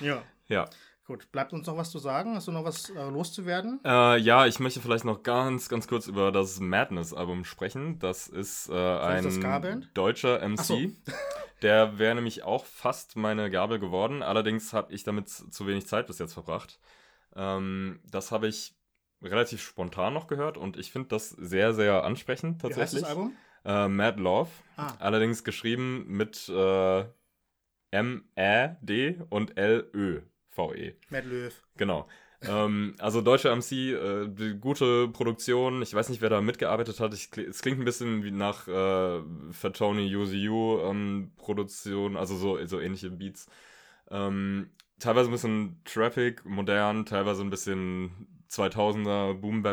ja. 0.00 0.22
Ja. 0.52 0.68
Gut, 1.04 1.32
bleibt 1.32 1.52
uns 1.52 1.66
noch 1.66 1.76
was 1.76 1.90
zu 1.90 1.98
sagen? 1.98 2.36
Hast 2.36 2.46
du 2.46 2.52
noch 2.52 2.64
was 2.64 2.90
äh, 2.90 3.08
loszuwerden? 3.08 3.80
Äh, 3.84 4.18
ja, 4.18 4.46
ich 4.46 4.60
möchte 4.60 4.80
vielleicht 4.80 5.04
noch 5.04 5.24
ganz, 5.24 5.68
ganz 5.68 5.88
kurz 5.88 6.06
über 6.06 6.30
das 6.30 6.60
Madness-Album 6.60 7.44
sprechen. 7.44 7.98
Das 7.98 8.28
ist 8.28 8.68
äh, 8.68 8.72
ein 8.72 9.24
das 9.24 9.40
deutscher 9.94 10.46
MC. 10.48 10.62
So. 10.62 10.78
Der 11.62 11.98
wäre 11.98 12.14
nämlich 12.14 12.44
auch 12.44 12.64
fast 12.64 13.16
meine 13.16 13.50
Gabel 13.50 13.80
geworden. 13.80 14.22
Allerdings 14.22 14.72
habe 14.72 14.92
ich 14.92 15.02
damit 15.02 15.28
zu 15.28 15.66
wenig 15.66 15.86
Zeit 15.86 16.06
bis 16.06 16.18
jetzt 16.18 16.34
verbracht. 16.34 16.78
Ähm, 17.34 18.00
das 18.08 18.30
habe 18.30 18.46
ich 18.46 18.76
relativ 19.22 19.60
spontan 19.62 20.14
noch 20.14 20.28
gehört 20.28 20.56
und 20.56 20.76
ich 20.76 20.92
finde 20.92 21.08
das 21.08 21.30
sehr, 21.30 21.74
sehr 21.74 22.04
ansprechend 22.04 22.60
tatsächlich. 22.60 23.02
Wie 23.02 23.06
heißt 23.06 23.10
das 23.10 23.10
Album? 23.10 23.36
Äh, 23.64 23.88
Mad 23.88 24.20
Love. 24.20 24.50
Ah. 24.76 24.94
Allerdings 24.98 25.44
geschrieben 25.44 26.04
mit 26.08 26.48
äh, 26.48 27.04
M-Ä-D 27.90 29.22
und 29.30 29.56
L-Ö. 29.56 30.22
VE. 30.56 30.94
Mad 31.10 31.26
Löw. 31.26 31.52
Genau. 31.76 32.08
ähm, 32.42 32.94
also 32.98 33.20
deutsche 33.20 33.54
MC, 33.54 33.92
äh, 33.92 34.54
gute 34.54 35.08
Produktion. 35.08 35.82
Ich 35.82 35.94
weiß 35.94 36.08
nicht, 36.08 36.20
wer 36.20 36.30
da 36.30 36.40
mitgearbeitet 36.40 37.00
hat. 37.00 37.14
Ich, 37.14 37.30
es 37.36 37.62
klingt 37.62 37.78
ein 37.78 37.84
bisschen 37.84 38.24
wie 38.24 38.30
nach 38.30 38.66
äh, 38.68 39.22
Fatoni 39.52 40.14
UZU 40.14 40.80
ähm, 40.84 41.32
Produktion, 41.36 42.16
also 42.16 42.36
so, 42.36 42.64
so 42.66 42.80
ähnliche 42.80 43.10
Beats. 43.10 43.46
Ähm, 44.10 44.70
teilweise 44.98 45.28
ein 45.28 45.32
bisschen 45.32 45.80
Traffic, 45.84 46.44
modern, 46.44 47.06
teilweise 47.06 47.42
ein 47.42 47.50
bisschen 47.50 48.26
2000er, 48.50 49.34
boom 49.34 49.64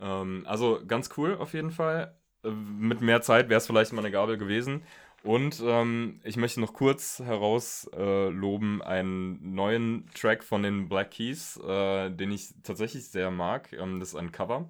ähm, 0.00 0.44
Also 0.46 0.80
ganz 0.86 1.10
cool 1.16 1.36
auf 1.36 1.54
jeden 1.54 1.70
Fall. 1.70 2.16
Äh, 2.44 2.50
mit 2.50 3.00
mehr 3.00 3.22
Zeit 3.22 3.48
wäre 3.48 3.58
es 3.58 3.66
vielleicht 3.66 3.92
mal 3.92 4.00
eine 4.00 4.10
Gabel 4.10 4.38
gewesen. 4.38 4.82
Und 5.22 5.62
ähm, 5.64 6.20
ich 6.24 6.36
möchte 6.36 6.60
noch 6.60 6.72
kurz 6.72 7.20
herausloben 7.20 8.80
äh, 8.80 8.84
einen 8.84 9.54
neuen 9.54 10.10
Track 10.14 10.42
von 10.42 10.64
den 10.64 10.88
Black 10.88 11.12
Keys, 11.12 11.58
äh, 11.58 12.10
den 12.10 12.32
ich 12.32 12.54
tatsächlich 12.64 13.08
sehr 13.08 13.30
mag. 13.30 13.72
Ähm, 13.72 14.00
das 14.00 14.10
ist 14.10 14.14
ein 14.16 14.32
Cover 14.32 14.68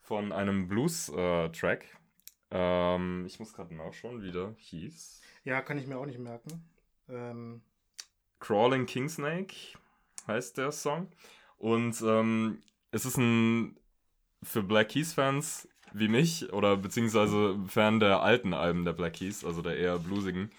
von 0.00 0.32
einem 0.32 0.68
Blues-Track. 0.68 1.84
Äh, 2.52 2.94
ähm, 2.94 3.24
ich 3.26 3.40
muss 3.40 3.52
gerade 3.52 3.74
nachschauen, 3.74 4.22
wie 4.22 4.30
der 4.30 4.54
hieß. 4.58 5.22
Ja, 5.44 5.60
kann 5.60 5.78
ich 5.78 5.86
mir 5.86 5.98
auch 5.98 6.06
nicht 6.06 6.18
merken. 6.18 6.62
Ähm. 7.08 7.62
Crawling 8.38 8.86
Kingsnake 8.86 9.76
heißt 10.26 10.56
der 10.56 10.72
Song. 10.72 11.08
Und 11.58 12.00
ähm, 12.02 12.62
es 12.90 13.04
ist 13.04 13.18
ein 13.18 13.76
für 14.42 14.62
Black 14.62 14.90
Keys-Fans 14.90 15.68
wie 15.92 16.08
mich 16.08 16.52
oder 16.52 16.76
beziehungsweise 16.76 17.58
Fan 17.66 18.00
der 18.00 18.22
alten 18.22 18.54
Alben 18.54 18.84
der 18.84 18.92
Black 18.92 19.14
Keys, 19.14 19.44
also 19.44 19.62
der 19.62 19.76
eher 19.76 19.98
bluesigen. 19.98 20.50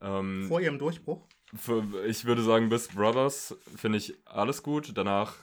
Ähm, 0.00 0.46
Vor 0.48 0.60
ihrem 0.60 0.78
Durchbruch? 0.78 1.26
Für, 1.54 1.82
ich 2.06 2.24
würde 2.24 2.42
sagen, 2.42 2.68
bis 2.68 2.88
Brothers 2.88 3.56
finde 3.76 3.98
ich 3.98 4.14
alles 4.26 4.62
gut. 4.62 4.92
Danach 4.94 5.34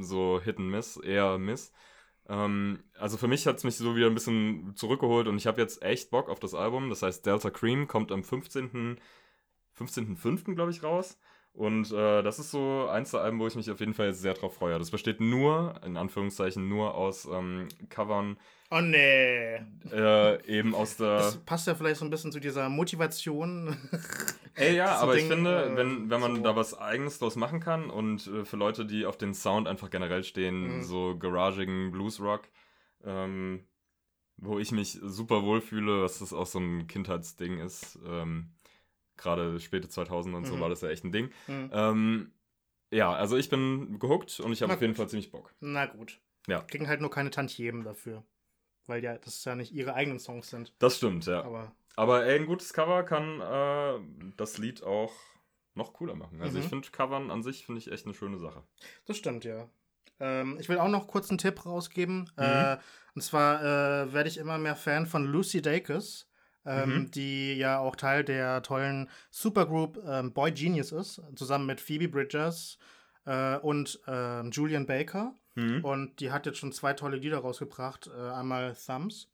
so 0.00 0.40
Hit 0.42 0.58
and 0.58 0.70
Miss, 0.70 0.96
eher 0.96 1.38
Miss. 1.38 1.72
Ähm, 2.28 2.82
also 2.98 3.16
für 3.16 3.28
mich 3.28 3.46
hat 3.46 3.56
es 3.56 3.64
mich 3.64 3.76
so 3.76 3.96
wieder 3.96 4.06
ein 4.06 4.14
bisschen 4.14 4.74
zurückgeholt 4.76 5.28
und 5.28 5.36
ich 5.36 5.46
habe 5.46 5.60
jetzt 5.60 5.82
echt 5.82 6.10
Bock 6.10 6.28
auf 6.28 6.40
das 6.40 6.54
Album. 6.54 6.90
Das 6.90 7.02
heißt, 7.02 7.24
Delta 7.24 7.50
Cream 7.50 7.86
kommt 7.86 8.12
am 8.12 8.24
15. 8.24 8.98
15.05. 9.78 10.54
glaube 10.54 10.70
ich 10.70 10.82
raus. 10.82 11.18
Und 11.52 11.92
äh, 11.92 12.22
das 12.22 12.40
ist 12.40 12.50
so 12.50 12.88
eins 12.88 13.12
der 13.12 13.20
Alben, 13.20 13.38
wo 13.38 13.46
ich 13.46 13.54
mich 13.54 13.70
auf 13.70 13.78
jeden 13.78 13.94
Fall 13.94 14.12
sehr 14.12 14.34
drauf 14.34 14.54
freue. 14.56 14.78
Das 14.78 14.90
besteht 14.90 15.20
nur, 15.20 15.80
in 15.84 15.96
Anführungszeichen, 15.96 16.68
nur 16.68 16.94
aus 16.94 17.26
ähm, 17.26 17.68
Covern. 17.90 18.38
Oh 18.74 18.80
nee. 18.80 19.60
Äh, 19.92 20.46
eben 20.48 20.74
aus 20.74 20.96
der. 20.96 21.18
Das 21.18 21.36
passt 21.36 21.68
ja 21.68 21.76
vielleicht 21.76 22.00
so 22.00 22.04
ein 22.04 22.10
bisschen 22.10 22.32
zu 22.32 22.40
dieser 22.40 22.68
Motivation. 22.68 23.76
Ey, 24.56 24.74
ja, 24.74 24.96
aber 24.96 25.14
Dingen, 25.14 25.30
ich 25.30 25.32
finde, 25.32 25.64
äh, 25.64 25.76
wenn, 25.76 26.10
wenn 26.10 26.20
man 26.20 26.36
so. 26.36 26.42
da 26.42 26.56
was 26.56 26.76
Eigenes 26.76 27.20
draus 27.20 27.36
machen 27.36 27.60
kann 27.60 27.88
und 27.88 28.26
äh, 28.26 28.44
für 28.44 28.56
Leute, 28.56 28.84
die 28.84 29.06
auf 29.06 29.16
den 29.16 29.32
Sound 29.32 29.68
einfach 29.68 29.90
generell 29.90 30.24
stehen, 30.24 30.78
mhm. 30.78 30.82
so 30.82 31.16
garagigen 31.16 31.92
Bluesrock, 31.92 32.48
ähm, 33.04 33.64
wo 34.38 34.58
ich 34.58 34.72
mich 34.72 34.98
super 35.02 35.44
wohlfühle, 35.44 36.02
was 36.02 36.18
das 36.18 36.32
auch 36.32 36.46
so 36.46 36.58
ein 36.58 36.88
Kindheitsding 36.88 37.60
ist, 37.60 38.00
ähm, 38.04 38.54
gerade 39.16 39.60
späte 39.60 39.88
2000 39.88 40.34
und 40.34 40.42
mhm. 40.42 40.46
so 40.46 40.58
war 40.58 40.68
das 40.68 40.80
ja 40.80 40.88
echt 40.88 41.04
ein 41.04 41.12
Ding. 41.12 41.30
Mhm. 41.46 41.70
Ähm, 41.72 42.32
ja, 42.90 43.12
also 43.12 43.36
ich 43.36 43.50
bin 43.50 44.00
gehuckt 44.00 44.40
und 44.40 44.50
ich 44.50 44.62
habe 44.62 44.74
auf 44.74 44.80
jeden 44.80 44.96
Fall 44.96 45.08
ziemlich 45.08 45.30
Bock. 45.30 45.54
Na 45.60 45.86
gut. 45.86 46.20
Ja. 46.48 46.62
Kriegen 46.62 46.88
halt 46.88 47.00
nur 47.00 47.10
keine 47.10 47.30
Tantiemen 47.30 47.84
dafür. 47.84 48.24
Weil 48.86 49.02
ja, 49.02 49.16
das 49.18 49.44
ja 49.44 49.54
nicht 49.54 49.72
ihre 49.72 49.94
eigenen 49.94 50.18
Songs 50.18 50.50
sind. 50.50 50.74
Das 50.78 50.96
stimmt, 50.96 51.26
ja. 51.26 51.42
Aber, 51.42 51.72
Aber 51.96 52.24
ey, 52.24 52.38
ein 52.38 52.46
gutes 52.46 52.72
Cover 52.72 53.02
kann 53.02 53.40
äh, 53.40 54.32
das 54.36 54.58
Lied 54.58 54.82
auch 54.82 55.12
noch 55.74 55.92
cooler 55.92 56.14
machen. 56.14 56.40
Also 56.40 56.58
mhm. 56.58 56.64
ich 56.64 56.68
finde 56.68 56.90
Covern 56.90 57.30
an 57.30 57.42
sich 57.42 57.66
finde 57.66 57.80
ich 57.80 57.90
echt 57.90 58.04
eine 58.04 58.14
schöne 58.14 58.38
Sache. 58.38 58.62
Das 59.06 59.16
stimmt, 59.16 59.44
ja. 59.44 59.68
Ähm, 60.20 60.58
ich 60.60 60.68
will 60.68 60.78
auch 60.78 60.88
noch 60.88 61.08
kurz 61.08 61.30
einen 61.30 61.38
Tipp 61.38 61.64
rausgeben. 61.66 62.30
Mhm. 62.36 62.42
Äh, 62.42 62.76
und 63.14 63.22
zwar 63.22 63.60
äh, 63.62 64.12
werde 64.12 64.28
ich 64.28 64.38
immer 64.38 64.58
mehr 64.58 64.76
Fan 64.76 65.06
von 65.06 65.24
Lucy 65.24 65.62
Dacus 65.62 66.28
ähm, 66.66 66.88
mhm. 66.88 67.10
die 67.10 67.54
ja 67.54 67.78
auch 67.78 67.96
Teil 67.96 68.24
der 68.24 68.62
tollen 68.62 69.08
Supergroup 69.30 70.02
ähm, 70.06 70.32
Boy 70.32 70.52
Genius 70.52 70.92
ist, 70.92 71.20
zusammen 71.36 71.66
mit 71.66 71.80
Phoebe 71.80 72.08
Bridgers 72.08 72.78
äh, 73.26 73.56
und 73.56 74.00
äh, 74.06 74.42
Julian 74.48 74.86
Baker. 74.86 75.34
Mhm. 75.54 75.84
Und 75.84 76.20
die 76.20 76.30
hat 76.30 76.46
jetzt 76.46 76.58
schon 76.58 76.72
zwei 76.72 76.94
tolle 76.94 77.16
Lieder 77.16 77.38
rausgebracht. 77.38 78.08
Äh, 78.08 78.30
einmal 78.30 78.74
Thumbs, 78.74 79.30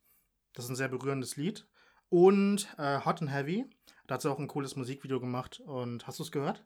das 0.53 0.66
ist 0.66 0.71
ein 0.71 0.77
sehr 0.77 0.89
berührendes 0.89 1.37
Lied. 1.37 1.66
Und 2.09 2.68
äh, 2.79 3.01
Hot 3.05 3.23
and 3.23 3.33
Heavy, 3.33 3.66
da 4.07 4.14
hat 4.14 4.23
sie 4.23 4.31
auch 4.31 4.39
ein 4.39 4.49
cooles 4.49 4.77
Musikvideo 4.77 5.21
gemacht. 5.21 5.61
Und 5.61 6.07
hast 6.07 6.18
du 6.18 6.23
es 6.23 6.33
gehört? 6.33 6.64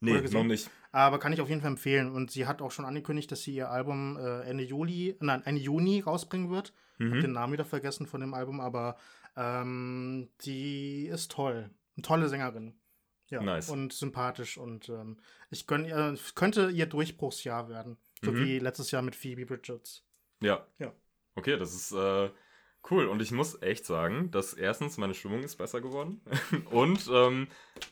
Nee, 0.00 0.20
noch 0.20 0.44
nicht. 0.44 0.68
Aber 0.90 1.18
kann 1.18 1.32
ich 1.32 1.40
auf 1.40 1.48
jeden 1.48 1.60
Fall 1.60 1.70
empfehlen. 1.70 2.10
Und 2.10 2.30
sie 2.30 2.46
hat 2.46 2.60
auch 2.60 2.72
schon 2.72 2.84
angekündigt, 2.84 3.30
dass 3.30 3.42
sie 3.42 3.54
ihr 3.54 3.70
Album 3.70 4.16
äh, 4.16 4.40
Ende 4.42 4.64
Juli, 4.64 5.16
nein, 5.20 5.42
Ende 5.44 5.62
Juni 5.62 6.00
rausbringen 6.00 6.50
wird. 6.50 6.74
Mhm. 6.98 7.12
Hab 7.14 7.20
den 7.20 7.32
Namen 7.32 7.52
wieder 7.52 7.64
vergessen 7.64 8.06
von 8.06 8.20
dem 8.20 8.34
Album, 8.34 8.60
aber 8.60 8.96
ähm, 9.36 10.28
die 10.44 11.06
ist 11.06 11.30
toll. 11.30 11.70
Eine 11.96 12.02
tolle 12.02 12.28
Sängerin. 12.28 12.74
Ja, 13.30 13.42
nice. 13.42 13.70
und 13.70 13.94
sympathisch. 13.94 14.58
Und 14.58 14.88
ähm, 14.90 15.18
ich 15.50 15.66
gönn, 15.66 15.86
äh, 15.86 16.14
könnte 16.34 16.70
ihr 16.70 16.86
Durchbruchsjahr 16.86 17.68
werden. 17.68 17.96
So 18.24 18.32
mhm. 18.32 18.44
wie 18.44 18.58
letztes 18.58 18.90
Jahr 18.90 19.02
mit 19.02 19.16
Phoebe 19.16 19.46
Bridges. 19.46 20.04
Ja. 20.40 20.66
Ja. 20.78 20.92
Okay, 21.34 21.56
das 21.56 21.74
ist 21.74 21.92
äh, 21.92 22.30
cool. 22.90 23.06
Und 23.06 23.20
ich 23.22 23.32
muss 23.32 23.60
echt 23.62 23.84
sagen, 23.84 24.30
dass 24.30 24.54
erstens 24.54 24.96
meine 24.96 25.14
Stimmung 25.14 25.42
ist 25.42 25.56
besser 25.56 25.80
geworden. 25.80 26.20
und 26.70 27.08
ähm, 27.12 27.48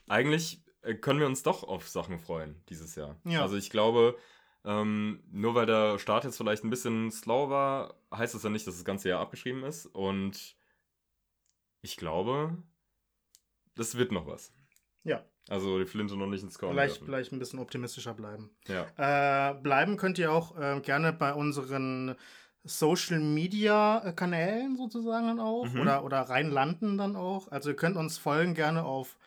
eigentlich 0.08 0.62
äh, 0.82 0.94
können 0.94 1.20
wir 1.20 1.26
uns 1.26 1.42
doch 1.42 1.64
auf 1.64 1.88
Sachen 1.88 2.18
freuen 2.18 2.62
dieses 2.68 2.94
Jahr. 2.94 3.20
Ja. 3.24 3.42
Also 3.42 3.56
ich 3.56 3.70
glaube, 3.70 4.16
ähm, 4.64 5.22
nur 5.30 5.54
weil 5.54 5.66
der 5.66 5.98
Start 5.98 6.24
jetzt 6.24 6.36
vielleicht 6.36 6.64
ein 6.64 6.70
bisschen 6.70 7.10
slow 7.10 7.50
war, 7.50 7.94
heißt 8.12 8.34
das 8.34 8.42
ja 8.42 8.50
nicht, 8.50 8.66
dass 8.66 8.76
das 8.76 8.84
ganze 8.84 9.08
Jahr 9.08 9.20
abgeschrieben 9.20 9.64
ist. 9.64 9.86
Und 9.86 10.56
ich 11.82 11.96
glaube, 11.96 12.56
das 13.74 13.96
wird 13.96 14.12
noch 14.12 14.26
was. 14.26 14.52
Ja. 15.02 15.24
Also 15.50 15.80
die 15.80 15.84
Flinte 15.84 16.16
noch 16.16 16.28
nicht 16.28 16.44
ins 16.44 16.58
Korn 16.58 16.72
Vielleicht, 16.72 16.94
werfen. 16.94 17.06
vielleicht 17.06 17.32
ein 17.32 17.40
bisschen 17.40 17.58
optimistischer 17.58 18.14
bleiben. 18.14 18.50
Ja. 18.68 19.50
Äh, 19.50 19.54
bleiben 19.54 19.96
könnt 19.96 20.16
ihr 20.18 20.32
auch 20.32 20.56
äh, 20.56 20.80
gerne 20.80 21.12
bei 21.12 21.34
unseren 21.34 22.14
Social 22.62 23.18
Media 23.18 24.12
Kanälen 24.14 24.76
sozusagen 24.76 25.26
dann 25.26 25.40
auch 25.40 25.66
mhm. 25.66 25.80
oder, 25.80 26.04
oder 26.04 26.20
reinlanden 26.20 26.96
dann 26.96 27.16
auch. 27.16 27.50
Also 27.50 27.70
ihr 27.70 27.76
könnt 27.76 27.96
uns 27.96 28.16
folgen 28.16 28.54
gerne 28.54 28.84
auf 28.84 29.18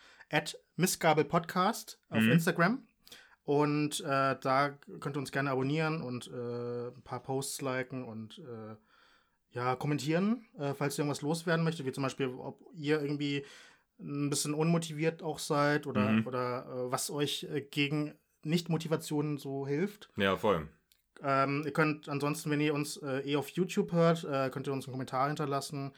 Missgabelpodcast 0.77 1.99
auf 2.09 2.21
mhm. 2.21 2.31
Instagram. 2.31 2.87
Und 3.43 3.99
äh, 3.99 4.37
da 4.39 4.77
könnt 5.01 5.17
ihr 5.17 5.19
uns 5.19 5.33
gerne 5.33 5.51
abonnieren 5.51 6.01
und 6.01 6.27
äh, 6.27 6.87
ein 6.87 7.03
paar 7.03 7.21
Posts 7.21 7.61
liken 7.61 8.05
und 8.05 8.39
äh, 8.39 8.75
ja, 9.51 9.75
kommentieren, 9.75 10.45
äh, 10.57 10.73
falls 10.73 10.97
ihr 10.97 11.03
irgendwas 11.03 11.21
loswerden 11.21 11.65
möchtet, 11.65 11.85
wie 11.85 11.91
zum 11.91 12.03
Beispiel, 12.03 12.27
ob 12.27 12.61
ihr 12.73 13.01
irgendwie 13.01 13.45
ein 14.03 14.29
bisschen 14.29 14.53
unmotiviert 14.53 15.23
auch 15.23 15.39
seid 15.39 15.87
oder, 15.87 16.11
mhm. 16.11 16.27
oder 16.27 16.65
äh, 16.65 16.91
was 16.91 17.09
euch 17.09 17.47
äh, 17.51 17.61
gegen 17.61 18.13
Nicht-Motivationen 18.43 19.37
so 19.37 19.65
hilft. 19.65 20.09
Ja, 20.17 20.37
voll. 20.37 20.67
Ähm, 21.21 21.63
ihr 21.65 21.71
könnt 21.71 22.09
ansonsten, 22.09 22.51
wenn 22.51 22.59
ihr 22.59 22.73
uns 22.73 22.97
äh, 22.97 23.19
eh 23.19 23.37
auf 23.37 23.49
YouTube 23.49 23.93
hört, 23.93 24.25
äh, 24.25 24.49
könnt 24.49 24.67
ihr 24.67 24.73
uns 24.73 24.85
einen 24.85 24.93
Kommentar 24.93 25.27
hinterlassen. 25.27 25.93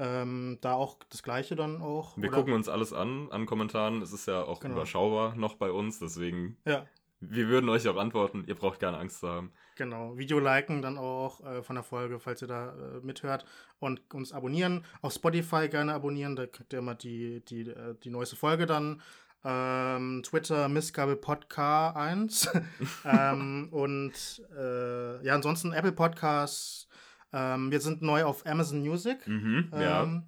Ähm, 0.00 0.58
da 0.60 0.74
auch 0.74 0.98
das 1.10 1.24
Gleiche 1.24 1.56
dann 1.56 1.82
auch. 1.82 2.16
Wir 2.16 2.28
oder? 2.28 2.38
gucken 2.38 2.54
uns 2.54 2.68
alles 2.68 2.92
an, 2.92 3.28
an 3.32 3.46
Kommentaren. 3.46 4.00
Es 4.00 4.12
ist 4.12 4.28
ja 4.28 4.42
auch 4.44 4.60
genau. 4.60 4.76
überschaubar 4.76 5.34
noch 5.34 5.56
bei 5.56 5.72
uns, 5.72 5.98
deswegen. 5.98 6.56
Ja. 6.64 6.86
Wir 7.20 7.48
würden 7.48 7.68
euch 7.68 7.88
auch 7.88 7.96
antworten. 7.96 8.44
Ihr 8.46 8.54
braucht 8.54 8.78
keine 8.78 8.98
Angst 8.98 9.18
zu 9.18 9.28
haben. 9.28 9.52
Genau. 9.78 10.18
Video 10.18 10.40
liken 10.40 10.82
dann 10.82 10.98
auch 10.98 11.40
äh, 11.46 11.62
von 11.62 11.76
der 11.76 11.84
Folge, 11.84 12.18
falls 12.18 12.42
ihr 12.42 12.48
da 12.48 12.70
äh, 12.70 13.00
mithört. 13.00 13.44
Und 13.78 14.12
uns 14.12 14.32
abonnieren. 14.32 14.84
Auf 15.02 15.12
Spotify 15.12 15.68
gerne 15.68 15.94
abonnieren. 15.94 16.34
Da 16.34 16.46
kriegt 16.46 16.72
ihr 16.72 16.80
immer 16.80 16.96
die, 16.96 17.44
die, 17.44 17.60
äh, 17.70 17.94
die 18.02 18.10
neueste 18.10 18.34
Folge 18.34 18.66
dann. 18.66 19.00
Ähm, 19.44 20.24
Twitter 20.24 20.68
Missgabe 20.68 21.14
Podcast 21.14 21.96
1. 21.96 22.50
ähm, 23.04 23.68
und 23.70 24.42
äh, 24.58 25.24
ja, 25.24 25.36
ansonsten 25.36 25.72
Apple 25.72 25.92
Podcasts. 25.92 26.88
Ähm, 27.32 27.70
wir 27.70 27.78
sind 27.80 28.02
neu 28.02 28.24
auf 28.24 28.44
Amazon 28.46 28.80
Music. 28.80 29.28
Mhm, 29.28 29.70
ja. 29.72 30.02
Ähm, 30.02 30.24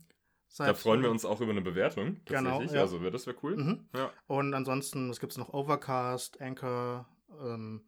da 0.59 0.74
freuen 0.74 1.03
wir 1.03 1.11
uns 1.11 1.24
auch 1.24 1.41
über 1.41 1.51
eine 1.51 1.61
Bewertung. 1.61 2.20
Genau. 2.27 2.62
Ja. 2.62 2.83
Also 2.83 2.99
das 3.11 3.27
wäre 3.27 3.37
cool. 3.43 3.57
Mhm. 3.57 3.89
Ja. 3.97 4.12
Und 4.29 4.55
ansonsten, 4.55 5.11
was 5.11 5.19
gibt 5.19 5.33
es 5.33 5.39
noch? 5.39 5.53
Overcast, 5.53 6.41
Anchor, 6.41 7.09
ähm, 7.43 7.83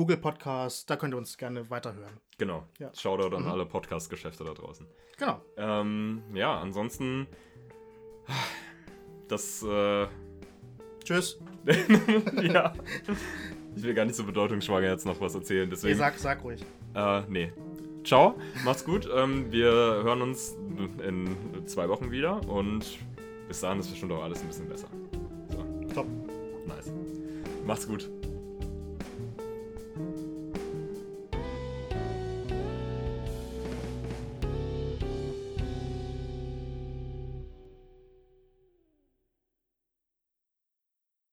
Google 0.00 0.16
Podcast, 0.16 0.88
da 0.88 0.96
könnt 0.96 1.12
ihr 1.12 1.18
uns 1.18 1.36
gerne 1.36 1.68
weiterhören. 1.68 2.18
Genau. 2.38 2.66
Ja. 2.78 2.90
Shoutout 2.94 3.36
an 3.36 3.42
mhm. 3.42 3.50
alle 3.50 3.66
Podcast-Geschäfte 3.66 4.44
da 4.44 4.54
draußen. 4.54 4.86
Genau. 5.18 5.42
Ähm, 5.58 6.22
ja, 6.32 6.58
ansonsten. 6.58 7.26
Das. 9.28 9.62
Äh, 9.62 10.06
Tschüss. 11.04 11.38
ja. 12.42 12.72
Ich 13.76 13.82
will 13.82 13.92
gar 13.92 14.06
nicht 14.06 14.14
so 14.14 14.24
bedeutungsschwanger 14.24 14.88
jetzt 14.88 15.04
noch 15.04 15.20
was 15.20 15.34
erzählen. 15.34 15.68
Deswegen, 15.68 15.92
nee, 15.92 15.98
sag, 15.98 16.18
sag 16.18 16.42
ruhig. 16.44 16.64
Äh, 16.94 17.20
nee. 17.28 17.52
Ciao, 18.02 18.38
macht's 18.64 18.86
gut. 18.86 19.06
Ähm, 19.14 19.52
wir 19.52 19.70
hören 19.70 20.22
uns 20.22 20.56
in 21.06 21.36
zwei 21.66 21.90
Wochen 21.90 22.10
wieder 22.10 22.40
und 22.48 22.86
bis 23.48 23.60
dahin 23.60 23.80
ist 23.80 23.90
bestimmt 23.90 24.12
auch 24.12 24.22
alles 24.22 24.40
ein 24.40 24.46
bisschen 24.46 24.66
besser. 24.66 24.88
So. 25.50 25.94
Top. 25.94 26.06
Nice. 26.66 26.90
Macht's 27.66 27.86
gut. 27.86 28.08